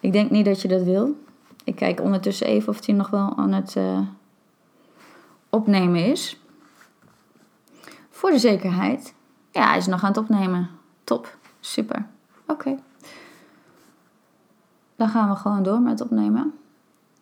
ik 0.00 0.12
denk 0.12 0.30
niet 0.30 0.44
dat 0.44 0.62
je 0.62 0.68
dat 0.68 0.82
wil. 0.82 1.20
Ik 1.64 1.74
kijk 1.74 2.00
ondertussen 2.00 2.46
even 2.46 2.68
of 2.68 2.86
hij 2.86 2.94
nog 2.94 3.10
wel 3.10 3.36
aan 3.36 3.52
het 3.52 3.74
uh, 3.76 4.00
opnemen 5.50 6.04
is. 6.04 6.40
Voor 8.10 8.30
de 8.30 8.38
zekerheid. 8.38 9.14
Ja, 9.50 9.68
hij 9.68 9.76
is 9.76 9.86
nog 9.86 10.02
aan 10.02 10.08
het 10.08 10.18
opnemen. 10.18 10.70
Top. 11.04 11.36
Super. 11.60 12.06
Oké. 12.46 12.78
Dan 14.96 15.08
gaan 15.08 15.28
we 15.28 15.36
gewoon 15.36 15.62
door 15.62 15.80
met 15.80 16.00
opnemen. 16.00 16.54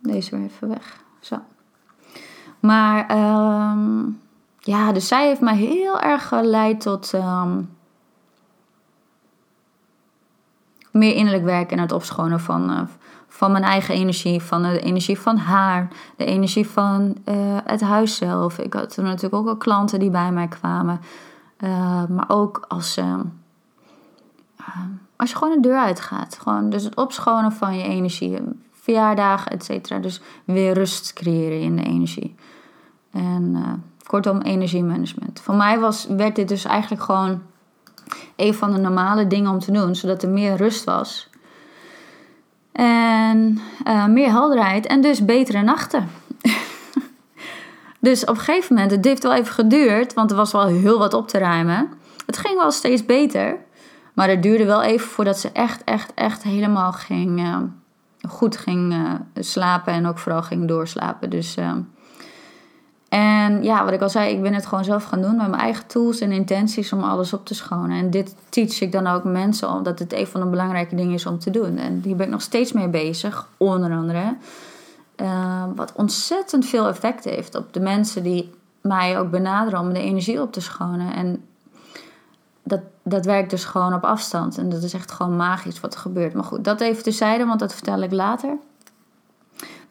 Deze 0.01 0.37
weer 0.37 0.45
even 0.45 0.69
weg. 0.69 1.01
Zo. 1.21 1.39
Maar 2.67 3.11
um, 3.11 4.21
ja, 4.59 4.93
dus 4.93 5.09
zij 5.09 5.27
heeft 5.27 5.41
mij 5.41 5.57
heel 5.57 6.01
erg 6.01 6.29
geleid 6.29 6.81
tot 6.81 7.13
um, 7.13 7.77
meer 10.91 11.15
innerlijk 11.15 11.45
werken 11.45 11.77
en 11.77 11.83
het 11.83 11.93
opschonen 11.93 12.41
van, 12.41 12.71
uh, 12.71 12.81
van 13.29 13.53
mijn 13.53 13.65
eigen 13.65 13.95
energie, 13.95 14.43
van 14.43 14.63
de 14.63 14.81
energie 14.81 15.21
van 15.21 15.37
haar, 15.37 15.89
de 16.17 16.25
energie 16.25 16.69
van 16.69 17.17
uh, 17.25 17.35
het 17.65 17.81
huis 17.81 18.17
zelf. 18.17 18.59
Ik 18.59 18.73
had 18.73 18.95
toen 18.95 19.05
natuurlijk 19.05 19.35
ook 19.35 19.49
al 19.49 19.57
klanten 19.57 19.99
die 19.99 20.11
bij 20.11 20.33
mij 20.33 20.49
kwamen. 20.49 21.01
Uh, 21.59 22.05
maar 22.07 22.29
ook 22.29 22.65
als, 22.69 23.01
als 25.17 25.31
je 25.31 25.37
gewoon 25.37 25.55
de 25.55 25.69
deur 25.69 25.79
uitgaat. 25.79 26.39
Gewoon, 26.43 26.71
dus 26.71 26.85
het 26.85 26.97
opschonen 26.97 27.53
van 27.53 27.77
je 27.77 27.85
energie, 27.85 28.39
verjaardagen, 28.73 29.53
et 29.53 29.65
cetera. 29.65 29.99
Dus 29.99 30.21
weer 30.45 30.73
rust 30.73 31.13
creëren 31.13 31.61
in 31.61 31.77
de 31.77 31.83
energie. 31.83 32.35
En 33.15 33.83
kortom, 34.07 34.41
energiemanagement. 34.41 35.41
Voor 35.41 35.55
mij 35.55 35.79
was, 35.79 36.07
werd 36.07 36.37
dit 36.37 36.49
dus 36.49 36.65
eigenlijk 36.65 37.03
gewoon 37.03 37.43
een 38.37 38.55
van 38.55 38.73
de 38.73 38.79
normale 38.79 39.27
dingen 39.27 39.51
om 39.51 39.59
te 39.59 39.73
doen, 39.73 39.95
zodat 39.95 40.23
er 40.23 40.29
meer 40.29 40.57
rust 40.57 40.85
was. 40.85 41.29
En 42.73 43.61
uh, 43.87 44.07
meer 44.07 44.31
helderheid 44.31 44.87
en 44.87 45.01
dus 45.01 45.25
betere 45.25 45.63
nachten. 45.63 46.09
dus 48.01 48.23
op 48.23 48.29
een 48.29 48.41
gegeven 48.41 48.75
moment, 48.75 48.93
het 48.93 49.05
heeft 49.05 49.23
wel 49.23 49.35
even 49.35 49.55
geduurd, 49.55 50.15
want 50.15 50.31
er 50.31 50.37
was 50.37 50.53
wel 50.53 50.67
heel 50.67 50.99
wat 50.99 51.15
op 51.15 51.29
te 51.29 51.39
ruimen. 51.39 51.89
Het 52.27 52.37
ging 52.37 52.59
wel 52.59 52.71
steeds 52.71 53.05
beter, 53.07 53.57
maar 54.15 54.29
het 54.29 54.43
duurde 54.43 54.65
wel 54.65 54.83
even 54.83 55.09
voordat 55.09 55.39
ze 55.39 55.51
echt, 55.53 55.85
echt, 55.85 56.15
echt 56.15 56.43
helemaal 56.43 56.93
ging, 56.93 57.41
uh, 57.41 57.57
goed 58.29 58.57
ging 58.57 58.95
slapen 59.35 59.93
en 59.93 60.07
ook 60.07 60.19
vooral 60.19 60.43
ging 60.43 60.69
doorslapen. 60.69 61.31
Dus 61.31 61.57
en 63.15 63.63
ja, 63.63 63.85
wat 63.85 63.93
ik 63.93 64.01
al 64.01 64.09
zei, 64.09 64.35
ik 64.35 64.43
ben 64.43 64.55
het 64.55 64.67
gewoon 64.67 64.85
zelf 64.85 65.05
gaan 65.05 65.23
doen 65.23 65.37
met 65.37 65.49
mijn 65.49 65.63
eigen 65.63 65.87
tools 65.87 66.21
en 66.21 66.33
intenties 66.33 66.93
om 66.93 67.03
alles 67.03 67.33
op 67.33 67.47
te 67.47 67.55
schonen. 67.55 67.99
En 67.99 68.11
dit 68.11 68.35
teach 68.49 68.81
ik 68.81 68.93
dan 68.93 69.07
ook 69.07 69.25
mensen, 69.25 69.71
omdat 69.71 69.99
het 69.99 70.13
een 70.13 70.27
van 70.27 70.41
de 70.41 70.47
belangrijke 70.47 70.95
dingen 70.95 71.15
is 71.15 71.27
om 71.27 71.39
te 71.39 71.51
doen. 71.51 71.79
En 71.79 72.01
hier 72.05 72.17
ben 72.17 72.27
ik 72.27 72.33
nog 72.33 72.43
steeds 72.43 72.73
mee 72.73 72.89
bezig, 72.89 73.49
onder 73.57 73.91
andere. 73.91 74.37
Uh, 75.17 75.65
wat 75.75 75.93
ontzettend 75.93 76.67
veel 76.67 76.89
effect 76.89 77.25
heeft 77.25 77.55
op 77.55 77.73
de 77.73 77.81
mensen 77.81 78.23
die 78.23 78.51
mij 78.81 79.19
ook 79.19 79.31
benaderen 79.31 79.81
om 79.81 79.93
de 79.93 80.01
energie 80.01 80.41
op 80.41 80.53
te 80.53 80.61
schonen. 80.61 81.15
En 81.15 81.45
dat, 82.63 82.81
dat 83.03 83.25
werkt 83.25 83.51
dus 83.51 83.65
gewoon 83.65 83.95
op 83.95 84.05
afstand. 84.05 84.59
En 84.59 84.69
dat 84.69 84.83
is 84.83 84.93
echt 84.93 85.13
gewoon 85.13 85.37
magisch 85.37 85.81
wat 85.81 85.95
er 85.95 86.01
gebeurt. 86.01 86.35
Maar 86.35 86.45
goed, 86.45 86.65
dat 86.65 86.81
even 86.81 87.03
tezijde, 87.03 87.47
want 87.47 87.61
dat 87.61 87.75
vertel 87.75 88.03
ik 88.03 88.13
later. 88.13 88.57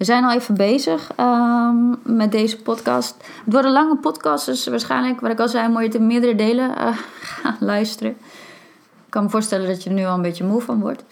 We 0.04 0.10
zijn 0.10 0.24
al 0.24 0.32
even 0.32 0.56
bezig 0.56 1.12
ehm, 1.16 1.90
met 2.04 2.32
deze 2.32 2.62
podcast. 2.62 3.16
Het 3.44 3.54
wordt 3.54 3.68
een 3.68 3.74
lange 3.74 3.98
podcast, 3.98 4.46
dus 4.46 4.68
waarschijnlijk, 4.68 5.20
wat 5.20 5.32
ik 5.32 5.40
al 5.40 5.48
zei, 5.48 5.68
moet 5.68 5.80
je 5.80 5.86
het 5.86 5.96
in 5.96 6.08
meerdere 6.08 6.36
delen 6.36 6.70
uh, 6.70 6.98
gaan 7.22 7.56
luisteren. 7.60 8.12
Ik 8.12 9.10
kan 9.10 9.24
me 9.24 9.30
voorstellen 9.30 9.68
dat 9.68 9.84
je 9.84 9.90
er 9.90 9.96
nu 9.96 10.06
al 10.06 10.16
een 10.16 10.22
beetje 10.22 10.44
moe 10.44 10.62
van 10.62 10.80
wordt. 10.80 11.04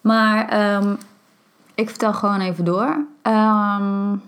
Maar 0.00 0.48
ehm, 0.48 0.94
ik 1.74 1.88
vertel 1.88 2.12
gewoon 2.12 2.40
even 2.40 2.64
door. 2.64 3.04
Um, 3.22 4.22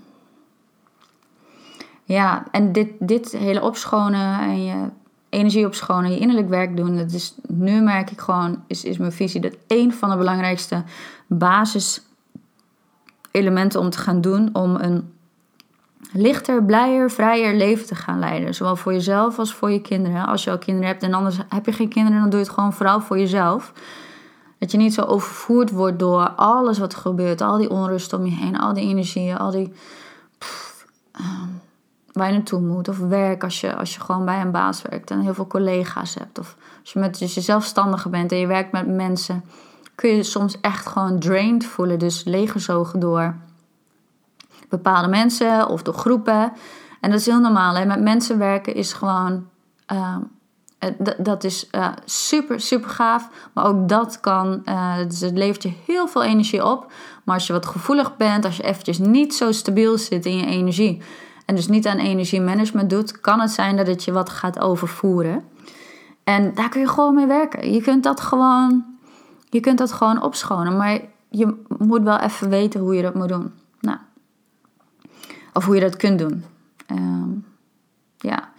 ja, 2.05 2.45
en 2.51 2.73
dit, 2.73 2.89
dit 2.99 3.33
hele 3.33 3.63
opschonen 3.63 4.39
en 4.41 4.65
je 4.65 4.89
energie 5.29 5.67
opschonen, 5.67 6.11
je 6.11 6.19
innerlijk 6.19 6.49
werk 6.49 6.77
doen. 6.77 6.97
Dat 6.97 7.13
is, 7.13 7.35
nu 7.47 7.81
merk 7.81 8.11
ik 8.11 8.21
gewoon, 8.21 8.63
is, 8.67 8.85
is 8.85 8.99
mijn 8.99 9.13
visie 9.13 9.41
dat 9.41 9.57
een 9.67 9.93
van 9.93 10.11
de 10.11 10.17
belangrijkste 10.17 10.83
basiselementen 13.35 13.81
om 13.81 13.91
te 13.91 13.99
gaan 13.99 14.21
doen 14.21 14.51
om 14.53 14.77
een 14.77 15.13
lichter, 16.13 16.65
blijer, 16.65 17.11
vrijer 17.11 17.55
leven 17.55 17.87
te 17.87 17.95
gaan 17.95 18.19
leiden. 18.19 18.55
Zowel 18.55 18.77
voor 18.77 18.93
jezelf 18.93 19.39
als 19.39 19.55
voor 19.55 19.71
je 19.71 19.81
kinderen. 19.81 20.27
Als 20.27 20.45
je 20.45 20.51
al 20.51 20.59
kinderen 20.59 20.89
hebt 20.89 21.03
en 21.03 21.15
anders 21.15 21.37
heb 21.49 21.67
je 21.67 21.73
geen 21.73 21.89
kinderen, 21.89 22.21
dan 22.21 22.31
doe 22.31 22.39
je 22.39 22.45
het 22.45 22.55
gewoon 22.55 22.73
vooral 22.73 23.01
voor 23.01 23.19
jezelf. 23.19 23.73
Dat 24.59 24.71
je 24.71 24.79
niet 24.79 24.95
zo 24.95 25.03
overvoerd 25.03 25.71
wordt 25.71 25.99
door 25.99 26.31
alles 26.31 26.79
wat 26.79 26.93
er 26.93 26.99
gebeurt, 26.99 27.41
al 27.41 27.59
die 27.59 27.71
onrust 27.71 28.13
om 28.13 28.25
je 28.25 28.31
heen, 28.31 28.59
al 28.59 28.73
die 28.73 28.89
energieën, 28.89 29.39
al 29.39 29.51
die. 29.51 29.73
Ehm, 31.13 31.51
waar 32.13 32.27
je 32.27 32.33
naartoe 32.33 32.61
moet. 32.61 32.89
Of 32.89 32.99
werk 32.99 33.43
als 33.43 33.61
je, 33.61 33.77
als 33.77 33.95
je 33.95 34.01
gewoon 34.01 34.25
bij 34.25 34.41
een 34.41 34.51
baas 34.51 34.83
werkt 34.83 35.11
en 35.11 35.21
heel 35.21 35.35
veel 35.35 35.47
collega's 35.47 36.15
hebt. 36.15 36.39
Of 36.39 36.57
als 36.81 36.93
je, 36.93 36.99
met, 36.99 37.21
als 37.23 37.35
je 37.35 37.41
zelfstandige 37.41 38.09
bent 38.09 38.33
en 38.33 38.39
je 38.39 38.47
werkt 38.47 38.73
met 38.73 38.87
mensen. 38.87 39.45
Kun 39.95 40.11
je 40.11 40.23
soms 40.23 40.61
echt 40.61 40.87
gewoon 40.87 41.19
drained 41.19 41.65
voelen. 41.65 41.99
Dus 41.99 42.25
leeggezogen 42.25 43.01
door 43.01 43.35
bepaalde 44.69 45.09
mensen 45.09 45.69
of 45.69 45.83
door 45.83 45.95
groepen. 45.95 46.53
En 47.01 47.11
dat 47.11 47.21
is 47.21 47.27
heel 47.27 47.41
normaal. 47.41 47.75
Hè? 47.75 47.85
Met 47.85 48.01
mensen 48.01 48.39
werken 48.39 48.75
is 48.75 48.93
gewoon. 48.93 49.47
Uh, 49.93 50.17
dat 51.19 51.45
is 51.45 51.69
uh, 51.73 51.89
super, 52.05 52.61
super 52.61 52.91
gaaf. 52.91 53.29
Maar 53.53 53.65
ook 53.65 53.89
dat 53.89 54.21
kan. 54.21 54.63
Uh, 54.65 54.97
dus 55.09 55.21
het 55.21 55.37
levert 55.39 55.63
je 55.63 55.73
heel 55.87 56.09
veel 56.09 56.23
energie 56.23 56.65
op. 56.65 56.93
Maar 57.25 57.35
als 57.35 57.47
je 57.47 57.53
wat 57.53 57.67
gevoelig 57.67 58.17
bent, 58.17 58.45
als 58.45 58.57
je 58.57 58.63
eventjes 58.63 58.99
niet 58.99 59.35
zo 59.35 59.53
stabiel 59.53 59.99
zit 59.99 60.27
in 60.27 60.37
je 60.37 60.47
energie 60.47 61.03
en 61.47 61.55
dus 61.55 61.69
niet 61.69 61.87
aan 61.87 61.99
energiemanagement 61.99 62.91
doet, 62.91 63.21
kan 63.21 63.41
het 63.41 63.51
zijn 63.51 63.77
dat 63.77 63.87
het 63.87 64.05
je 64.05 64.13
wat 64.13 64.31
gaat 64.31 64.61
overvoeren. 64.61 65.45
En 66.25 66.55
daar 66.55 66.69
kun 66.69 66.81
je 66.81 66.89
gewoon 66.89 67.15
mee 67.15 67.27
werken. 67.27 67.73
Je 67.73 67.83
kunt 67.83 68.03
dat 68.03 68.21
gewoon, 68.21 68.85
je 69.55 69.61
kunt 69.61 69.79
dat 69.79 69.93
gewoon 69.93 70.23
opschonen, 70.23 70.77
maar 70.77 71.01
je 71.29 71.65
moet 71.79 72.03
wel 72.03 72.19
even 72.19 72.49
weten 72.49 72.81
hoe 72.81 72.95
je 72.95 73.03
dat 73.03 73.15
moet 73.15 73.29
doen. 73.29 73.53
Nou, 73.81 73.99
of 75.53 75.65
hoe 75.65 75.75
je 75.75 75.81
dat 75.81 75.97
kunt 75.97 76.19
doen. 76.19 76.45
Um, 76.91 77.45
ja. 78.19 78.53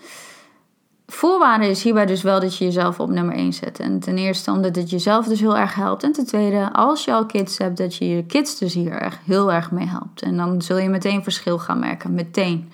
Voorwaarde 1.08 1.68
is 1.68 1.84
hierbij 1.84 2.06
dus 2.06 2.22
wel 2.22 2.40
dat 2.40 2.58
je 2.58 2.66
jezelf 2.66 3.00
op 3.00 3.10
nummer 3.10 3.36
1 3.36 3.54
zet. 3.54 3.80
En 3.80 4.00
ten 4.00 4.18
eerste 4.18 4.52
omdat 4.52 4.76
het 4.76 4.90
jezelf 4.90 5.28
dus 5.28 5.40
heel 5.40 5.58
erg 5.58 5.76
helpt. 5.76 6.04
En 6.04 6.12
ten 6.12 6.26
tweede, 6.26 6.74
als 6.74 7.06
je 7.06 7.14
al 7.14 7.26
kids 7.26 7.58
hebt, 7.58 7.78
dat 7.78 7.96
je 7.96 8.10
je 8.10 8.26
kids 8.26 8.58
dus 8.58 8.74
hier 8.74 8.92
echt 8.92 9.20
heel 9.26 9.52
erg 9.52 9.72
mee 9.72 9.88
helpt. 9.88 10.22
En 10.22 10.38
dan 10.38 10.62
zul 10.62 10.78
je 10.78 10.90
meteen 10.90 11.24
verschil 11.24 11.60
gaan 11.60 11.80
merken. 11.80 12.14
Meteen. 12.14 12.72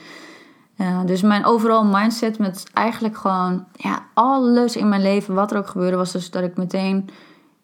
Dus 1.05 1.21
mijn 1.21 1.45
overal 1.45 1.85
mindset 1.85 2.37
met 2.37 2.69
eigenlijk 2.73 3.17
gewoon 3.17 3.65
ja, 3.75 4.05
alles 4.13 4.75
in 4.75 4.89
mijn 4.89 5.01
leven, 5.01 5.33
wat 5.33 5.51
er 5.51 5.57
ook 5.57 5.67
gebeurde, 5.67 5.97
was 5.97 6.11
dus 6.11 6.31
dat 6.31 6.43
ik 6.43 6.57
meteen 6.57 7.09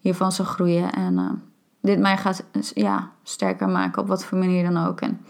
hiervan 0.07 0.31
zou 0.31 0.47
groeien. 0.47 0.91
En 0.91 1.13
uh, 1.13 1.29
dit 1.81 1.99
mij 1.99 2.17
gaat 2.17 2.43
ja, 2.73 3.09
sterker 3.23 3.69
maken 3.69 4.01
op 4.01 4.07
wat 4.07 4.25
voor 4.25 4.37
manier 4.37 4.71
dan 4.71 4.85
ook. 4.87 5.01
En, 5.01 5.21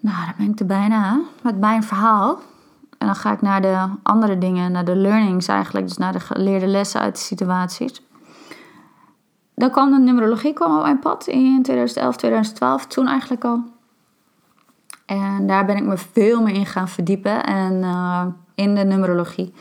nou, 0.00 0.24
dan 0.24 0.34
ben 0.36 0.50
ik 0.50 0.60
er 0.60 0.66
bijna 0.66 1.20
met 1.42 1.58
mijn 1.58 1.82
verhaal. 1.82 2.40
En 2.98 3.06
dan 3.06 3.16
ga 3.16 3.32
ik 3.32 3.40
naar 3.40 3.62
de 3.62 3.88
andere 4.02 4.38
dingen, 4.38 4.72
naar 4.72 4.84
de 4.84 4.96
learnings 4.96 5.48
eigenlijk, 5.48 5.88
dus 5.88 5.96
naar 5.96 6.12
de 6.12 6.20
geleerde 6.20 6.66
lessen 6.66 7.00
uit 7.00 7.14
de 7.14 7.20
situaties. 7.20 8.02
Dan 9.54 9.70
kwam 9.70 9.90
de 9.90 9.98
numerologie 9.98 10.52
kwam 10.52 10.76
op 10.76 10.82
mijn 10.82 10.98
pad 10.98 11.26
in 11.26 11.62
2011, 11.62 12.16
2012, 12.16 12.86
toen 12.86 13.06
eigenlijk 13.06 13.44
al. 13.44 13.62
En 15.06 15.46
daar 15.46 15.64
ben 15.64 15.76
ik 15.76 15.84
me 15.84 15.96
veel 15.96 16.42
meer 16.42 16.54
in 16.54 16.66
gaan 16.66 16.88
verdiepen 16.88 17.44
en 17.44 17.72
uh, 17.72 18.26
in 18.54 18.74
de 18.74 18.84
numerologie. 18.84 19.52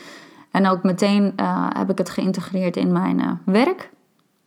En 0.51 0.67
ook 0.67 0.83
meteen 0.83 1.33
uh, 1.39 1.67
heb 1.69 1.89
ik 1.89 1.97
het 1.97 2.09
geïntegreerd 2.09 2.77
in 2.77 2.91
mijn 2.91 3.19
uh, 3.19 3.31
werk, 3.43 3.89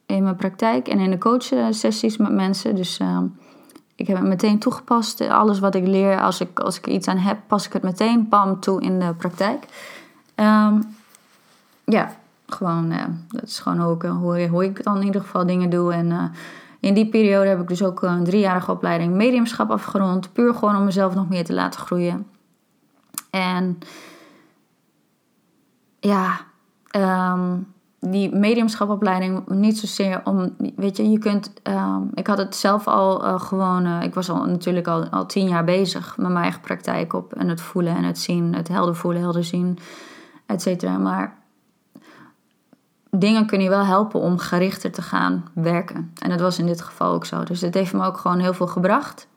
in 0.07 0.23
mijn 0.23 0.37
praktijk 0.37 0.89
en 0.89 0.99
in 0.99 1.11
de 1.11 1.19
coachsessies 1.19 2.17
met 2.17 2.33
mensen. 2.33 2.75
Dus 2.75 3.01
ik 3.95 4.07
heb 4.07 4.17
het 4.17 4.27
meteen 4.27 4.59
toegepast. 4.59 5.29
Alles 5.29 5.59
wat 5.59 5.75
ik 5.75 5.87
leer, 5.87 6.21
als 6.21 6.41
ik, 6.41 6.59
als 6.61 6.79
ik 6.79 6.87
iets 6.87 7.09
aan 7.09 7.17
heb, 7.17 7.39
pas 7.47 7.67
ik 7.67 7.73
het 7.73 7.83
meteen 7.83 8.29
pam 8.29 8.61
toe 8.61 8.83
in 8.83 8.99
de 8.99 9.15
praktijk. 9.15 9.65
Um, 10.37 10.97
ja, 11.85 12.17
gewoon, 12.47 12.93
dat 13.29 13.43
is 13.43 13.59
gewoon 13.59 13.83
ook 13.83 14.03
hoe, 14.03 14.49
hoe 14.49 14.65
ik 14.65 14.85
dan 14.85 14.97
in 14.97 15.07
ieder 15.07 15.21
geval 15.21 15.47
dingen 15.47 15.71
doe. 15.71 15.93
En 15.93 16.33
in 16.81 16.95
die 16.95 17.09
periode 17.09 17.49
heb 17.49 17.61
ik 17.61 17.69
dus 17.69 17.83
ook 17.83 18.03
een 18.03 18.25
driejarige 18.25 18.71
opleiding 18.71 19.13
mediumschap 19.13 19.71
afgerond. 19.71 20.33
Puur 20.33 20.55
gewoon 20.55 20.77
om 20.77 20.85
mezelf 20.85 21.15
nog 21.15 21.29
meer 21.29 21.45
te 21.45 21.55
laten 21.55 21.81
groeien. 21.81 22.27
En 23.31 23.79
ja, 26.05 26.41
um, 27.33 27.73
die 28.01 28.35
mediumschapopleiding 28.35 29.49
niet 29.49 29.79
zozeer 29.79 30.21
om, 30.25 30.57
weet 30.77 30.97
je, 30.97 31.11
je 31.11 31.19
kunt, 31.19 31.53
uh, 31.69 31.97
ik 32.15 32.27
had 32.27 32.39
het 32.39 32.57
zelf 32.57 32.87
al 32.87 33.25
uh, 33.25 33.41
gewoon, 33.41 33.87
uh, 33.87 34.03
ik 34.03 34.15
was 34.15 34.31
al 34.31 34.45
natuurlijk 34.45 34.87
al, 34.87 35.09
al 35.09 35.27
tien 35.27 35.49
jaar 35.49 35.65
bezig 35.65 36.17
met 36.17 36.31
mijn 36.31 36.43
eigen 36.43 36.61
praktijk 36.61 37.13
op 37.13 37.33
en 37.33 37.49
het 37.49 37.61
voelen 37.61 37.97
en 37.97 38.05
het 38.05 38.19
zien, 38.19 38.55
het 38.55 38.69
helder 38.69 38.97
voelen, 38.97 39.23
helder 39.23 39.45
zien, 39.45 39.79
et 40.47 40.63
cetera. 40.63 40.99
Maar 40.99 41.37
dingen 43.11 43.47
kunnen 43.47 43.67
je 43.67 43.73
wel 43.73 43.85
helpen 43.85 44.21
om 44.21 44.39
gerichter 44.39 44.93
te 44.93 45.03
gaan 45.03 45.45
werken. 45.55 46.13
En 46.19 46.31
dat 46.31 46.41
was 46.41 46.59
in 46.59 46.67
dit 46.67 46.81
geval 46.81 47.13
ook 47.13 47.25
zo. 47.25 47.43
Dus 47.45 47.61
het 47.61 47.75
heeft 47.75 47.93
me 47.93 48.05
ook 48.05 48.17
gewoon 48.17 48.39
heel 48.39 48.55
veel 48.55 48.67
gebracht. 48.67 49.29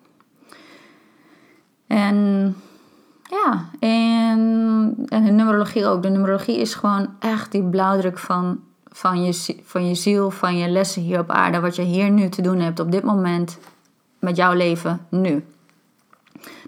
En 1.88 2.55
ja, 3.30 3.65
en, 3.80 4.93
de 5.05 5.15
numerologie 5.15 5.86
ook. 5.86 6.03
De 6.03 6.09
numerologie 6.09 6.59
is 6.59 6.73
gewoon 6.73 7.09
echt 7.19 7.51
die 7.51 7.63
blauwdruk 7.63 8.17
van, 8.17 8.59
van, 8.91 9.23
je, 9.23 9.59
van 9.63 9.88
je 9.88 9.95
ziel, 9.95 10.32
van 10.32 10.57
je 10.57 10.69
lessen 10.69 11.01
hier 11.01 11.19
op 11.19 11.30
aarde. 11.30 11.59
Wat 11.59 11.75
je 11.75 11.82
hier 11.82 12.09
nu 12.09 12.30
te 12.30 12.41
doen 12.41 12.59
hebt 12.59 12.80
op 12.80 12.91
dit 12.91 13.03
moment 13.03 13.57
met 14.19 14.36
jouw 14.36 14.53
leven 14.53 15.05
nu. 15.09 15.45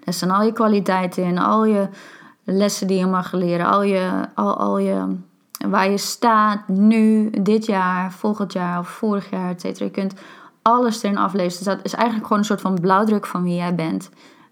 Daar 0.04 0.14
staan 0.14 0.32
al 0.32 0.42
je 0.42 0.54
kwaliteiten 0.54 1.24
in, 1.24 1.38
al 1.38 1.66
je 1.66 1.88
lessen 2.44 2.88
die 2.88 2.98
je 2.98 3.06
mag 3.06 3.32
leren, 3.32 3.66
al 3.66 3.84
je, 3.84 4.28
al, 4.36 4.58
al 4.58 4.78
je 4.78 5.16
waar 5.68 5.90
je 5.90 5.98
staat 5.98 6.68
nu, 6.68 7.30
dit 7.30 7.66
jaar, 7.66 8.12
volgend 8.12 8.54
jaar 8.54 8.80
of 8.80 8.88
vorig 8.88 9.30
jaar, 9.30 9.50
et 9.50 9.62
cetera. 9.62 9.86
Je 9.86 9.92
kunt 9.92 10.14
alles 10.62 11.04
erin 11.04 11.18
aflezen. 11.18 11.64
Dus 11.64 11.76
dat 11.76 11.86
is 11.86 11.94
eigenlijk 11.94 12.24
gewoon 12.24 12.42
een 12.42 12.48
soort 12.48 12.62
van 12.62 12.80
blauwdruk 12.80 13.26
van 13.26 13.44
wie 13.44 13.56
jij 13.56 13.76
bent 13.76 14.10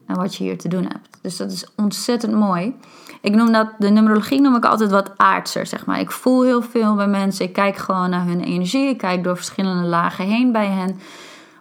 en 0.07 0.15
wat 0.15 0.35
je 0.35 0.43
hier 0.43 0.57
te 0.57 0.67
doen 0.67 0.83
hebt. 0.83 1.17
Dus 1.21 1.37
dat 1.37 1.51
is 1.51 1.65
ontzettend 1.75 2.33
mooi. 2.33 2.75
Ik 3.21 3.35
noem 3.35 3.51
dat, 3.51 3.69
de 3.77 3.89
numerologie 3.89 4.41
noem 4.41 4.55
ik 4.55 4.65
altijd 4.65 4.91
wat 4.91 5.17
aardser, 5.17 5.65
zeg 5.65 5.85
maar. 5.85 5.99
Ik 5.99 6.11
voel 6.11 6.43
heel 6.43 6.61
veel 6.61 6.95
bij 6.95 7.07
mensen. 7.07 7.45
Ik 7.45 7.53
kijk 7.53 7.75
gewoon 7.75 8.09
naar 8.09 8.25
hun 8.25 8.41
energie. 8.41 8.89
Ik 8.89 8.97
kijk 8.97 9.23
door 9.23 9.35
verschillende 9.35 9.87
lagen 9.87 10.25
heen 10.25 10.51
bij 10.51 10.67
hen. 10.67 10.99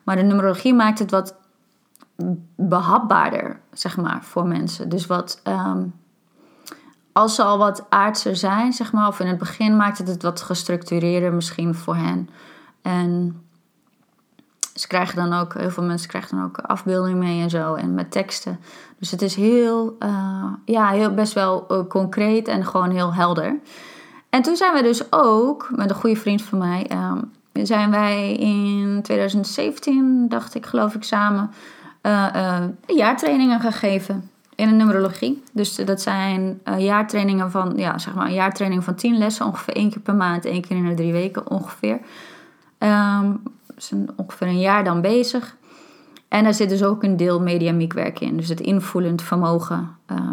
Maar 0.02 0.16
de 0.16 0.23
numerologie 0.23 0.74
maakt 0.74 0.98
het 0.98 1.10
wat 1.10 1.35
behapbaarder, 2.56 3.60
zeg 3.73 3.97
maar, 3.97 4.18
voor 4.23 4.47
mensen. 4.47 4.89
Dus 4.89 5.06
wat, 5.06 5.40
ehm, 5.43 5.82
als 7.12 7.35
ze 7.35 7.43
al 7.43 7.59
wat 7.59 7.86
aardser 7.89 8.36
zijn, 8.36 8.73
zeg 8.73 8.93
maar, 8.93 9.09
of 9.09 9.20
in 9.20 9.27
het 9.27 9.39
begin 9.39 9.77
maakt 9.77 9.98
het 9.98 10.09
het 10.09 10.23
wat 10.23 10.40
gestructureerder 10.40 11.32
misschien 11.32 11.74
voor 11.74 11.97
hen. 11.97 12.28
En 12.82 13.40
ze 14.77 14.86
krijgen 14.86 15.16
dan 15.16 15.32
ook, 15.32 15.55
heel 15.55 15.70
veel 15.70 15.82
mensen 15.82 16.09
krijgen 16.09 16.36
dan 16.36 16.47
ook 16.47 16.59
afbeeldingen 16.59 17.19
mee 17.19 17.43
en 17.43 17.51
zo. 17.51 17.74
En 17.74 17.94
met 17.94 18.11
teksten. 18.11 18.61
Dus 18.98 19.11
het 19.11 19.23
is 19.23 19.35
heel, 19.35 19.97
uh, 19.98 20.53
ja, 20.65 20.89
heel 20.89 21.15
best 21.15 21.32
wel 21.32 21.66
uh, 21.70 21.78
concreet 21.89 22.48
en 22.48 22.65
gewoon 22.65 22.90
heel 22.90 23.15
helder. 23.15 23.59
En 24.31 24.43
toen 24.43 24.57
zijn 24.57 24.74
we 24.74 24.82
dus 24.82 25.12
ook, 25.12 25.69
met 25.70 25.90
een 25.90 25.97
goede 25.97 26.16
vriend 26.16 26.43
van 26.43 26.59
mij, 26.59 26.90
uh, 26.93 27.12
zijn 27.53 27.90
wij 27.90 28.32
in 28.35 29.01
2017, 29.03 30.28
dacht 30.28 30.55
ik 30.55 30.66
geloof 30.66 30.94
ik, 30.94 31.05
samen 31.05 31.51
jaartrainingen 32.86 33.61
gaan 33.61 33.73
geven 33.73 34.31
in 34.55 34.69
de 34.69 34.74
numerologie. 34.74 35.43
Dus 35.53 35.74
dat 35.74 36.01
zijn 36.01 36.61
jaartrainingen 36.78 37.51
van, 37.51 37.73
ja, 37.77 37.98
zeg 37.98 38.15
maar 38.15 38.27
een 38.27 38.35
jaartraining 38.35 38.85
van 38.85 38.94
tien 38.94 39.19
lessen, 39.19 39.47
ongeveer 39.47 39.74
één 39.74 39.90
keer 39.90 40.01
per 40.01 40.15
maand, 40.15 40.44
één 40.44 40.62
keer 40.62 40.77
in 40.77 40.89
de 40.89 40.94
drie 40.94 41.12
weken 41.12 41.51
ongeveer. 41.51 41.98
Um, 42.78 43.43
zijn 43.77 44.09
ongeveer 44.16 44.47
een 44.47 44.61
jaar 44.61 44.85
dan 44.85 45.01
bezig. 45.01 45.57
En 46.28 46.44
daar 46.44 46.55
zit 46.55 46.69
dus 46.69 46.82
ook 46.82 47.03
een 47.03 47.16
deel 47.16 47.40
mediamiek 47.40 47.93
werk 47.93 48.20
in. 48.20 48.36
Dus 48.36 48.48
het 48.48 48.61
invoelend 48.61 49.23
vermogen 49.23 49.97
uh, 50.11 50.32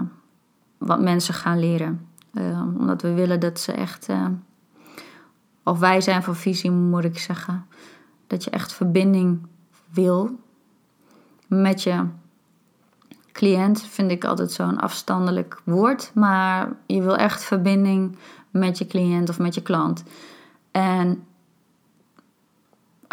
wat 0.77 1.01
mensen 1.01 1.33
gaan 1.33 1.59
leren. 1.59 2.07
Ehm, 2.33 2.77
omdat 2.77 3.01
we 3.01 3.13
willen 3.13 3.39
dat 3.39 3.59
ze 3.59 3.71
echt, 3.71 4.09
uh, 4.09 4.25
of 5.63 5.79
wij 5.79 6.01
zijn 6.01 6.23
van 6.23 6.35
visie 6.35 6.71
moet 6.71 7.03
ik 7.03 7.19
zeggen, 7.19 7.65
dat 8.27 8.43
je 8.43 8.49
echt 8.49 8.73
verbinding 8.73 9.47
wil 9.89 10.39
met 11.47 11.83
je 11.83 12.05
cliënt. 13.31 13.81
Vind 13.81 14.11
ik 14.11 14.25
altijd 14.25 14.51
zo'n 14.51 14.79
afstandelijk 14.79 15.61
woord, 15.63 16.11
maar 16.13 16.75
je 16.85 17.01
wil 17.01 17.15
echt 17.15 17.43
verbinding 17.43 18.17
met 18.49 18.77
je 18.77 18.87
cliënt 18.87 19.29
of 19.29 19.39
met 19.39 19.55
je 19.55 19.61
klant. 19.61 20.03
En 20.71 21.23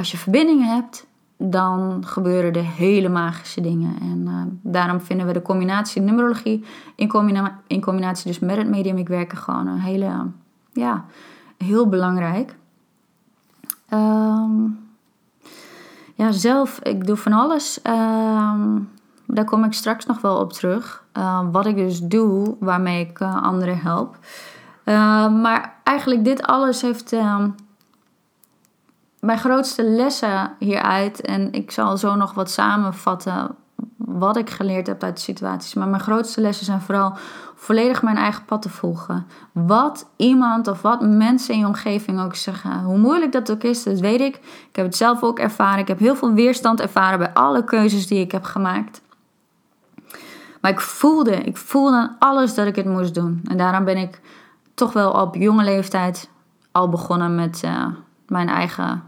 als 0.00 0.10
je 0.10 0.16
verbinding 0.16 0.64
hebt, 0.64 1.06
dan 1.36 2.02
gebeuren 2.06 2.52
er 2.52 2.64
hele 2.64 3.08
magische 3.08 3.60
dingen. 3.60 3.96
En 4.00 4.24
uh, 4.26 4.42
daarom 4.72 5.00
vinden 5.00 5.26
we 5.26 5.32
de 5.32 5.42
combinatie 5.42 6.02
numerologie 6.02 6.64
in, 6.94 7.08
combina 7.08 7.58
in 7.66 7.80
combinatie 7.80 8.26
dus 8.26 8.38
met 8.38 8.56
het 8.56 8.68
medium 8.68 9.06
werken 9.06 9.38
gewoon 9.38 9.66
een 9.66 9.78
hele, 9.78 10.26
ja, 10.72 11.04
heel 11.58 11.88
belangrijk. 11.88 12.56
Um, 13.92 14.78
ja, 16.14 16.30
zelf, 16.30 16.78
ik 16.82 17.06
doe 17.06 17.16
van 17.16 17.32
alles. 17.32 17.80
Um, 17.86 18.90
daar 19.26 19.44
kom 19.44 19.64
ik 19.64 19.72
straks 19.72 20.06
nog 20.06 20.20
wel 20.20 20.36
op 20.36 20.52
terug. 20.52 21.04
Uh, 21.18 21.40
wat 21.52 21.66
ik 21.66 21.76
dus 21.76 22.00
doe, 22.00 22.56
waarmee 22.60 23.06
ik 23.06 23.20
uh, 23.20 23.42
anderen 23.42 23.78
help. 23.78 24.18
Uh, 24.84 24.94
maar 25.32 25.74
eigenlijk 25.84 26.24
dit 26.24 26.42
alles 26.42 26.82
heeft 26.82 27.12
mijn 29.20 29.38
grootste 29.38 29.82
lessen 29.82 30.52
hieruit, 30.58 31.20
en 31.20 31.52
ik 31.52 31.70
zal 31.70 31.96
zo 31.96 32.14
nog 32.14 32.34
wat 32.34 32.50
samenvatten 32.50 33.56
wat 33.96 34.36
ik 34.36 34.50
geleerd 34.50 34.86
heb 34.86 35.02
uit 35.02 35.16
de 35.16 35.22
situaties. 35.22 35.74
Maar 35.74 35.88
mijn 35.88 36.02
grootste 36.02 36.40
lessen 36.40 36.64
zijn 36.64 36.80
vooral 36.80 37.12
volledig 37.54 38.02
mijn 38.02 38.16
eigen 38.16 38.44
pad 38.44 38.62
te 38.62 38.68
volgen. 38.68 39.26
Wat 39.52 40.08
iemand 40.16 40.68
of 40.68 40.82
wat 40.82 41.00
mensen 41.00 41.54
in 41.54 41.60
je 41.60 41.66
omgeving 41.66 42.20
ook 42.20 42.34
zeggen. 42.34 42.82
Hoe 42.82 42.98
moeilijk 42.98 43.32
dat 43.32 43.50
ook 43.50 43.62
is, 43.62 43.82
dat 43.82 44.00
weet 44.00 44.20
ik. 44.20 44.36
Ik 44.68 44.76
heb 44.76 44.84
het 44.84 44.96
zelf 44.96 45.22
ook 45.22 45.38
ervaren. 45.38 45.78
Ik 45.78 45.88
heb 45.88 45.98
heel 45.98 46.16
veel 46.16 46.32
weerstand 46.32 46.80
ervaren 46.80 47.18
bij 47.18 47.32
alle 47.32 47.64
keuzes 47.64 48.06
die 48.06 48.20
ik 48.20 48.32
heb 48.32 48.44
gemaakt. 48.44 49.02
Maar 50.60 50.70
ik 50.70 50.80
voelde, 50.80 51.32
ik 51.32 51.56
voelde 51.56 51.96
aan 51.96 52.16
alles 52.18 52.54
dat 52.54 52.66
ik 52.66 52.76
het 52.76 52.86
moest 52.86 53.14
doen. 53.14 53.40
En 53.44 53.56
daarom 53.56 53.84
ben 53.84 53.96
ik 53.96 54.20
toch 54.74 54.92
wel 54.92 55.10
op 55.10 55.34
jonge 55.34 55.64
leeftijd 55.64 56.30
al 56.72 56.88
begonnen 56.88 57.34
met 57.34 57.62
uh, 57.64 57.86
mijn 58.30 58.48
eigen 58.48 59.02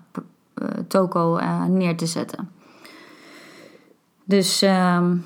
uh, 0.54 0.68
toko 0.88 1.38
uh, 1.38 1.64
neer 1.64 1.96
te 1.96 2.06
zetten. 2.06 2.50
Dus 4.24 4.62
um, 4.62 5.24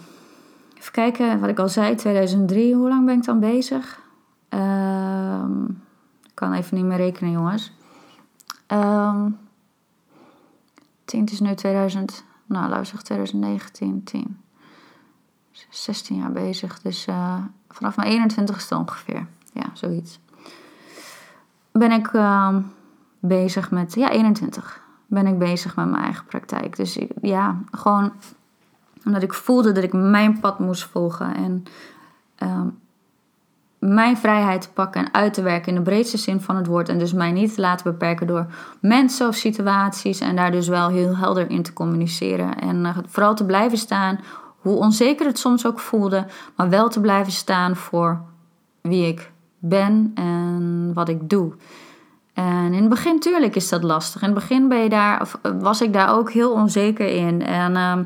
even 0.78 0.92
kijken, 0.92 1.40
wat 1.40 1.48
ik 1.48 1.58
al 1.58 1.68
zei, 1.68 1.94
2003, 1.94 2.74
hoe 2.74 2.88
lang 2.88 3.06
ben 3.06 3.16
ik 3.16 3.24
dan 3.24 3.40
bezig? 3.40 4.00
Um, 4.48 5.82
ik 6.24 6.34
kan 6.34 6.52
even 6.52 6.76
niet 6.76 6.86
meer 6.86 6.96
rekenen, 6.96 7.32
jongens. 7.32 7.72
Um, 8.68 9.38
10, 11.04 11.20
het 11.20 11.32
is 11.32 11.40
nu 11.40 11.54
2000, 11.54 12.24
nou 12.46 12.70
zeggen 12.84 13.04
2019, 13.04 14.04
10. 14.04 14.40
16 15.70 16.16
jaar 16.16 16.32
bezig, 16.32 16.80
dus 16.80 17.06
uh, 17.06 17.38
vanaf 17.68 17.96
mijn 17.96 18.30
21ste 18.30 18.76
ongeveer. 18.76 19.26
Ja, 19.52 19.70
zoiets. 19.72 20.18
Ben 21.72 21.92
ik 21.92 22.10
bezig 23.26 23.70
met, 23.70 23.94
ja, 23.94 24.10
21 24.10 24.80
ben 25.06 25.26
ik 25.26 25.38
bezig 25.38 25.76
met 25.76 25.90
mijn 25.90 26.02
eigen 26.02 26.24
praktijk. 26.24 26.76
Dus 26.76 26.98
ja, 27.20 27.58
gewoon 27.70 28.12
omdat 29.04 29.22
ik 29.22 29.34
voelde 29.34 29.72
dat 29.72 29.84
ik 29.84 29.92
mijn 29.92 30.40
pad 30.40 30.58
moest 30.58 30.84
volgen 30.84 31.34
en 31.34 31.64
uh, 32.42 32.60
mijn 33.78 34.16
vrijheid 34.16 34.60
te 34.62 34.70
pakken 34.70 35.04
en 35.04 35.14
uit 35.14 35.34
te 35.34 35.42
werken 35.42 35.68
in 35.68 35.74
de 35.74 35.82
breedste 35.82 36.16
zin 36.16 36.40
van 36.40 36.56
het 36.56 36.66
woord. 36.66 36.88
En 36.88 36.98
dus 36.98 37.12
mij 37.12 37.32
niet 37.32 37.54
te 37.54 37.60
laten 37.60 37.90
beperken 37.90 38.26
door 38.26 38.46
mensen 38.80 39.28
of 39.28 39.34
situaties. 39.34 40.20
En 40.20 40.36
daar 40.36 40.50
dus 40.50 40.68
wel 40.68 40.88
heel 40.88 41.16
helder 41.16 41.50
in 41.50 41.62
te 41.62 41.72
communiceren. 41.72 42.58
En 42.58 42.76
uh, 42.76 42.98
vooral 43.06 43.34
te 43.34 43.44
blijven 43.44 43.78
staan, 43.78 44.20
hoe 44.58 44.76
onzeker 44.76 45.26
het 45.26 45.38
soms 45.38 45.66
ook 45.66 45.78
voelde, 45.78 46.26
maar 46.56 46.68
wel 46.68 46.88
te 46.88 47.00
blijven 47.00 47.32
staan 47.32 47.76
voor 47.76 48.20
wie 48.80 49.06
ik 49.06 49.32
ben 49.58 50.10
en 50.14 50.90
wat 50.94 51.08
ik 51.08 51.30
doe. 51.30 51.52
En 52.36 52.72
in 52.72 52.80
het 52.80 52.88
begin, 52.88 53.20
tuurlijk, 53.20 53.56
is 53.56 53.68
dat 53.68 53.82
lastig. 53.82 54.22
In 54.22 54.28
het 54.28 54.38
begin 54.38 54.68
ben 54.68 54.78
je 54.78 54.88
daar, 54.88 55.20
of 55.20 55.38
was 55.60 55.80
ik 55.80 55.92
daar 55.92 56.14
ook 56.14 56.30
heel 56.30 56.52
onzeker 56.52 57.06
in. 57.08 57.42
En 57.42 57.72
uh, 57.72 57.98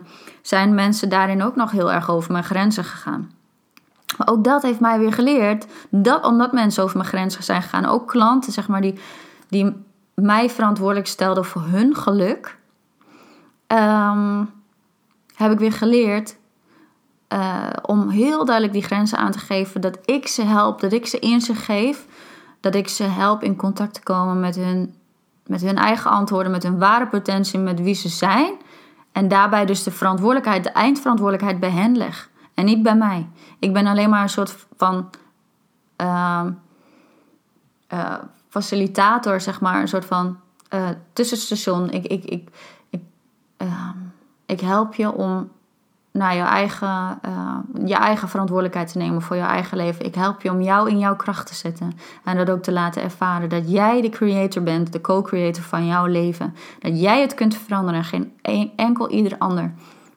zijn 0.43 0.75
mensen 0.75 1.09
daarin 1.09 1.43
ook 1.43 1.57
nog 1.57 1.71
heel 1.71 1.93
erg 1.93 2.11
over 2.11 2.33
mijn 2.33 2.45
grenzen 2.45 2.85
gegaan. 2.85 3.31
Maar 4.17 4.29
ook 4.29 4.45
dat 4.45 4.63
heeft 4.63 4.81
mij 4.81 4.99
weer 4.99 5.13
geleerd 5.13 5.67
dat 5.89 6.25
omdat 6.25 6.53
mensen 6.53 6.83
over 6.83 6.97
mijn 6.97 7.09
grenzen 7.09 7.43
zijn 7.43 7.63
gegaan, 7.63 7.85
ook 7.85 8.09
klanten, 8.09 8.53
zeg 8.53 8.69
maar, 8.69 8.81
die, 8.81 9.01
die 9.49 9.77
mij 10.15 10.51
verantwoordelijk 10.51 11.07
stelden 11.07 11.45
voor 11.45 11.63
hun 11.63 11.97
geluk, 11.97 12.59
um, 13.67 14.51
heb 15.35 15.53
ik 15.53 15.59
weer 15.59 15.73
geleerd 15.73 16.37
uh, 17.33 17.67
om 17.83 18.09
heel 18.09 18.45
duidelijk 18.45 18.75
die 18.75 18.85
grenzen 18.85 19.19
aan 19.19 19.33
te 19.33 19.39
geven. 19.39 19.81
Dat 19.81 19.99
ik 20.05 20.27
ze 20.27 20.43
help, 20.43 20.81
dat 20.81 20.93
ik 20.93 21.07
ze 21.07 21.19
inzicht 21.19 21.63
geef 21.63 22.07
dat 22.61 22.75
ik 22.75 22.89
ze 22.89 23.03
help 23.03 23.43
in 23.43 23.57
contact 23.57 23.95
te 23.95 24.03
komen 24.03 24.41
met 24.41 24.57
hun, 24.57 24.95
met 25.47 25.61
hun 25.61 25.77
eigen 25.77 26.11
antwoorden, 26.11 26.53
met 26.53 26.63
hun 26.63 26.79
ware 26.79 27.07
potentie, 27.07 27.59
met 27.59 27.81
wie 27.81 27.95
ze 27.95 28.09
zijn. 28.09 28.55
En 29.13 29.29
daarbij 29.29 29.67
dus 29.67 29.83
de 29.83 29.91
verantwoordelijkheid, 29.91 30.65
de 30.65 30.71
eindverantwoordelijkheid 30.71 31.61
bij 31.61 31.71
hen 31.71 31.97
leg. 31.97 32.31
En 32.55 32.65
niet 32.65 32.83
bij 32.83 32.97
mij. 32.97 33.29
Ik 33.59 33.73
ben 33.73 33.87
alleen 33.87 34.11
maar 34.11 34.23
een 34.23 34.29
soort 34.29 34.67
van 34.77 35.11
uh, 35.97 36.47
uh, 37.93 38.15
facilitator, 38.49 39.41
zeg 39.41 39.61
maar. 39.61 39.81
Een 39.81 39.89
soort 39.89 40.05
van 40.05 40.39
uh, 40.75 40.89
tussenstation. 41.13 41.91
Ik, 41.91 42.07
ik, 42.07 42.25
ik, 42.25 42.49
ik, 42.91 43.03
ehm, 43.57 43.99
ik 44.47 44.61
help 44.61 44.95
je 44.95 45.13
om 45.13 45.51
naar 46.21 46.35
je 46.35 46.43
eigen, 46.43 47.21
uh, 47.29 47.57
je 47.85 47.95
eigen 47.95 48.29
verantwoordelijkheid 48.29 48.93
te 48.93 48.99
nemen 48.99 49.23
voor 49.23 49.37
je 49.37 49.43
eigen 49.43 49.77
leven. 49.77 50.05
Ik 50.05 50.15
help 50.15 50.43
je 50.43 50.51
om 50.51 50.63
jou 50.63 50.91
in 50.91 50.99
jouw 50.99 51.17
kracht 51.17 51.47
te 51.47 51.55
zetten. 51.55 51.93
En 52.25 52.37
dat 52.37 52.51
ook 52.51 52.63
te 52.63 52.73
laten 52.73 53.03
ervaren. 53.03 53.49
Dat 53.49 53.71
jij 53.71 54.01
de 54.01 54.09
creator 54.09 54.63
bent, 54.63 54.93
de 54.93 55.01
co-creator 55.01 55.63
van 55.63 55.87
jouw 55.87 56.07
leven. 56.07 56.55
Dat 56.79 57.01
jij 57.01 57.21
het 57.21 57.35
kunt 57.35 57.57
veranderen, 57.57 58.05
geen 58.05 58.33
enkel 58.77 59.11
ieder 59.11 59.39
ander. 59.39 59.73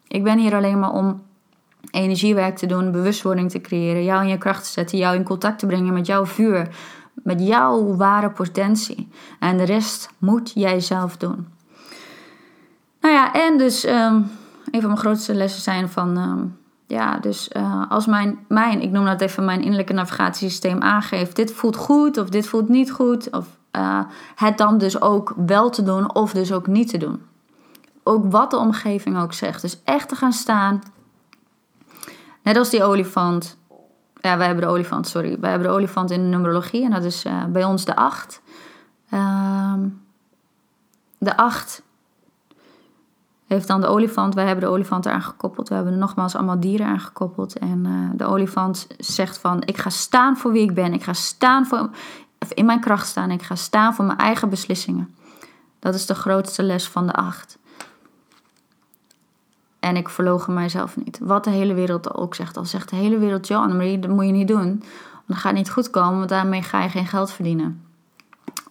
Ik 0.08 0.24
ben 0.24 0.38
hier 0.38 0.56
alleen 0.56 0.80
maar 0.80 0.92
om 0.92 1.22
energiewerk 1.92 2.58
te 2.58 2.66
doen, 2.66 2.92
bewustwording 2.92 3.52
te 3.52 3.62
creëren, 3.62 4.04
jou 4.04 4.22
in 4.22 4.30
je 4.30 4.38
kracht 4.38 4.64
te 4.64 4.72
zetten, 4.72 4.98
jou 4.98 5.16
in 5.16 5.24
contact 5.24 5.60
te 5.60 5.66
brengen 5.66 5.94
met 5.94 6.06
jouw 6.06 6.26
vuur, 6.26 6.76
met 7.14 7.42
jouw 7.42 7.96
ware 7.96 8.30
potentie. 8.30 9.10
En 9.40 9.58
de 9.58 9.64
rest 9.64 10.10
moet 10.18 10.52
jij 10.56 10.80
zelf 10.80 11.18
doen. 11.18 11.48
Nou 13.02 13.14
ja, 13.14 13.34
en 13.34 13.58
dus. 13.58 13.86
Um, 13.86 14.42
een 14.74 14.82
van 14.82 14.90
mijn 14.90 15.02
grootste 15.02 15.34
lessen 15.34 15.62
zijn 15.62 15.90
van, 15.90 16.18
uh, 16.18 16.44
ja, 16.88 17.18
dus 17.18 17.50
uh, 17.58 17.84
als 17.90 18.06
mijn, 18.06 18.40
mijn, 18.48 18.82
ik 18.82 18.92
noem 18.92 19.06
dat 19.06 19.22
even 19.22 19.46
mijn 19.46 19.62
innerlijke 19.62 19.94
navigatiesysteem 19.94 20.82
aangeeft, 20.82 21.36
dit 21.36 21.52
voelt 21.52 21.76
goed 21.76 22.18
of 22.18 22.30
dit 22.30 22.48
voelt 22.48 22.70
niet 22.70 22.92
goed, 22.92 23.30
of 23.30 23.48
uh, 23.72 24.00
het 24.36 24.58
dan 24.58 24.78
dus 24.78 25.02
ook 25.02 25.34
wel 25.46 25.70
te 25.70 25.84
doen 25.84 26.16
of 26.16 26.34
dus 26.34 26.52
ook 26.52 26.68
niet 26.68 26.90
te 26.90 26.98
doen. 26.98 27.22
Ook 28.04 28.32
wat 28.32 28.52
de 28.52 28.58
omgeving 28.58 29.18
ook 29.18 29.34
zegt. 29.34 29.62
Dus 29.62 29.82
echt 29.84 30.10
te 30.10 30.16
gaan 30.16 30.34
staan. 30.34 30.82
Net 32.44 32.58
als 32.58 32.70
die 32.70 32.84
olifant. 32.84 33.58
Ja, 34.22 34.38
wij 34.38 34.46
hebben 34.46 34.66
de 34.66 34.72
olifant, 34.72 35.08
sorry. 35.08 35.40
Wij 35.40 35.50
hebben 35.50 35.68
de 35.68 35.74
olifant 35.74 36.12
in 36.12 36.22
de 36.22 36.28
numerologie 36.28 36.86
en 36.86 36.92
dat 36.92 37.04
is 37.04 37.26
bij 37.50 37.64
ons 37.64 37.86
de 37.86 37.96
acht. 37.96 38.42
Ehm, 39.10 39.88
de 41.18 41.38
acht 41.38 41.83
heeft 43.54 43.68
dan 43.68 43.82
de 43.82 43.88
olifant, 43.88 44.34
wij 44.34 44.46
hebben 44.46 44.64
de 44.66 44.72
olifant 44.72 45.06
eraan 45.06 45.22
gekoppeld. 45.22 45.70
We 45.70 45.76
hebben 45.76 45.98
nogmaals 45.98 46.36
allemaal 46.36 46.60
dieren 46.60 46.88
aan 46.88 47.00
gekoppeld. 47.00 47.58
En 47.58 47.86
uh, 47.86 48.10
de 48.14 48.26
olifant 48.26 48.88
zegt 48.98 49.38
van, 49.38 49.62
ik 49.66 49.78
ga 49.78 49.90
staan 49.90 50.38
voor 50.38 50.52
wie 50.52 50.64
ik 50.64 50.74
ben. 50.74 50.94
Ik 50.94 51.04
ga 51.04 51.14
staan 51.14 51.66
voor, 51.66 51.90
in 52.50 52.66
mijn 52.66 52.80
kracht 52.80 53.08
staan. 53.08 53.32
Ik 53.32 53.42
ga 53.42 53.56
staan 53.56 53.94
voor 53.94 54.06
mijn 54.06 54.18
eigen 54.18 54.50
beslissingen. 54.50 55.16
Dat 55.80 55.96
is 55.96 56.06
de 56.06 56.16
grootste 56.16 56.64
les 56.64 56.88
van 56.88 57.08
de 57.08 57.14
acht. 57.14 57.58
En 59.80 59.96
ik 59.96 60.10
verlogen 60.10 60.54
mijzelf 60.54 60.98
niet. 60.98 61.20
Wat 61.22 61.44
de 61.44 61.50
hele 61.50 61.74
wereld 61.74 62.16
ook 62.16 62.36
zegt. 62.36 62.58
Al 62.58 62.66
zegt 62.66 62.90
de 62.90 62.96
hele 62.96 63.18
wereld, 63.18 63.48
joh 63.48 63.62
Annemarie, 63.62 64.00
dat 64.00 64.12
moet 64.12 64.26
je 64.26 64.32
niet 64.32 64.48
doen. 64.48 64.84
Want 65.12 65.28
dat 65.28 65.38
gaat 65.38 65.54
niet 65.54 65.70
goed 65.70 65.90
komen, 65.90 66.18
want 66.18 66.30
daarmee 66.30 66.62
ga 66.62 66.84
je 66.84 66.90
geen 66.90 67.08
geld 67.08 67.32
verdienen. 67.32 67.86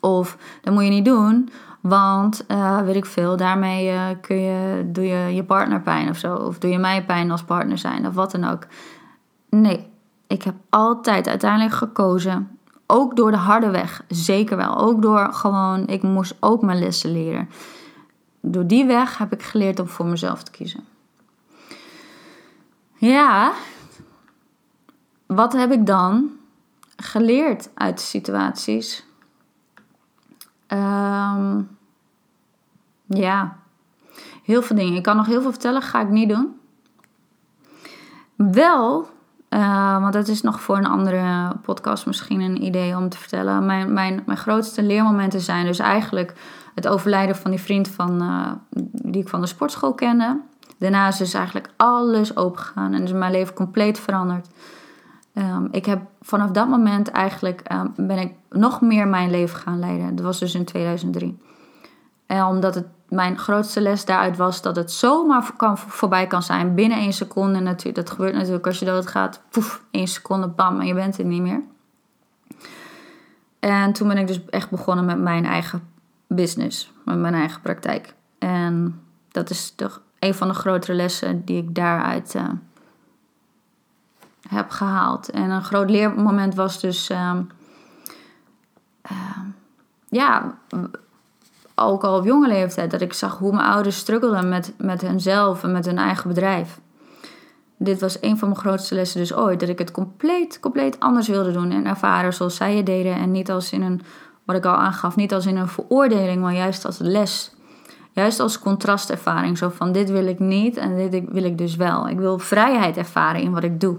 Of 0.01 0.37
dat 0.63 0.75
moet 0.75 0.85
je 0.85 0.91
niet 0.91 1.05
doen, 1.05 1.51
want, 1.83 2.45
uh, 2.49 2.81
weet 2.81 2.97
ik 2.97 3.07
veel, 3.07 3.37
daarmee 3.37 3.93
uh, 3.93 4.07
kun 4.21 4.41
je, 4.41 4.91
doe 4.93 5.05
je 5.05 5.35
je 5.35 5.45
partner 5.45 5.81
pijn 5.81 6.09
of 6.09 6.17
zo. 6.17 6.35
Of 6.35 6.59
doe 6.59 6.71
je 6.71 6.79
mij 6.79 7.05
pijn 7.05 7.31
als 7.31 7.43
partner 7.43 7.79
zijn 7.79 8.07
of 8.07 8.15
wat 8.15 8.31
dan 8.31 8.45
ook. 8.45 8.67
Nee, 9.49 9.87
ik 10.27 10.43
heb 10.43 10.55
altijd 10.71 11.29
uiteindelijk 11.29 11.75
gekozen. 11.75 12.59
Ook 12.87 13.17
door 13.17 13.31
de 13.31 13.37
harde 13.37 13.71
weg, 13.71 14.05
zeker 14.09 14.57
wel. 14.57 14.77
Ook 14.77 15.03
door 15.03 15.33
gewoon, 15.33 15.87
ik 15.87 16.03
moest 16.03 16.35
ook 16.41 16.63
mijn 16.63 16.79
lessen 16.79 17.13
leren. 17.13 17.49
Door 18.41 18.67
die 18.67 18.85
weg 18.85 19.19
heb 19.19 19.33
ik 19.33 19.43
geleerd 19.43 19.81
om 19.81 19.87
voor 19.87 20.07
mezelf 20.07 20.43
te 20.43 20.51
kiezen. 20.51 20.85
Ja, 22.97 23.53
wat 25.27 25.53
heb 25.53 25.73
ik 25.73 25.87
dan 25.87 26.31
geleerd 26.97 27.71
uit 27.75 27.97
de 27.97 28.05
situaties? 28.05 29.05
Ehm, 30.73 31.61
ja, 33.07 33.57
heel 34.43 34.63
veel 34.63 34.77
dingen. 34.77 34.95
Ik 34.95 35.03
kan 35.03 35.17
nog 35.17 35.27
heel 35.27 35.41
veel 35.43 35.51
vertellen, 35.51 35.83
ga 35.83 36.01
ik 36.01 36.09
niet 36.09 36.29
doen. 36.29 36.61
Wel, 38.37 39.09
uh, 39.49 40.01
want 40.01 40.13
dat 40.13 40.29
is 40.29 40.43
nog 40.43 40.61
voor 40.61 40.77
een 40.77 40.87
andere 40.87 41.53
podcast 41.63 42.07
misschien 42.07 42.41
een 42.41 42.65
idee 42.65 42.97
om 42.97 43.09
te 43.09 43.19
vertellen. 43.19 43.67
Mijn, 43.67 43.93
mijn, 43.93 44.23
mijn 44.27 44.39
grootste 44.39 44.83
leermomenten 44.83 45.41
zijn 45.41 45.67
dus 45.67 45.79
eigenlijk 45.79 46.35
het 46.75 46.89
overlijden 46.89 47.37
van 47.37 47.51
die 47.51 47.61
vriend 47.61 47.89
van, 47.89 48.23
uh, 48.23 48.53
die 48.93 49.23
ik 49.23 49.29
van 49.29 49.41
de 49.41 49.47
sportschool 49.47 49.95
kende. 49.95 50.41
Daarna 50.79 51.09
is 51.09 51.17
dus 51.17 51.35
eigenlijk 51.35 51.69
alles 51.77 52.37
opengegaan 52.37 52.93
en 52.93 53.03
is 53.03 53.13
mijn 53.13 53.33
leven 53.33 53.55
compleet 53.55 54.01
veranderd. 54.01 54.49
Um, 55.35 55.69
ik 55.71 55.87
heb 55.87 56.01
vanaf 56.21 56.51
dat 56.51 56.69
moment 56.69 57.11
eigenlijk 57.11 57.73
um, 57.73 58.07
ben 58.07 58.19
ik 58.19 58.35
nog 58.51 58.81
meer 58.81 59.09
mijn 59.09 59.31
leven 59.31 59.59
gaan 59.59 59.79
leiden. 59.79 60.15
Dat 60.15 60.25
was 60.25 60.39
dus 60.39 60.55
in 60.55 60.65
2003. 60.65 61.39
En 62.27 62.45
omdat 62.45 62.75
het 62.75 62.87
mijn 63.09 63.39
grootste 63.39 63.81
les 63.81 64.05
daaruit 64.05 64.37
was 64.37 64.63
dat 64.63 64.77
het 64.77 64.93
zomaar 64.93 65.53
kan, 65.57 65.79
voorbij 65.79 66.27
kan 66.27 66.43
zijn 66.43 66.75
binnen 66.75 66.99
één 66.99 67.13
seconde. 67.13 67.61
Natuurlijk, 67.61 67.97
dat 67.97 68.11
gebeurt 68.11 68.35
natuurlijk 68.35 68.67
als 68.67 68.79
je 68.79 68.85
doodgaat. 68.85 69.43
Poef, 69.51 69.83
één 69.91 70.09
seconde, 70.09 70.49
bam, 70.49 70.81
en 70.81 70.87
je 70.87 70.95
bent 70.95 71.19
er 71.19 71.25
niet 71.25 71.43
meer. 71.43 71.63
En 73.61 73.93
toen 73.93 74.09
ben 74.09 74.19
ik 74.19 74.27
dus 74.27 74.41
echt 74.51 74.71
begonnen 74.71 75.05
met 75.05 75.19
mijn 75.19 75.45
eigen 75.45 75.89
business, 76.27 76.93
met 77.05 77.19
mijn 77.19 77.35
eigen 77.35 77.61
praktijk. 77.61 78.15
En 78.39 79.01
dat 79.29 79.51
is 79.51 79.71
toch 79.71 80.01
een 80.19 80.35
van 80.35 80.49
de 80.49 80.55
grotere 80.55 80.95
lessen 80.95 81.45
die 81.45 81.57
ik 81.57 81.75
daaruit 81.75 82.35
uh, 82.35 82.49
heb 84.49 84.71
gehaald. 84.71 85.31
En 85.31 85.51
een 85.51 85.65
groot 85.65 85.91
leermoment 85.91 86.55
was 86.55 86.81
dus. 86.81 87.11
Uh, 87.11 87.33
uh, 89.11 89.39
ja, 90.09 90.55
ook 91.75 92.05
al 92.05 92.19
op 92.19 92.25
jonge 92.25 92.49
leeftijd, 92.49 92.91
dat 92.91 93.01
ik 93.01 93.13
zag 93.13 93.39
hoe 93.39 93.53
mijn 93.53 93.69
ouders 93.69 93.97
struggelden 93.97 94.49
met, 94.49 94.73
met 94.79 95.01
hunzelf 95.01 95.63
en 95.63 95.73
met 95.73 95.87
hun 95.87 95.99
eigen 95.99 96.29
bedrijf. 96.29 96.81
Dit 97.77 98.01
was 98.01 98.23
een 98.23 98.39
van 98.39 98.49
mijn 98.49 98.61
grootste 98.61 98.95
lessen 98.95 99.21
dus 99.21 99.35
ooit. 99.35 99.61
Dat 99.61 99.69
ik 99.69 99.79
het 99.79 99.91
compleet, 99.91 100.61
compleet 100.61 101.01
anders 101.01 101.29
wilde 101.29 101.53
doen 101.53 101.71
en 101.71 101.87
ervaren 101.87 102.35
zoals 102.35 102.57
zij 102.57 102.77
het 102.77 102.87
deden. 102.87 103.15
En 103.15 103.31
niet 103.31 103.51
als 103.51 103.73
in 103.73 103.83
een, 103.83 104.01
wat 104.45 104.57
ik 104.57 104.65
al 104.65 104.75
aangaf, 104.75 105.17
niet 105.17 105.35
als 105.35 105.47
in 105.47 105.57
een 105.57 105.69
veroordeling, 105.69 106.43
maar 106.43 106.55
juist 106.55 106.85
als 106.85 106.99
les. 106.99 107.55
Juist 108.13 108.41
als 108.41 108.59
contrastervaring. 108.59 109.59
Zo 109.59 109.69
van 109.69 109.93
dit 109.93 110.11
wil 110.11 110.27
ik 110.27 110.39
niet 110.39 110.77
en 110.77 111.11
dit 111.11 111.25
wil 111.29 111.45
ik 111.45 111.59
dus 111.59 111.77
wel. 111.77 112.09
Ik 112.09 112.19
wil 112.19 112.39
vrijheid 112.39 112.97
ervaren 112.97 113.41
in 113.41 113.53
wat 113.53 113.63
ik 113.63 113.81
doe. 113.81 113.99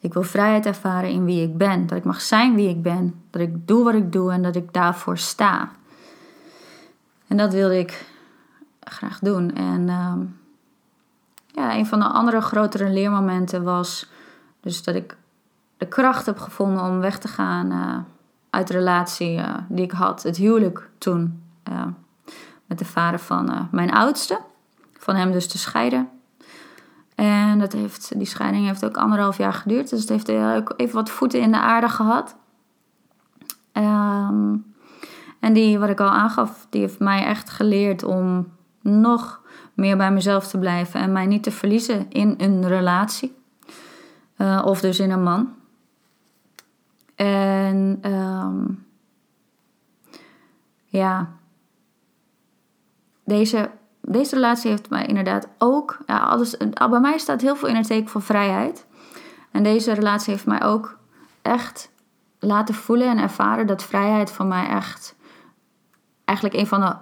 Ik 0.00 0.12
wil 0.12 0.22
vrijheid 0.22 0.66
ervaren 0.66 1.10
in 1.10 1.24
wie 1.24 1.42
ik 1.42 1.56
ben. 1.56 1.86
Dat 1.86 1.98
ik 1.98 2.04
mag 2.04 2.20
zijn 2.20 2.54
wie 2.54 2.68
ik 2.68 2.82
ben. 2.82 3.22
Dat 3.30 3.42
ik 3.42 3.66
doe 3.66 3.84
wat 3.84 3.94
ik 3.94 4.12
doe 4.12 4.32
en 4.32 4.42
dat 4.42 4.56
ik 4.56 4.72
daarvoor 4.72 5.18
sta. 5.18 5.70
En 7.26 7.36
dat 7.36 7.52
wilde 7.52 7.78
ik 7.78 8.06
graag 8.80 9.18
doen. 9.18 9.54
En 9.54 9.88
uh, 9.88 10.12
ja, 11.46 11.76
een 11.76 11.86
van 11.86 11.98
de 11.98 12.04
andere 12.04 12.40
grotere 12.40 12.88
leermomenten 12.90 13.62
was 13.62 14.10
dus 14.60 14.82
dat 14.82 14.94
ik 14.94 15.16
de 15.76 15.86
kracht 15.86 16.26
heb 16.26 16.38
gevonden 16.38 16.84
om 16.84 17.00
weg 17.00 17.18
te 17.18 17.28
gaan 17.28 17.72
uh, 17.72 17.96
uit 18.50 18.66
de 18.66 18.72
relatie 18.72 19.36
uh, 19.38 19.54
die 19.68 19.84
ik 19.84 19.90
had, 19.90 20.22
het 20.22 20.36
huwelijk 20.36 20.90
toen, 20.98 21.42
uh, 21.68 21.86
met 22.66 22.78
de 22.78 22.84
vader 22.84 23.18
van 23.18 23.68
mijn 23.70 23.92
oudste. 23.92 24.40
Van 24.98 25.16
hem 25.16 25.32
dus 25.32 25.48
te 25.48 25.58
scheiden. 25.58 26.08
En 27.20 27.58
dat 27.58 27.72
heeft, 27.72 28.12
die 28.16 28.26
scheiding 28.26 28.66
heeft 28.66 28.84
ook 28.84 28.96
anderhalf 28.96 29.36
jaar 29.36 29.52
geduurd. 29.52 29.90
Dus 29.90 30.00
het 30.00 30.08
heeft 30.08 30.30
ook 30.30 30.74
even 30.76 30.94
wat 30.94 31.10
voeten 31.10 31.40
in 31.40 31.52
de 31.52 31.58
aarde 31.60 31.88
gehad. 31.88 32.36
Um, 33.72 34.74
en 35.40 35.52
die, 35.52 35.78
wat 35.78 35.88
ik 35.88 36.00
al 36.00 36.08
aangaf, 36.08 36.66
die 36.70 36.80
heeft 36.80 36.98
mij 36.98 37.24
echt 37.24 37.50
geleerd 37.50 38.02
om 38.02 38.52
nog 38.80 39.40
meer 39.74 39.96
bij 39.96 40.12
mezelf 40.12 40.48
te 40.48 40.58
blijven 40.58 41.00
en 41.00 41.12
mij 41.12 41.26
niet 41.26 41.42
te 41.42 41.50
verliezen 41.50 42.10
in 42.10 42.34
een 42.38 42.68
relatie. 42.68 43.36
Uh, 44.36 44.62
of 44.64 44.80
dus 44.80 44.98
in 44.98 45.10
een 45.10 45.22
man. 45.22 45.54
En 47.14 48.00
um, 48.04 48.86
ja, 50.84 51.30
deze, 53.24 53.70
deze 54.00 54.34
relatie 54.34 54.70
heeft 54.70 54.90
mij 54.90 55.06
inderdaad 55.06 55.48
ook. 55.58 55.98
Ja, 56.06 56.18
alles, 56.18 56.56
bij 56.90 57.00
mij 57.00 57.18
staat 57.18 57.40
heel 57.40 57.56
veel 57.56 57.68
in 57.68 57.76
het 57.76 57.86
teken 57.86 58.08
van 58.08 58.22
vrijheid. 58.22 58.86
En 59.50 59.62
deze 59.62 59.92
relatie 59.92 60.32
heeft 60.32 60.46
mij 60.46 60.62
ook 60.62 60.98
echt 61.42 61.90
laten 62.38 62.74
voelen 62.74 63.08
en 63.08 63.18
ervaren 63.18 63.66
dat 63.66 63.82
vrijheid 63.82 64.32
voor 64.32 64.46
mij 64.46 64.68
echt 64.68 65.16
eigenlijk 66.24 66.58
een 66.58 66.66
van 66.66 66.80
de 66.80 66.96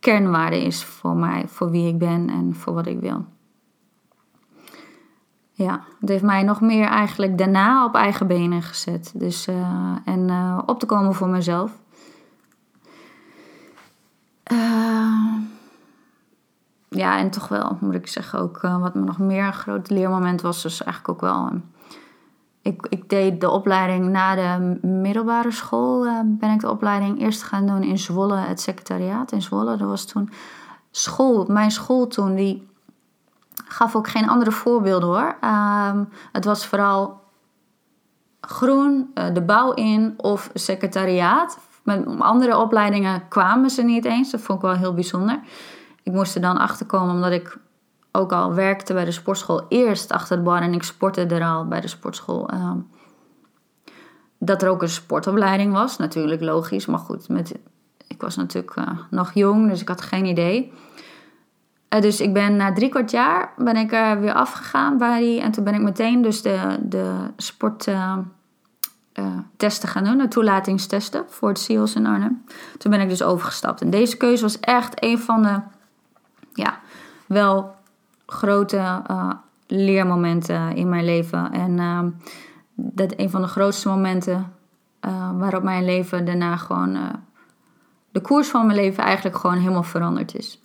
kernwaarden 0.00 0.62
is 0.62 0.84
voor 0.84 1.16
mij, 1.16 1.44
voor 1.48 1.70
wie 1.70 1.88
ik 1.88 1.98
ben 1.98 2.30
en 2.30 2.54
voor 2.54 2.74
wat 2.74 2.86
ik 2.86 3.00
wil. 3.00 3.24
Ja, 5.52 5.84
het 6.00 6.08
heeft 6.08 6.22
mij 6.22 6.42
nog 6.42 6.60
meer 6.60 6.86
eigenlijk 6.86 7.38
daarna 7.38 7.84
op 7.84 7.94
eigen 7.94 8.26
benen 8.26 8.62
gezet. 8.62 9.12
Dus, 9.14 9.48
uh, 9.48 9.96
en 10.04 10.28
uh, 10.28 10.58
op 10.66 10.78
te 10.78 10.86
komen 10.86 11.14
voor 11.14 11.28
mezelf. 11.28 11.72
Uh, 14.52 15.34
ja, 16.94 17.18
en 17.18 17.30
toch 17.30 17.48
wel, 17.48 17.76
moet 17.80 17.94
ik 17.94 18.06
zeggen, 18.06 18.38
ook 18.38 18.60
wat 18.60 18.94
me 18.94 19.00
nog 19.00 19.18
meer 19.18 19.46
een 19.46 19.52
groot 19.52 19.90
leermoment 19.90 20.40
was, 20.40 20.62
dus 20.62 20.82
eigenlijk 20.82 21.14
ook 21.14 21.30
wel 21.30 21.50
ik, 22.62 22.86
ik 22.88 23.08
deed 23.08 23.40
de 23.40 23.50
opleiding 23.50 24.08
na 24.08 24.34
de 24.34 24.78
middelbare 24.86 25.50
school. 25.50 26.06
Uh, 26.06 26.20
ben 26.24 26.50
ik 26.50 26.60
de 26.60 26.70
opleiding 26.70 27.20
eerst 27.20 27.42
gaan 27.42 27.66
doen 27.66 27.82
in 27.82 27.98
Zwolle, 27.98 28.36
het 28.36 28.60
secretariaat 28.60 29.32
in 29.32 29.42
Zwolle. 29.42 29.76
Dat 29.76 29.88
was 29.88 30.04
toen 30.04 30.30
school. 30.90 31.44
Mijn 31.48 31.70
school 31.70 32.06
toen, 32.06 32.34
die 32.34 32.68
gaf 33.66 33.96
ook 33.96 34.08
geen 34.08 34.28
andere 34.28 34.52
voorbeelden 34.52 35.08
hoor. 35.08 35.36
Um, 35.90 36.08
het 36.32 36.44
was 36.44 36.66
vooral 36.66 37.20
groen, 38.40 39.10
uh, 39.14 39.34
de 39.34 39.42
bouw 39.42 39.72
in 39.72 40.14
of 40.16 40.50
secretariaat. 40.54 41.58
Met 41.82 42.20
andere 42.20 42.58
opleidingen 42.58 43.28
kwamen 43.28 43.70
ze 43.70 43.82
niet 43.82 44.04
eens. 44.04 44.30
Dat 44.30 44.40
vond 44.40 44.58
ik 44.58 44.64
wel 44.64 44.76
heel 44.76 44.94
bijzonder. 44.94 45.40
Ik 46.02 46.12
moest 46.12 46.34
er 46.34 46.40
dan 46.40 46.58
achter 46.58 46.86
komen 46.86 47.14
omdat 47.14 47.32
ik 47.32 47.58
ook 48.12 48.32
al 48.32 48.54
werkte 48.54 48.92
bij 48.92 49.04
de 49.04 49.10
sportschool 49.10 49.66
eerst 49.68 50.12
achter 50.12 50.36
de 50.36 50.42
bar 50.42 50.62
en 50.62 50.74
ik 50.74 50.82
sportte 50.82 51.26
er 51.26 51.44
al 51.44 51.66
bij 51.66 51.80
de 51.80 51.88
sportschool. 51.88 52.48
Ehm, 52.48 52.78
dat 54.38 54.62
er 54.62 54.68
ook 54.68 54.82
een 54.82 54.88
sportopleiding 54.88 55.72
was, 55.72 55.96
natuurlijk 55.96 56.42
logisch, 56.42 56.86
maar 56.86 56.98
goed, 56.98 57.28
met, 57.28 57.58
ik 58.06 58.20
was 58.20 58.36
natuurlijk 58.36 58.76
uh, 58.76 58.88
nog 59.10 59.32
jong, 59.34 59.68
dus 59.68 59.80
ik 59.80 59.88
had 59.88 60.00
geen 60.00 60.24
idee. 60.24 60.72
Uh, 61.94 62.00
dus 62.00 62.20
ik 62.20 62.32
ben 62.32 62.56
na 62.56 62.72
drie 62.72 62.88
kwart 62.88 63.10
jaar 63.10 63.52
ben 63.56 63.76
ik 63.76 63.92
er 63.92 64.20
weer 64.20 64.32
afgegaan 64.32 64.98
bij 64.98 65.20
die 65.20 65.40
en 65.40 65.50
toen 65.50 65.64
ben 65.64 65.74
ik 65.74 65.80
meteen 65.80 66.22
dus 66.22 66.42
de, 66.42 66.78
de 66.82 67.14
sporttesten 67.36 68.28
uh, 69.88 69.92
gaan 69.92 70.04
doen, 70.04 70.18
de 70.18 70.28
toelatingstesten 70.28 71.24
voor 71.28 71.48
het 71.48 71.58
SEALS 71.58 71.94
in 71.94 72.06
Arnhem. 72.06 72.44
Toen 72.78 72.90
ben 72.90 73.00
ik 73.00 73.08
dus 73.08 73.22
overgestapt 73.22 73.80
en 73.80 73.90
deze 73.90 74.16
keuze 74.16 74.42
was 74.42 74.60
echt 74.60 75.04
een 75.04 75.18
van 75.18 75.42
de, 75.42 75.60
ja, 76.52 76.80
wel 77.26 77.74
grote 78.26 79.02
uh, 79.10 79.30
leermomenten 79.66 80.76
in 80.76 80.88
mijn 80.88 81.04
leven. 81.04 81.52
En 81.52 81.78
uh, 81.78 82.02
dat 82.74 83.14
een 83.16 83.30
van 83.30 83.40
de 83.40 83.48
grootste 83.48 83.88
momenten 83.88 84.52
uh, 85.06 85.38
waarop 85.38 85.62
mijn 85.62 85.84
leven 85.84 86.24
daarna 86.24 86.56
gewoon. 86.56 86.94
Eh, 86.94 87.08
de 88.10 88.20
koers 88.20 88.48
van 88.48 88.66
mijn 88.66 88.78
leven 88.78 89.04
eigenlijk 89.04 89.36
gewoon 89.36 89.56
helemaal 89.56 89.82
veranderd 89.82 90.34
is. 90.34 90.60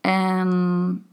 En 0.00 1.06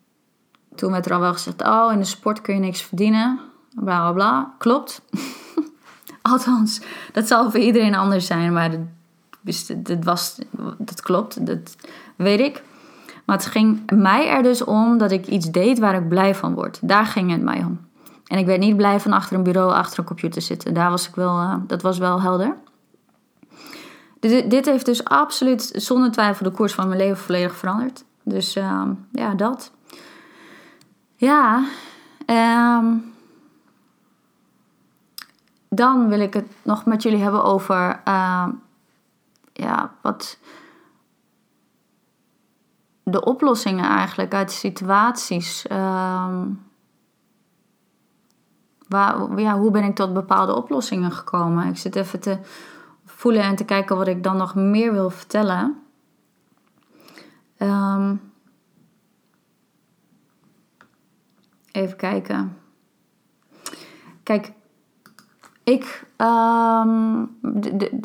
toen 0.76 0.92
werd 0.92 1.06
er 1.06 1.14
al 1.14 1.20
wel 1.20 1.34
gezegd: 1.34 1.64
Oh, 1.64 1.92
in 1.92 2.00
de 2.00 2.06
sport 2.06 2.42
kun 2.42 2.54
je 2.54 2.60
niks 2.60 2.82
verdienen. 2.82 3.40
Bla 3.76 4.00
bla 4.00 4.12
bla. 4.12 4.54
Klopt. 4.58 5.02
Althans, 6.22 6.82
dat 7.12 7.28
zal 7.28 7.52
voor 7.52 7.60
iedereen 7.60 7.96
anders 7.96 8.26
zijn, 8.26 8.54
maar 8.54 8.72
dat, 8.72 9.76
dat, 9.78 10.04
was, 10.04 10.40
dat 10.78 11.02
klopt, 11.02 11.46
dat 11.46 11.76
weet 12.18 12.40
ik. 12.40 12.64
Maar 13.26 13.36
het 13.36 13.46
ging 13.46 13.92
mij 13.92 14.30
er 14.30 14.44
dus 14.44 14.64
om 14.64 14.98
dat 14.98 15.12
ik 15.12 15.28
iets 15.28 15.52
deed 15.52 15.80
waar 15.80 15.96
ik 15.96 16.08
blij 16.08 16.36
van 16.36 16.54
word. 16.54 16.80
Daar 16.82 17.06
ging 17.06 17.32
het 17.32 17.42
mij 17.42 17.58
om. 17.58 17.80
En 18.28 18.38
ik 18.38 18.46
werd 18.46 18.60
niet 18.60 18.78
blij 18.78 19.00
van 19.00 19.12
achter 19.12 19.36
een 19.36 19.44
bureau, 19.44 19.74
achter 19.74 20.00
een 20.00 20.06
computer 20.06 20.42
zitten. 20.42 20.74
Daar 20.74 20.90
was 20.90 21.08
ik 21.08 21.16
wel, 21.16 21.42
uh, 21.42 21.56
dat 21.68 21.82
was 21.82 21.98
wel 21.98 22.22
helder. 22.22 22.56
Dit, 24.20 24.50
dit, 24.50 24.66
heeft 24.66 24.86
dus 24.86 25.04
absoluut 25.04 25.70
zonder 25.74 26.12
twijfel 26.12 26.46
de 26.46 26.52
koers 26.52 26.74
van 26.74 26.88
mijn 26.88 27.00
leven 27.00 27.18
volledig 27.18 27.56
veranderd. 27.56 28.04
Dus 28.24 28.56
uh, 28.56 28.82
ja, 29.12 29.34
dat. 29.34 29.72
Ja, 31.16 31.64
um, 32.26 33.14
dan 35.70 36.08
wil 36.08 36.20
ik 36.20 36.34
het 36.34 36.48
nog 36.62 36.86
met 36.86 37.04
jullie 37.04 37.22
hebben 37.22 37.44
over 37.44 38.02
uh, 38.08 38.48
ja, 39.54 39.92
wat 40.02 40.38
de 43.10 43.24
oplossingen 43.24 43.90
eigenlijk 43.90 44.34
uit 44.34 44.52
situaties. 44.52 45.66
Um, 45.72 46.66
waar, 48.88 49.40
ja, 49.40 49.58
hoe 49.60 49.72
ben 49.72 49.84
ik 49.84 49.96
tot 49.96 50.14
bepaalde 50.14 50.56
oplossingen 50.56 51.12
gekomen? 51.12 51.68
Ik 51.68 51.78
zit 51.78 51.96
even 51.96 52.20
te 52.20 52.38
voelen 53.06 53.42
en 53.42 53.56
te 53.56 53.66
kijken 53.66 53.98
wat 53.98 54.08
ik 54.08 54.24
dan 54.24 54.38
nog 54.38 54.56
meer 54.56 54.92
wil 54.92 55.10
vertellen. 55.10 55.82
Ehm, 57.58 58.16
even 61.72 61.98
kijken. 61.98 62.58
Kijk, 64.24 64.52
ik. 65.64 66.06
Ehm, 66.16 67.26
de, 67.42 67.78
de, 67.78 68.00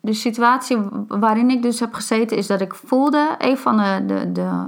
de, 0.00 0.12
situatie 0.12 0.78
waarin 1.08 1.50
ik 1.50 1.62
dus 1.62 1.80
heb 1.80 1.94
gezeten 1.94 2.36
is 2.36 2.46
dat 2.46 2.60
ik 2.60 2.74
voelde. 2.74 3.34
Een 3.38 3.58
van 3.58 3.76
de, 3.76 4.02
de, 4.06 4.32
de 4.32 4.66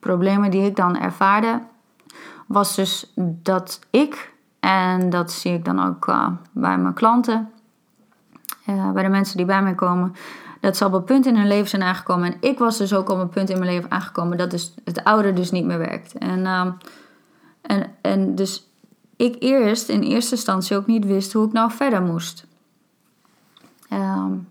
problemen 0.00 0.50
die 0.50 0.66
ik 0.66 0.76
dan 0.76 0.98
ervaarde. 0.98 1.62
Was 2.46 2.74
dus 2.74 3.12
dat 3.16 3.80
ik, 3.90 4.32
en 4.60 5.10
dat 5.10 5.32
zie 5.32 5.54
ik 5.54 5.64
dan 5.64 5.86
ook 5.86 6.06
uh, 6.06 6.28
bij 6.52 6.78
mijn 6.78 6.94
klanten, 6.94 7.50
uh, 8.66 8.90
bij 8.90 9.02
de 9.02 9.08
mensen 9.08 9.36
die 9.36 9.46
bij 9.46 9.62
mij 9.62 9.74
komen, 9.74 10.14
dat 10.60 10.76
ze 10.76 10.84
op 10.84 10.92
een 10.92 11.04
punt 11.04 11.26
in 11.26 11.36
hun 11.36 11.46
leven 11.46 11.68
zijn 11.68 11.82
aangekomen. 11.82 12.32
En 12.32 12.36
ik 12.40 12.58
was 12.58 12.78
dus 12.78 12.94
ook 12.94 13.10
op 13.10 13.18
een 13.18 13.28
punt 13.28 13.50
in 13.50 13.58
mijn 13.58 13.70
leven 13.70 13.90
aangekomen 13.90 14.38
dat 14.38 14.50
dus 14.50 14.74
het 14.84 15.04
oude 15.04 15.32
dus 15.32 15.50
niet 15.50 15.64
meer 15.64 15.78
werkt. 15.78 16.18
En, 16.18 16.38
uh, 16.38 16.66
en, 17.62 17.90
en 18.00 18.34
dus 18.34 18.70
ik 19.16 19.36
eerst 19.38 19.88
in 19.88 20.02
eerste 20.02 20.34
instantie 20.34 20.76
ook 20.76 20.86
niet 20.86 21.04
wist 21.04 21.32
hoe 21.32 21.46
ik 21.46 21.52
nou 21.52 21.70
verder 21.70 22.02
moest. 22.02 22.46
Um, 23.92 24.48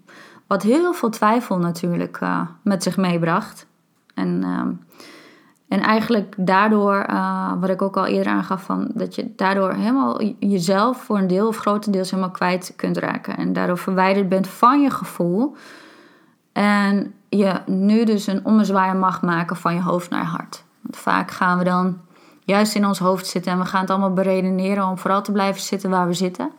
wat 0.47 0.61
heel 0.61 0.93
veel 0.93 1.09
twijfel 1.09 1.57
natuurlijk 1.57 2.19
uh, 2.23 2.41
met 2.61 2.83
zich 2.83 2.97
meebracht. 2.97 3.65
En, 4.13 4.43
um, 4.43 4.83
en 5.67 5.79
eigenlijk 5.79 6.35
daardoor, 6.37 7.05
uh, 7.09 7.53
wat 7.59 7.69
ik 7.69 7.81
ook 7.81 7.97
al 7.97 8.05
eerder 8.05 8.33
aangaf, 8.33 8.63
van, 8.63 8.91
dat 8.93 9.15
je 9.15 9.35
daardoor 9.35 9.73
helemaal 9.73 10.21
jezelf 10.39 11.03
voor 11.03 11.17
een 11.17 11.27
deel 11.27 11.47
of 11.47 11.57
grotendeels 11.57 12.11
helemaal 12.11 12.31
kwijt 12.31 12.73
kunt 12.75 12.97
raken. 12.97 13.37
En 13.37 13.53
daardoor 13.53 13.77
verwijderd 13.77 14.29
bent 14.29 14.47
van 14.47 14.81
je 14.81 14.89
gevoel. 14.89 15.55
En 16.51 17.13
je 17.29 17.61
nu 17.65 18.03
dus 18.03 18.27
een 18.27 18.45
ommezwaai 18.45 18.93
mag 18.93 19.21
maken 19.21 19.55
van 19.55 19.73
je 19.73 19.81
hoofd 19.81 20.09
naar 20.09 20.25
hart. 20.25 20.63
Want 20.81 20.97
vaak 20.97 21.31
gaan 21.31 21.57
we 21.57 21.63
dan 21.63 21.99
juist 22.45 22.75
in 22.75 22.85
ons 22.85 22.99
hoofd 22.99 23.27
zitten 23.27 23.51
en 23.51 23.59
we 23.59 23.65
gaan 23.65 23.81
het 23.81 23.89
allemaal 23.89 24.13
beredeneren 24.13 24.87
om 24.87 24.97
vooral 24.97 25.21
te 25.21 25.31
blijven 25.31 25.61
zitten 25.61 25.89
waar 25.89 26.07
we 26.07 26.13
zitten. 26.13 26.51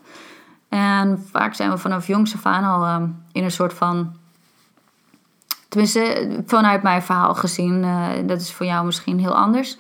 En 0.73 1.25
vaak 1.31 1.55
zijn 1.55 1.71
we 1.71 1.79
vanaf 1.79 2.07
jongs 2.07 2.35
af 2.35 2.47
aan 2.47 2.65
al 2.65 2.95
um, 2.95 3.25
in 3.33 3.45
een 3.45 3.51
soort 3.51 3.73
van. 3.73 4.17
Tenminste, 5.69 6.43
vanuit 6.47 6.83
mijn 6.83 7.03
verhaal 7.03 7.35
gezien, 7.35 7.83
uh, 7.83 8.09
dat 8.27 8.41
is 8.41 8.53
voor 8.53 8.67
jou 8.67 8.85
misschien 8.85 9.19
heel 9.19 9.37
anders. 9.37 9.77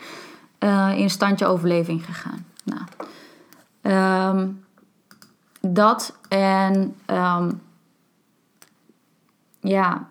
Uh, 0.58 0.98
in 0.98 1.10
standje 1.10 1.46
overleving 1.46 2.04
gegaan. 2.04 2.46
Nou, 2.64 2.82
um, 4.38 4.64
dat 5.60 6.18
en 6.28 6.96
um, 7.06 7.62
ja, 9.60 10.08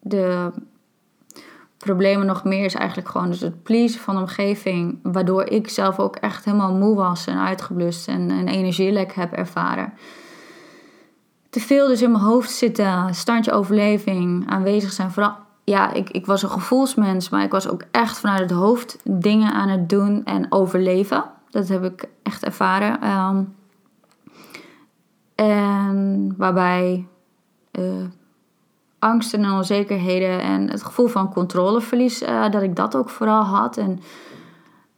de 0.00 0.52
problemen 1.84 2.26
nog 2.26 2.44
meer 2.44 2.64
is 2.64 2.74
eigenlijk 2.74 3.08
gewoon 3.08 3.30
dus 3.30 3.40
het 3.40 3.62
pleasen 3.62 4.00
van 4.00 4.18
omgeving. 4.18 4.98
Waardoor 5.02 5.44
ik 5.44 5.68
zelf 5.68 5.98
ook 5.98 6.16
echt 6.16 6.44
helemaal 6.44 6.74
moe 6.74 6.94
was 6.94 7.26
en 7.26 7.38
uitgeblust 7.38 8.08
en 8.08 8.30
een 8.30 8.48
energielek 8.48 9.12
heb 9.12 9.32
ervaren. 9.32 9.92
Te 11.50 11.60
veel 11.60 11.86
dus 11.86 12.02
in 12.02 12.10
mijn 12.10 12.24
hoofd 12.24 12.50
zitten, 12.50 13.14
standje 13.14 13.52
overleving, 13.52 14.50
aanwezig 14.50 14.92
zijn. 14.92 15.10
Vooral, 15.10 15.34
ja, 15.64 15.92
ik, 15.92 16.10
ik 16.10 16.26
was 16.26 16.42
een 16.42 16.50
gevoelsmens, 16.50 17.28
maar 17.28 17.42
ik 17.42 17.50
was 17.50 17.68
ook 17.68 17.84
echt 17.90 18.18
vanuit 18.18 18.40
het 18.40 18.50
hoofd 18.50 18.98
dingen 19.04 19.52
aan 19.52 19.68
het 19.68 19.88
doen 19.88 20.24
en 20.24 20.52
overleven. 20.52 21.24
Dat 21.50 21.68
heb 21.68 21.84
ik 21.84 22.04
echt 22.22 22.44
ervaren. 22.44 23.08
Um, 23.10 23.54
en 25.34 26.34
waarbij 26.36 27.06
uh, 27.78 27.84
angsten 29.00 29.44
en 29.44 29.50
onzekerheden 29.50 30.40
en 30.40 30.70
het 30.70 30.82
gevoel 30.82 31.06
van 31.06 31.32
controleverlies, 31.32 32.22
uh, 32.22 32.50
dat 32.50 32.62
ik 32.62 32.76
dat 32.76 32.96
ook 32.96 33.10
vooral 33.10 33.42
had. 33.42 33.76
En 33.76 34.00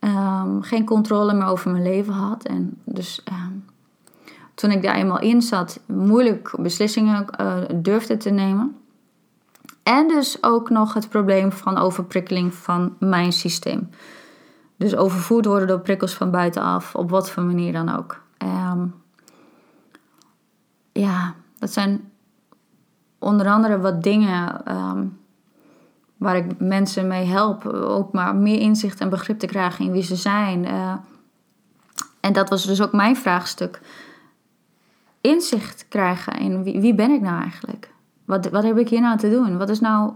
um, 0.01 0.63
geen 0.63 0.85
controle 0.85 1.35
meer 1.35 1.47
over 1.47 1.71
mijn 1.71 1.83
leven 1.83 2.13
had. 2.13 2.45
En 2.45 2.81
dus 2.85 3.23
um, 3.33 3.65
toen 4.55 4.71
ik 4.71 4.83
daar 4.83 4.95
eenmaal 4.95 5.21
in 5.21 5.43
zat, 5.43 5.81
moeilijk 5.87 6.55
beslissingen 6.59 7.27
uh, 7.41 7.55
durfde 7.75 8.17
te 8.17 8.31
nemen. 8.31 8.77
En 9.83 10.09
dus 10.09 10.39
ook 10.41 10.71
nog 10.71 10.95
het 10.95 11.09
probleem 11.09 11.53
van 11.53 11.79
overprikkeling 11.79 12.55
van 12.55 12.97
mijn 12.99 13.33
systeem. 13.33 13.91
Dus 14.77 14.97
overvoerd 14.97 15.45
worden 15.45 15.69
door 15.69 15.81
prikkels 15.81 16.15
van 16.15 16.31
buitenaf, 16.31 16.95
op 16.95 17.11
wat 17.11 17.31
voor 17.31 17.43
manier 17.43 17.73
dan 17.73 17.97
ook. 17.97 18.21
Um, 18.39 18.95
ja, 20.93 21.35
dat 21.59 21.73
zijn 21.73 22.12
onder 23.23 23.47
andere 23.47 23.81
wat 23.81 24.03
dingen 24.03 24.73
um, 24.77 25.19
waar 26.17 26.37
ik 26.37 26.61
mensen 26.61 27.07
mee 27.07 27.25
help. 27.25 27.67
Ook 27.67 28.13
maar 28.13 28.37
meer 28.37 28.61
inzicht 28.61 29.01
en 29.01 29.09
begrip 29.09 29.39
te 29.39 29.47
krijgen 29.47 29.85
in 29.85 29.93
wie 29.93 30.03
ze 30.03 30.17
zijn. 30.17 30.65
Uh, 30.65 30.95
en 32.21 32.33
dat 32.33 32.49
was 32.49 32.67
dus 32.67 32.83
ook 32.83 32.93
mijn 32.93 33.17
vraagstuk. 33.17 33.81
Inzicht 35.21 35.87
krijgen 35.89 36.39
in 36.39 36.63
wie, 36.63 36.81
wie 36.81 36.95
ben 36.95 37.11
ik 37.11 37.21
nou 37.21 37.43
eigenlijk? 37.43 37.91
Wat, 38.25 38.51
wat 38.51 38.63
heb 38.63 38.79
ik 38.79 38.89
hier 38.89 39.01
nou 39.01 39.19
te 39.19 39.31
doen? 39.31 39.59
Wat 39.59 39.69
is 39.69 39.81
nou 39.81 40.13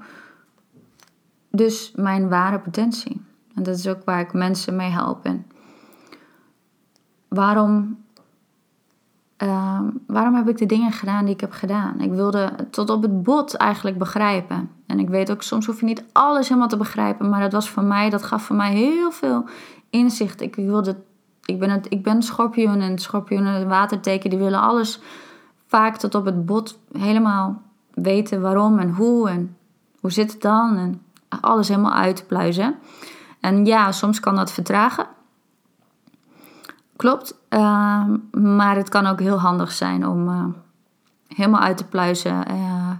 dus 1.51 1.93
mijn 1.95 2.29
ware 2.29 2.59
potentie? 2.59 3.25
En 3.55 3.63
dat 3.63 3.77
is 3.77 3.89
ook 3.89 4.05
waar 4.05 4.21
ik 4.21 4.33
mensen 4.33 4.77
mee 4.77 4.91
help. 4.91 5.25
En 5.25 5.47
waarom 7.29 8.05
uh, 9.43 9.81
waarom 10.07 10.35
heb 10.35 10.49
ik 10.49 10.59
de 10.59 10.67
dingen 10.67 10.93
gedaan 10.93 11.25
die 11.25 11.35
ik 11.35 11.41
heb 11.41 11.53
gedaan? 11.53 12.01
Ik 12.01 12.11
wilde 12.11 12.53
tot 12.71 12.91
op 12.91 13.03
het 13.03 13.23
bot 13.23 13.55
eigenlijk 13.55 13.99
begrijpen. 13.99 14.71
En 14.87 14.99
ik 14.99 15.09
weet 15.09 15.31
ook, 15.31 15.43
soms 15.43 15.67
hoef 15.67 15.81
je 15.81 15.87
niet 15.87 16.05
alles 16.13 16.49
helemaal 16.49 16.69
te 16.69 16.77
begrijpen. 16.77 17.29
Maar 17.29 17.41
dat 17.41 17.53
was 17.53 17.71
voor 17.71 17.83
mij, 17.83 18.11
dat 18.11 18.23
gaf 18.23 18.43
voor 18.43 18.57
mij 18.57 18.73
heel 18.73 19.11
veel 19.11 19.45
inzicht. 19.91 20.41
Ik 20.41 20.55
wilde, 20.55 20.97
ik 21.45 21.59
ben, 21.59 21.71
het, 21.71 21.87
ik 21.89 22.03
ben 22.03 22.23
schorpioen 22.23 22.81
en 22.81 22.99
schorpioenen, 22.99 23.69
waterteken, 23.69 24.31
die 24.31 24.39
willen 24.39 24.61
alles 24.61 25.01
vaak 25.67 25.97
tot 25.97 26.15
op 26.15 26.25
het 26.25 26.47
bot 26.47 26.79
helemaal 26.93 27.63
weten 27.95 28.41
waarom 28.41 28.79
en 28.79 28.91
hoe 28.91 29.29
en 29.29 29.57
hoe 30.01 30.13
zit 30.13 30.33
het 30.33 30.43
dan. 30.43 30.77
En 30.77 31.03
alles 31.41 31.69
helemaal 31.69 31.93
uitpluizen. 31.93 32.75
En 33.41 33.67
ja, 33.67 33.93
soms 33.93 34.21
kan 34.21 34.37
dat 34.37 34.53
vertragen. 34.53 35.07
Klopt, 36.97 37.39
uh, 37.51 38.05
maar 38.31 38.77
het 38.77 38.89
kan 38.89 39.07
ook 39.07 39.21
heel 39.21 39.41
handig 39.41 39.73
zijn 39.73 40.07
om 40.07 40.29
uh, 40.29 40.45
helemaal 41.29 41.61
uit 41.61 41.77
te 41.77 41.85
pluizen, 41.85 42.45
uh, 42.51 42.91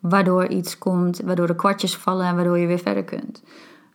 waardoor 0.00 0.46
iets 0.46 0.78
komt, 0.78 1.20
waardoor 1.24 1.46
de 1.46 1.54
kwartjes 1.54 1.96
vallen 1.96 2.26
en 2.26 2.34
waardoor 2.34 2.58
je 2.58 2.66
weer 2.66 2.78
verder 2.78 3.04
kunt. 3.04 3.42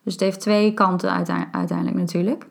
Dus 0.04 0.12
het 0.12 0.22
heeft 0.22 0.40
twee 0.40 0.74
kanten 0.74 1.10
uiteindelijk 1.52 1.96
natuurlijk. 1.96 2.46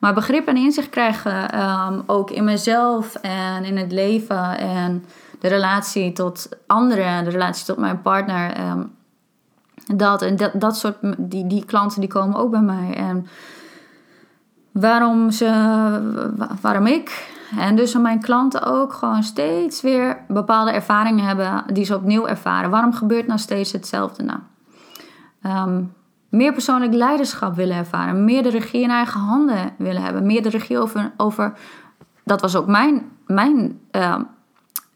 Maar 0.00 0.14
begrip 0.14 0.46
en 0.46 0.56
inzicht 0.56 0.88
krijgen 0.88 1.60
um, 1.60 2.02
ook 2.06 2.30
in 2.30 2.44
mezelf 2.44 3.14
en 3.14 3.64
in 3.64 3.76
het 3.76 3.92
leven 3.92 4.58
en 4.58 5.04
de 5.40 5.48
relatie 5.48 6.12
tot 6.12 6.48
anderen, 6.66 7.24
de 7.24 7.30
relatie 7.30 7.64
tot 7.64 7.76
mijn 7.76 8.02
partner. 8.02 8.70
Um, 8.70 8.96
dat 9.96 10.22
en 10.22 10.36
dat, 10.36 10.50
dat 10.54 10.76
soort, 10.76 10.96
die, 11.18 11.46
die 11.46 11.64
klanten 11.64 12.00
die 12.00 12.08
komen 12.08 12.38
ook 12.38 12.50
bij 12.50 12.60
mij. 12.60 12.94
En 12.94 13.26
waarom, 14.80 15.30
ze, 15.30 15.50
waarom 16.60 16.86
ik 16.86 17.36
en 17.56 17.76
dus 17.76 17.96
mijn 17.96 18.20
klanten 18.20 18.62
ook 18.62 18.92
gewoon 18.92 19.22
steeds 19.22 19.80
weer 19.80 20.24
bepaalde 20.28 20.70
ervaringen 20.70 21.24
hebben 21.24 21.64
die 21.72 21.84
ze 21.84 21.96
opnieuw 21.96 22.26
ervaren. 22.26 22.70
Waarom 22.70 22.92
gebeurt 22.92 23.26
nou 23.26 23.38
steeds 23.38 23.72
hetzelfde 23.72 24.22
nou? 24.22 24.40
Um, 25.42 25.92
meer 26.28 26.52
persoonlijk 26.52 26.94
leiderschap 26.94 27.54
willen 27.54 27.76
ervaren, 27.76 28.24
meer 28.24 28.42
de 28.42 28.50
regie 28.50 28.82
in 28.82 28.90
eigen 28.90 29.20
handen 29.20 29.72
willen 29.78 30.02
hebben, 30.02 30.26
meer 30.26 30.42
de 30.42 30.48
regie 30.48 30.78
over, 30.78 31.12
over 31.16 31.52
dat 32.24 32.40
was 32.40 32.56
ook 32.56 32.66
mijn, 32.66 33.02
mijn 33.26 33.80
uh, 33.92 34.16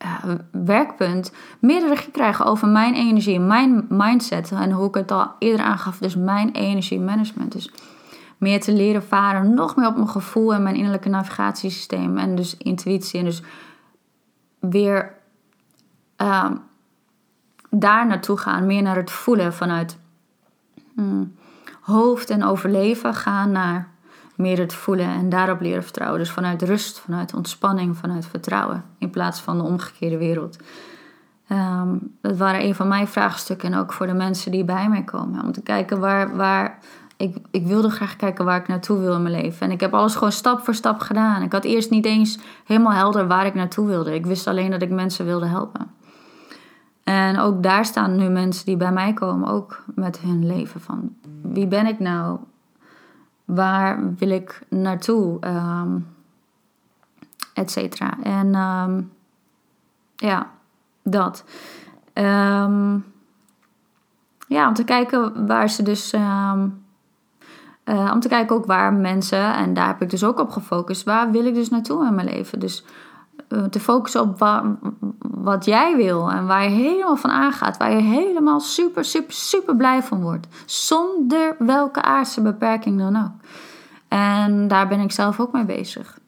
uh, 0.05 0.35
werkpunt, 0.51 1.33
meer 1.59 1.81
de 1.81 1.89
regie 1.89 2.11
krijgen 2.11 2.45
over 2.45 2.69
mijn 2.69 2.95
energie, 2.95 3.41
mijn 3.41 3.87
mindset 3.89 4.51
en 4.51 4.73
hoe 4.73 4.89
ik 4.89 4.95
het 4.95 5.11
al 5.11 5.31
eerder 5.39 5.67
aangaf, 5.67 5.99
dus 5.99 6.17
mijn 6.17 6.51
energiemanagement. 6.51 7.53
Dus 7.53 7.71
meer 8.43 8.60
te 8.60 8.73
leren 8.73 9.02
varen, 9.02 9.55
nog 9.55 9.77
meer 9.77 9.86
op 9.86 9.94
mijn 9.94 10.09
gevoel 10.09 10.55
en 10.55 10.62
mijn 10.62 10.74
innerlijke 10.74 11.09
navigatiesysteem 11.09 12.19
en 12.19 12.35
dus 12.35 12.56
intuïtie. 12.56 13.19
En 13.19 13.24
dus 13.24 13.43
weer 14.59 15.14
uh, 16.23 16.51
daar 17.70 18.06
naartoe 18.06 18.36
gaan, 18.36 18.66
meer 18.66 18.82
naar 18.82 18.97
het 18.97 19.10
voelen 19.10 19.55
vanuit 19.55 19.98
hmm, 20.94 21.35
hoofd 21.81 22.31
en 22.31 22.44
overleven 22.44 23.14
gaan 23.14 23.51
naar 23.51 23.89
meer 24.36 24.59
het 24.59 24.74
voelen 24.74 25.09
en 25.09 25.28
daarop 25.28 25.60
leren 25.60 25.82
vertrouwen. 25.82 26.19
Dus 26.19 26.31
vanuit 26.31 26.62
rust, 26.62 26.98
vanuit 26.98 27.35
ontspanning, 27.35 27.97
vanuit 27.97 28.27
vertrouwen 28.27 28.85
in 28.98 29.10
plaats 29.10 29.40
van 29.40 29.59
de 29.59 29.64
omgekeerde 29.64 30.19
wereld. 30.19 30.59
Um, 31.48 32.16
dat 32.20 32.36
waren 32.36 32.64
een 32.64 32.74
van 32.74 32.89
mijn 32.89 33.09
vraagstukken 33.09 33.73
en 33.73 33.78
ook 33.78 33.93
voor 33.93 34.06
de 34.06 34.14
mensen 34.14 34.51
die 34.51 34.64
bij 34.64 34.89
mij 34.89 35.02
komen. 35.02 35.44
Om 35.44 35.52
te 35.52 35.62
kijken 35.62 36.01
waar, 36.01 36.36
waar 36.36 36.78
ik, 37.23 37.36
ik 37.51 37.66
wilde 37.66 37.90
graag 37.90 38.16
kijken 38.16 38.44
waar 38.44 38.61
ik 38.61 38.69
naartoe 38.69 38.99
wil 38.99 39.15
in 39.15 39.23
mijn 39.23 39.35
leven. 39.35 39.66
En 39.66 39.73
ik 39.73 39.81
heb 39.81 39.94
alles 39.94 40.15
gewoon 40.15 40.32
stap 40.32 40.61
voor 40.61 40.74
stap 40.74 41.01
gedaan. 41.01 41.43
Ik 41.43 41.53
had 41.53 41.65
eerst 41.65 41.90
niet 41.90 42.05
eens 42.05 42.39
helemaal 42.65 42.93
helder 42.93 43.27
waar 43.27 43.47
ik 43.47 43.55
naartoe 43.55 43.86
wilde. 43.86 44.15
Ik 44.15 44.27
wist 44.27 44.47
alleen 44.47 44.70
dat 44.70 44.82
ik 44.82 44.90
mensen 44.90 45.24
wilde 45.24 45.47
helpen. 45.47 45.90
En 47.05 47.39
ook 47.39 47.62
daar 47.62 47.85
staan 47.85 48.16
nu 48.16 48.28
mensen 48.28 48.65
die 48.65 48.77
bij 48.77 48.93
mij 48.93 49.12
komen, 49.12 49.49
ook 49.49 49.85
met 49.94 50.19
hun 50.19 50.47
leven. 50.47 50.81
Van 50.81 51.15
wie 51.43 51.66
ben 51.66 51.86
ik 51.86 51.99
nou? 51.99 52.39
Waar 53.44 54.15
wil 54.15 54.31
ik 54.31 54.62
naartoe? 54.69 55.47
Um, 55.47 56.07
et 57.55 57.70
cetera. 57.70 58.16
En 58.23 58.55
um, 58.55 59.12
ja, 60.16 60.51
dat. 61.03 61.44
Um, 62.15 63.05
ja, 64.49 64.69
om 64.69 64.74
te 64.74 64.85
kijken 64.85 65.47
waar 65.47 65.70
ze 65.70 65.82
dus. 65.82 66.15
Uh, 67.85 68.11
om 68.15 68.21
te 68.21 68.29
kijken 68.29 68.57
ook 68.57 68.67
waar 68.67 68.93
mensen, 68.93 69.55
en 69.55 69.75
daar 69.75 69.87
heb 69.87 70.03
ik 70.03 70.11
dus 70.11 70.25
ook 70.25 70.39
op 70.39 70.51
gefocust, 70.51 71.03
waar 71.03 71.31
wil 71.31 71.45
ik 71.45 71.55
dus 71.55 71.69
naartoe 71.69 72.07
in 72.07 72.15
mijn 72.15 72.29
leven? 72.29 72.61
Dus 72.61 72.85
uh, 73.49 73.65
te 73.65 73.81
focussen 73.81 74.21
op 74.21 74.39
wat 75.21 75.65
jij 75.65 75.97
wil 75.97 76.31
en 76.31 76.47
waar 76.47 76.63
je 76.63 76.71
helemaal 76.71 77.17
van 77.17 77.31
aangaat, 77.31 77.77
waar 77.77 77.93
je 77.93 78.03
helemaal 78.03 78.61
super, 78.61 79.05
super, 79.05 79.33
super 79.33 79.77
blij 79.77 80.03
van 80.03 80.23
wordt. 80.23 80.47
Zonder 80.67 81.57
welke 81.59 82.03
aardse 82.03 82.43
beperking 82.43 82.99
dan 82.99 83.17
ook. 83.17 83.33
En 84.09 84.69
daar 84.69 84.89
ben 84.89 85.01
ik 85.01 85.13
zelf 85.13 85.41
ook 85.41 85.53
mee 85.53 85.65
bezig. 85.65 86.19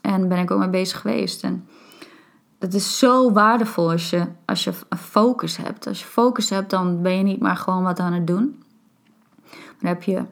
En 0.00 0.28
ben 0.28 0.38
ik 0.38 0.50
ook 0.50 0.58
mee 0.58 0.68
bezig 0.68 1.00
geweest. 1.00 1.42
En 1.42 1.68
dat 2.58 2.74
is 2.74 2.98
zo 2.98 3.32
waardevol 3.32 3.90
als 3.90 4.10
je, 4.10 4.26
als 4.44 4.64
je 4.64 4.72
focus 4.98 5.56
hebt. 5.56 5.86
Als 5.86 6.00
je 6.00 6.06
focus 6.06 6.50
hebt, 6.50 6.70
dan 6.70 7.02
ben 7.02 7.16
je 7.16 7.22
niet 7.22 7.40
maar 7.40 7.56
gewoon 7.56 7.82
wat 7.82 7.98
aan 7.98 8.12
het 8.12 8.26
doen. 8.26 8.62
Maar 9.44 9.76
dan 9.78 9.88
heb 9.88 10.02
je 10.02 10.24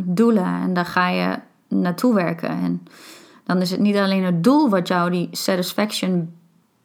doelen 0.00 0.60
en 0.62 0.74
daar 0.74 0.86
ga 0.86 1.08
je 1.08 1.38
naartoe 1.68 2.14
werken. 2.14 2.48
En 2.48 2.86
dan 3.44 3.60
is 3.60 3.70
het 3.70 3.80
niet 3.80 3.96
alleen 3.96 4.24
het 4.24 4.44
doel 4.44 4.68
wat 4.68 4.88
jou 4.88 5.10
die 5.10 5.28
satisfaction 5.30 6.34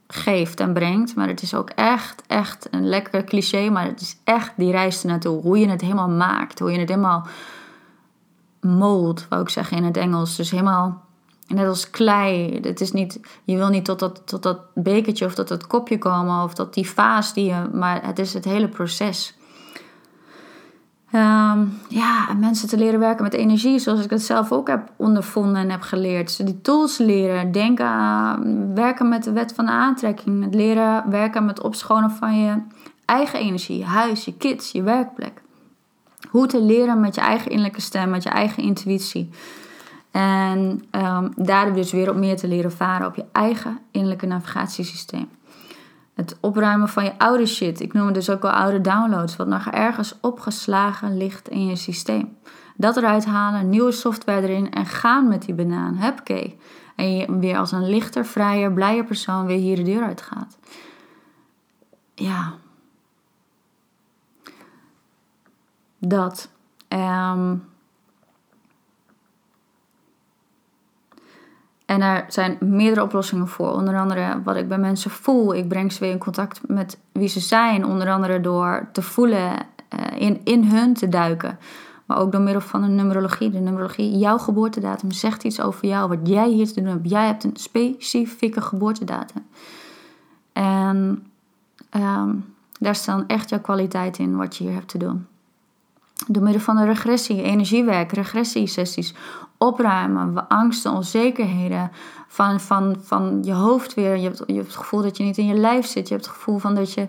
geeft 0.07 0.59
en 0.59 0.73
brengt. 0.73 1.15
Maar 1.15 1.27
het 1.27 1.41
is 1.41 1.53
ook 1.53 1.69
echt, 1.69 2.23
echt 2.27 2.67
een 2.71 2.87
lekker 2.87 3.23
cliché. 3.23 3.69
Maar 3.69 3.85
het 3.85 4.01
is 4.01 4.17
echt 4.23 4.53
die 4.57 4.71
reis 4.71 5.01
ernaartoe. 5.01 5.41
Hoe 5.41 5.59
je 5.59 5.69
het 5.69 5.81
helemaal 5.81 6.09
maakt. 6.09 6.59
Hoe 6.59 6.71
je 6.71 6.79
het 6.79 6.89
helemaal 6.89 7.27
mold, 8.61 9.27
wou 9.29 9.41
ik 9.41 9.49
zeggen 9.49 9.77
in 9.77 9.83
het 9.83 9.97
Engels. 9.97 10.35
Dus 10.35 10.51
helemaal 10.51 11.05
Net 11.47 11.67
als 11.67 11.89
klei. 11.89 12.59
Het 12.61 12.81
is 12.81 12.91
niet, 12.91 13.19
je 13.43 13.57
wil 13.57 13.67
niet 13.67 13.85
tot 13.85 13.99
dat, 13.99 14.21
tot 14.25 14.43
dat 14.43 14.59
bekertje 14.73 15.25
of 15.25 15.33
tot 15.33 15.47
dat 15.47 15.67
kopje 15.67 15.97
komen 15.97 16.43
of 16.43 16.53
tot 16.53 16.73
die 16.73 16.89
vaas 16.89 17.33
die 17.33 17.45
je. 17.45 17.69
Maar 17.73 18.05
het 18.05 18.19
is 18.19 18.33
het 18.33 18.45
hele 18.45 18.67
proces. 18.67 19.36
Um, 21.13 21.79
ja, 21.87 22.33
mensen 22.39 22.67
te 22.67 22.77
leren 22.77 22.99
werken 22.99 23.23
met 23.23 23.33
energie, 23.33 23.79
zoals 23.79 24.03
ik 24.03 24.09
het 24.09 24.21
zelf 24.21 24.51
ook 24.51 24.67
heb 24.67 24.91
ondervonden 24.95 25.55
en 25.55 25.69
heb 25.69 25.81
geleerd. 25.81 26.31
Ze 26.31 26.43
die 26.43 26.61
tools 26.61 26.97
leren, 26.97 27.51
denken 27.51 28.73
werken 28.73 29.09
met 29.09 29.23
de 29.23 29.31
wet 29.31 29.53
van 29.53 29.65
de 29.65 29.71
aantrekking, 29.71 30.43
het 30.43 30.55
leren 30.55 31.09
werken 31.09 31.45
met 31.45 31.61
opschonen 31.61 32.11
van 32.11 32.39
je 32.39 32.61
eigen 33.05 33.39
energie, 33.39 33.85
huis, 33.85 34.25
je 34.25 34.33
kids, 34.33 34.71
je 34.71 34.81
werkplek. 34.83 35.41
Hoe 36.29 36.47
te 36.47 36.61
leren 36.61 36.99
met 36.99 37.15
je 37.15 37.21
eigen 37.21 37.49
innerlijke 37.49 37.81
stem, 37.81 38.09
met 38.09 38.23
je 38.23 38.29
eigen 38.29 38.63
intuïtie. 38.63 39.29
En 40.11 40.83
um, 40.91 41.33
daardoor 41.35 41.75
dus 41.75 41.91
weer 41.91 42.09
op 42.09 42.15
meer 42.15 42.37
te 42.37 42.47
leren 42.47 42.71
varen 42.71 43.07
op 43.07 43.15
je 43.15 43.25
eigen 43.31 43.79
innerlijke 43.91 44.25
navigatiesysteem. 44.25 45.29
Het 46.17 46.37
opruimen 46.41 46.89
van 46.89 47.03
je 47.03 47.17
oude 47.17 47.45
shit. 47.45 47.79
Ik 47.79 47.93
noem 47.93 48.05
het 48.05 48.13
dus 48.15 48.29
ook 48.29 48.41
wel 48.41 48.51
oude 48.51 48.81
downloads. 48.81 49.35
Wat 49.35 49.47
nog 49.47 49.67
ergens 49.67 50.17
opgeslagen 50.21 51.17
ligt 51.17 51.49
in 51.49 51.65
je 51.65 51.75
systeem. 51.75 52.37
Dat 52.75 52.97
eruit 52.97 53.25
halen, 53.25 53.69
nieuwe 53.69 53.91
software 53.91 54.41
erin 54.41 54.71
en 54.71 54.85
gaan 54.85 55.27
met 55.27 55.41
die 55.41 55.53
banaan. 55.53 55.95
Hupke. 55.95 56.55
En 56.95 57.15
je 57.15 57.37
weer 57.39 57.57
als 57.57 57.71
een 57.71 57.89
lichter, 57.89 58.25
vrijer, 58.25 58.73
blijer 58.73 59.03
persoon 59.03 59.45
weer 59.45 59.57
hier 59.57 59.75
de 59.75 59.83
deur 59.83 60.03
uit 60.03 60.21
gaat. 60.21 60.57
Ja. 62.13 62.53
Dat. 65.97 66.49
Um, 66.89 67.63
En 71.87 72.01
er 72.01 72.25
zijn 72.27 72.57
meerdere 72.59 73.03
oplossingen 73.03 73.47
voor. 73.47 73.71
Onder 73.71 73.97
andere 73.97 74.41
wat 74.43 74.55
ik 74.55 74.67
bij 74.67 74.77
mensen 74.77 75.11
voel. 75.11 75.55
Ik 75.55 75.67
breng 75.67 75.91
ze 75.91 75.99
weer 75.99 76.11
in 76.11 76.17
contact 76.17 76.61
met 76.67 76.97
wie 77.11 77.27
ze 77.27 77.39
zijn. 77.39 77.85
Onder 77.85 78.11
andere 78.11 78.41
door 78.41 78.87
te 78.91 79.01
voelen, 79.01 79.51
uh, 79.51 80.21
in, 80.21 80.41
in 80.43 80.63
hun 80.63 80.93
te 80.93 81.09
duiken. 81.09 81.59
Maar 82.05 82.17
ook 82.17 82.31
door 82.31 82.41
middel 82.41 82.61
van 82.61 82.83
een 82.83 82.95
numerologie. 82.95 83.49
De 83.49 83.59
numerologie, 83.59 84.17
jouw 84.17 84.37
geboortedatum 84.37 85.11
zegt 85.11 85.43
iets 85.43 85.61
over 85.61 85.87
jou. 85.87 86.09
Wat 86.09 86.19
jij 86.23 86.49
hier 86.49 86.67
te 86.67 86.81
doen 86.81 86.91
hebt. 86.91 87.09
Jij 87.09 87.25
hebt 87.25 87.43
een 87.43 87.55
specifieke 87.55 88.61
geboortedatum. 88.61 89.45
En 90.53 91.27
um, 91.91 92.45
daar 92.79 92.95
staan 92.95 93.27
echt 93.27 93.49
jouw 93.49 93.61
kwaliteit 93.61 94.17
in 94.17 94.35
wat 94.35 94.57
je 94.57 94.63
hier 94.63 94.73
hebt 94.73 94.87
te 94.87 94.97
doen. 94.97 95.27
Door 96.27 96.43
middel 96.43 96.61
van 96.61 96.75
de 96.75 96.85
regressie, 96.85 97.41
energiewerk, 97.41 98.11
regressiesessies, 98.11 99.13
opruimen, 99.57 100.47
angsten, 100.47 100.91
onzekerheden 100.91 101.91
van, 102.27 102.59
van, 102.59 102.95
van 102.99 103.39
je 103.43 103.53
hoofd 103.53 103.93
weer. 103.93 104.17
Je 104.17 104.23
hebt, 104.23 104.43
je 104.45 104.53
hebt 104.53 104.67
het 104.67 104.75
gevoel 104.75 105.01
dat 105.01 105.17
je 105.17 105.23
niet 105.23 105.37
in 105.37 105.47
je 105.47 105.53
lijf 105.53 105.85
zit. 105.85 106.07
Je 106.07 106.13
hebt 106.13 106.25
het 106.25 106.35
gevoel 106.35 106.57
van 106.57 106.75
dat 106.75 106.93
je 106.93 107.07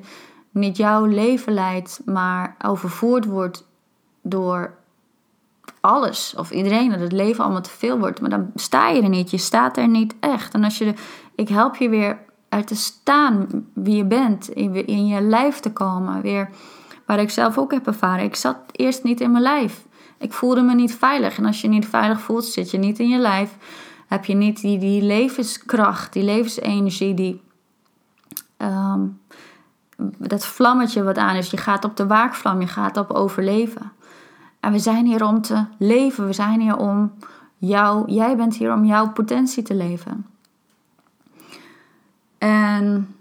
niet 0.51 0.77
jouw 0.77 1.05
leven 1.05 1.53
leidt, 1.53 2.01
maar 2.05 2.57
overvoerd 2.65 3.25
wordt 3.25 3.67
door 4.23 4.75
alles 5.81 6.35
of 6.37 6.51
iedereen. 6.51 6.91
Dat 6.91 7.01
het 7.01 7.13
leven 7.13 7.45
allemaal 7.45 7.63
te 7.63 7.71
veel 7.71 7.99
wordt. 7.99 8.21
Maar 8.21 8.31
dan 8.31 8.51
sta 8.55 8.89
je 8.89 9.03
er 9.03 9.09
niet. 9.09 9.31
Je 9.31 9.39
staat 9.39 9.77
er 9.77 9.89
niet 9.89 10.15
echt. 10.21 10.55
En 10.55 10.65
als 10.65 10.79
je, 10.79 10.95
ik 11.35 11.49
help 11.49 11.77
je 11.77 11.89
weer 11.89 12.19
uit 12.49 12.67
te 12.67 12.77
staan 12.77 13.67
wie 13.75 13.97
je 13.97 14.05
bent, 14.05 14.49
in, 14.49 14.87
in 14.87 15.07
je 15.07 15.21
lijf 15.21 15.61
te 15.61 15.73
komen, 15.73 16.23
weer 16.23 16.51
Waar 17.09 17.19
ik 17.19 17.31
zelf 17.31 17.59
ook 17.59 17.73
heb 17.73 17.87
ervaren. 17.87 18.25
Ik 18.25 18.37
zat 18.37 18.57
eerst 18.73 19.03
niet 19.03 19.21
in 19.21 19.31
mijn 19.31 19.43
lijf. 19.43 19.85
Ik 20.19 20.33
voelde 20.33 20.63
me 20.63 20.75
niet 20.75 20.95
veilig. 20.95 21.39
En 21.39 21.45
als 21.45 21.61
je 21.61 21.69
niet 21.69 21.87
veilig 21.87 22.21
voelt, 22.21 22.45
zit 22.45 22.71
je 22.71 22.79
niet 22.79 22.99
in 22.99 23.09
je 23.09 23.19
lijf. 23.19 23.57
Heb 24.07 24.25
je 24.25 24.35
niet 24.35 24.61
die, 24.61 24.79
die 24.79 25.03
levenskracht, 25.03 26.13
die 26.13 26.23
levensenergie, 26.23 27.15
die, 27.15 27.43
ehm, 28.57 29.01
dat 30.19 30.47
vlammetje 30.47 31.03
wat 31.03 31.19
aan 31.19 31.37
is. 31.37 31.51
Je 31.51 31.57
gaat 31.57 31.85
op 31.85 31.97
de 31.97 32.07
waakvlam, 32.07 32.61
je 32.61 32.67
gaat 32.67 32.97
op 32.97 33.11
overleven. 33.11 33.93
En 34.61 34.73
we 34.73 34.79
zijn 34.79 35.07
hier 35.07 35.25
om 35.25 35.41
te 35.41 35.65
leven. 35.79 36.27
We 36.27 36.33
zijn 36.33 36.61
hier 36.61 36.77
om 36.77 37.13
jou, 37.57 38.13
jij 38.13 38.37
bent 38.37 38.57
hier 38.57 38.73
om 38.73 38.85
jouw 38.85 39.13
potentie 39.13 39.63
te 39.63 39.75
leven. 39.75 40.27
En 42.39 43.17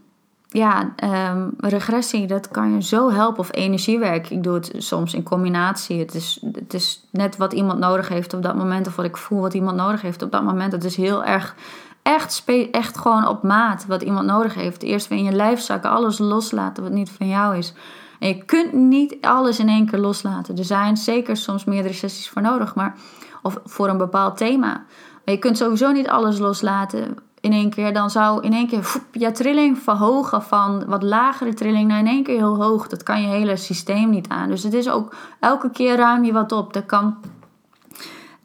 ja, 0.49 0.93
um, 1.31 1.53
regressie, 1.57 2.27
dat 2.27 2.47
kan 2.47 2.73
je 2.73 2.83
zo 2.83 3.11
helpen. 3.11 3.39
Of 3.39 3.55
energiewerk. 3.55 4.29
Ik 4.29 4.43
doe 4.43 4.53
het 4.53 4.73
soms 4.77 5.13
in 5.13 5.23
combinatie. 5.23 5.99
Het 5.99 6.13
is, 6.13 6.39
het 6.51 6.73
is 6.73 7.07
net 7.11 7.37
wat 7.37 7.53
iemand 7.53 7.79
nodig 7.79 8.07
heeft 8.07 8.33
op 8.33 8.43
dat 8.43 8.55
moment. 8.55 8.87
Of 8.87 8.95
wat 8.95 9.05
ik 9.05 9.17
voel 9.17 9.41
wat 9.41 9.53
iemand 9.53 9.77
nodig 9.77 10.01
heeft 10.01 10.21
op 10.21 10.31
dat 10.31 10.43
moment. 10.43 10.71
Het 10.71 10.83
is 10.83 10.95
heel 10.95 11.23
erg, 11.23 11.55
echt, 12.01 12.43
echt 12.71 12.97
gewoon 12.97 13.27
op 13.27 13.43
maat 13.43 13.85
wat 13.85 14.01
iemand 14.01 14.25
nodig 14.25 14.53
heeft. 14.53 14.83
Eerst 14.83 15.07
weer 15.07 15.17
in 15.17 15.23
je 15.23 15.31
lijf 15.31 15.59
zakken. 15.59 15.89
Alles 15.89 16.17
loslaten 16.17 16.83
wat 16.83 16.91
niet 16.91 17.09
van 17.09 17.27
jou 17.27 17.57
is. 17.57 17.73
En 18.19 18.27
je 18.27 18.45
kunt 18.45 18.73
niet 18.73 19.17
alles 19.21 19.59
in 19.59 19.69
één 19.69 19.85
keer 19.85 19.99
loslaten. 19.99 20.57
Er 20.57 20.65
zijn 20.65 20.97
zeker 20.97 21.37
soms 21.37 21.65
meerdere 21.65 21.93
sessies 21.93 22.29
voor 22.29 22.41
nodig. 22.41 22.75
Maar, 22.75 22.95
of 23.41 23.59
voor 23.65 23.87
een 23.87 23.97
bepaald 23.97 24.37
thema. 24.37 24.85
Maar 25.25 25.35
je 25.35 25.37
kunt 25.37 25.57
sowieso 25.57 25.91
niet 25.91 26.07
alles 26.07 26.39
loslaten 26.39 27.17
in 27.39 27.51
één 27.51 27.69
keer, 27.69 27.93
dan 27.93 28.09
zou 28.09 28.43
in 28.43 28.53
één 28.53 28.67
keer 28.67 29.01
je 29.11 29.31
trilling 29.31 29.77
verhogen 29.77 30.43
van 30.43 30.85
wat 30.85 31.03
lagere 31.03 31.53
trilling 31.53 31.87
naar 31.87 31.99
in 31.99 32.07
één 32.07 32.23
keer 32.23 32.37
heel 32.37 32.63
hoog. 32.63 32.87
Dat 32.87 33.03
kan 33.03 33.21
je 33.21 33.27
hele 33.27 33.55
systeem 33.55 34.09
niet 34.09 34.27
aan. 34.27 34.49
Dus 34.49 34.63
het 34.63 34.73
is 34.73 34.89
ook 34.89 35.15
elke 35.39 35.69
keer 35.69 35.95
ruim 35.95 36.23
je 36.23 36.31
wat 36.31 36.51
op. 36.51 36.73
Dat 36.73 36.85
kan. 36.85 37.17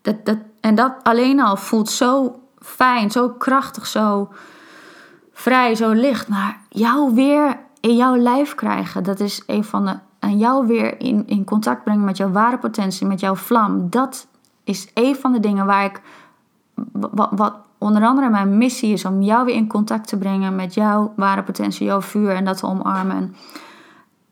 Dat, 0.02 0.24
dat, 0.24 0.38
en 0.60 0.74
dat 0.74 0.94
alleen 1.02 1.40
al 1.40 1.56
voelt 1.56 1.90
zo 1.90 2.40
fijn, 2.58 3.10
zo 3.10 3.28
krachtig, 3.28 3.86
zo 3.86 4.28
vrij, 5.32 5.74
zo 5.74 5.90
licht. 5.90 6.28
Maar 6.28 6.60
jou 6.68 7.14
weer 7.14 7.58
in 7.80 7.96
jouw 7.96 8.16
lijf 8.16 8.54
krijgen, 8.54 9.04
dat 9.04 9.20
is 9.20 9.42
een 9.46 9.64
van 9.64 9.84
de. 9.84 9.98
En 10.18 10.38
jou 10.38 10.66
weer 10.66 11.00
in, 11.00 11.26
in 11.26 11.44
contact 11.44 11.84
brengen 11.84 12.04
met 12.04 12.16
jouw 12.16 12.30
ware 12.30 12.58
potentie, 12.58 13.06
met 13.06 13.20
jouw 13.20 13.34
vlam. 13.34 13.90
Dat 13.90 14.26
is 14.64 14.90
een 14.94 15.16
van 15.16 15.32
de 15.32 15.40
dingen 15.40 15.66
waar 15.66 15.84
ik. 15.84 16.00
Wat, 17.30 17.54
onder 17.82 18.04
andere 18.04 18.30
mijn 18.30 18.58
missie 18.58 18.92
is 18.92 19.04
om 19.04 19.22
jou 19.22 19.44
weer 19.44 19.54
in 19.54 19.68
contact 19.68 20.08
te 20.08 20.16
brengen 20.16 20.54
met 20.54 20.74
jouw 20.74 21.12
ware 21.16 21.42
potentie, 21.42 21.86
jouw 21.86 22.00
vuur 22.00 22.30
en 22.30 22.44
dat 22.44 22.58
te 22.58 22.66
omarmen. 22.66 23.16
En 23.16 23.34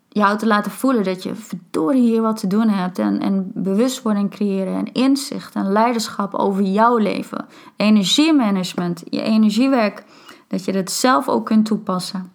jou 0.09 0.39
te 0.39 0.47
laten 0.47 0.71
voelen 0.71 1.05
dat 1.05 1.23
je 1.23 1.35
verdorie 1.35 2.03
hier 2.03 2.23
wat 2.23 2.37
te 2.37 2.47
doen 2.47 2.69
hebt. 2.69 2.99
En, 2.99 3.21
en 3.21 3.51
bewustwording 3.55 4.31
creëren 4.31 4.75
en 4.75 4.93
inzicht 4.93 5.55
en 5.55 5.73
leiderschap 5.73 6.35
over 6.35 6.63
jouw 6.63 6.97
leven. 6.97 7.47
Energiemanagement, 7.77 9.03
je 9.09 9.23
energiewerk, 9.23 10.05
dat 10.49 10.65
je 10.65 10.73
dat 10.73 10.91
zelf 10.91 11.29
ook 11.29 11.47
kunt 11.47 11.67
toepassen. 11.67 12.33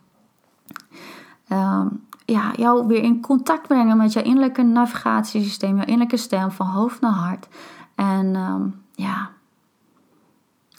Um, 1.51 2.03
ja, 2.25 2.51
jou 2.55 2.87
weer 2.87 3.03
in 3.03 3.21
contact 3.21 3.67
brengen 3.67 3.97
met 3.97 4.13
jouw 4.13 4.23
innerlijke 4.23 4.61
navigatiesysteem, 4.61 5.75
jouw 5.75 5.85
innerlijke 5.85 6.17
stem 6.17 6.51
van 6.51 6.67
hoofd 6.67 7.01
naar 7.01 7.11
hart. 7.11 7.47
En 7.95 8.35
ehm, 8.35 8.61
ja, 8.91 9.29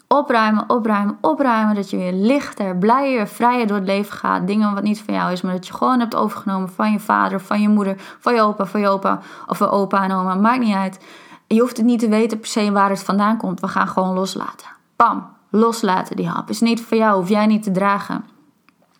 opruimen, 0.07 0.69
opruimen, 0.69 1.17
opruimen. 1.21 1.75
Dat 1.75 1.89
je 1.89 1.97
weer 1.97 2.13
lichter, 2.13 2.77
blijer, 2.77 3.27
vrijer 3.27 3.67
door 3.67 3.77
het 3.77 3.85
leven 3.85 4.17
gaat. 4.17 4.47
Dingen 4.47 4.73
wat 4.73 4.83
niet 4.83 5.01
van 5.01 5.13
jou 5.13 5.31
is, 5.31 5.41
maar 5.41 5.53
dat 5.53 5.67
je 5.67 5.73
gewoon 5.73 5.99
hebt 5.99 6.15
overgenomen 6.15 6.69
van 6.69 6.91
je 6.91 6.99
vader, 6.99 7.41
van 7.41 7.61
je 7.61 7.69
moeder, 7.69 7.95
van 8.19 8.33
je 8.33 8.41
opa, 8.41 8.65
van 8.65 8.79
je 8.79 8.87
opa 8.87 9.19
of 9.47 9.57
van 9.57 9.69
opa 9.69 10.03
en 10.03 10.11
oma. 10.11 10.35
Maakt 10.35 10.59
niet 10.59 10.75
uit. 10.75 10.99
Je 11.47 11.59
hoeft 11.59 11.77
het 11.77 11.85
niet 11.85 11.99
te 11.99 12.09
weten 12.09 12.39
per 12.39 12.49
se 12.49 12.71
waar 12.71 12.89
het 12.89 13.03
vandaan 13.03 13.37
komt. 13.37 13.59
We 13.59 13.67
gaan 13.67 13.87
gewoon 13.87 14.13
loslaten. 14.13 14.67
Bam, 14.95 15.27
loslaten 15.49 16.15
die 16.15 16.27
hap. 16.27 16.49
Is 16.49 16.61
niet 16.61 16.81
voor 16.81 16.97
jou, 16.97 17.19
hoef 17.19 17.29
jij 17.29 17.45
niet 17.45 17.63
te 17.63 17.71
dragen. 17.71 18.25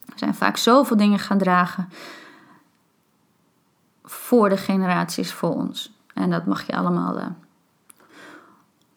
We 0.06 0.14
zijn 0.16 0.36
vaak 0.36 0.58
zoveel 0.58 0.98
dingen 0.98 1.20
gaan 1.20 1.38
dragen 1.38 1.90
voor 4.04 4.50
de 4.50 4.58
generaties 4.58 5.34
voor 5.34 5.54
ons. 5.54 5.96
En 6.14 6.30
dat 6.30 6.46
mag 6.46 6.64
je 6.68 6.78
allemaal 6.78 7.18
uh, 7.18 7.26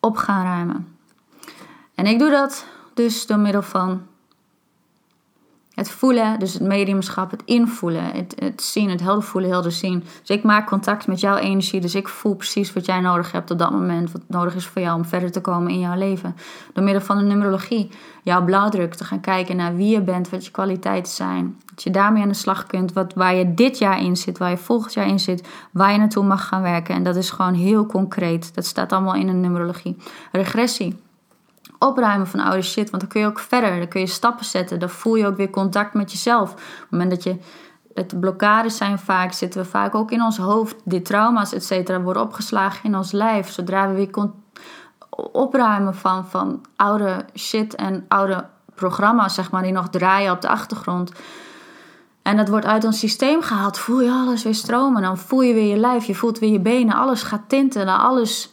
op 0.00 0.16
gaan 0.16 0.44
ruimen. 0.44 0.99
En 2.00 2.06
ik 2.06 2.18
doe 2.18 2.30
dat 2.30 2.66
dus 2.94 3.26
door 3.26 3.38
middel 3.38 3.62
van 3.62 4.02
het 5.74 5.90
voelen, 5.90 6.38
dus 6.38 6.52
het 6.52 6.62
mediumschap, 6.62 7.30
het 7.30 7.42
invoelen, 7.44 8.04
het, 8.04 8.34
het 8.38 8.62
zien, 8.62 8.90
het 8.90 9.00
helder 9.00 9.22
voelen, 9.22 9.50
helder 9.50 9.72
zien. 9.72 10.04
Dus 10.20 10.36
ik 10.36 10.42
maak 10.42 10.66
contact 10.66 11.06
met 11.06 11.20
jouw 11.20 11.36
energie, 11.36 11.80
dus 11.80 11.94
ik 11.94 12.08
voel 12.08 12.34
precies 12.34 12.72
wat 12.72 12.86
jij 12.86 13.00
nodig 13.00 13.32
hebt 13.32 13.50
op 13.50 13.58
dat 13.58 13.70
moment, 13.70 14.12
wat 14.12 14.22
nodig 14.26 14.54
is 14.54 14.66
voor 14.66 14.82
jou 14.82 14.96
om 14.96 15.04
verder 15.04 15.30
te 15.30 15.40
komen 15.40 15.72
in 15.72 15.78
jouw 15.78 15.96
leven. 15.96 16.36
Door 16.72 16.84
middel 16.84 17.02
van 17.02 17.18
de 17.18 17.24
numerologie, 17.24 17.90
jouw 18.22 18.44
blauwdruk, 18.44 18.94
te 18.94 19.04
gaan 19.04 19.20
kijken 19.20 19.56
naar 19.56 19.76
wie 19.76 19.88
je 19.88 20.02
bent, 20.02 20.30
wat 20.30 20.44
je 20.44 20.50
kwaliteiten 20.50 21.12
zijn. 21.12 21.58
Dat 21.74 21.82
je 21.82 21.90
daarmee 21.90 22.22
aan 22.22 22.28
de 22.28 22.34
slag 22.34 22.66
kunt, 22.66 22.92
wat, 22.92 23.14
waar 23.14 23.34
je 23.34 23.54
dit 23.54 23.78
jaar 23.78 24.00
in 24.00 24.16
zit, 24.16 24.38
waar 24.38 24.50
je 24.50 24.56
volgend 24.56 24.94
jaar 24.94 25.08
in 25.08 25.20
zit, 25.20 25.48
waar 25.70 25.92
je 25.92 25.98
naartoe 25.98 26.24
mag 26.24 26.48
gaan 26.48 26.62
werken. 26.62 26.94
En 26.94 27.02
dat 27.02 27.16
is 27.16 27.30
gewoon 27.30 27.54
heel 27.54 27.86
concreet. 27.86 28.54
Dat 28.54 28.66
staat 28.66 28.92
allemaal 28.92 29.14
in 29.14 29.26
de 29.26 29.32
numerologie. 29.32 29.96
Regressie 30.32 30.96
opruimen 31.80 32.26
van 32.26 32.40
oude 32.40 32.62
shit. 32.62 32.90
Want 32.90 33.02
dan 33.02 33.10
kun 33.10 33.20
je 33.20 33.26
ook 33.26 33.38
verder, 33.38 33.78
dan 33.78 33.88
kun 33.88 34.00
je 34.00 34.06
stappen 34.06 34.44
zetten. 34.44 34.78
Dan 34.78 34.88
voel 34.90 35.14
je 35.14 35.26
ook 35.26 35.36
weer 35.36 35.50
contact 35.50 35.94
met 35.94 36.12
jezelf. 36.12 36.50
Op 36.50 36.56
het 36.56 36.90
moment 36.90 37.10
dat 37.10 37.22
je. 37.22 37.36
Het 37.94 38.20
blokkades 38.20 38.76
zijn 38.76 38.98
vaak, 38.98 39.32
zitten 39.32 39.62
we 39.62 39.68
vaak 39.68 39.94
ook 39.94 40.10
in 40.10 40.22
ons 40.22 40.36
hoofd. 40.38 40.76
Die 40.84 41.02
trauma's, 41.02 41.52
et 41.52 41.64
cetera, 41.64 42.00
worden 42.00 42.22
opgeslagen 42.22 42.84
in 42.84 42.96
ons 42.96 43.12
lijf. 43.12 43.50
Zodra 43.50 43.88
we 43.88 43.94
weer 43.94 44.30
opruimen 45.32 45.94
van, 45.94 46.26
van 46.26 46.60
oude 46.76 47.24
shit 47.34 47.74
en 47.74 48.04
oude 48.08 48.44
programma's, 48.74 49.34
zeg 49.34 49.50
maar, 49.50 49.62
die 49.62 49.72
nog 49.72 49.88
draaien 49.88 50.32
op 50.32 50.40
de 50.40 50.48
achtergrond. 50.48 51.12
En 52.22 52.36
dat 52.36 52.48
wordt 52.48 52.66
uit 52.66 52.84
ons 52.84 52.98
systeem 52.98 53.42
gehaald. 53.42 53.78
Voel 53.78 54.00
je 54.00 54.10
alles 54.10 54.42
weer 54.42 54.54
stromen. 54.54 55.02
Dan 55.02 55.18
voel 55.18 55.40
je 55.40 55.54
weer 55.54 55.70
je 55.74 55.80
lijf, 55.80 56.04
je 56.04 56.14
voelt 56.14 56.38
weer 56.38 56.52
je 56.52 56.60
benen. 56.60 56.94
Alles 56.94 57.22
gaat 57.22 57.48
tintelen. 57.48 57.98
Alles. 57.98 58.52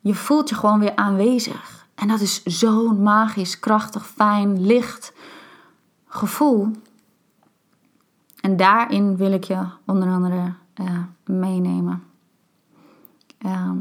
Je 0.00 0.14
voelt 0.14 0.48
je 0.48 0.54
gewoon 0.54 0.80
weer 0.80 0.96
aanwezig. 0.96 1.83
En 1.94 2.08
dat 2.08 2.20
is 2.20 2.42
zo'n 2.42 3.02
magisch, 3.02 3.60
krachtig, 3.60 4.06
fijn, 4.06 4.66
licht 4.66 5.12
gevoel. 6.06 6.70
En 8.40 8.56
daarin 8.56 9.16
wil 9.16 9.32
ik 9.32 9.44
je 9.44 9.64
onder 9.86 10.08
andere 10.08 10.52
uh, 10.80 10.98
meenemen. 11.24 12.02
Ehm, 13.38 13.76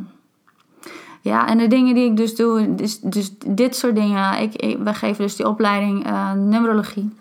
ja, 1.21 1.47
en 1.47 1.57
de 1.57 1.67
dingen 1.67 1.95
die 1.95 2.09
ik 2.09 2.17
dus 2.17 2.35
doe, 2.35 2.75
dus, 2.75 2.99
dus 2.99 3.37
dit 3.47 3.75
soort 3.75 3.95
dingen. 3.95 4.41
Ik, 4.41 4.77
we 4.79 4.93
geven 4.93 5.23
dus 5.23 5.35
die 5.35 5.47
opleiding 5.47 6.07
uh, 6.07 6.31
numerologie. 6.33 7.15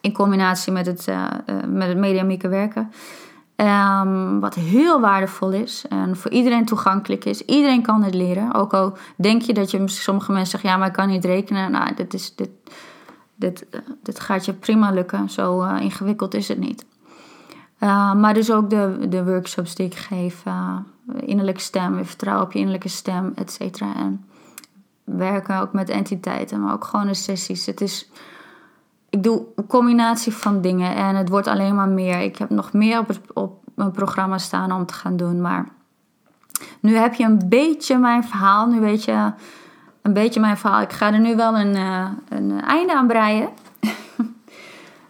In 0.00 0.12
combinatie 0.12 0.72
met 0.72 0.86
het, 0.86 1.06
uh, 1.08 1.26
met 1.66 1.88
het 1.88 2.42
werken. 2.48 2.92
Um, 3.62 4.40
wat 4.40 4.54
heel 4.54 5.00
waardevol 5.00 5.50
is 5.50 5.84
en 5.88 6.16
voor 6.16 6.30
iedereen 6.30 6.64
toegankelijk 6.64 7.24
is. 7.24 7.44
Iedereen 7.44 7.82
kan 7.82 8.02
het 8.02 8.14
leren. 8.14 8.54
Ook 8.54 8.74
al 8.74 8.96
denk 9.16 9.42
je 9.42 9.54
dat 9.54 9.70
je 9.70 9.88
sommige 9.88 10.32
mensen 10.32 10.50
zeggen: 10.50 10.70
ja, 10.70 10.76
maar 10.76 10.86
ik 10.86 10.92
kan 10.92 11.08
niet 11.08 11.24
rekenen. 11.24 11.70
Nou, 11.70 11.94
dit, 11.94 12.14
is, 12.14 12.34
dit, 12.34 12.50
dit, 13.34 13.66
uh, 13.70 13.80
dit 14.02 14.20
gaat 14.20 14.44
je 14.44 14.52
prima 14.52 14.90
lukken. 14.90 15.30
Zo 15.30 15.62
uh, 15.62 15.80
ingewikkeld 15.80 16.34
is 16.34 16.48
het 16.48 16.58
niet. 16.58 16.84
Uh, 17.80 18.14
maar 18.14 18.34
dus 18.34 18.52
ook 18.52 18.70
de, 18.70 19.06
de 19.08 19.24
workshops 19.24 19.74
die 19.74 19.86
ik 19.86 19.94
geef: 19.94 20.42
innerlijke 21.20 21.60
stem, 21.60 22.04
vertrouwen 22.04 22.46
op 22.46 22.52
je 22.52 22.58
innerlijke 22.58 22.88
stem, 22.88 23.32
et 23.34 23.52
cetera. 23.52 23.94
En 23.96 24.24
werken 25.04 25.60
ook 25.60 25.72
met 25.72 25.88
entiteiten, 25.88 26.60
maar 26.60 26.72
ook 26.72 26.84
gewoon 26.84 27.06
de 27.06 27.14
sessies. 27.14 27.66
Het 27.66 27.80
is 27.80 28.10
ik 29.12 29.22
doe 29.22 29.42
een 29.56 29.66
combinatie 29.66 30.32
van 30.32 30.60
dingen 30.60 30.94
en 30.94 31.16
het 31.16 31.28
wordt 31.28 31.46
alleen 31.46 31.74
maar 31.74 31.88
meer. 31.88 32.20
Ik 32.20 32.36
heb 32.36 32.50
nog 32.50 32.72
meer 32.72 32.98
op, 32.98 33.10
op 33.32 33.58
mijn 33.74 33.90
programma 33.90 34.38
staan 34.38 34.72
om 34.72 34.86
te 34.86 34.94
gaan 34.94 35.16
doen. 35.16 35.40
Maar 35.40 35.68
nu 36.80 36.96
heb 36.96 37.14
je 37.14 37.24
een 37.24 37.48
beetje 37.48 37.98
mijn 37.98 38.24
verhaal. 38.24 38.66
Nu 38.66 38.80
weet 38.80 39.04
je 39.04 39.32
een 40.02 40.12
beetje 40.12 40.40
mijn 40.40 40.56
verhaal. 40.56 40.80
Ik 40.80 40.92
ga 40.92 41.12
er 41.12 41.20
nu 41.20 41.36
wel 41.36 41.58
een, 41.58 41.76
uh, 41.76 42.08
een 42.28 42.60
einde 42.60 42.94
aan 42.94 43.06
breien. 43.06 43.48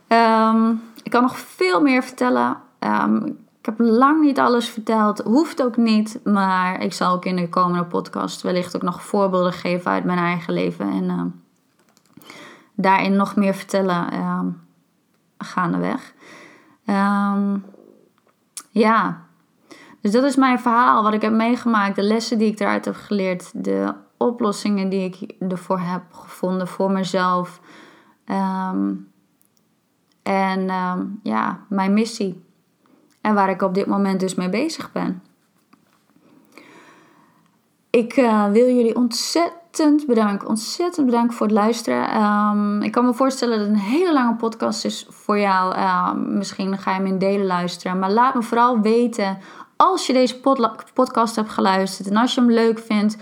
um, 0.08 0.82
ik 1.02 1.10
kan 1.10 1.22
nog 1.22 1.38
veel 1.38 1.82
meer 1.82 2.02
vertellen. 2.02 2.56
Um, 2.78 3.24
ik 3.58 3.66
heb 3.66 3.78
lang 3.78 4.22
niet 4.22 4.38
alles 4.38 4.68
verteld. 4.68 5.18
Hoeft 5.18 5.62
ook 5.62 5.76
niet. 5.76 6.20
Maar 6.24 6.80
ik 6.80 6.92
zal 6.92 7.14
ook 7.14 7.24
in 7.24 7.36
de 7.36 7.48
komende 7.48 7.84
podcast 7.84 8.42
wellicht 8.42 8.76
ook 8.76 8.82
nog 8.82 9.02
voorbeelden 9.02 9.52
geven 9.52 9.90
uit 9.90 10.04
mijn 10.04 10.18
eigen 10.18 10.52
leven. 10.52 10.90
En... 10.90 11.04
Uh, 11.04 11.41
daarin 12.74 13.16
nog 13.16 13.36
meer 13.36 13.54
vertellen 13.54 14.14
uh, 14.14 14.40
gaandeweg. 15.38 16.14
Um, 16.86 17.64
ja, 18.70 19.26
dus 20.00 20.12
dat 20.12 20.24
is 20.24 20.36
mijn 20.36 20.60
verhaal, 20.60 21.02
wat 21.02 21.14
ik 21.14 21.22
heb 21.22 21.32
meegemaakt, 21.32 21.96
de 21.96 22.02
lessen 22.02 22.38
die 22.38 22.52
ik 22.52 22.60
eruit 22.60 22.84
heb 22.84 22.94
geleerd, 22.94 23.64
de 23.64 23.94
oplossingen 24.16 24.88
die 24.88 25.04
ik 25.04 25.34
ervoor 25.50 25.78
heb 25.78 26.02
gevonden 26.12 26.68
voor 26.68 26.90
mezelf. 26.90 27.60
Um, 28.26 29.10
en 30.22 30.70
um, 30.70 31.20
ja, 31.22 31.60
mijn 31.68 31.92
missie. 31.92 32.44
En 33.20 33.34
waar 33.34 33.50
ik 33.50 33.62
op 33.62 33.74
dit 33.74 33.86
moment 33.86 34.20
dus 34.20 34.34
mee 34.34 34.48
bezig 34.48 34.92
ben. 34.92 35.22
Ik 37.90 38.16
uh, 38.16 38.50
wil 38.50 38.66
jullie 38.66 38.96
ontzettend 38.96 39.61
ontzettend 39.72 40.06
bedanken. 40.06 40.48
Ontzettend 40.48 41.06
bedankt 41.06 41.34
voor 41.34 41.46
het 41.46 41.54
luisteren. 41.54 42.08
Ehm, 42.08 42.82
ik 42.82 42.92
kan 42.92 43.04
me 43.04 43.14
voorstellen 43.14 43.58
dat 43.58 43.66
het 43.66 43.76
een 43.76 43.82
hele 43.82 44.12
lange 44.12 44.34
podcast 44.34 44.84
is 44.84 45.06
voor 45.08 45.38
jou. 45.38 45.74
Um, 45.76 46.36
misschien 46.36 46.78
ga 46.78 46.90
je 46.90 46.96
hem 46.96 47.06
in 47.06 47.18
delen 47.18 47.46
luisteren. 47.46 47.98
Maar 47.98 48.10
laat 48.10 48.34
me 48.34 48.42
vooral 48.42 48.80
weten 48.80 49.38
als 49.76 50.06
je 50.06 50.12
deze 50.12 50.40
podcast 50.94 51.36
hebt 51.36 51.50
geluisterd 51.50 52.08
en 52.08 52.16
als 52.16 52.34
je 52.34 52.40
hem 52.40 52.50
leuk 52.50 52.78
vindt. 52.78 53.16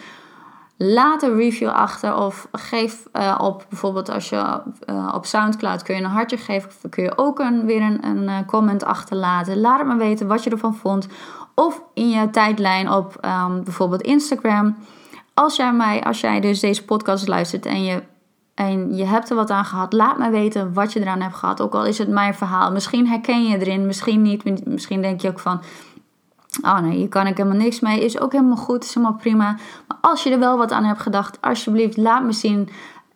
Laat 0.76 1.22
een 1.22 1.36
review 1.36 1.68
achter 1.68 2.16
of 2.16 2.48
geef 2.52 3.06
uh, 3.12 3.38
op 3.40 3.66
bijvoorbeeld 3.68 4.08
als 4.08 4.28
je 4.28 4.60
uh, 4.90 5.12
op 5.14 5.26
Soundcloud 5.26 5.82
kun 5.82 5.94
je 5.94 6.02
een 6.02 6.10
hartje 6.10 6.36
geven, 6.36 6.90
kun 6.90 7.02
je 7.02 7.18
ook 7.18 7.38
een, 7.38 7.66
weer 7.66 7.82
een, 7.82 8.06
een 8.06 8.22
uh, 8.22 8.36
comment 8.46 8.84
achterlaten. 8.84 9.60
Laat 9.60 9.78
het 9.78 9.88
me 9.88 9.96
weten 9.96 10.26
wat 10.26 10.44
je 10.44 10.50
ervan 10.50 10.74
vond. 10.74 11.06
Of 11.54 11.82
in 11.94 12.08
je 12.08 12.30
tijdlijn 12.30 12.90
op 12.90 13.18
um, 13.24 13.64
bijvoorbeeld 13.64 14.02
Instagram 14.02 14.76
als 15.34 15.56
jij 15.56 15.72
mij, 15.72 16.02
als 16.02 16.20
jij 16.20 16.40
dus 16.40 16.60
deze 16.60 16.84
podcast 16.84 17.28
luistert 17.28 17.66
en 17.66 17.84
je, 17.84 18.02
en 18.54 18.96
je 18.96 19.04
hebt 19.04 19.30
er 19.30 19.36
wat 19.36 19.50
aan 19.50 19.64
gehad, 19.64 19.92
laat 19.92 20.18
me 20.18 20.30
weten 20.30 20.72
wat 20.72 20.92
je 20.92 21.00
eraan 21.00 21.20
hebt 21.20 21.34
gehad. 21.34 21.60
Ook 21.60 21.74
al 21.74 21.84
is 21.84 21.98
het 21.98 22.08
mijn 22.08 22.34
verhaal. 22.34 22.72
Misschien 22.72 23.08
herken 23.08 23.44
je 23.44 23.58
erin, 23.58 23.86
misschien 23.86 24.22
niet. 24.22 24.66
Misschien 24.66 25.02
denk 25.02 25.20
je 25.20 25.28
ook 25.28 25.38
van. 25.38 25.60
Oh 26.62 26.78
nee, 26.78 26.96
hier 26.96 27.08
kan 27.08 27.26
ik 27.26 27.36
helemaal 27.36 27.58
niks 27.58 27.80
mee. 27.80 28.04
Is 28.04 28.20
ook 28.20 28.32
helemaal 28.32 28.56
goed, 28.56 28.84
is 28.84 28.94
helemaal 28.94 29.16
prima. 29.16 29.58
Maar 29.88 29.98
als 30.00 30.22
je 30.22 30.30
er 30.30 30.38
wel 30.38 30.56
wat 30.56 30.72
aan 30.72 30.84
hebt 30.84 31.00
gedacht, 31.00 31.40
alsjeblieft, 31.40 31.96
laat 31.96 32.24
me 32.24 32.32
zien. 32.32 32.68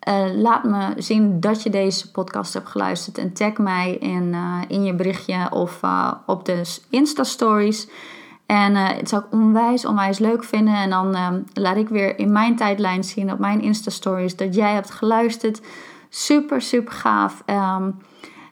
Uh, 0.09 0.25
laat 0.35 0.63
me 0.63 0.93
zien 0.97 1.39
dat 1.39 1.63
je 1.63 1.69
deze 1.69 2.11
podcast 2.11 2.53
hebt 2.53 2.69
geluisterd. 2.69 3.17
En 3.17 3.33
tag 3.33 3.57
mij 3.57 3.95
in, 3.95 4.33
uh, 4.33 4.61
in 4.67 4.83
je 4.83 4.93
berichtje 4.93 5.47
of 5.51 5.79
uh, 5.83 6.11
op 6.25 6.45
de 6.45 6.77
Insta-stories. 6.89 7.87
En 8.45 8.71
uh, 8.71 8.87
het 8.87 9.09
zou 9.09 9.23
ik 9.23 9.31
onwijs, 9.31 9.85
onwijs 9.85 10.19
leuk 10.19 10.43
vinden. 10.43 10.73
En 10.73 10.89
dan 10.89 11.15
uh, 11.15 11.27
laat 11.53 11.75
ik 11.75 11.89
weer 11.89 12.19
in 12.19 12.31
mijn 12.31 12.55
tijdlijn 12.55 13.03
zien 13.03 13.31
op 13.31 13.39
mijn 13.39 13.61
Insta-stories 13.61 14.35
dat 14.35 14.55
jij 14.55 14.73
hebt 14.73 14.91
geluisterd. 14.91 15.61
Super, 16.09 16.61
super 16.61 16.93
gaaf. 16.93 17.43
Um, 17.45 17.97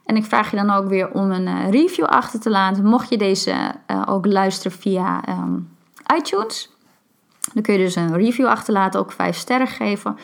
en 0.06 0.16
ik 0.16 0.26
vraag 0.26 0.52
je 0.52 0.58
dan 0.58 0.70
ook 0.70 0.88
weer 0.88 1.12
om 1.12 1.32
een 1.32 1.48
uh, 1.48 1.70
review 1.70 2.06
achter 2.06 2.40
te 2.40 2.50
laten. 2.50 2.86
Mocht 2.86 3.10
je 3.10 3.18
deze 3.18 3.56
ook 4.06 4.26
luisteren 4.26 4.78
via 4.78 5.30
um, 5.30 5.70
iTunes. 6.16 6.72
Dan 7.54 7.64
kun 7.64 7.74
je 7.74 7.80
dus 7.80 7.96
een 7.96 8.16
review 8.16 8.48
achterlaten, 8.48 9.00
ook 9.00 9.12
vijf 9.12 9.36
sterren 9.36 9.68
geven. 9.68 10.18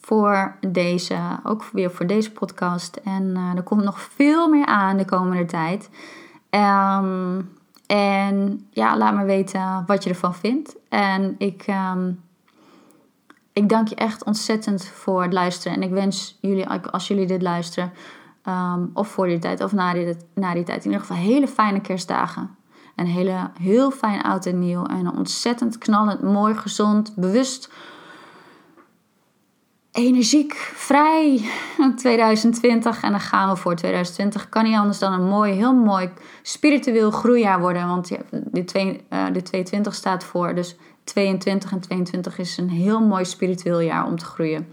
Voor 0.00 0.56
deze, 0.60 1.16
ook 1.44 1.64
weer 1.72 1.90
voor 1.90 2.06
deze 2.06 2.32
podcast. 2.32 2.96
En 3.04 3.52
er 3.56 3.62
komt 3.62 3.84
nog 3.84 4.00
veel 4.00 4.48
meer 4.48 4.66
aan 4.66 4.96
de 4.96 5.04
komende 5.04 5.44
tijd. 5.44 5.90
Um, 6.50 7.58
en 7.96 8.66
ja, 8.70 8.96
laat 8.96 9.14
me 9.14 9.24
weten 9.24 9.84
wat 9.86 10.04
je 10.04 10.10
ervan 10.10 10.34
vindt. 10.34 10.76
En 10.88 11.34
ik, 11.38 11.64
um, 11.92 12.20
ik 13.52 13.68
dank 13.68 13.88
je 13.88 13.94
echt 13.94 14.24
ontzettend 14.24 14.84
voor 14.84 15.22
het 15.22 15.32
luisteren. 15.32 15.76
En 15.76 15.82
ik 15.82 15.90
wens 15.90 16.38
jullie, 16.40 16.68
als 16.68 17.08
jullie 17.08 17.26
dit 17.26 17.42
luisteren, 17.42 17.92
Ehm, 18.42 18.86
of 18.92 19.08
voor 19.08 19.26
die 19.26 19.38
tijd 19.38 19.62
of 19.62 19.72
na 19.72 19.92
die, 19.92 20.16
na 20.34 20.54
die 20.54 20.64
tijd. 20.64 20.84
In 20.84 20.90
ieder 20.90 21.06
geval 21.06 21.22
hele 21.22 21.48
fijne 21.48 21.80
kerstdagen. 21.80 22.56
Een 22.96 23.06
hele, 23.06 23.50
heel 23.60 23.90
fijn 23.90 24.22
oud 24.22 24.46
en 24.46 24.58
nieuw. 24.58 24.84
En 24.84 25.06
een 25.06 25.16
ontzettend 25.16 25.78
knallend, 25.78 26.22
mooi, 26.22 26.54
gezond, 26.54 27.14
bewust, 27.16 27.72
energiek, 30.00 30.54
vrij 30.74 31.50
2020. 31.96 33.02
En 33.02 33.10
dan 33.10 33.20
gaan 33.20 33.48
we 33.48 33.56
voor 33.56 33.74
2020. 33.74 34.48
Kan 34.48 34.64
niet 34.64 34.76
anders 34.76 34.98
dan 34.98 35.12
een 35.12 35.28
mooi, 35.28 35.52
heel 35.52 35.74
mooi 35.74 36.10
spiritueel 36.42 37.10
groeijaar 37.10 37.60
worden. 37.60 37.88
Want 37.88 38.10
de, 38.30 38.64
twee, 38.64 39.06
uh, 39.10 39.24
de 39.32 39.42
22 39.42 39.94
staat 39.94 40.24
voor. 40.24 40.54
Dus 40.54 40.76
22 41.04 41.72
en 41.72 41.80
22 41.80 42.38
is 42.38 42.56
een 42.56 42.70
heel 42.70 43.00
mooi 43.00 43.24
spiritueel 43.24 43.80
jaar 43.80 44.06
om 44.06 44.18
te 44.18 44.24
groeien. 44.24 44.68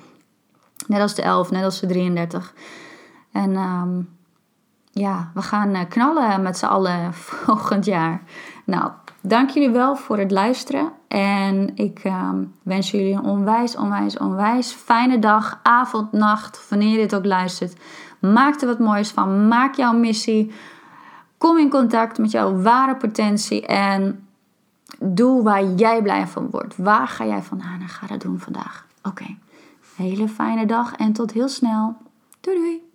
Net 0.87 1.01
als 1.01 1.15
de 1.15 1.21
11, 1.21 1.51
net 1.51 1.63
als 1.63 1.79
de 1.79 1.87
33. 1.87 2.53
En 3.31 3.55
um, 3.55 4.09
ja, 4.91 5.31
we 5.33 5.41
gaan 5.41 5.73
eh, 5.73 5.87
knallen 5.89 6.41
met 6.41 6.57
z'n 6.57 6.65
allen 6.65 7.13
volgend 7.45 7.85
jaar. 7.85 8.21
Nou, 8.65 8.91
dank 9.27 9.49
jullie 9.49 9.69
wel 9.69 9.95
voor 9.95 10.17
het 10.17 10.31
luisteren. 10.31 10.91
En 11.07 11.75
ik 11.75 12.01
um, 12.03 12.53
wens 12.63 12.91
jullie 12.91 13.13
een 13.13 13.23
onwijs, 13.23 13.75
onwijs, 13.75 14.17
onwijs 14.17 14.71
fijne 14.71 15.19
dag, 15.19 15.59
avond, 15.63 16.11
nacht, 16.11 16.69
wanneer 16.69 16.89
je 16.89 16.97
dit 16.97 17.15
ook 17.15 17.25
luistert. 17.25 17.75
Maak 18.19 18.61
er 18.61 18.67
wat 18.67 18.79
moois 18.79 19.11
van. 19.11 19.47
Maak 19.47 19.75
jouw 19.75 19.93
missie. 19.93 20.51
Kom 21.37 21.57
in 21.57 21.69
contact 21.69 22.17
met 22.17 22.31
jouw 22.31 22.61
ware 22.61 22.95
potentie 22.95 23.65
en 23.65 24.27
doe 24.99 25.43
waar 25.43 25.65
jij 25.65 26.01
blij 26.01 26.27
van 26.27 26.49
wordt. 26.51 26.77
Waar 26.77 27.07
ga 27.07 27.25
jij 27.25 27.41
van 27.41 27.61
aan 27.61 27.81
en 27.81 27.87
ga 27.87 28.07
dat 28.07 28.21
doen 28.21 28.39
vandaag? 28.39 28.85
Oké, 29.03 29.37
hele 29.95 30.27
fijne 30.27 30.65
dag 30.65 30.95
en 30.95 31.13
tot 31.13 31.31
heel 31.31 31.49
snel. 31.49 31.95
Doei 32.39 32.57
doei! 32.57 32.86